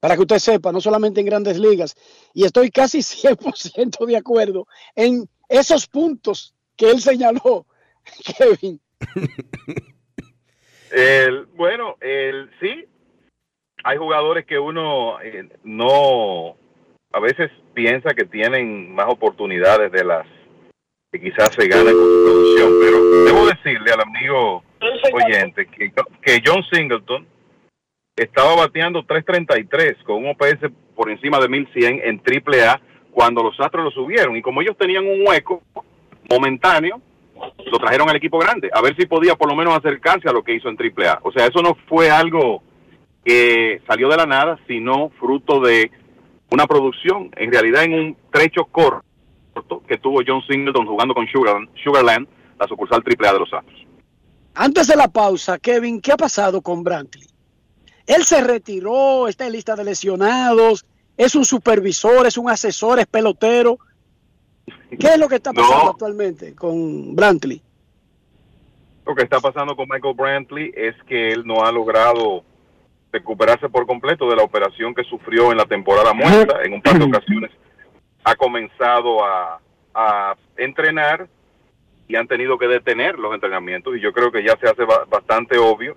para 0.00 0.16
que 0.16 0.22
usted 0.22 0.38
sepa, 0.40 0.72
no 0.72 0.80
solamente 0.80 1.20
en 1.20 1.26
grandes 1.26 1.60
ligas. 1.60 1.94
Y 2.34 2.44
estoy 2.44 2.72
casi 2.72 2.98
100% 3.02 4.04
de 4.04 4.16
acuerdo 4.16 4.66
en 4.96 5.28
esos 5.48 5.86
puntos 5.86 6.56
que 6.76 6.90
él 6.90 7.00
señaló, 7.00 7.64
Kevin. 8.36 8.80
El, 10.90 11.46
bueno, 11.56 11.96
el, 12.02 12.50
sí, 12.60 12.84
hay 13.82 13.96
jugadores 13.96 14.44
que 14.44 14.58
uno 14.58 15.18
eh, 15.22 15.48
no, 15.64 16.54
a 17.10 17.18
veces 17.18 17.50
piensa 17.72 18.12
que 18.12 18.26
tienen 18.26 18.94
más 18.94 19.06
oportunidades 19.08 19.90
de 19.90 20.04
las 20.04 20.26
que 21.10 21.18
quizás 21.18 21.54
se 21.54 21.66
ganan 21.66 21.94
con 21.94 22.04
su 22.04 22.24
producción, 22.26 22.72
pero 22.78 23.24
debo 23.24 23.46
decirle 23.46 23.90
al 23.90 24.02
amigo 24.02 24.62
oyente 25.14 25.66
que, 25.66 25.90
que 26.20 26.42
John 26.44 26.62
Singleton 26.70 27.26
estaba 28.16 28.54
bateando 28.56 29.02
3.33 29.04 30.02
con 30.04 30.24
un 30.24 30.30
OPS 30.30 30.70
por 30.94 31.10
encima 31.10 31.38
de 31.40 31.48
1100 31.48 32.00
en 32.04 32.22
triple 32.22 32.64
A 32.64 32.80
cuando 33.10 33.42
los 33.42 33.58
Astros 33.58 33.84
lo 33.84 33.90
subieron. 33.90 34.36
Y 34.36 34.42
como 34.42 34.62
ellos 34.62 34.76
tenían 34.76 35.06
un 35.06 35.26
hueco 35.26 35.62
momentáneo 36.30 37.00
lo 37.66 37.78
trajeron 37.78 38.08
al 38.08 38.16
equipo 38.16 38.38
grande 38.38 38.70
a 38.72 38.80
ver 38.80 38.94
si 38.94 39.06
podía 39.06 39.34
por 39.34 39.48
lo 39.48 39.56
menos 39.56 39.76
acercarse 39.76 40.28
a 40.28 40.32
lo 40.32 40.44
que 40.44 40.54
hizo 40.54 40.68
en 40.68 40.76
triple 40.76 41.08
A. 41.08 41.18
O 41.22 41.32
sea 41.32 41.46
eso 41.46 41.60
no 41.60 41.76
fue 41.88 42.08
algo 42.10 42.62
que 43.24 43.80
salió 43.86 44.08
de 44.08 44.16
la 44.16 44.26
nada 44.26 44.58
sino 44.68 45.10
fruto 45.18 45.60
de 45.60 45.90
una 46.50 46.66
producción 46.66 47.30
en 47.36 47.50
realidad 47.50 47.84
en 47.84 47.94
un 47.94 48.16
trecho 48.30 48.66
corto 48.66 49.82
que 49.88 49.98
tuvo 49.98 50.20
John 50.24 50.42
Singleton 50.46 50.86
jugando 50.86 51.14
con 51.14 51.26
Sugarland, 51.26 51.68
Sugarland 51.82 52.28
la 52.60 52.68
sucursal 52.68 53.02
triple 53.02 53.28
A 53.28 53.32
de 53.32 53.38
los 53.40 53.52
Astros. 53.52 53.86
Antes 54.54 54.86
de 54.86 54.96
la 54.96 55.08
pausa, 55.08 55.58
Kevin, 55.58 56.00
¿qué 56.00 56.12
ha 56.12 56.16
pasado 56.16 56.60
con 56.60 56.84
Brantley? 56.84 57.31
Él 58.06 58.24
se 58.24 58.42
retiró, 58.42 59.28
está 59.28 59.46
en 59.46 59.52
lista 59.52 59.76
de 59.76 59.84
lesionados, 59.84 60.84
es 61.16 61.34
un 61.34 61.44
supervisor, 61.44 62.26
es 62.26 62.36
un 62.38 62.50
asesor, 62.50 62.98
es 62.98 63.06
pelotero. 63.06 63.78
¿Qué 64.98 65.06
es 65.08 65.18
lo 65.18 65.28
que 65.28 65.36
está 65.36 65.52
pasando 65.52 65.84
No. 65.84 65.90
actualmente 65.90 66.54
con 66.54 67.14
Brantley? 67.14 67.62
Lo 69.06 69.14
que 69.14 69.22
está 69.22 69.40
pasando 69.40 69.74
con 69.74 69.86
Michael 69.88 70.14
Brantley 70.14 70.72
es 70.74 70.94
que 71.08 71.32
él 71.32 71.44
no 71.46 71.64
ha 71.64 71.72
logrado 71.72 72.44
recuperarse 73.12 73.68
por 73.68 73.86
completo 73.86 74.28
de 74.30 74.36
la 74.36 74.42
operación 74.42 74.94
que 74.94 75.04
sufrió 75.04 75.50
en 75.50 75.58
la 75.58 75.66
temporada 75.66 76.12
muerta. 76.14 76.62
En 76.62 76.74
un 76.74 76.82
par 76.82 76.98
de 76.98 77.04
ocasiones 77.04 77.50
ha 78.24 78.34
comenzado 78.36 79.24
a, 79.24 79.60
a 79.94 80.36
entrenar 80.56 81.28
y 82.08 82.16
han 82.16 82.28
tenido 82.28 82.56
que 82.58 82.68
detener 82.68 83.18
los 83.18 83.34
entrenamientos 83.34 83.96
y 83.96 84.00
yo 84.00 84.12
creo 84.12 84.30
que 84.30 84.44
ya 84.44 84.56
se 84.60 84.68
hace 84.68 84.84
ba- 84.84 85.04
bastante 85.08 85.58
obvio 85.58 85.96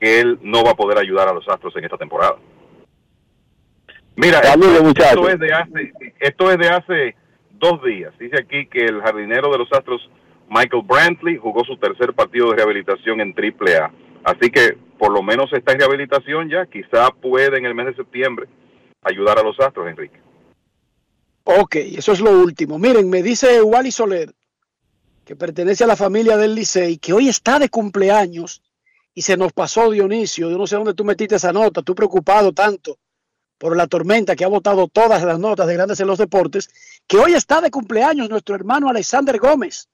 que 0.00 0.20
él 0.20 0.38
no 0.42 0.64
va 0.64 0.70
a 0.72 0.76
poder 0.76 0.98
ayudar 0.98 1.28
a 1.28 1.34
los 1.34 1.46
Astros 1.48 1.76
en 1.76 1.84
esta 1.84 1.98
temporada. 1.98 2.36
Mira, 4.16 4.42
Saludos, 4.42 4.72
esto, 4.72 4.84
muchachos. 4.84 5.10
esto 5.10 5.28
es 5.28 5.38
de 5.38 5.52
hace, 5.52 5.92
esto 6.18 6.50
es 6.50 6.58
de 6.58 6.68
hace 6.68 7.16
dos 7.52 7.82
días. 7.84 8.12
Dice 8.18 8.38
aquí 8.40 8.66
que 8.66 8.84
el 8.84 9.00
jardinero 9.00 9.50
de 9.52 9.58
los 9.58 9.72
Astros, 9.72 10.10
Michael 10.48 10.82
Brantley, 10.84 11.36
jugó 11.36 11.64
su 11.64 11.76
tercer 11.76 12.12
partido 12.14 12.50
de 12.50 12.56
rehabilitación 12.56 13.20
en 13.20 13.34
AAA. 13.36 13.90
Así 14.24 14.50
que 14.50 14.76
por 14.98 15.12
lo 15.12 15.22
menos 15.22 15.52
está 15.52 15.72
en 15.72 15.78
rehabilitación 15.78 16.48
ya. 16.50 16.66
Quizá 16.66 17.10
puede 17.10 17.58
en 17.58 17.66
el 17.66 17.74
mes 17.74 17.86
de 17.86 17.94
septiembre 17.94 18.48
ayudar 19.02 19.38
a 19.38 19.42
los 19.42 19.58
Astros, 19.60 19.88
Enrique. 19.88 20.20
Ok, 21.44 21.76
eso 21.76 22.12
es 22.12 22.20
lo 22.20 22.30
último. 22.30 22.78
Miren, 22.78 23.08
me 23.08 23.22
dice 23.22 23.62
Wally 23.62 23.90
Soler, 23.90 24.34
que 25.24 25.36
pertenece 25.36 25.84
a 25.84 25.86
la 25.86 25.96
familia 25.96 26.36
del 26.36 26.54
Licey, 26.54 26.98
que 26.98 27.12
hoy 27.12 27.28
está 27.28 27.58
de 27.58 27.70
cumpleaños 27.70 28.62
y 29.14 29.22
se 29.22 29.36
nos 29.36 29.52
pasó 29.52 29.90
Dionisio. 29.90 30.50
Yo 30.50 30.58
no 30.58 30.66
sé 30.66 30.76
dónde 30.76 30.94
tú 30.94 31.04
metiste 31.04 31.36
esa 31.36 31.52
nota, 31.52 31.82
tú 31.82 31.94
preocupado 31.94 32.52
tanto 32.52 32.98
por 33.58 33.76
la 33.76 33.86
tormenta 33.86 34.34
que 34.34 34.44
ha 34.44 34.48
votado 34.48 34.88
todas 34.88 35.22
las 35.22 35.38
notas 35.38 35.66
de 35.66 35.74
Grandes 35.74 36.00
en 36.00 36.06
los 36.06 36.18
Deportes, 36.18 36.70
que 37.06 37.18
hoy 37.18 37.34
está 37.34 37.60
de 37.60 37.70
cumpleaños 37.70 38.30
nuestro 38.30 38.54
hermano 38.54 38.88
Alexander 38.88 39.38
Gómez, 39.38 39.86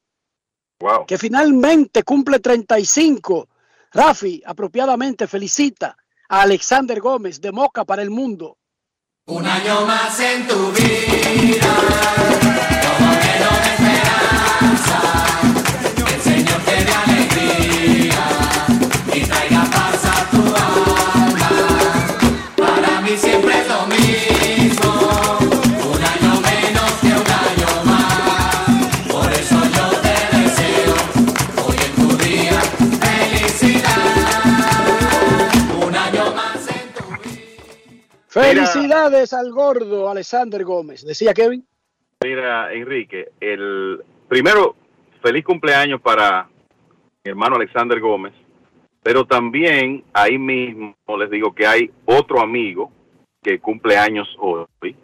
wow. 0.78 1.04
que 1.04 1.18
finalmente 1.18 2.04
cumple 2.04 2.38
35. 2.38 3.48
Rafi, 3.92 4.40
apropiadamente 4.46 5.26
felicita 5.26 5.96
a 6.28 6.42
Alexander 6.42 7.00
Gómez 7.00 7.40
de 7.40 7.50
Moca 7.50 7.84
para 7.84 8.02
el 8.02 8.10
mundo. 8.10 8.56
Un 9.26 9.44
año 9.44 9.84
más 9.84 10.20
en 10.20 10.46
tu 10.46 10.70
vida, 10.70 12.55
Felicidades 38.36 39.32
al 39.32 39.50
gordo 39.50 40.10
Alexander 40.10 40.62
Gómez, 40.62 41.06
decía 41.06 41.32
Kevin. 41.32 41.66
Mira, 42.22 42.70
Enrique, 42.70 43.30
el 43.40 44.02
primero, 44.28 44.76
feliz 45.22 45.42
cumpleaños 45.42 46.02
para 46.02 46.46
mi 47.24 47.30
hermano 47.30 47.56
Alexander 47.56 47.98
Gómez, 47.98 48.34
pero 49.02 49.24
también 49.24 50.04
ahí 50.12 50.36
mismo 50.36 50.94
les 51.18 51.30
digo 51.30 51.54
que 51.54 51.66
hay 51.66 51.90
otro 52.04 52.42
amigo 52.42 52.92
que 53.42 53.58
cumple 53.58 53.96
años 53.96 54.28
hoy, 54.38 54.94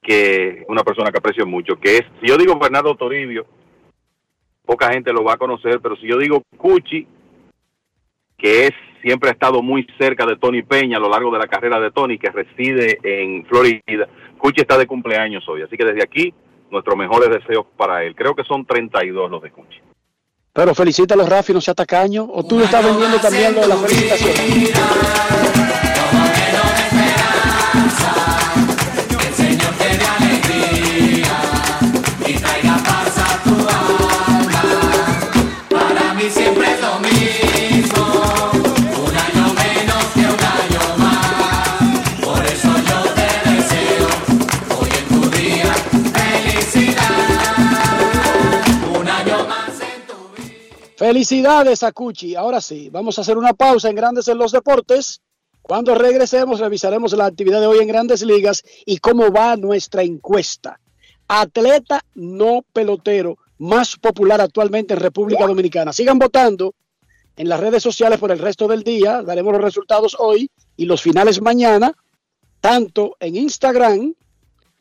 que 0.00 0.64
una 0.68 0.84
persona 0.84 1.10
que 1.10 1.18
aprecio 1.18 1.44
mucho, 1.44 1.80
que 1.80 1.96
es, 1.96 2.02
si 2.20 2.28
yo 2.28 2.36
digo 2.36 2.56
Bernardo 2.56 2.94
Toribio, 2.94 3.46
poca 4.64 4.92
gente 4.92 5.12
lo 5.12 5.24
va 5.24 5.32
a 5.32 5.38
conocer, 5.38 5.80
pero 5.80 5.96
si 5.96 6.06
yo 6.06 6.16
digo 6.16 6.44
Cuchi, 6.56 7.04
que 8.36 8.66
es 8.66 8.74
siempre 9.02 9.30
ha 9.30 9.32
estado 9.32 9.62
muy 9.62 9.86
cerca 9.98 10.26
de 10.26 10.36
Tony 10.36 10.62
Peña 10.62 10.96
a 10.96 11.00
lo 11.00 11.08
largo 11.08 11.30
de 11.32 11.38
la 11.38 11.46
carrera 11.46 11.80
de 11.80 11.90
Tony, 11.90 12.18
que 12.18 12.30
reside 12.30 12.98
en 13.02 13.44
Florida. 13.46 14.08
Cuchi 14.38 14.60
está 14.60 14.78
de 14.78 14.86
cumpleaños 14.86 15.48
hoy, 15.48 15.62
así 15.62 15.76
que 15.76 15.84
desde 15.84 16.02
aquí 16.02 16.32
nuestros 16.70 16.96
mejores 16.96 17.30
deseos 17.30 17.66
para 17.76 18.04
él. 18.04 18.14
Creo 18.14 18.34
que 18.34 18.44
son 18.44 18.64
32 18.66 19.30
los 19.30 19.42
de 19.42 19.50
Cuchi. 19.50 19.80
Pero 20.52 20.74
felicítalo, 20.74 21.24
Rafi, 21.24 21.52
no 21.52 21.60
sea 21.60 21.74
tacaño. 21.74 22.26
O 22.30 22.44
tú 22.46 22.58
le 22.58 22.64
estás 22.64 22.84
vendiendo 22.84 23.18
también 23.18 23.54
lo 23.54 23.60
de 23.60 23.68
la 23.68 23.76
felicitación. 23.76 24.34
Felicidades 50.98 51.84
a. 51.84 52.34
Ahora 52.34 52.60
sí, 52.60 52.90
vamos 52.90 53.16
a 53.16 53.20
hacer 53.20 53.38
una 53.38 53.52
pausa 53.52 53.88
en 53.88 53.94
Grandes 53.94 54.26
en 54.26 54.36
los 54.36 54.50
Deportes. 54.50 55.20
Cuando 55.62 55.94
regresemos, 55.94 56.58
revisaremos 56.58 57.12
la 57.12 57.26
actividad 57.26 57.60
de 57.60 57.68
hoy 57.68 57.78
en 57.78 57.86
Grandes 57.86 58.22
Ligas 58.22 58.64
y 58.84 58.98
cómo 58.98 59.30
va 59.30 59.54
nuestra 59.54 60.02
encuesta. 60.02 60.80
Atleta 61.28 62.04
no 62.16 62.64
pelotero 62.72 63.38
más 63.58 63.94
popular 63.94 64.40
actualmente 64.40 64.94
en 64.94 64.98
República 64.98 65.46
Dominicana. 65.46 65.92
Sigan 65.92 66.18
votando 66.18 66.74
en 67.36 67.48
las 67.48 67.60
redes 67.60 67.84
sociales 67.84 68.18
por 68.18 68.32
el 68.32 68.40
resto 68.40 68.66
del 68.66 68.82
día. 68.82 69.22
Daremos 69.22 69.52
los 69.52 69.62
resultados 69.62 70.16
hoy 70.18 70.50
y 70.76 70.86
los 70.86 71.00
finales 71.00 71.40
mañana, 71.40 71.92
tanto 72.60 73.16
en 73.20 73.36
Instagram 73.36 74.14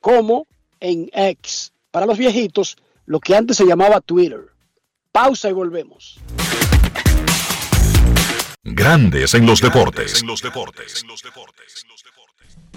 como 0.02 0.48
en 0.80 1.12
X. 1.14 1.74
Para 1.92 2.08
los 2.08 2.18
viejitos, 2.18 2.76
lo 3.06 3.20
que 3.20 3.36
antes 3.36 3.58
se 3.58 3.68
llamaba 3.68 4.02
Twitter. 4.02 4.57
Pausa 5.18 5.50
y 5.50 5.52
volvemos. 5.52 6.20
Grandes 8.64 9.34
en 9.34 9.48
los 9.48 9.62
deportes. 9.62 10.24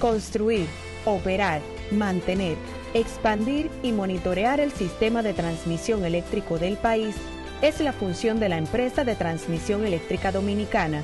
Construir, 0.01 0.67
operar, 1.05 1.61
mantener, 1.91 2.57
expandir 2.95 3.71
y 3.83 3.93
monitorear 3.93 4.59
el 4.59 4.73
sistema 4.73 5.23
de 5.23 5.35
transmisión 5.35 6.03
eléctrico 6.07 6.59
del 6.59 6.79
país 6.79 7.15
es 7.61 7.79
la 7.83 7.93
función 7.93 8.41
de 8.41 8.49
la 8.49 8.57
empresa 8.57 9.05
de 9.05 9.17
transmisión 9.17 9.85
eléctrica 9.85 10.33
dominicana 10.33 11.03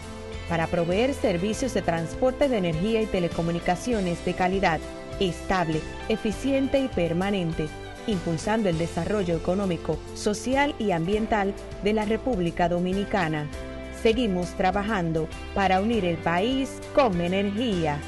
para 0.48 0.66
proveer 0.68 1.12
servicios 1.12 1.74
de 1.74 1.82
transporte 1.82 2.48
de 2.48 2.56
energía 2.56 3.02
y 3.02 3.06
telecomunicaciones 3.06 4.24
de 4.24 4.32
calidad, 4.32 4.80
estable, 5.20 5.82
eficiente 6.08 6.78
y 6.78 6.88
permanente, 6.88 7.68
impulsando 8.06 8.68
el 8.68 8.78
desarrollo 8.78 9.36
económico, 9.36 9.98
social 10.14 10.74
y 10.78 10.92
ambiental 10.92 11.54
de 11.82 11.92
la 11.92 12.04
República 12.04 12.68
Dominicana. 12.68 13.46
Seguimos 14.02 14.50
trabajando 14.56 15.28
para 15.54 15.80
unir 15.80 16.04
el 16.04 16.16
país 16.16 16.80
con 16.94 17.20
energía. 17.20 17.98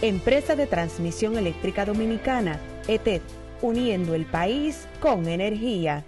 Empresa 0.00 0.54
de 0.54 0.66
Transmisión 0.66 1.36
Eléctrica 1.36 1.84
Dominicana, 1.84 2.60
ETED, 2.86 3.20
uniendo 3.62 4.14
el 4.14 4.26
país 4.26 4.86
con 5.00 5.26
energía. 5.26 6.04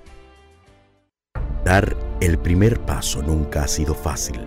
Dar 1.64 1.96
el 2.20 2.38
primer 2.38 2.80
paso 2.80 3.22
nunca 3.22 3.64
ha 3.64 3.68
sido 3.68 3.94
fácil, 3.94 4.46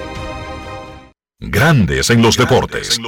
Grandes 1.43 2.11
en 2.11 2.21
los 2.21 2.37
deportes. 2.37 2.99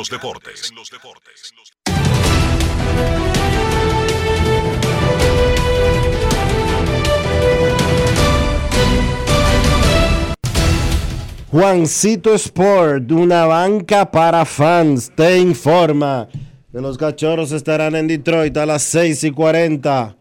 Juancito 11.51 12.33
Sport, 12.33 13.11
una 13.11 13.45
banca 13.45 14.09
para 14.09 14.43
fans, 14.45 15.11
te 15.15 15.37
informa 15.37 16.27
que 16.71 16.81
los 16.81 16.97
cachorros 16.97 17.51
estarán 17.51 17.95
en 17.95 18.07
Detroit 18.07 18.57
a 18.57 18.65
las 18.65 18.81
6 18.81 19.25
y 19.25 19.31
40. 19.31 20.17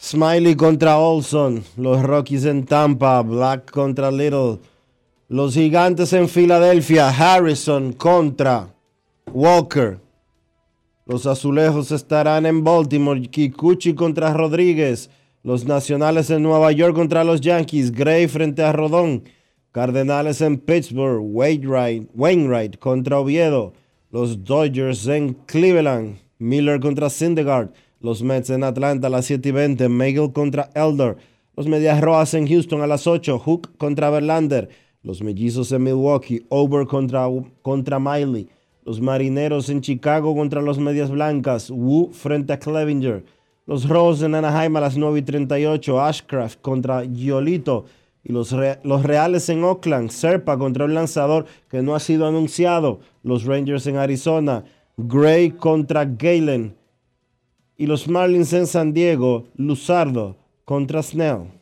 Smiley 0.00 0.54
contra 0.54 0.98
Olson, 0.98 1.64
los 1.76 2.00
Rockies 2.00 2.44
en 2.44 2.64
Tampa, 2.64 3.20
Black 3.22 3.72
contra 3.72 4.12
Little, 4.12 4.60
los 5.32 5.54
Gigantes 5.54 6.12
en 6.12 6.28
Filadelfia, 6.28 7.08
Harrison 7.08 7.94
contra 7.94 8.74
Walker. 9.32 9.98
Los 11.06 11.24
Azulejos 11.24 11.90
estarán 11.90 12.44
en 12.44 12.62
Baltimore, 12.62 13.18
Kikuchi 13.22 13.94
contra 13.94 14.34
Rodríguez, 14.34 15.08
los 15.42 15.64
Nacionales 15.64 16.28
en 16.28 16.42
Nueva 16.42 16.70
York 16.72 16.94
contra 16.94 17.24
los 17.24 17.40
Yankees, 17.40 17.92
Gray 17.92 18.28
frente 18.28 18.62
a 18.62 18.72
Rodón. 18.72 19.24
Cardenales 19.72 20.42
en 20.42 20.58
Pittsburgh, 20.58 21.22
Wainwright, 21.24 22.78
contra 22.78 23.18
Oviedo. 23.18 23.72
Los 24.10 24.44
Dodgers 24.44 25.06
en 25.06 25.32
Cleveland, 25.46 26.18
Miller 26.38 26.78
contra 26.78 27.08
Syndergaard. 27.08 27.70
Los 28.00 28.22
Mets 28.22 28.50
en 28.50 28.64
Atlanta 28.64 29.06
a 29.06 29.10
las 29.10 29.24
7 29.24 29.48
y 29.48 29.52
20, 29.52 29.88
Megill 29.88 30.30
contra 30.34 30.68
Elder. 30.74 31.16
Los 31.56 31.66
Medias 31.66 32.02
Rojas 32.02 32.34
en 32.34 32.46
Houston 32.46 32.82
a 32.82 32.86
las 32.86 33.06
8, 33.06 33.38
Hook 33.38 33.78
contra 33.78 34.10
Verlander. 34.10 34.81
Los 35.02 35.20
Mellizos 35.20 35.72
en 35.72 35.82
Milwaukee, 35.82 36.46
Over 36.48 36.86
contra, 36.86 37.26
contra 37.62 37.98
Miley. 37.98 38.48
Los 38.84 39.00
Marineros 39.00 39.68
en 39.68 39.80
Chicago 39.80 40.34
contra 40.34 40.62
los 40.62 40.78
Medias 40.78 41.10
Blancas, 41.10 41.70
Wu 41.70 42.10
frente 42.12 42.52
a 42.52 42.58
Clevinger. 42.58 43.24
Los 43.66 43.88
Rojos 43.88 44.22
en 44.22 44.34
Anaheim 44.34 44.76
a 44.76 44.80
las 44.80 44.96
9 44.96 45.20
y 45.20 45.22
38, 45.22 46.00
Ashcraft 46.00 46.60
contra 46.60 47.04
Giolito. 47.04 47.84
Y 48.24 48.32
los, 48.32 48.54
los 48.84 49.02
Reales 49.02 49.48
en 49.48 49.64
Oakland, 49.64 50.10
Serpa 50.10 50.56
contra 50.56 50.84
un 50.84 50.94
lanzador 50.94 51.46
que 51.68 51.82
no 51.82 51.94
ha 51.94 52.00
sido 52.00 52.26
anunciado. 52.26 53.00
Los 53.24 53.44
Rangers 53.44 53.86
en 53.86 53.96
Arizona, 53.96 54.64
Gray 54.96 55.50
contra 55.50 56.04
Galen. 56.04 56.76
Y 57.76 57.86
los 57.86 58.06
Marlins 58.06 58.52
en 58.52 58.68
San 58.68 58.92
Diego, 58.92 59.44
Luzardo 59.56 60.36
contra 60.64 61.02
Snell. 61.02 61.61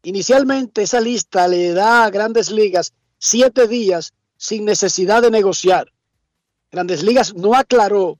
Inicialmente 0.04 0.82
esa 0.82 1.00
lista 1.00 1.48
le 1.48 1.74
da 1.74 2.06
a 2.06 2.10
Grandes 2.10 2.50
Ligas 2.50 2.94
siete 3.18 3.68
días 3.68 4.14
sin 4.36 4.66
necesidad 4.66 5.22
de 5.22 5.32
negociar. 5.32 5.94
Grandes 6.72 7.04
Ligas 7.04 7.36
no 7.36 7.54
aclaró 7.54 8.20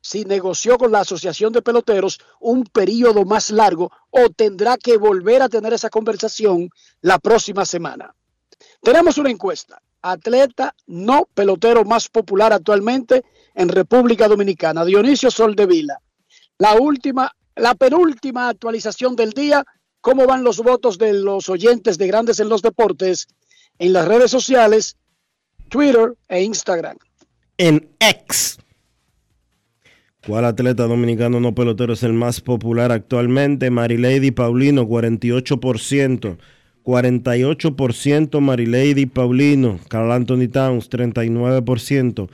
si 0.00 0.24
negoció 0.24 0.78
con 0.78 0.92
la 0.92 1.00
Asociación 1.00 1.52
de 1.52 1.62
Peloteros 1.62 2.20
un 2.40 2.64
periodo 2.64 3.24
más 3.24 3.50
largo 3.50 3.90
o 4.10 4.30
tendrá 4.30 4.76
que 4.76 4.96
volver 4.96 5.42
a 5.42 5.48
tener 5.48 5.72
esa 5.72 5.90
conversación 5.90 6.70
la 7.00 7.18
próxima 7.18 7.64
semana. 7.64 8.14
Tenemos 8.82 9.18
una 9.18 9.30
encuesta. 9.30 9.80
Atleta 10.02 10.74
no 10.86 11.28
pelotero 11.34 11.84
más 11.84 12.08
popular 12.08 12.52
actualmente 12.52 13.24
en 13.54 13.68
República 13.68 14.28
Dominicana. 14.28 14.84
Dionisio 14.84 15.30
Soldevila. 15.30 16.00
La 16.58 16.74
última, 16.74 17.32
la 17.56 17.74
penúltima 17.74 18.48
actualización 18.48 19.16
del 19.16 19.32
día. 19.32 19.64
¿Cómo 20.00 20.26
van 20.26 20.44
los 20.44 20.58
votos 20.58 20.96
de 20.98 21.12
los 21.12 21.48
oyentes 21.48 21.98
de 21.98 22.06
Grandes 22.06 22.38
en 22.40 22.48
los 22.48 22.62
Deportes 22.62 23.26
en 23.78 23.92
las 23.92 24.06
redes 24.06 24.30
sociales, 24.30 24.96
Twitter 25.68 26.14
e 26.28 26.42
Instagram? 26.42 26.96
En 27.56 27.90
X. 27.98 28.58
¿Cuál 30.26 30.44
atleta 30.44 30.86
dominicano 30.86 31.40
no 31.40 31.54
pelotero 31.54 31.92
es 31.92 32.02
el 32.02 32.12
más 32.12 32.40
popular 32.40 32.92
actualmente? 32.92 33.70
Marilady 33.70 34.30
Paulino, 34.30 34.86
48%. 34.86 36.36
48% 36.84 38.40
Marilady 38.40 39.06
Paulino. 39.06 39.78
Carl 39.88 40.10
Anthony 40.10 40.48
Towns, 40.48 40.90
39%. 40.90 42.28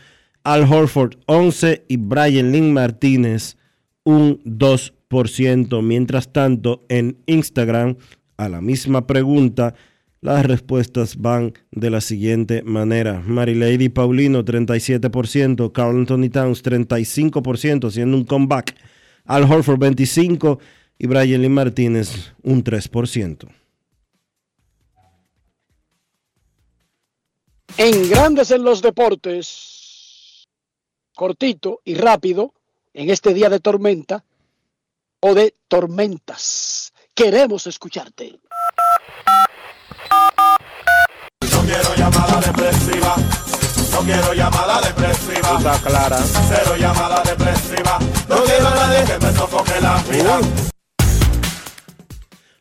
Al 0.44 0.62
Horford, 0.62 1.16
11%. 1.26 1.82
Y 1.88 1.96
Brian 1.98 2.52
Lynn 2.52 2.72
Martínez, 2.72 3.56
un 4.02 4.40
2%. 4.44 5.82
Mientras 5.82 6.32
tanto, 6.32 6.84
en 6.88 7.18
Instagram, 7.26 7.96
a 8.36 8.48
la 8.48 8.60
misma 8.60 9.06
pregunta, 9.06 9.74
las 10.24 10.46
respuestas 10.46 11.18
van 11.18 11.52
de 11.70 11.90
la 11.90 12.00
siguiente 12.00 12.62
manera. 12.62 13.20
Marilady 13.26 13.90
Paulino, 13.90 14.42
37%. 14.42 15.70
Carl 15.70 15.98
Anthony 15.98 16.30
Towns, 16.32 16.64
35%, 16.64 17.88
haciendo 17.88 18.16
un 18.16 18.24
comeback. 18.24 18.74
Al 19.26 19.42
Horford, 19.44 19.78
25%. 19.80 20.58
Y 20.96 21.08
Brian 21.08 21.42
Lee 21.42 21.50
Martínez, 21.50 22.32
un 22.42 22.64
3%. 22.64 23.48
En 27.76 28.08
Grandes 28.08 28.50
en 28.50 28.64
los 28.64 28.80
Deportes, 28.80 30.48
cortito 31.14 31.82
y 31.84 31.96
rápido, 31.96 32.54
en 32.94 33.10
este 33.10 33.34
día 33.34 33.50
de 33.50 33.60
tormenta 33.60 34.24
o 35.20 35.34
de 35.34 35.54
tormentas. 35.68 36.94
Queremos 37.14 37.66
escucharte. 37.66 38.38
Llamada 42.04 42.40
depresiva. 42.40 43.16
No 43.92 44.00
quiero 44.00 44.34
llamada 44.34 44.80
depresiva. 44.82 45.56
Está 45.56 45.78
clara. 45.78 46.18
Cero 46.18 46.76
llamada 46.78 47.22
depresiva. 47.22 47.98
No 48.28 48.44
quiero 48.44 48.68
a 48.68 48.74
nadie 48.74 49.04
que 49.04 49.18
me 49.24 49.32
sofoque 49.32 49.80
la 49.80 49.96
vida. 50.10 50.38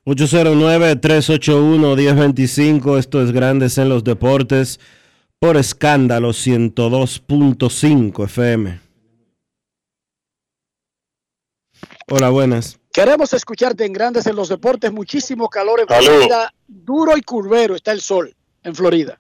809-381-1025. 0.06 2.98
Esto 2.98 3.22
es 3.22 3.32
Grandes 3.32 3.78
en 3.78 3.90
los 3.90 4.04
Deportes 4.04 4.80
por 5.40 5.56
escándalo 5.58 6.30
102.5 6.30 8.26
FM. 8.26 8.82
Hola, 12.10 12.30
buenas. 12.30 12.80
Queremos 12.92 13.32
escucharte 13.34 13.86
en 13.86 13.94
Grandes 13.94 14.28
en 14.28 14.36
los 14.36 14.50
Deportes. 14.50 14.92
Muchísimo 14.92 15.50
calor 15.50 15.80
en. 15.82 15.88
Florida. 15.88 16.54
Duro 16.68 17.18
y 17.18 17.22
curvero 17.22 17.76
está 17.76 17.92
el 17.92 18.02
sol 18.02 18.36
en 18.64 18.76
Florida. 18.76 19.20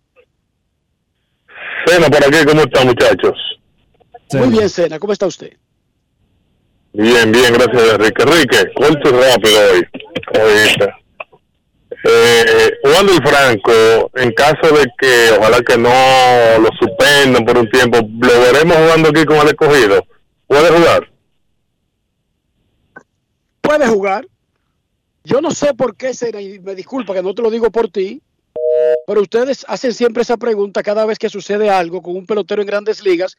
Cena 1.93 2.09
por 2.09 2.25
aquí, 2.25 2.43
¿cómo 2.45 2.61
están 2.61 2.87
muchachos? 2.87 3.37
Muy 4.33 4.49
bien, 4.49 4.67
Sena. 4.67 4.97
¿Cómo 4.97 5.13
está 5.13 5.27
usted? 5.27 5.53
Bien, 6.93 7.31
bien, 7.31 7.53
gracias 7.53 7.93
Enrique. 7.93 8.23
Enrique, 8.23 8.73
corto 8.75 9.09
y 9.09 9.11
rápido 9.11 9.59
hoy. 9.71 9.87
Oíste. 10.41 10.93
Eh, 12.05 12.71
Juan 12.83 13.05
del 13.05 13.21
Franco, 13.27 14.11
en 14.15 14.31
caso 14.31 14.75
de 14.75 14.85
que 14.97 15.37
ojalá 15.39 15.61
que 15.61 15.77
no 15.77 15.89
lo 16.59 16.69
suspendan 16.79 17.45
por 17.45 17.59
un 17.59 17.69
tiempo, 17.69 17.99
lo 18.01 18.41
veremos 18.41 18.75
jugando 18.75 19.09
aquí 19.09 19.23
con 19.25 19.37
el 19.37 19.47
escogido. 19.49 20.03
¿Puede 20.47 20.69
jugar? 20.69 21.11
Puede 23.61 23.87
jugar. 23.87 24.27
Yo 25.23 25.41
no 25.41 25.51
sé 25.51 25.75
por 25.75 25.95
qué, 25.95 26.13
Sena, 26.15 26.41
y 26.41 26.59
me 26.59 26.73
disculpa 26.73 27.13
que 27.13 27.21
no 27.21 27.35
te 27.35 27.43
lo 27.43 27.51
digo 27.51 27.69
por 27.69 27.87
ti, 27.89 28.19
pero 29.05 29.21
ustedes 29.21 29.65
hacen 29.67 29.93
siempre 29.93 30.23
esa 30.23 30.37
pregunta 30.37 30.83
cada 30.83 31.05
vez 31.05 31.19
que 31.19 31.29
sucede 31.29 31.69
algo 31.69 32.01
con 32.01 32.15
un 32.15 32.25
pelotero 32.25 32.61
en 32.61 32.67
grandes 32.67 33.03
ligas, 33.03 33.37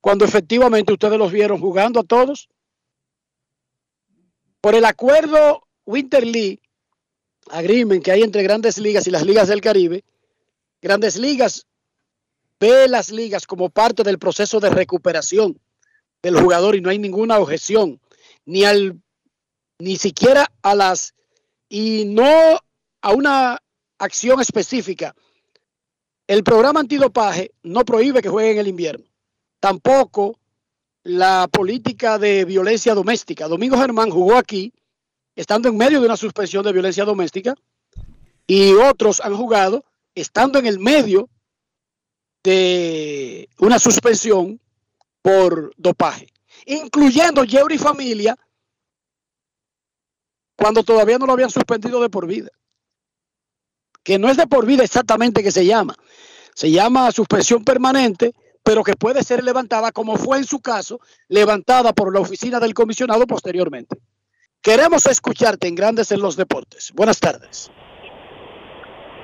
cuando 0.00 0.24
efectivamente 0.24 0.92
ustedes 0.92 1.18
los 1.18 1.32
vieron 1.32 1.60
jugando 1.60 2.00
a 2.00 2.04
todos. 2.04 2.48
Por 4.60 4.74
el 4.74 4.84
acuerdo 4.84 5.66
Winter 5.84 6.26
League, 6.26 6.60
agreement 7.50 8.04
que 8.04 8.12
hay 8.12 8.22
entre 8.22 8.42
grandes 8.42 8.78
ligas 8.78 9.06
y 9.06 9.10
las 9.10 9.24
ligas 9.24 9.48
del 9.48 9.60
Caribe, 9.60 10.04
grandes 10.80 11.16
ligas 11.16 11.66
ve 12.58 12.88
las 12.88 13.10
ligas 13.10 13.46
como 13.46 13.68
parte 13.68 14.02
del 14.02 14.18
proceso 14.18 14.60
de 14.60 14.70
recuperación 14.70 15.60
del 16.22 16.40
jugador 16.40 16.74
y 16.74 16.80
no 16.80 16.90
hay 16.90 16.98
ninguna 16.98 17.38
objeción, 17.38 18.00
ni 18.44 18.64
al 18.64 19.00
ni 19.78 19.96
siquiera 19.96 20.50
a 20.62 20.74
las 20.74 21.14
y 21.68 22.04
no 22.06 22.60
a 23.02 23.12
una 23.12 23.60
acción 23.98 24.40
específica. 24.40 25.14
El 26.26 26.42
programa 26.42 26.80
antidopaje 26.80 27.52
no 27.62 27.84
prohíbe 27.84 28.22
que 28.22 28.28
jueguen 28.28 28.54
en 28.54 28.58
el 28.58 28.68
invierno. 28.68 29.04
Tampoco 29.60 30.38
la 31.02 31.48
política 31.50 32.18
de 32.18 32.44
violencia 32.44 32.94
doméstica. 32.94 33.46
Domingo 33.46 33.78
Germán 33.78 34.10
jugó 34.10 34.36
aquí, 34.36 34.72
estando 35.36 35.68
en 35.68 35.76
medio 35.76 36.00
de 36.00 36.06
una 36.06 36.16
suspensión 36.16 36.64
de 36.64 36.72
violencia 36.72 37.04
doméstica, 37.04 37.54
y 38.46 38.72
otros 38.72 39.20
han 39.20 39.36
jugado 39.36 39.84
estando 40.14 40.58
en 40.58 40.66
el 40.66 40.78
medio 40.78 41.28
de 42.42 43.48
una 43.58 43.78
suspensión 43.78 44.60
por 45.22 45.72
dopaje, 45.76 46.28
incluyendo 46.64 47.44
Yeuri 47.44 47.78
Familia, 47.78 48.36
cuando 50.56 50.82
todavía 50.82 51.18
no 51.18 51.26
lo 51.26 51.32
habían 51.32 51.50
suspendido 51.50 52.00
de 52.00 52.08
por 52.08 52.26
vida. 52.26 52.50
Que 54.06 54.20
no 54.20 54.28
es 54.28 54.36
de 54.36 54.46
por 54.46 54.64
vida 54.66 54.84
exactamente 54.84 55.42
que 55.42 55.50
se 55.50 55.66
llama. 55.66 55.96
Se 56.54 56.70
llama 56.70 57.10
suspensión 57.10 57.64
permanente, 57.64 58.34
pero 58.62 58.84
que 58.84 58.94
puede 58.94 59.24
ser 59.24 59.42
levantada, 59.42 59.90
como 59.90 60.16
fue 60.16 60.38
en 60.38 60.44
su 60.44 60.60
caso, 60.60 61.00
levantada 61.28 61.92
por 61.92 62.14
la 62.14 62.20
oficina 62.20 62.60
del 62.60 62.72
comisionado 62.72 63.26
posteriormente. 63.26 63.98
Queremos 64.62 65.06
escucharte 65.06 65.66
en 65.66 65.74
Grandes 65.74 66.12
en 66.12 66.20
los 66.20 66.36
Deportes. 66.36 66.92
Buenas 66.94 67.18
tardes. 67.18 67.68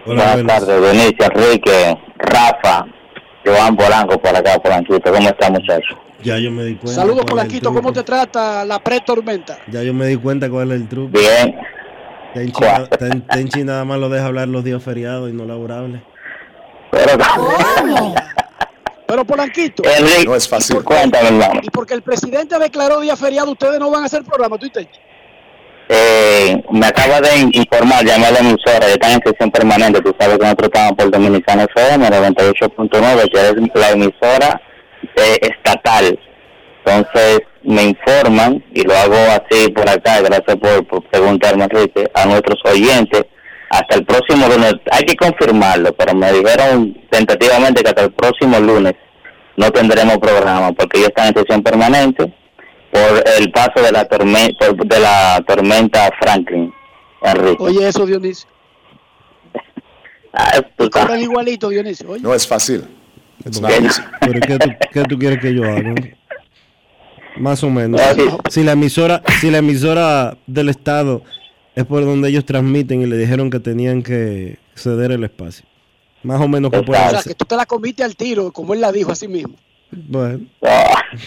Buenas 0.04 0.44
tardes, 0.44 0.80
Benicio, 0.80 1.26
Enrique, 1.32 1.96
Rafa, 2.18 2.84
Joan 3.46 3.76
Polanco 3.76 4.20
por 4.20 4.34
acá, 4.34 4.58
Polanquito. 4.58 5.12
¿Cómo 5.12 5.28
está, 5.28 5.48
muchacho? 5.48 5.96
Ya 6.24 6.38
yo 6.38 6.50
me 6.50 6.64
di 6.64 6.74
cuenta. 6.74 7.00
Saludos, 7.00 7.24
Polanquito. 7.24 7.72
¿Cómo 7.72 7.92
te 7.92 8.02
trata 8.02 8.64
la 8.64 8.80
pre-tormenta? 8.80 9.60
Ya 9.70 9.84
yo 9.84 9.94
me 9.94 10.06
di 10.06 10.16
cuenta 10.16 10.50
cuál 10.50 10.72
es 10.72 10.80
el 10.80 10.88
truco. 10.88 11.16
Bien. 11.16 11.54
Tenchi, 12.34 12.62
Ten- 12.98 13.26
Tenchi 13.26 13.64
nada 13.64 13.84
más 13.84 13.98
lo 13.98 14.08
deja 14.08 14.26
hablar 14.26 14.48
los 14.48 14.64
días 14.64 14.82
feriados 14.82 15.30
y 15.30 15.32
no 15.32 15.44
laborables. 15.44 16.00
Pero 19.06 19.24
Polanquito. 19.26 19.82
Enrique, 19.84 20.24
No 20.24 20.34
es 20.34 20.48
fácil. 20.48 20.82
Cuéntame, 20.82 21.28
hermano. 21.28 21.60
Y 21.62 21.68
porque 21.70 21.92
el 21.94 22.02
presidente 22.02 22.58
declaró 22.58 23.00
día 23.00 23.14
feriado, 23.16 23.50
ustedes 23.52 23.78
no 23.78 23.90
van 23.90 24.02
a 24.04 24.06
hacer 24.06 24.22
programa, 24.24 24.56
¿tú 24.56 24.66
dices? 24.66 24.86
Eh, 25.88 26.62
me 26.70 26.86
acaba 26.86 27.20
de 27.20 27.50
informar, 27.52 28.04
llamé 28.04 28.26
a 28.26 28.30
la 28.30 28.38
emisora, 28.38 28.80
ya 28.86 28.92
están 28.94 29.12
en 29.12 29.20
sesión 29.22 29.50
permanente. 29.50 30.00
Tú 30.00 30.14
sabes 30.18 30.38
que 30.38 30.44
nosotros 30.44 30.70
estamos 30.72 30.92
por 30.92 31.10
Dominicana 31.10 31.64
FM, 31.64 32.08
98.9, 32.08 33.30
que 33.30 33.40
es 33.48 33.54
la 33.74 33.90
emisora 33.90 34.60
eh, 35.16 35.38
estatal. 35.42 36.18
Entonces 36.84 37.40
me 37.64 37.84
informan, 37.84 38.64
y 38.72 38.82
lo 38.82 38.94
hago 38.96 39.14
así 39.14 39.70
por 39.70 39.88
acá, 39.88 40.20
gracias 40.20 40.56
por, 40.56 40.86
por 40.86 41.02
preguntarme, 41.04 41.64
Enrique, 41.64 42.10
a 42.14 42.26
nuestros 42.26 42.58
oyentes, 42.64 43.24
hasta 43.70 43.96
el 43.96 44.04
próximo 44.04 44.46
lunes, 44.48 44.74
hay 44.90 45.04
que 45.04 45.16
confirmarlo, 45.16 45.92
pero 45.94 46.14
me 46.14 46.32
dijeron 46.32 46.96
tentativamente 47.10 47.82
que 47.82 47.88
hasta 47.88 48.02
el 48.02 48.12
próximo 48.12 48.58
lunes 48.58 48.94
no 49.56 49.70
tendremos 49.70 50.18
programa, 50.18 50.72
porque 50.72 51.00
ya 51.00 51.06
están 51.06 51.28
en 51.28 51.34
sesión 51.34 51.62
permanente 51.62 52.32
por 52.90 53.24
el 53.38 53.50
paso 53.50 53.82
de 53.82 53.92
la 53.92 54.04
tormenta 54.04 54.66
de 54.70 55.00
la 55.00 55.42
tormenta 55.46 56.10
Franklin 56.20 56.72
Enrique 57.22 57.62
Oye, 57.62 57.88
eso, 57.88 58.06
Dionisio. 58.06 58.48
Ah, 60.34 60.62
igualito, 61.18 61.68
Dionisio. 61.68 62.08
Oye. 62.08 62.22
No 62.22 62.32
es 62.32 62.48
fácil. 62.48 62.84
¿qué, 63.44 64.58
tú, 64.58 64.70
qué 64.90 65.02
tú 65.02 65.18
quieres 65.18 65.38
que 65.40 65.54
yo 65.54 65.62
haga? 65.64 65.94
Más 67.36 67.62
o 67.64 67.70
menos. 67.70 68.00
Si 68.50 68.62
la 68.62 68.72
emisora, 68.72 69.22
si 69.40 69.50
la 69.50 69.58
emisora 69.58 70.36
del 70.46 70.68
estado 70.68 71.22
es 71.74 71.84
por 71.84 72.04
donde 72.04 72.28
ellos 72.28 72.44
transmiten 72.44 73.02
y 73.02 73.06
le 73.06 73.16
dijeron 73.16 73.50
que 73.50 73.60
tenían 73.60 74.02
que 74.02 74.58
ceder 74.74 75.12
el 75.12 75.24
espacio. 75.24 75.64
Más 76.22 76.40
o 76.40 76.46
menos 76.48 76.70
que 76.70 76.78
O 76.78 76.84
puede 76.84 77.10
sea, 77.10 77.22
que 77.22 77.34
tú 77.34 77.44
te 77.44 77.56
la 77.56 77.66
comiste 77.66 78.04
al 78.04 78.14
tiro, 78.14 78.52
como 78.52 78.74
él 78.74 78.80
la 78.80 78.92
dijo 78.92 79.10
así 79.12 79.26
mismo. 79.26 79.54
Bueno, 79.94 80.40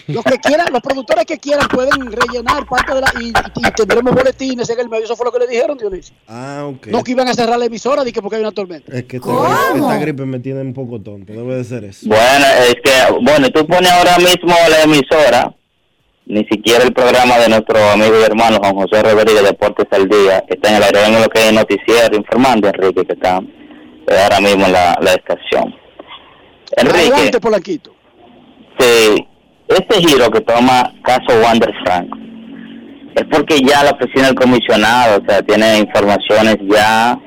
Los 0.08 0.24
que 0.24 0.40
quieran, 0.40 0.68
los 0.72 0.82
productores 0.82 1.26
que 1.26 1.38
quieran 1.38 1.68
pueden 1.68 2.12
rellenar 2.12 2.66
parte 2.66 2.96
de 2.96 3.02
la. 3.02 3.14
Y, 3.22 3.28
y 3.30 3.72
tendremos 3.76 4.16
boletines 4.16 4.68
en 4.72 4.80
el 4.80 4.90
medio. 4.90 5.04
Eso 5.06 5.16
fue 5.16 5.26
lo 5.28 5.32
que 5.32 5.38
le 5.40 5.48
dijeron, 5.48 5.78
Dionisio. 5.78 6.16
ah, 6.28 6.66
ok. 6.72 6.88
No 6.88 7.04
que 7.04 7.12
iban 7.12 7.28
a 7.28 7.36
cerrar 7.36 7.60
la 7.60 7.66
emisora, 7.66 8.04
di 8.04 8.12
que 8.12 8.24
porque 8.24 8.38
hay 8.38 8.42
una 8.42 8.52
tormenta. 8.52 8.92
Es 8.98 9.04
que 9.04 9.18
esta 9.18 9.30
gripe, 9.30 9.80
esta 9.80 9.98
gripe 10.00 10.26
me 10.26 10.40
tiene 10.40 10.62
un 10.62 10.74
poco 10.74 11.00
tonto. 11.00 11.32
Debe 11.32 11.58
de 11.58 11.64
ser 11.64 11.84
eso. 11.84 12.08
bueno 12.08 12.46
es 12.68 12.76
que 12.84 13.14
bueno 13.24 13.50
tú 13.52 13.68
pones 13.68 13.92
ahora 13.92 14.18
mismo 14.18 14.56
la 14.70 14.82
emisora 14.84 15.56
ni 16.26 16.44
siquiera 16.46 16.84
el 16.84 16.94
programa 16.94 17.38
de 17.38 17.50
nuestro 17.50 17.78
amigo 17.92 18.20
y 18.20 18.24
hermano 18.24 18.58
Juan 18.58 18.76
José 18.76 19.04
Rodríguez 19.04 19.44
Deportes 19.44 19.88
al 19.92 20.08
Día 20.08 20.44
está 20.48 20.70
en 20.70 20.76
el 20.76 20.84
aire 20.84 21.06
en 21.06 21.22
lo 21.22 21.30
que 21.30 21.48
es 21.48 21.54
noticiero 21.54 22.16
informando 22.16 22.68
Enrique 22.68 23.06
que 23.06 23.14
está 23.14 23.40
eh, 24.08 24.18
ahora 24.24 24.40
mismo 24.40 24.66
en 24.66 24.74
la, 24.74 24.98
la 25.02 25.12
estación 25.14 25.76
Enrique 26.78 27.14
Adelante, 27.14 27.40
Polanquito. 27.40 27.96
Sí, 28.80 29.28
este 29.68 29.96
giro 30.02 30.30
que 30.32 30.42
toma 30.42 30.94
caso 31.04 31.40
Wander 31.42 31.72
Franco 31.84 32.18
es 33.16 33.24
porque 33.32 33.62
ya 33.62 33.84
la 33.84 33.92
oficina 33.92 34.28
del 34.28 34.36
comisionado, 34.36 35.22
o 35.22 35.26
sea, 35.26 35.42
tiene 35.42 35.80
informaciones 35.80 36.58
ya 36.70 37.18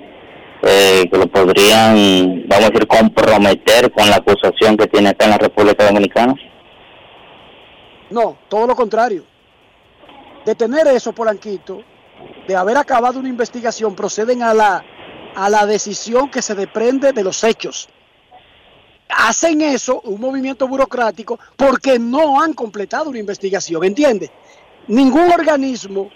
eh, 0.62 1.08
que 1.10 1.18
lo 1.18 1.26
podrían, 1.28 2.46
vamos 2.46 2.66
a 2.66 2.70
decir, 2.70 2.86
comprometer 2.86 3.90
con 3.92 4.10
la 4.10 4.16
acusación 4.16 4.76
que 4.76 4.86
tiene 4.86 5.10
acá 5.10 5.24
en 5.24 5.30
la 5.30 5.38
República 5.38 5.86
Dominicana. 5.86 6.34
No, 8.10 8.38
todo 8.48 8.66
lo 8.66 8.74
contrario. 8.74 9.24
De 10.44 10.54
tener 10.54 10.86
eso, 10.88 11.12
Polanquito, 11.12 11.82
de 12.46 12.56
haber 12.56 12.76
acabado 12.76 13.18
una 13.18 13.28
investigación, 13.28 13.94
proceden 13.94 14.42
a 14.42 14.54
la, 14.54 14.84
a 15.34 15.50
la 15.50 15.66
decisión 15.66 16.30
que 16.30 16.40
se 16.40 16.54
desprende 16.54 17.12
de 17.12 17.22
los 17.22 17.44
hechos. 17.44 17.88
Hacen 19.10 19.60
eso, 19.60 20.00
un 20.02 20.20
movimiento 20.20 20.66
burocrático, 20.66 21.38
porque 21.56 21.98
no 21.98 22.40
han 22.40 22.54
completado 22.54 23.10
una 23.10 23.18
investigación, 23.18 23.84
¿entiende? 23.84 24.30
Ningún 24.86 25.30
organismo 25.30 26.10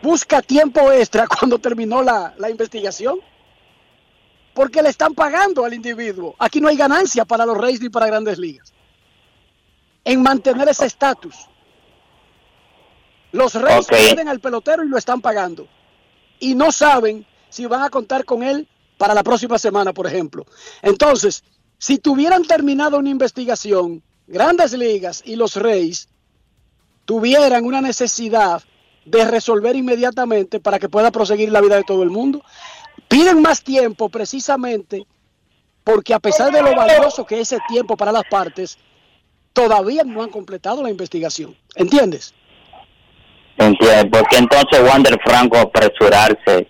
busca 0.00 0.40
tiempo 0.40 0.92
extra 0.92 1.26
cuando 1.38 1.58
terminó 1.58 2.02
la, 2.02 2.34
la 2.38 2.48
investigación, 2.48 3.18
porque 4.54 4.82
le 4.82 4.88
están 4.88 5.14
pagando 5.14 5.64
al 5.64 5.74
individuo. 5.74 6.36
Aquí 6.38 6.60
no 6.60 6.68
hay 6.68 6.76
ganancia 6.76 7.24
para 7.24 7.46
los 7.46 7.56
Reyes 7.56 7.80
ni 7.80 7.88
para 7.88 8.06
grandes 8.06 8.38
ligas 8.38 8.72
en 10.08 10.22
mantener 10.22 10.66
ese 10.70 10.86
estatus. 10.86 11.34
Los 13.30 13.52
Reyes 13.54 13.84
Ok. 13.84 13.90
pierden 13.94 14.28
al 14.28 14.40
pelotero 14.40 14.82
y 14.82 14.88
lo 14.88 14.96
están 14.96 15.20
pagando. 15.20 15.68
Y 16.40 16.54
no 16.54 16.72
saben 16.72 17.26
si 17.50 17.66
van 17.66 17.82
a 17.82 17.90
contar 17.90 18.24
con 18.24 18.42
él 18.42 18.66
para 18.96 19.12
la 19.12 19.22
próxima 19.22 19.58
semana, 19.58 19.92
por 19.92 20.06
ejemplo. 20.06 20.46
Entonces, 20.80 21.44
si 21.76 21.98
tuvieran 21.98 22.42
terminado 22.44 22.96
una 22.98 23.10
investigación, 23.10 24.02
grandes 24.26 24.72
ligas 24.72 25.22
y 25.26 25.36
los 25.36 25.56
Reyes 25.56 26.08
tuvieran 27.04 27.66
una 27.66 27.82
necesidad 27.82 28.62
de 29.04 29.24
resolver 29.26 29.76
inmediatamente 29.76 30.58
para 30.58 30.78
que 30.78 30.88
pueda 30.88 31.10
proseguir 31.10 31.52
la 31.52 31.60
vida 31.60 31.76
de 31.76 31.84
todo 31.84 32.02
el 32.02 32.10
mundo, 32.10 32.42
piden 33.08 33.42
más 33.42 33.62
tiempo 33.62 34.08
precisamente 34.08 35.06
porque 35.84 36.14
a 36.14 36.18
pesar 36.18 36.50
de 36.50 36.62
lo 36.62 36.74
valioso 36.74 37.26
que 37.26 37.40
es 37.40 37.52
ese 37.52 37.62
tiempo 37.68 37.94
para 37.96 38.12
las 38.12 38.24
partes, 38.24 38.78
todavía 39.52 40.02
no 40.04 40.22
han 40.22 40.30
completado 40.30 40.82
la 40.82 40.90
investigación. 40.90 41.56
¿Entiendes? 41.74 42.34
Entiendo, 43.58 44.18
porque 44.18 44.36
entonces 44.36 44.80
Wander 44.80 45.18
Franco 45.24 45.58
apresurarse 45.58 46.68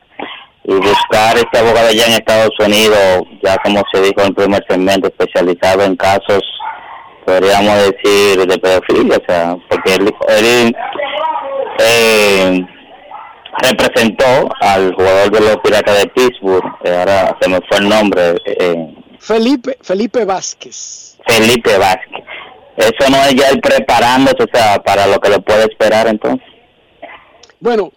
y 0.65 0.75
buscar 0.75 1.37
este 1.37 1.59
abogado 1.59 1.91
ya 1.93 2.07
en 2.07 2.13
Estados 2.13 2.53
Unidos, 2.59 3.23
ya 3.43 3.57
como 3.59 3.83
se 3.93 4.01
dijo 4.01 4.21
en 4.21 4.29
el 4.29 4.35
primer 4.35 4.65
segmento, 4.69 5.09
especializado 5.09 5.85
en 5.85 5.97
casos, 5.97 6.43
podríamos 7.25 7.75
decir, 7.75 8.47
de 8.47 8.59
pedofilia, 8.59 9.17
o 9.17 9.23
sea, 9.27 9.57
porque 9.69 9.95
él, 9.95 10.15
él, 10.29 10.77
eh, 11.79 12.67
representó 13.63 14.49
al 14.61 14.95
jugador 14.95 15.31
de 15.31 15.41
los 15.41 15.57
Piratas 15.59 15.99
de 15.99 16.07
Pittsburgh, 16.09 16.65
ahora 16.85 17.37
se 17.41 17.49
me 17.49 17.61
fue 17.69 17.79
el 17.79 17.89
nombre, 17.89 18.35
eh, 18.45 18.95
Felipe, 19.19 19.77
Felipe 19.83 20.25
Vázquez. 20.25 21.17
Felipe 21.27 21.77
Vázquez. 21.77 22.18
Eso 22.79 23.11
no 23.11 23.17
es 23.25 23.35
ya 23.35 23.49
él 23.49 23.61
preparándose, 23.61 24.45
o 24.45 24.47
sea, 24.53 24.79
para 24.79 25.09
lo 25.09 25.19
que 25.19 25.31
le 25.31 25.41
puede 25.41 25.65
esperar 25.65 26.07
entonces. 26.07 26.47
Bueno, 27.59 27.93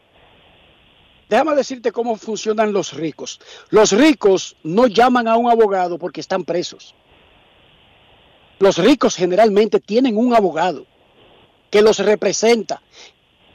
déjame 1.29 1.53
decirte 1.53 1.91
cómo 1.91 2.15
funcionan 2.15 2.73
los 2.73 2.93
ricos. 2.93 3.39
Los 3.69 3.91
ricos 3.91 4.55
no 4.63 4.87
llaman 4.87 5.27
a 5.27 5.37
un 5.37 5.51
abogado 5.51 5.99
porque 5.99 6.19
están 6.19 6.43
presos. 6.45 6.95
Los 8.57 8.79
ricos 8.79 9.15
generalmente 9.15 9.79
tienen 9.79 10.17
un 10.17 10.33
abogado 10.33 10.87
que 11.69 11.83
los 11.83 11.99
representa. 11.99 12.81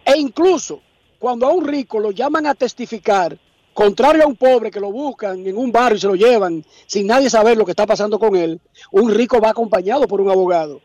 E 0.05 0.17
incluso 0.17 0.81
cuando 1.19 1.49
a 1.49 1.53
un 1.53 1.67
rico 1.67 1.99
lo 1.99 2.13
llaman 2.13 2.47
a 2.47 2.55
testificar, 2.55 3.37
contrario 3.75 4.23
a 4.23 4.27
un 4.29 4.37
pobre 4.37 4.71
que 4.71 4.79
lo 4.79 4.93
buscan 4.93 5.45
en 5.45 5.57
un 5.57 5.73
barrio 5.73 5.97
y 5.97 6.01
se 6.01 6.07
lo 6.07 6.15
llevan 6.15 6.65
sin 6.87 7.09
nadie 7.09 7.29
saber 7.29 7.57
lo 7.57 7.65
que 7.65 7.73
está 7.73 7.85
pasando 7.85 8.17
con 8.17 8.37
él, 8.37 8.61
un 8.93 9.13
rico 9.13 9.41
va 9.41 9.51
acompañado 9.51 10.07
por 10.07 10.21
un 10.21 10.31
abogado. 10.31 10.81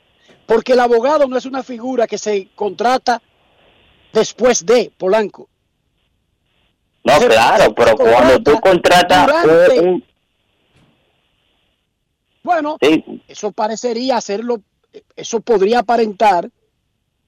Porque 0.45 0.73
el 0.73 0.79
abogado 0.79 1.27
no 1.27 1.37
es 1.37 1.45
una 1.45 1.63
figura 1.63 2.07
que 2.07 2.17
se 2.17 2.49
contrata 2.55 3.21
después 4.13 4.65
de 4.65 4.91
Polanco. 4.97 5.47
No, 7.03 7.19
Se- 7.19 7.27
claro, 7.27 7.63
se 7.65 7.71
pero 7.71 7.95
cuando 7.97 8.43
tú 8.43 8.59
contratas 8.59 9.43
durante- 9.43 9.79
un- 9.79 9.87
un- 9.87 10.03
Bueno, 12.43 12.77
Sí. 12.81 13.03
eso 13.27 13.51
parecería 13.51 14.17
hacerlo, 14.17 14.61
eso 15.15 15.41
podría 15.41 15.79
aparentar 15.79 16.49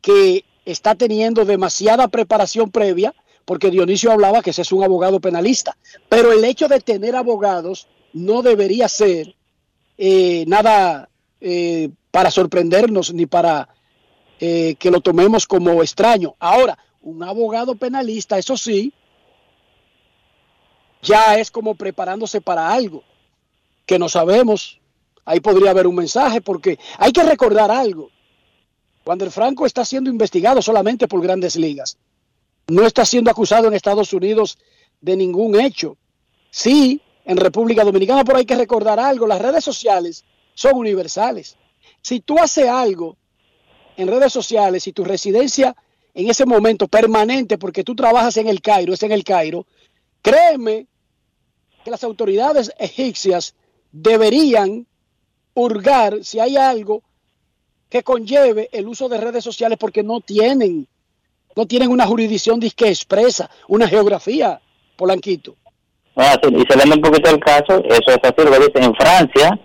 que 0.02 0.44
está 0.66 0.96
teniendo 0.96 1.46
demasiada 1.46 2.08
preparación 2.08 2.72
previa, 2.72 3.14
porque 3.46 3.70
Dionisio 3.70 4.12
hablaba 4.12 4.42
que 4.42 4.50
ese 4.50 4.64
es 4.64 4.72
un 4.72 4.84
abogado 4.84 5.20
penalista, 5.20 5.78
pero 6.10 6.32
el 6.32 6.44
hecho 6.46 6.68
de 6.68 6.80
tener 6.80 7.16
abogados 7.16 7.88
no 8.14 8.42
debería 8.42 8.88
ser 8.88 9.36
eh, 10.00 10.44
nada 10.48 11.10
eh, 11.40 11.90
para 12.14 12.30
sorprendernos 12.30 13.12
ni 13.12 13.26
para 13.26 13.68
eh, 14.40 14.76
que 14.78 14.92
lo 14.92 15.02
tomemos 15.02 15.48
como 15.48 15.82
extraño. 15.82 16.36
Ahora, 16.38 16.78
un 17.02 17.24
abogado 17.24 17.74
penalista, 17.74 18.38
eso 18.38 18.56
sí, 18.56 18.94
ya 21.02 21.40
es 21.40 21.50
como 21.50 21.74
preparándose 21.74 22.40
para 22.40 22.72
algo 22.72 23.04
que 23.88 23.98
no 23.98 24.10
sabemos. 24.10 24.80
Ahí 25.26 25.40
podría 25.40 25.72
haber 25.72 25.88
un 25.88 25.96
mensaje 25.96 26.40
porque 26.40 26.78
hay 27.00 27.12
que 27.12 27.24
recordar 27.24 27.72
algo. 27.72 28.12
Wander 29.04 29.32
Franco 29.32 29.66
está 29.66 29.84
siendo 29.84 30.12
investigado 30.12 30.62
solamente 30.62 31.08
por 31.08 31.20
grandes 31.20 31.56
ligas. 31.56 31.98
No 32.68 32.86
está 32.86 33.06
siendo 33.06 33.32
acusado 33.32 33.68
en 33.68 33.74
Estados 33.74 34.14
Unidos 34.14 34.60
de 35.02 35.18
ningún 35.18 35.60
hecho. 35.60 35.98
Sí, 36.52 37.02
en 37.26 37.38
República 37.38 37.84
Dominicana, 37.84 38.24
pero 38.24 38.38
hay 38.38 38.46
que 38.46 38.56
recordar 38.56 39.00
algo. 39.00 39.26
Las 39.26 39.42
redes 39.42 39.64
sociales 39.64 40.24
son 40.54 40.76
universales. 40.76 41.58
Si 42.02 42.20
tú 42.20 42.38
haces 42.40 42.68
algo 42.68 43.18
en 43.98 44.08
redes 44.08 44.34
sociales 44.34 44.88
y 44.88 44.94
tu 44.94 45.04
residencia 45.04 45.76
en 46.14 46.30
ese 46.30 46.46
momento 46.46 46.88
permanente, 46.88 47.58
porque 47.58 47.84
tú 47.84 47.96
trabajas 47.96 48.38
en 48.38 48.48
el 48.48 48.62
Cairo, 48.62 48.94
es 48.94 49.04
en 49.04 49.12
el 49.12 49.24
Cairo, 49.24 49.66
créeme 50.22 50.88
que 51.84 51.92
las 51.92 52.04
autoridades 52.04 52.72
egipcias 52.78 53.56
deberían 53.92 54.86
hurgar 55.54 56.24
si 56.24 56.40
hay 56.40 56.58
algo 56.58 57.04
que 57.90 58.04
conlleve 58.04 58.70
el 58.72 58.88
uso 58.88 59.08
de 59.08 59.20
redes 59.20 59.44
sociales 59.44 59.78
porque 59.78 60.02
no 60.02 60.20
tienen, 60.20 60.88
no 61.56 61.66
tienen 61.68 61.90
una 61.90 62.08
jurisdicción 62.08 62.60
disque 62.60 62.88
expresa, 62.88 63.50
una 63.68 63.88
geografía, 63.88 64.60
Polanquito. 64.96 65.56
Ah, 66.16 66.36
sí, 66.42 66.50
y 66.56 66.64
saliendo 66.68 66.96
un 66.96 67.02
poquito 67.02 67.30
del 67.30 67.40
caso, 67.40 67.84
eso 67.86 68.08
es 68.08 68.18
así, 68.24 68.36
lo 68.38 68.52
que 68.52 68.68
dicen 68.68 68.84
en 68.84 68.96
Francia, 68.96 69.60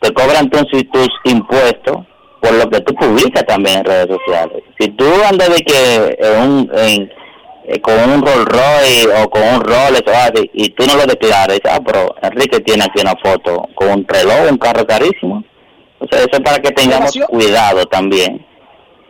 te 0.00 0.12
cobran 0.12 0.48
tus, 0.50 0.66
tus 0.90 1.08
impuestos 1.24 1.98
por 2.40 2.52
lo 2.52 2.68
que 2.70 2.80
tú 2.80 2.94
publicas 2.94 3.44
también 3.46 3.78
en 3.78 3.84
redes 3.84 4.08
sociales. 4.08 4.62
Si 4.78 4.88
tú 4.88 5.04
andas 5.28 5.50
de 5.50 5.62
que 5.62 6.16
en 6.18 6.42
un, 6.42 6.70
en, 6.74 7.12
eh, 7.64 7.80
con 7.80 7.94
un 8.10 8.22
Rolls 8.22 8.46
Royce 8.46 9.22
o 9.22 9.28
con 9.28 9.42
un 9.42 9.60
Rolex 9.60 10.02
o 10.06 10.10
así, 10.10 10.50
y 10.54 10.70
tú 10.70 10.86
no 10.86 10.96
lo 10.96 11.04
declaras, 11.04 11.48
dices, 11.48 11.70
ah, 11.70 11.80
pero 11.84 12.14
Enrique 12.22 12.60
tiene 12.60 12.84
aquí 12.84 13.00
una 13.00 13.14
foto 13.22 13.68
con 13.74 13.90
un 13.90 14.06
reloj, 14.08 14.50
un 14.50 14.58
carro 14.58 14.86
carísimo. 14.86 15.44
O 15.98 16.06
sea, 16.10 16.20
eso 16.20 16.30
es 16.32 16.40
para 16.40 16.58
que 16.58 16.70
tengamos 16.70 17.12
cuidado 17.28 17.84
también 17.86 18.44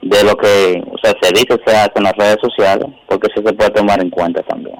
de 0.02 0.24
lo 0.24 0.36
que 0.36 0.82
o 0.90 0.98
sea, 0.98 1.14
se 1.22 1.30
dice, 1.32 1.56
se 1.64 1.76
hace 1.76 1.92
en 1.94 2.02
las 2.02 2.16
redes 2.16 2.38
sociales, 2.42 2.86
porque 3.06 3.28
eso 3.30 3.46
se 3.46 3.52
puede 3.52 3.70
tomar 3.70 4.00
en 4.02 4.10
cuenta 4.10 4.42
también. 4.42 4.76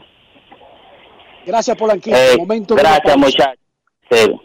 Gracias. 1.47 1.77
Eh, 2.07 2.37
Momento 2.37 2.74
de 2.74 2.81
una 2.81 2.91
gracias, 2.91 3.16
muchachos. 3.16 3.59
Sí. 4.11 4.41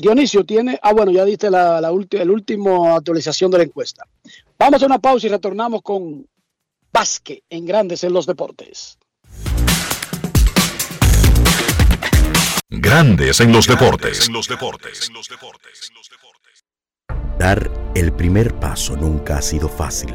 Dionisio 0.00 0.44
tiene, 0.44 0.78
ah 0.82 0.92
bueno, 0.94 1.12
ya 1.12 1.24
diste 1.26 1.50
la, 1.50 1.80
la 1.80 1.92
ulti- 1.92 2.18
el 2.18 2.30
último 2.30 2.94
actualización 2.96 3.50
de 3.50 3.58
la 3.58 3.64
encuesta. 3.64 4.06
Vamos 4.58 4.82
a 4.82 4.86
una 4.86 4.98
pausa 4.98 5.26
y 5.26 5.30
retornamos 5.30 5.82
con 5.82 6.26
Vázquez 6.92 7.40
en 7.50 7.66
Grandes 7.66 8.02
en 8.04 8.12
los 8.14 8.24
Deportes. 8.24 8.96
Grandes 12.70 13.40
en 13.40 13.52
los 13.52 13.66
deportes. 13.66 14.30
Dar 17.38 17.70
el 17.94 18.12
primer 18.12 18.54
paso 18.58 18.96
nunca 18.96 19.38
ha 19.38 19.42
sido 19.42 19.68
fácil, 19.68 20.14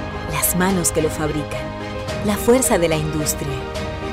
las 0.41 0.55
manos 0.55 0.91
que 0.91 1.03
lo 1.03 1.09
fabrican, 1.11 1.61
la 2.25 2.35
fuerza 2.35 2.79
de 2.79 2.89
la 2.89 2.95
industria 2.95 3.53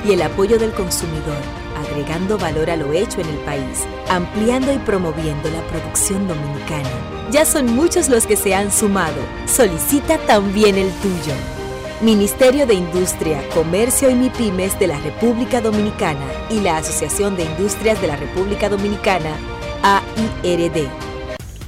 y 0.07 0.13
el 0.13 0.21
apoyo 0.21 0.59
del 0.59 0.73
consumidor, 0.73 1.39
agregando 1.75 2.37
valor 2.37 2.69
a 2.69 2.77
lo 2.77 2.93
hecho 2.93 3.23
en 3.23 3.29
el 3.29 3.39
país, 3.39 3.87
ampliando 4.11 4.71
y 4.71 4.77
promoviendo 4.77 5.49
la 5.51 5.63
producción 5.69 6.29
dominicana. 6.29 6.91
Ya 7.31 7.47
son 7.47 7.75
muchos 7.75 8.11
los 8.11 8.27
que 8.27 8.37
se 8.37 8.55
han 8.55 8.71
sumado. 8.71 9.17
Solicita 9.47 10.19
también 10.27 10.77
el 10.77 10.91
tuyo. 11.01 11.33
Ministerio 12.03 12.67
de 12.67 12.75
Industria, 12.75 13.43
Comercio 13.55 14.11
y 14.11 14.15
MIPIMES 14.15 14.79
de 14.79 14.89
la 14.89 15.01
República 15.01 15.63
Dominicana 15.63 16.27
y 16.51 16.61
la 16.61 16.77
Asociación 16.77 17.37
de 17.37 17.45
Industrias 17.45 17.99
de 18.03 18.09
la 18.09 18.17
República 18.17 18.69
Dominicana, 18.69 19.35
AIRD. 19.83 20.89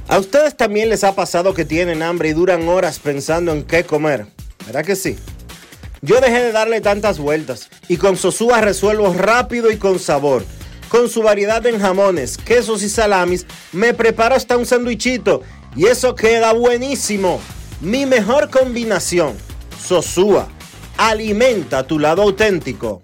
¿A 0.07 0.19
ustedes 0.19 0.55
también 0.55 0.89
les 0.89 1.03
ha 1.03 1.15
pasado 1.15 1.55
que 1.55 1.65
tienen 1.65 2.03
hambre 2.03 2.29
y 2.29 2.33
duran 2.33 2.67
horas 2.67 2.99
pensando 2.99 3.51
en 3.53 3.63
qué 3.63 3.83
comer? 3.83 4.27
¿Verdad 4.65 4.85
que 4.85 4.95
sí? 4.95 5.17
Yo 6.01 6.19
dejé 6.19 6.41
de 6.41 6.51
darle 6.51 6.81
tantas 6.81 7.19
vueltas 7.19 7.69
y 7.87 7.97
con 7.97 8.17
Sosúa 8.17 8.61
resuelvo 8.61 9.13
rápido 9.13 9.71
y 9.71 9.77
con 9.77 9.99
sabor. 9.99 10.43
Con 10.89 11.09
su 11.09 11.21
variedad 11.21 11.65
en 11.65 11.79
jamones, 11.79 12.37
quesos 12.37 12.83
y 12.83 12.89
salamis, 12.89 13.45
me 13.71 13.93
preparo 13.93 14.35
hasta 14.35 14.57
un 14.57 14.65
sandwichito 14.65 15.41
y 15.75 15.85
eso 15.85 16.15
queda 16.15 16.53
buenísimo. 16.53 17.39
Mi 17.81 18.05
mejor 18.05 18.49
combinación. 18.49 19.35
Sosúa. 19.81 20.47
Alimenta 20.97 21.87
tu 21.87 21.97
lado 21.97 22.21
auténtico. 22.23 23.03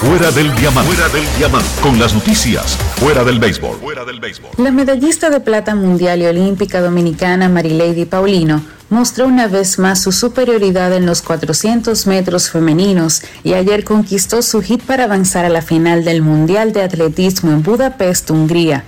Fuera 0.00 0.30
del 0.30 0.54
diamante. 0.54 0.92
Fuera 0.94 1.08
del 1.12 1.24
diamante. 1.38 1.68
Con 1.82 1.98
las 1.98 2.14
noticias. 2.14 2.76
Fuera 3.00 3.24
del 3.24 3.40
béisbol. 3.40 3.78
Fuera 3.78 4.04
del 4.04 4.20
béisbol. 4.20 4.52
La 4.56 4.70
medallista 4.70 5.28
de 5.28 5.40
plata 5.40 5.74
mundial 5.74 6.22
y 6.22 6.26
olímpica 6.26 6.80
dominicana 6.80 7.48
Marilady 7.48 8.04
Paulino 8.04 8.62
mostró 8.90 9.26
una 9.26 9.48
vez 9.48 9.80
más 9.80 10.00
su 10.00 10.12
superioridad 10.12 10.92
en 10.92 11.04
los 11.04 11.20
400 11.20 12.06
metros 12.06 12.48
femeninos 12.48 13.22
y 13.42 13.54
ayer 13.54 13.82
conquistó 13.82 14.40
su 14.42 14.62
hit 14.62 14.84
para 14.84 15.02
avanzar 15.02 15.44
a 15.44 15.48
la 15.48 15.62
final 15.62 16.04
del 16.04 16.22
Mundial 16.22 16.72
de 16.72 16.82
Atletismo 16.82 17.50
en 17.50 17.64
Budapest, 17.64 18.30
Hungría. 18.30 18.84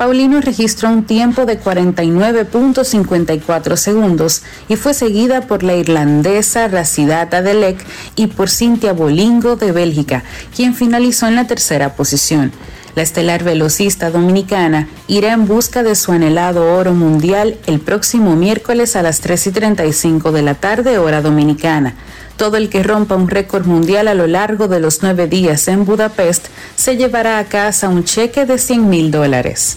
Paulino 0.00 0.40
registró 0.40 0.88
un 0.88 1.04
tiempo 1.04 1.44
de 1.44 1.60
49.54 1.60 3.76
segundos 3.76 4.42
y 4.66 4.76
fue 4.76 4.94
seguida 4.94 5.42
por 5.42 5.62
la 5.62 5.76
irlandesa 5.76 6.68
Racidata 6.68 7.42
Delec 7.42 7.84
y 8.16 8.28
por 8.28 8.48
Cintia 8.48 8.94
Bolingo 8.94 9.56
de 9.56 9.72
Bélgica, 9.72 10.24
quien 10.56 10.74
finalizó 10.74 11.28
en 11.28 11.34
la 11.34 11.46
tercera 11.46 11.96
posición. 11.96 12.50
La 12.94 13.02
estelar 13.02 13.44
velocista 13.44 14.10
dominicana 14.10 14.88
irá 15.06 15.34
en 15.34 15.46
busca 15.46 15.82
de 15.82 15.94
su 15.94 16.12
anhelado 16.12 16.78
oro 16.78 16.94
mundial 16.94 17.58
el 17.66 17.78
próximo 17.78 18.36
miércoles 18.36 18.96
a 18.96 19.02
las 19.02 19.20
3 19.20 19.48
y 19.48 19.50
35 19.50 20.32
de 20.32 20.40
la 20.40 20.54
tarde, 20.54 20.96
hora 20.96 21.20
dominicana. 21.20 21.94
Todo 22.40 22.56
el 22.56 22.70
que 22.70 22.82
rompa 22.82 23.16
un 23.16 23.28
récord 23.28 23.66
mundial 23.66 24.08
a 24.08 24.14
lo 24.14 24.26
largo 24.26 24.66
de 24.66 24.80
los 24.80 25.02
nueve 25.02 25.26
días 25.26 25.68
en 25.68 25.84
Budapest 25.84 26.46
se 26.74 26.96
llevará 26.96 27.38
a 27.38 27.44
casa 27.44 27.90
un 27.90 28.04
cheque 28.04 28.46
de 28.46 28.56
100 28.56 28.88
mil 28.88 29.10
dólares. 29.10 29.76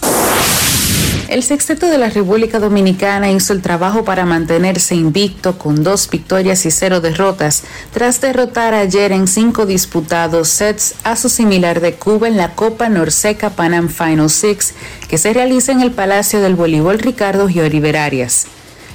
El 1.28 1.42
sexteto 1.42 1.88
de 1.88 1.98
la 1.98 2.08
República 2.08 2.60
Dominicana 2.60 3.30
hizo 3.30 3.52
el 3.52 3.60
trabajo 3.60 4.06
para 4.06 4.24
mantenerse 4.24 4.94
invicto 4.94 5.58
con 5.58 5.84
dos 5.84 6.08
victorias 6.08 6.64
y 6.64 6.70
cero 6.70 7.02
derrotas, 7.02 7.64
tras 7.92 8.22
derrotar 8.22 8.72
ayer 8.72 9.12
en 9.12 9.28
cinco 9.28 9.66
disputados 9.66 10.48
sets 10.48 10.94
a 11.04 11.16
su 11.16 11.28
similar 11.28 11.82
de 11.82 11.92
Cuba 11.96 12.28
en 12.28 12.38
la 12.38 12.54
Copa 12.54 12.88
Norseca 12.88 13.50
Panam 13.50 13.90
Final 13.90 14.30
Six, 14.30 14.72
que 15.06 15.18
se 15.18 15.34
realiza 15.34 15.70
en 15.72 15.82
el 15.82 15.90
Palacio 15.90 16.40
del 16.40 16.54
Voleibol 16.54 16.98
Ricardo 16.98 17.46
Giori 17.46 17.86
Arias. 17.94 18.46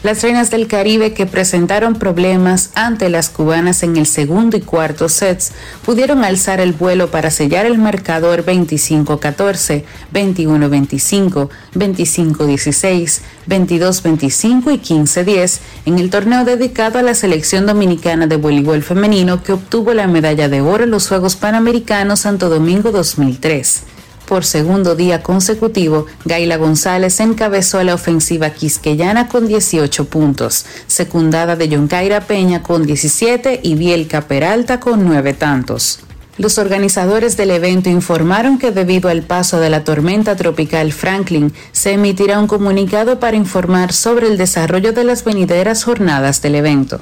Las 0.02 0.22
reinas 0.22 0.50
del 0.50 0.68
Caribe 0.68 1.14
que 1.14 1.26
presentaron 1.26 1.96
problemas 1.96 2.72
ante 2.74 3.10
las 3.10 3.28
cubanas 3.28 3.84
en 3.84 3.98
el 3.98 4.06
segundo 4.06 4.56
y 4.56 4.62
cuarto 4.62 5.10
sets 5.10 5.52
pudieron 5.86 6.24
alzar 6.24 6.62
el 6.62 6.72
vuelo 6.72 7.12
para 7.12 7.30
sellar 7.32 7.66
el 7.66 7.78
marcador 7.78 8.46
25-14, 8.46 9.84
21-25, 10.14 11.50
25-16, 11.76 13.20
22-25 13.50 14.74
y 14.74 14.78
15-10 14.78 15.60
en 15.86 16.00
el 16.00 16.10
torneo 16.10 16.46
dedicado 16.46 16.98
a 16.98 17.02
la 17.02 17.14
selección 17.14 17.66
dominicana 17.66 18.26
de 18.26 18.38
voleibol 18.38 18.82
femenino 18.82 19.44
que 19.44 19.52
obtuvo 19.52 19.94
la 19.94 20.08
medalla 20.08 20.48
de 20.48 20.62
oro 20.62 20.86
en 20.86 20.92
los 20.92 21.10
Juegos 21.10 21.36
Panamericanos 21.36 22.22
Santo 22.22 22.48
Domingo 22.48 22.94
2003. 22.94 23.99
Por 24.30 24.46
segundo 24.46 24.96
día 24.96 25.24
consecutivo, 25.24 26.06
Gaila 26.24 26.58
González 26.58 27.20
encabezó 27.20 27.82
la 27.84 27.96
ofensiva 27.96 28.52
quisqueyana 28.52 29.28
con 29.28 29.48
18 29.48 30.06
puntos, 30.06 30.68
secundada 30.86 31.56
de 31.56 31.68
Yoncaira 31.68 32.22
Peña 32.22 32.62
con 32.62 32.86
17 32.86 33.62
y 33.64 33.74
Bielka 33.74 34.22
Peralta 34.22 34.80
con 34.80 35.04
9 35.04 35.34
tantos. 35.34 36.02
Los 36.38 36.60
organizadores 36.60 37.38
del 37.38 37.50
evento 37.50 37.90
informaron 37.90 38.60
que 38.60 38.70
debido 38.70 39.10
al 39.10 39.24
paso 39.24 39.60
de 39.60 39.72
la 39.72 39.84
tormenta 39.84 40.36
tropical 40.36 40.94
Franklin, 40.94 41.52
se 41.72 41.94
emitirá 41.94 42.38
un 42.38 42.46
comunicado 42.46 43.20
para 43.20 43.36
informar 43.36 43.94
sobre 43.94 44.28
el 44.28 44.38
desarrollo 44.38 44.94
de 44.94 45.06
las 45.06 45.24
venideras 45.24 45.84
jornadas 45.84 46.44
del 46.44 46.54
evento. 46.54 47.02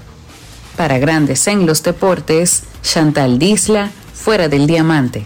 Para 0.78 0.98
Grandes 0.98 1.46
en 1.48 1.66
los 1.66 1.84
Deportes, 1.84 2.64
Chantal 2.84 3.38
Disla, 3.38 3.92
fuera 4.14 4.48
del 4.48 4.66
diamante. 4.66 5.26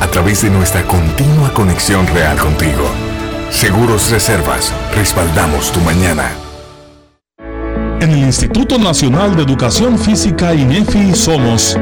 a 0.00 0.06
través 0.06 0.42
de 0.42 0.50
nuestra 0.50 0.82
continua 0.82 1.52
conexión 1.52 2.06
real 2.08 2.38
contigo. 2.38 2.90
Seguros 3.50 4.10
Reservas, 4.10 4.72
respaldamos 4.94 5.70
tu 5.72 5.80
mañana. 5.80 6.30
En 8.00 8.10
el 8.10 8.18
Instituto 8.18 8.78
Nacional 8.78 9.36
de 9.36 9.42
Educación 9.42 9.98
Física 9.98 10.54
INEFI 10.54 11.14
somos 11.14 11.76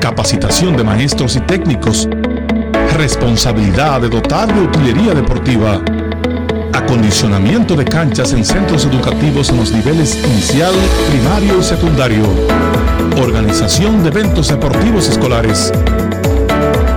capacitación 0.00 0.76
de 0.76 0.84
maestros 0.84 1.36
y 1.36 1.40
técnicos, 1.40 2.08
responsabilidad 2.96 4.00
de 4.00 4.08
dotar 4.08 4.52
de 4.54 4.62
utilería 4.62 5.12
deportiva, 5.12 5.82
acondicionamiento 6.72 7.76
de 7.76 7.84
canchas 7.84 8.32
en 8.32 8.44
centros 8.44 8.86
educativos 8.86 9.50
en 9.50 9.58
los 9.58 9.72
niveles 9.72 10.16
inicial, 10.24 10.72
primario 11.10 11.58
y 11.58 11.62
secundario, 11.62 12.24
organización 13.20 14.02
de 14.02 14.08
eventos 14.08 14.48
deportivos 14.48 15.08
escolares. 15.08 15.72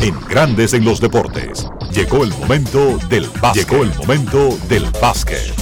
En 0.00 0.14
Grandes 0.28 0.74
en 0.74 0.84
los 0.84 1.00
Deportes. 1.00 1.66
Llegó 1.90 2.22
el 2.22 2.30
momento 2.30 2.98
del 3.08 3.28
básquet. 3.40 3.68
Llegó 3.68 3.82
el 3.82 3.92
momento 3.96 4.56
del 4.68 4.84
básquet. 5.02 5.52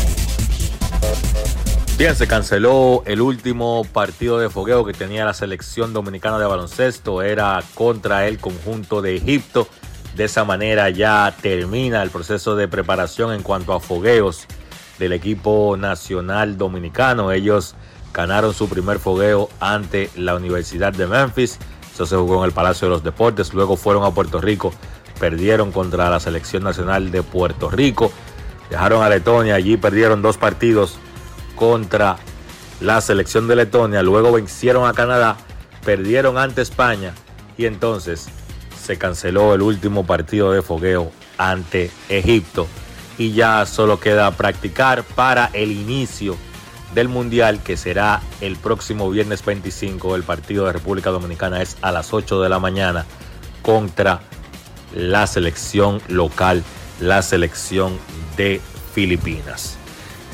Bien, 1.97 2.15
se 2.15 2.27
canceló 2.27 3.03
el 3.07 3.23
último 3.23 3.85
partido 3.91 4.39
de 4.39 4.51
fogueo 4.51 4.85
que 4.85 4.93
tenía 4.93 5.25
la 5.25 5.33
selección 5.33 5.95
dominicana 5.95 6.39
de 6.39 6.45
baloncesto. 6.45 7.23
Era 7.23 7.63
contra 7.75 8.29
el 8.29 8.39
conjunto 8.39 9.01
de 9.01 9.17
Egipto. 9.17 9.69
De 10.15 10.25
esa 10.25 10.45
manera 10.45 10.91
ya 10.91 11.35
termina 11.41 12.03
el 12.03 12.11
proceso 12.11 12.57
de 12.57 12.69
preparación 12.69 13.33
en 13.33 13.43
cuanto 13.43 13.73
a 13.73 13.81
fogueos 13.81 14.47
del 14.99 15.15
equipo 15.15 15.79
nacional 15.79 16.59
dominicano. 16.59 17.33
Ellos 17.33 17.75
ganaron 18.13 18.53
su 18.53 18.69
primer 18.69 18.99
fogueo 18.99 19.49
ante 19.61 20.11
la 20.15 20.35
Universidad 20.35 20.93
de 20.93 21.07
Memphis. 21.07 21.59
Eso 21.97 22.05
se 22.05 22.15
jugó 22.15 22.41
en 22.41 22.45
el 22.45 22.53
Palacio 22.53 22.89
de 22.89 22.91
los 22.91 23.03
Deportes. 23.03 23.55
Luego 23.55 23.75
fueron 23.75 24.05
a 24.05 24.11
Puerto 24.11 24.39
Rico. 24.39 24.71
Perdieron 25.19 25.73
contra 25.73 26.11
la 26.11 26.21
selección 26.21 26.63
nacional 26.63 27.11
de 27.11 27.23
Puerto 27.23 27.71
Rico. 27.71 28.13
Dejaron 28.69 29.03
a 29.03 29.09
Letonia. 29.09 29.55
Allí 29.55 29.79
perdieron 29.79 30.21
dos 30.21 30.37
partidos 30.37 30.99
contra 31.55 32.19
la 32.83 33.01
selección 33.01 33.49
de 33.49 33.57
Letonia. 33.57 34.03
Luego 34.03 34.31
vencieron 34.31 34.87
a 34.87 34.93
Canadá. 34.93 35.39
Perdieron 35.87 36.37
ante 36.37 36.61
España. 36.61 37.15
Y 37.57 37.65
entonces 37.65 38.29
se 38.79 38.99
canceló 38.99 39.55
el 39.55 39.63
último 39.63 40.05
partido 40.05 40.53
de 40.53 40.61
fogueo 40.61 41.11
ante 41.39 41.91
Egipto. 42.11 42.67
Y 43.17 43.33
ya 43.33 43.65
solo 43.65 44.01
queda 44.01 44.31
practicar 44.33 45.03
para 45.03 45.49
el 45.55 45.73
inicio 45.73 46.37
del 46.97 47.09
Mundial 47.09 47.63
que 47.63 47.77
será 47.77 48.23
el 48.41 48.57
próximo 48.57 49.11
viernes 49.11 49.45
25. 49.45 50.17
El 50.17 50.23
partido 50.23 50.65
de 50.65 50.73
República 50.73 51.11
Dominicana 51.11 51.61
es 51.61 51.77
a 51.83 51.93
las 51.93 52.15
8 52.15 52.41
de 52.41 52.49
la 52.49 52.59
mañana 52.59 53.05
contra 53.61 54.23
la 54.95 55.27
selección 55.27 56.01
local, 56.09 56.65
la 56.99 57.21
selección 57.21 57.99
de 58.39 58.63
Filipinas. 58.95 59.77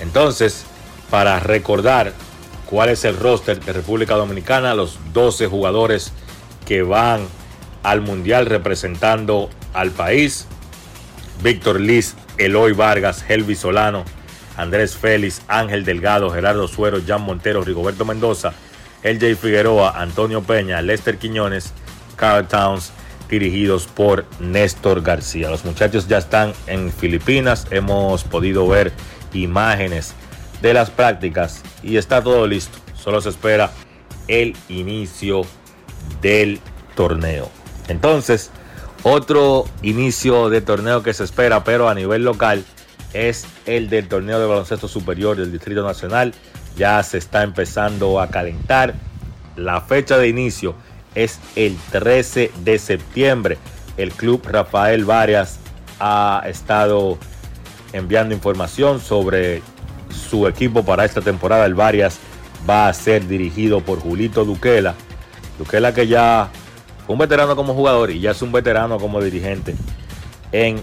Entonces, 0.01 0.65
para 1.11 1.41
recordar 1.41 2.13
cuál 2.67 2.91
es 2.91 3.05
el 3.05 3.17
roster 3.17 3.59
de 3.59 3.73
República 3.73 4.15
Dominicana, 4.15 4.77
los 4.77 5.01
12 5.13 5.49
jugadores 5.49 6.13
que 6.65 6.83
van 6.83 7.27
al 7.83 8.03
Mundial 8.03 8.47
representando 8.47 9.51
al 9.75 9.91
país. 9.91 10.47
Víctor 11.43 11.81
Liz, 11.81 12.15
Eloy 12.39 12.73
Vargas, 12.73 13.25
Helvi 13.29 13.57
Solano, 13.57 14.05
Andrés 14.57 14.97
Félix, 14.97 15.43
Ángel 15.49 15.85
Delgado, 15.85 16.31
Gerardo 16.31 16.69
Suero, 16.69 16.99
Jan 17.07 17.23
Montero, 17.23 17.63
Rigoberto 17.63 18.05
Mendoza, 18.05 18.53
LJ 19.03 19.37
Figueroa, 19.37 20.01
Antonio 20.01 20.43
Peña, 20.43 20.83
Lester 20.83 21.19
Quiñones, 21.19 21.73
Carl 22.17 22.47
Towns, 22.47 22.93
dirigidos 23.29 23.87
por 23.87 24.27
Néstor 24.41 25.03
García. 25.03 25.49
Los 25.51 25.65
muchachos 25.65 26.07
ya 26.07 26.19
están 26.19 26.53
en 26.67 26.93
Filipinas, 26.93 27.67
hemos 27.71 28.25
podido 28.25 28.69
ver 28.69 28.93
imágenes 29.33 30.15
de 30.61 30.75
las 30.75 30.91
prácticas 30.91 31.63
y 31.83 31.97
está 31.97 32.23
todo 32.23 32.47
listo. 32.47 32.79
Solo 32.95 33.21
se 33.21 33.31
espera 33.31 33.73
el 34.29 34.57
inicio 34.69 35.43
del 36.21 36.61
torneo. 36.95 37.51
Entonces, 37.89 38.51
otro 39.03 39.65
inicio 39.83 40.49
de 40.49 40.61
torneo 40.61 41.03
que 41.03 41.13
se 41.13 41.25
espera, 41.25 41.65
pero 41.65 41.89
a 41.89 41.95
nivel 41.95 42.25
local, 42.25 42.65
es 43.13 43.47
el 43.67 43.89
del 43.89 44.09
torneo 44.09 44.41
de 44.41 44.47
baloncesto 44.47 44.89
superior 44.89 45.37
del 45.37 45.53
Distrito 45.53 45.85
Nacional. 45.85 46.35
Ya 46.77 47.03
se 47.03 47.19
está 47.19 47.43
empezando 47.43 48.21
a 48.21 48.29
calentar. 48.29 48.95
La 49.57 49.81
fecha 49.81 50.17
de 50.19 50.29
inicio 50.29 50.75
es 51.15 51.39
el 51.57 51.77
13 51.91 52.51
de 52.65 52.79
septiembre. 52.79 53.59
El 53.97 54.13
club 54.13 54.43
Rafael 54.47 55.05
Varias 55.05 55.59
ha 56.01 56.43
estado 56.47 57.19
enviando 57.93 58.35
información 58.35 59.01
sobre 59.01 59.63
su 60.09 60.49
equipo 60.49 60.85
para 60.85 61.05
esta 61.05 61.21
temporada. 61.21 61.67
El 61.67 61.75
Varias 61.75 62.19
va 62.69 62.89
a 62.89 62.95
ser 62.95 63.27
dirigido 63.27 63.81
por 63.81 64.01
Julito 64.01 64.45
Duquela. 64.45 64.95
Duquela 65.59 65.93
que 65.93 66.07
ya 66.07 66.49
fue 67.07 67.13
un 67.15 67.19
veterano 67.19 67.55
como 67.57 67.75
jugador 67.75 68.11
y 68.11 68.21
ya 68.21 68.31
es 68.31 68.41
un 68.41 68.53
veterano 68.53 68.99
como 68.99 69.21
dirigente. 69.21 69.75
En, 70.53 70.81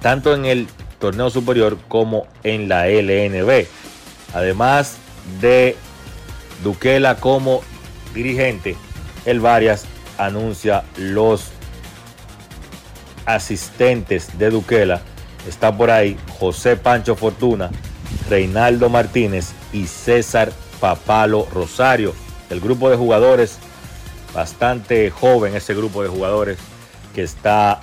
tanto 0.00 0.34
en 0.34 0.44
el 0.44 0.66
torneo 1.00 1.30
superior 1.30 1.76
como 1.88 2.26
en 2.44 2.68
la 2.68 2.86
LNB. 2.86 3.66
Además 4.34 4.96
de 5.40 5.76
Duquela 6.62 7.16
como 7.16 7.62
dirigente, 8.14 8.76
el 9.24 9.40
Varias 9.40 9.86
anuncia 10.18 10.84
los 10.96 11.50
asistentes 13.26 14.38
de 14.38 14.50
Duquela. 14.50 15.00
Está 15.48 15.76
por 15.76 15.90
ahí 15.90 16.16
José 16.38 16.76
Pancho 16.76 17.16
Fortuna, 17.16 17.70
Reinaldo 18.28 18.88
Martínez 18.88 19.52
y 19.72 19.86
César 19.86 20.52
Papalo 20.80 21.48
Rosario. 21.52 22.14
El 22.50 22.60
grupo 22.60 22.90
de 22.90 22.96
jugadores, 22.96 23.58
bastante 24.34 25.10
joven 25.10 25.56
ese 25.56 25.74
grupo 25.74 26.02
de 26.02 26.08
jugadores 26.08 26.58
que 27.14 27.22
está 27.22 27.80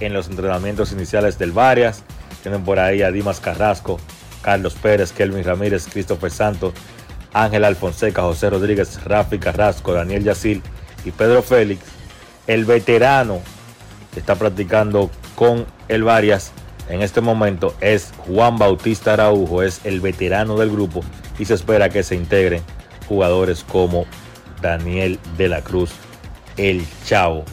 en 0.00 0.12
los 0.12 0.28
entrenamientos 0.28 0.92
iniciales 0.92 1.38
del 1.38 1.52
Varias. 1.52 2.04
Tienen 2.48 2.64
por 2.64 2.78
ahí 2.78 3.02
a 3.02 3.10
Dimas 3.10 3.40
Carrasco, 3.40 4.00
Carlos 4.40 4.72
Pérez, 4.72 5.12
Kelvin 5.12 5.44
Ramírez, 5.44 5.86
Christopher 5.86 6.30
Santos, 6.30 6.72
Ángel 7.34 7.62
Alfonseca, 7.62 8.22
José 8.22 8.48
Rodríguez, 8.48 9.04
Rafi 9.04 9.38
Carrasco, 9.38 9.92
Daniel 9.92 10.24
Yacil 10.24 10.62
y 11.04 11.10
Pedro 11.10 11.42
Félix. 11.42 11.82
El 12.46 12.64
veterano 12.64 13.42
que 14.14 14.20
está 14.20 14.34
practicando 14.36 15.10
con 15.34 15.66
el 15.88 16.04
Varias 16.04 16.52
en 16.88 17.02
este 17.02 17.20
momento 17.20 17.74
es 17.82 18.14
Juan 18.16 18.56
Bautista 18.56 19.12
Araujo, 19.12 19.62
es 19.62 19.82
el 19.84 20.00
veterano 20.00 20.56
del 20.56 20.70
grupo 20.70 21.02
y 21.38 21.44
se 21.44 21.52
espera 21.52 21.90
que 21.90 22.02
se 22.02 22.14
integren 22.14 22.62
jugadores 23.08 23.62
como 23.62 24.06
Daniel 24.62 25.18
de 25.36 25.50
la 25.50 25.60
Cruz, 25.60 25.90
el 26.56 26.82
Chavo. 27.04 27.44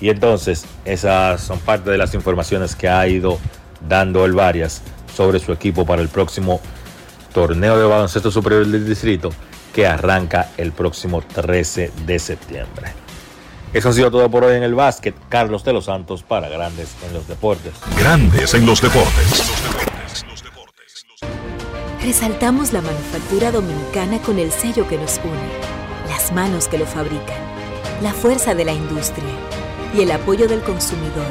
Y 0.00 0.08
entonces, 0.08 0.64
esas 0.86 1.42
son 1.42 1.58
parte 1.58 1.90
de 1.90 1.98
las 1.98 2.14
informaciones 2.14 2.74
que 2.74 2.88
ha 2.88 3.06
ido 3.06 3.38
dando 3.88 4.24
el 4.24 4.32
Varias 4.32 4.82
sobre 5.14 5.38
su 5.38 5.52
equipo 5.52 5.84
para 5.84 6.02
el 6.02 6.08
próximo 6.08 6.60
torneo 7.32 7.78
de 7.78 7.84
baloncesto 7.84 8.30
superior 8.30 8.66
del 8.66 8.86
distrito 8.86 9.30
que 9.72 9.86
arranca 9.86 10.50
el 10.56 10.72
próximo 10.72 11.22
13 11.22 11.92
de 12.06 12.18
septiembre. 12.18 12.92
Eso 13.72 13.88
ha 13.88 13.92
sido 13.94 14.10
todo 14.10 14.30
por 14.30 14.44
hoy 14.44 14.56
en 14.56 14.62
el 14.62 14.74
básquet. 14.74 15.14
Carlos 15.30 15.64
de 15.64 15.72
los 15.72 15.86
Santos 15.86 16.22
para 16.22 16.48
Grandes 16.48 16.94
en 17.06 17.14
los 17.14 17.26
Deportes. 17.26 17.72
Grandes 17.98 18.52
en 18.52 18.66
los 18.66 18.82
deportes. 18.82 19.50
Resaltamos 22.02 22.72
la 22.72 22.82
manufactura 22.82 23.50
dominicana 23.50 24.18
con 24.18 24.38
el 24.38 24.50
sello 24.50 24.86
que 24.88 24.98
nos 24.98 25.18
une, 25.24 26.10
las 26.10 26.32
manos 26.32 26.68
que 26.68 26.76
lo 26.76 26.84
fabrican, 26.84 27.38
la 28.02 28.12
fuerza 28.12 28.54
de 28.54 28.64
la 28.64 28.72
industria 28.72 29.24
y 29.96 30.02
el 30.02 30.10
apoyo 30.10 30.48
del 30.48 30.60
consumidor, 30.62 31.30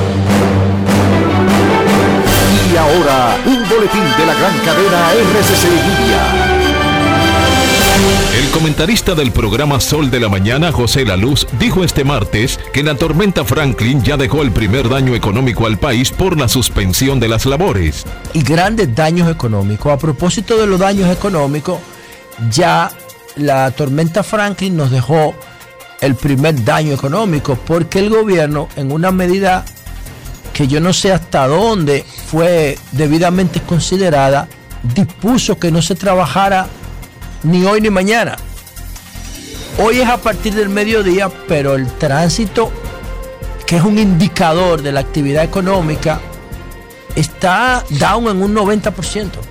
Y 2.71 2.77
ahora, 2.77 3.37
un 3.45 3.67
boletín 3.67 4.03
de 4.17 4.25
la 4.25 4.33
gran 4.33 4.57
cadena 4.59 5.11
RCC. 5.11 5.67
El 8.37 8.49
comentarista 8.51 9.13
del 9.13 9.31
programa 9.31 9.81
Sol 9.81 10.09
de 10.09 10.21
la 10.21 10.29
Mañana, 10.29 10.71
José 10.71 11.03
La 11.03 11.17
Luz, 11.17 11.45
dijo 11.59 11.83
este 11.83 12.05
martes 12.05 12.59
que 12.71 12.81
la 12.81 12.95
tormenta 12.95 13.43
Franklin 13.43 14.01
ya 14.01 14.15
dejó 14.15 14.41
el 14.41 14.51
primer 14.51 14.87
daño 14.87 15.13
económico 15.15 15.65
al 15.65 15.77
país 15.79 16.11
por 16.11 16.39
la 16.39 16.47
suspensión 16.47 17.19
de 17.19 17.27
las 17.27 17.45
labores. 17.45 18.05
y 18.33 18.41
grandes 18.41 18.95
daños 18.95 19.29
económicos. 19.29 19.91
A 19.91 19.97
propósito 19.97 20.57
de 20.57 20.65
los 20.65 20.79
daños 20.79 21.09
económicos, 21.09 21.79
ya 22.49 22.89
la 23.35 23.71
tormenta 23.71 24.23
Franklin 24.23 24.77
nos 24.77 24.91
dejó 24.91 25.35
el 25.99 26.15
primer 26.15 26.63
daño 26.63 26.93
económico, 26.93 27.57
porque 27.67 27.99
el 27.99 28.09
gobierno, 28.09 28.69
en 28.77 28.91
una 28.93 29.11
medida 29.11 29.65
que 30.53 30.67
yo 30.67 30.79
no 30.79 30.93
sé 30.93 31.11
hasta 31.11 31.47
dónde 31.47 32.05
fue 32.27 32.77
debidamente 32.91 33.61
considerada, 33.61 34.47
dispuso 34.83 35.57
que 35.59 35.71
no 35.71 35.81
se 35.81 35.95
trabajara 35.95 36.67
ni 37.43 37.65
hoy 37.65 37.81
ni 37.81 37.89
mañana. 37.89 38.37
Hoy 39.77 39.99
es 39.99 40.09
a 40.09 40.17
partir 40.17 40.53
del 40.53 40.69
mediodía, 40.69 41.29
pero 41.47 41.75
el 41.75 41.87
tránsito, 41.97 42.71
que 43.65 43.77
es 43.77 43.83
un 43.83 43.97
indicador 43.97 44.81
de 44.81 44.91
la 44.91 44.99
actividad 44.99 45.43
económica, 45.43 46.19
está 47.15 47.83
down 47.89 48.27
en 48.27 48.43
un 48.43 48.53
90%. 48.53 49.50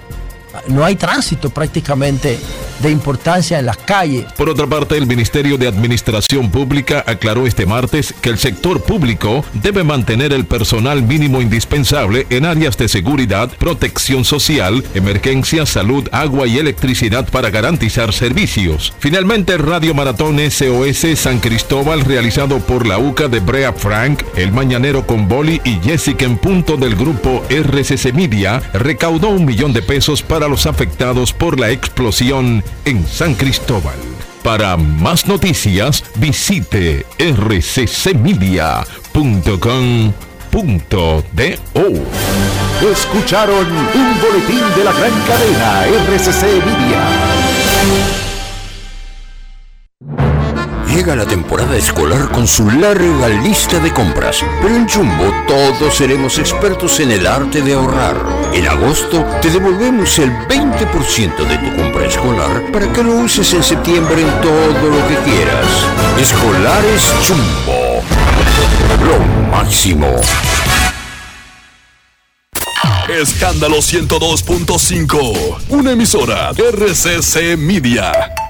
No 0.68 0.84
hay 0.84 0.96
tránsito 0.96 1.50
prácticamente 1.50 2.38
de 2.80 2.90
importancia 2.90 3.58
en 3.58 3.66
las 3.66 3.76
calles. 3.76 4.24
Por 4.32 4.48
otra 4.48 4.66
parte, 4.66 4.96
el 4.96 5.06
Ministerio 5.06 5.58
de 5.58 5.68
Administración 5.68 6.50
Pública 6.50 7.04
aclaró 7.06 7.46
este 7.46 7.66
martes 7.66 8.14
que 8.20 8.30
el 8.30 8.38
sector 8.38 8.82
público 8.82 9.44
debe 9.52 9.84
mantener 9.84 10.32
el 10.32 10.46
personal 10.46 11.02
mínimo 11.02 11.40
indispensable 11.40 12.26
en 12.30 12.46
áreas 12.46 12.76
de 12.78 12.88
seguridad, 12.88 13.50
protección 13.58 14.24
social, 14.24 14.82
emergencia, 14.94 15.66
salud, 15.66 16.08
agua 16.12 16.46
y 16.46 16.58
electricidad 16.58 17.28
para 17.28 17.50
garantizar 17.50 18.12
servicios. 18.12 18.94
Finalmente, 18.98 19.58
Radio 19.58 19.94
Maratón 19.94 20.38
SOS 20.38 21.18
San 21.18 21.40
Cristóbal, 21.40 22.00
realizado 22.00 22.58
por 22.60 22.86
la 22.86 22.98
UCA 22.98 23.28
de 23.28 23.40
Brea 23.40 23.72
Frank, 23.72 24.22
El 24.36 24.52
Mañanero 24.52 25.06
con 25.06 25.28
Boli 25.28 25.60
y 25.64 25.78
Jessica 25.80 26.24
en 26.24 26.38
punto 26.38 26.76
del 26.76 26.96
grupo 26.96 27.44
RCC 27.50 28.12
Media, 28.14 28.62
recaudó 28.72 29.28
un 29.28 29.44
millón 29.44 29.72
de 29.72 29.82
pesos 29.82 30.22
para 30.22 30.39
los 30.48 30.66
afectados 30.66 31.32
por 31.32 31.58
la 31.58 31.70
explosión 31.70 32.62
en 32.84 33.06
San 33.06 33.34
Cristóbal. 33.34 33.96
Para 34.42 34.76
más 34.76 35.26
noticias, 35.26 36.04
visite 36.16 37.04
rccmedia.com.do. 37.18 38.80
Escucharon 42.90 43.66
un 43.66 44.20
boletín 44.20 44.62
de 44.76 44.84
la 44.84 44.92
gran 44.92 45.12
cadena 45.26 45.84
RCC 45.86 46.42
Media. 46.64 48.19
Llega 50.94 51.14
la 51.14 51.24
temporada 51.24 51.76
escolar 51.76 52.30
con 52.32 52.48
su 52.48 52.68
larga 52.68 53.28
lista 53.28 53.78
de 53.78 53.92
compras, 53.92 54.44
pero 54.60 54.74
en 54.74 54.88
Jumbo 54.88 55.32
todos 55.46 55.94
seremos 55.94 56.36
expertos 56.38 56.98
en 56.98 57.12
el 57.12 57.28
arte 57.28 57.62
de 57.62 57.74
ahorrar. 57.74 58.16
En 58.52 58.66
agosto 58.66 59.24
te 59.40 59.50
devolvemos 59.50 60.18
el 60.18 60.30
20% 60.48 61.46
de 61.46 61.58
tu 61.58 61.76
compra 61.76 62.06
escolar 62.06 62.72
para 62.72 62.92
que 62.92 63.04
lo 63.04 63.14
uses 63.14 63.52
en 63.54 63.62
septiembre 63.62 64.20
en 64.20 64.40
todo 64.40 64.90
lo 64.90 65.06
que 65.06 65.14
quieras. 65.30 65.66
Escolares 66.20 67.14
Jumbo. 67.26 68.02
Lo 69.04 69.50
máximo. 69.50 70.08
Escándalo 73.08 73.76
102.5. 73.76 75.56
Una 75.68 75.92
emisora 75.92 76.50
RCC 76.50 77.56
Media. 77.56 78.49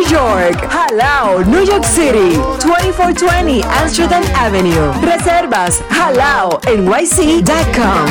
York. 0.05 0.67
Jalao, 0.69 1.43
New 1.45 1.65
York 1.65 1.85
City. 1.85 2.37
2420 2.65 3.63
Amsterdam 3.81 4.23
Avenue. 4.35 4.91
Reservas 5.01 5.81
Jalao 5.89 6.59
NYC.com. 6.65 8.05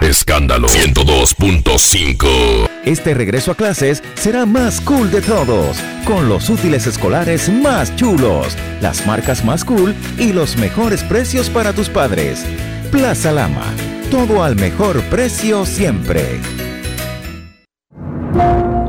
Escándalo 0.00 0.68
102.5. 0.68 2.68
Este 2.84 3.12
regreso 3.12 3.50
a 3.52 3.54
clases 3.54 4.02
será 4.14 4.46
más 4.46 4.80
cool 4.80 5.10
de 5.10 5.20
todos, 5.20 5.76
con 6.06 6.26
los 6.28 6.48
útiles 6.48 6.86
escolares 6.86 7.50
más 7.50 7.94
chulos, 7.96 8.56
las 8.80 9.06
marcas 9.06 9.44
más 9.44 9.62
cool 9.64 9.94
y 10.18 10.32
los 10.32 10.56
mejores 10.56 11.02
precios 11.04 11.50
para 11.50 11.74
tus 11.74 11.90
padres. 11.90 12.46
Plaza 12.90 13.30
Lama, 13.30 13.66
todo 14.10 14.42
al 14.42 14.56
mejor 14.56 15.02
precio 15.02 15.66
siempre. 15.66 16.40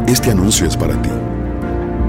Este 0.08 0.32
anuncio 0.32 0.66
es 0.68 0.78
para 0.78 1.00
ti, 1.02 1.10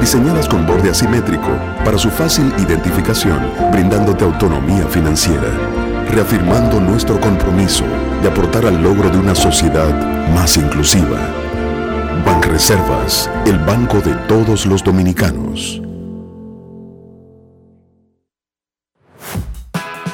diseñadas 0.00 0.48
con 0.48 0.66
borde 0.66 0.90
asimétrico 0.90 1.48
para 1.84 1.98
su 1.98 2.10
fácil 2.10 2.52
identificación, 2.58 3.50
brindándote 3.72 4.24
autonomía 4.24 4.86
financiera, 4.86 5.50
reafirmando 6.10 6.80
nuestro 6.80 7.20
compromiso 7.20 7.84
de 8.22 8.28
aportar 8.28 8.66
al 8.66 8.82
logro 8.82 9.10
de 9.10 9.18
una 9.18 9.34
sociedad 9.34 9.92
más 10.34 10.56
inclusiva. 10.56 11.18
Banreservas, 12.24 13.30
el 13.46 13.58
banco 13.58 14.00
de 14.00 14.14
todos 14.28 14.66
los 14.66 14.82
dominicanos. 14.82 15.80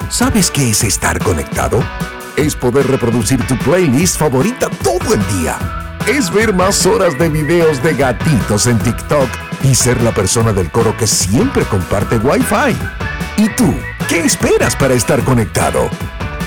¿Sabes 0.08 0.50
qué 0.50 0.70
es 0.70 0.84
estar 0.84 1.18
conectado? 1.22 1.82
Es 2.36 2.56
poder 2.56 2.86
reproducir 2.86 3.46
tu 3.46 3.56
playlist 3.58 4.18
favorita 4.18 4.68
todo 4.82 5.14
el 5.14 5.38
día. 5.38 5.56
Es 6.06 6.32
ver 6.32 6.52
más 6.54 6.84
horas 6.86 7.18
de 7.18 7.28
videos 7.28 7.82
de 7.82 7.94
gatitos 7.94 8.66
en 8.66 8.78
TikTok 8.78 9.49
y 9.62 9.74
ser 9.74 10.02
la 10.02 10.12
persona 10.12 10.52
del 10.52 10.70
coro 10.70 10.96
que 10.96 11.06
siempre 11.06 11.64
comparte 11.64 12.16
Wi-Fi. 12.16 12.76
¿Y 13.36 13.48
tú? 13.50 13.74
¿Qué 14.08 14.20
esperas 14.20 14.76
para 14.76 14.94
estar 14.94 15.22
conectado? 15.24 15.88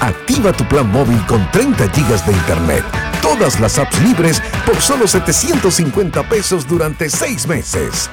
Activa 0.01 0.51
tu 0.51 0.67
plan 0.67 0.91
móvil 0.91 1.23
con 1.27 1.49
30 1.51 1.89
gigas 1.89 2.25
de 2.25 2.33
internet, 2.33 2.83
todas 3.21 3.59
las 3.59 3.79
apps 3.79 4.01
libres 4.01 4.41
por 4.65 4.75
solo 4.81 5.07
750 5.07 6.27
pesos 6.27 6.67
durante 6.67 7.09
6 7.09 7.47
meses. 7.47 8.09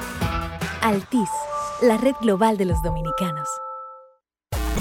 Altis, 0.81 1.29
la 1.81 1.97
red 1.97 2.15
global 2.21 2.57
de 2.57 2.65
los 2.65 2.81
dominicanos. 2.81 3.47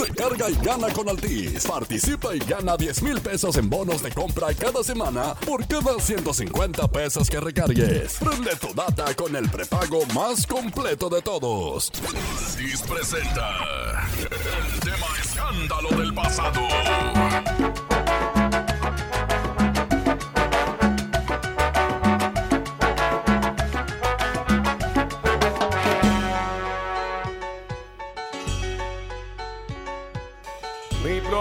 Recarga 0.01 0.51
y 0.51 0.55
gana 0.55 0.93
con 0.93 1.09
Altis. 1.09 1.67
Participa 1.67 2.35
y 2.35 2.39
gana 2.39 2.77
10 2.77 3.03
mil 3.03 3.21
pesos 3.21 3.57
en 3.57 3.69
bonos 3.69 4.03
de 4.03 4.11
compra 4.11 4.55
cada 4.55 4.83
semana 4.83 5.35
por 5.47 5.67
cada 5.67 5.99
150 5.99 6.89
pesos 6.89 7.29
que 7.29 7.41
recargues. 7.41 8.19
Prende 8.19 8.57
tu 8.57 8.73
data 8.75 9.15
con 9.15 9.37
el 9.37 9.49
prepago 9.51 10.05
más 10.15 10.47
completo 10.47 11.09
de 11.09 11.23
todos. 11.23 11.93
Altis 12.07 12.83
presenta 12.83 14.09
el 14.19 14.81
tema 14.81 15.07
escándalo 15.23 15.91
del 15.91 16.15
pasado. 16.15 18.00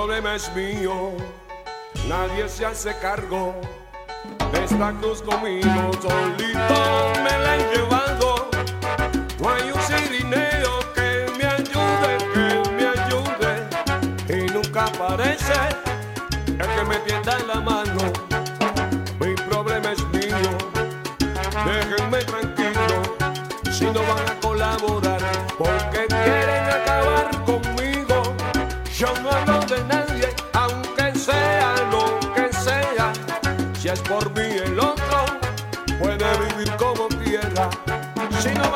Problema 0.09 0.33
es 0.33 0.51
mío, 0.55 1.11
nadie 2.07 2.49
se 2.49 2.65
hace 2.65 2.97
cargo 2.97 3.53
de 4.51 4.63
esta 4.63 4.91
cruz 4.93 5.21
conmigo, 5.21 5.91
solito 6.01 7.13
me 7.23 7.29
la 7.29 7.53
han 7.53 7.71
llevado. 7.71 8.49
No 9.39 9.49
hay 9.51 9.69
un 9.71 9.79
sirineo 9.83 10.79
que 10.95 11.31
me 11.37 11.45
ayude, 11.45 12.17
que 12.33 12.71
me 12.71 12.87
ayude, 12.87 14.45
y 14.45 14.51
nunca 14.51 14.85
aparece 14.85 15.53
el 16.47 16.57
que 16.57 16.83
me 16.85 16.95
tienda 17.01 17.37
en 17.37 17.47
la 17.47 17.59
mano. 17.61 18.28
She 37.59 38.53
knows 38.53 38.68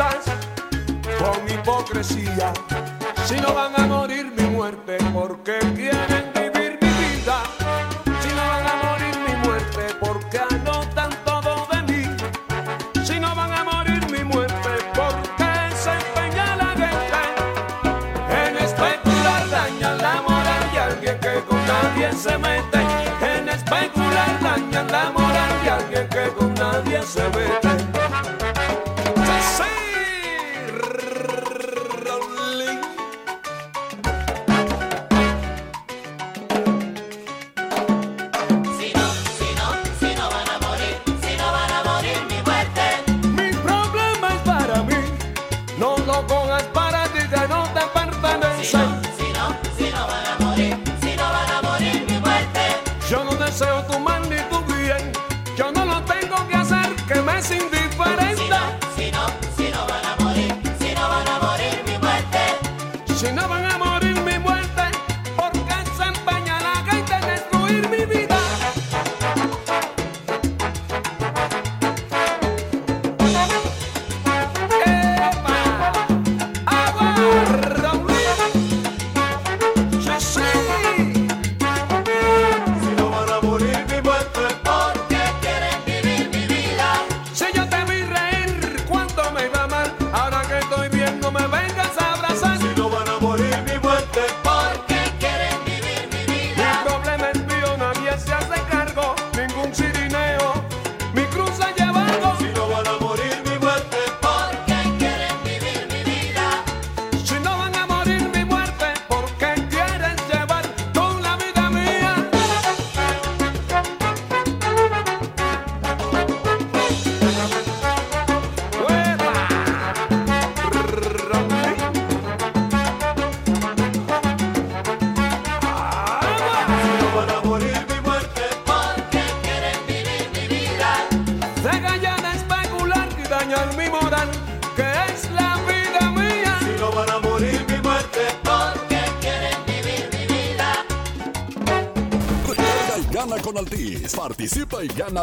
con 0.00 1.48
hipocresía. 1.48 2.52
Si 3.26 3.36
no 3.36 3.52
van 3.52 3.78
a 3.78 3.86
morir 3.86 4.32
mi 4.34 4.44
muerte 4.44 4.96
porque 5.12 5.58
quieren 5.76 6.32
vivir 6.34 6.78
mi 6.80 6.88
vida. 6.88 7.42
Si 8.22 8.28
no 8.34 8.42
van 8.52 8.66
a 8.66 8.74
morir 8.84 9.14
mi 9.26 9.34
muerte 9.46 9.94
porque 10.00 10.38
anotan 10.38 11.10
todo 11.24 11.66
de 11.72 11.82
mí. 11.92 12.16
Si 13.04 13.20
no 13.20 13.34
van 13.34 13.52
a 13.52 13.64
morir 13.64 14.10
mi 14.10 14.24
muerte 14.24 14.70
porque 14.94 15.50
se 15.82 15.90
empeña 15.92 16.56
la 16.56 16.70
gente 16.82 17.20
en 18.42 18.56
especular, 18.56 19.50
daña 19.50 19.94
la 19.96 20.22
moral 20.22 20.70
y 20.72 20.76
alguien 20.78 21.20
que 21.20 21.44
con 21.46 21.60
nadie 21.66 22.12
se 22.14 22.38
mete. 22.38 22.79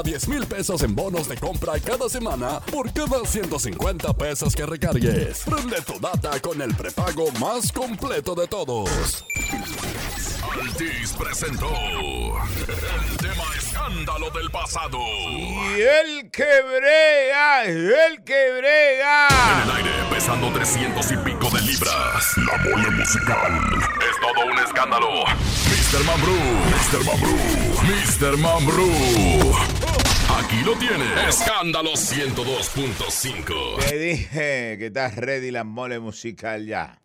10 0.04 0.28
mil 0.28 0.46
pesos 0.46 0.84
en 0.84 0.96
bonos 0.96 1.28
de 1.28 1.38
compra 1.38 1.74
cada 1.80 2.10
semana 2.10 2.60
por 2.72 2.92
cada 2.92 3.26
150 3.26 4.14
pesos 4.14 4.56
que 4.56 4.66
recargues. 4.66 5.44
Prende 5.46 5.82
tu 5.82 6.00
data 6.00 6.40
con 6.40 6.62
el 6.62 6.76
prepago 6.76 7.32
más 7.40 7.72
completo 7.72 8.36
de 8.36 8.48
todos. 8.48 9.26
Altis 10.62 11.14
presentó 11.14 11.72
el 12.68 13.18
tema 13.18 13.44
escándalo 13.58 14.30
del 14.32 14.50
pasado. 14.52 14.98
Y 14.98 15.82
el 15.82 16.32
que 16.32 16.62
brega, 16.62 17.64
el 17.66 18.24
que 18.24 18.52
brega. 18.58 19.28
En 19.28 19.70
el 19.70 19.76
aire, 19.78 19.92
pesando 20.10 20.52
300 20.52 21.12
y 21.12 21.18
pico 21.18 21.50
de 21.50 21.62
libras. 21.62 22.38
La 22.38 22.70
bola 22.70 22.90
musical. 22.92 23.62
Es 24.00 24.20
todo 24.22 24.46
un 24.46 24.60
escándalo. 24.60 25.10
Mr. 25.90 26.04
Mambrú, 26.06 26.36
Mr. 26.36 27.06
Mambrú, 27.06 27.38
Mr. 27.88 28.38
Mambrú. 28.38 29.77
Aquí 30.48 30.64
lo 30.64 30.76
tienes. 30.78 31.10
Escándalo 31.28 31.92
102.5. 31.92 33.86
Te 33.86 34.00
dije 34.00 34.78
que 34.80 34.86
estás 34.86 35.18
ready 35.18 35.52
la 35.52 35.66
mole 35.66 36.00
musical 36.00 36.66
ya. 36.66 36.98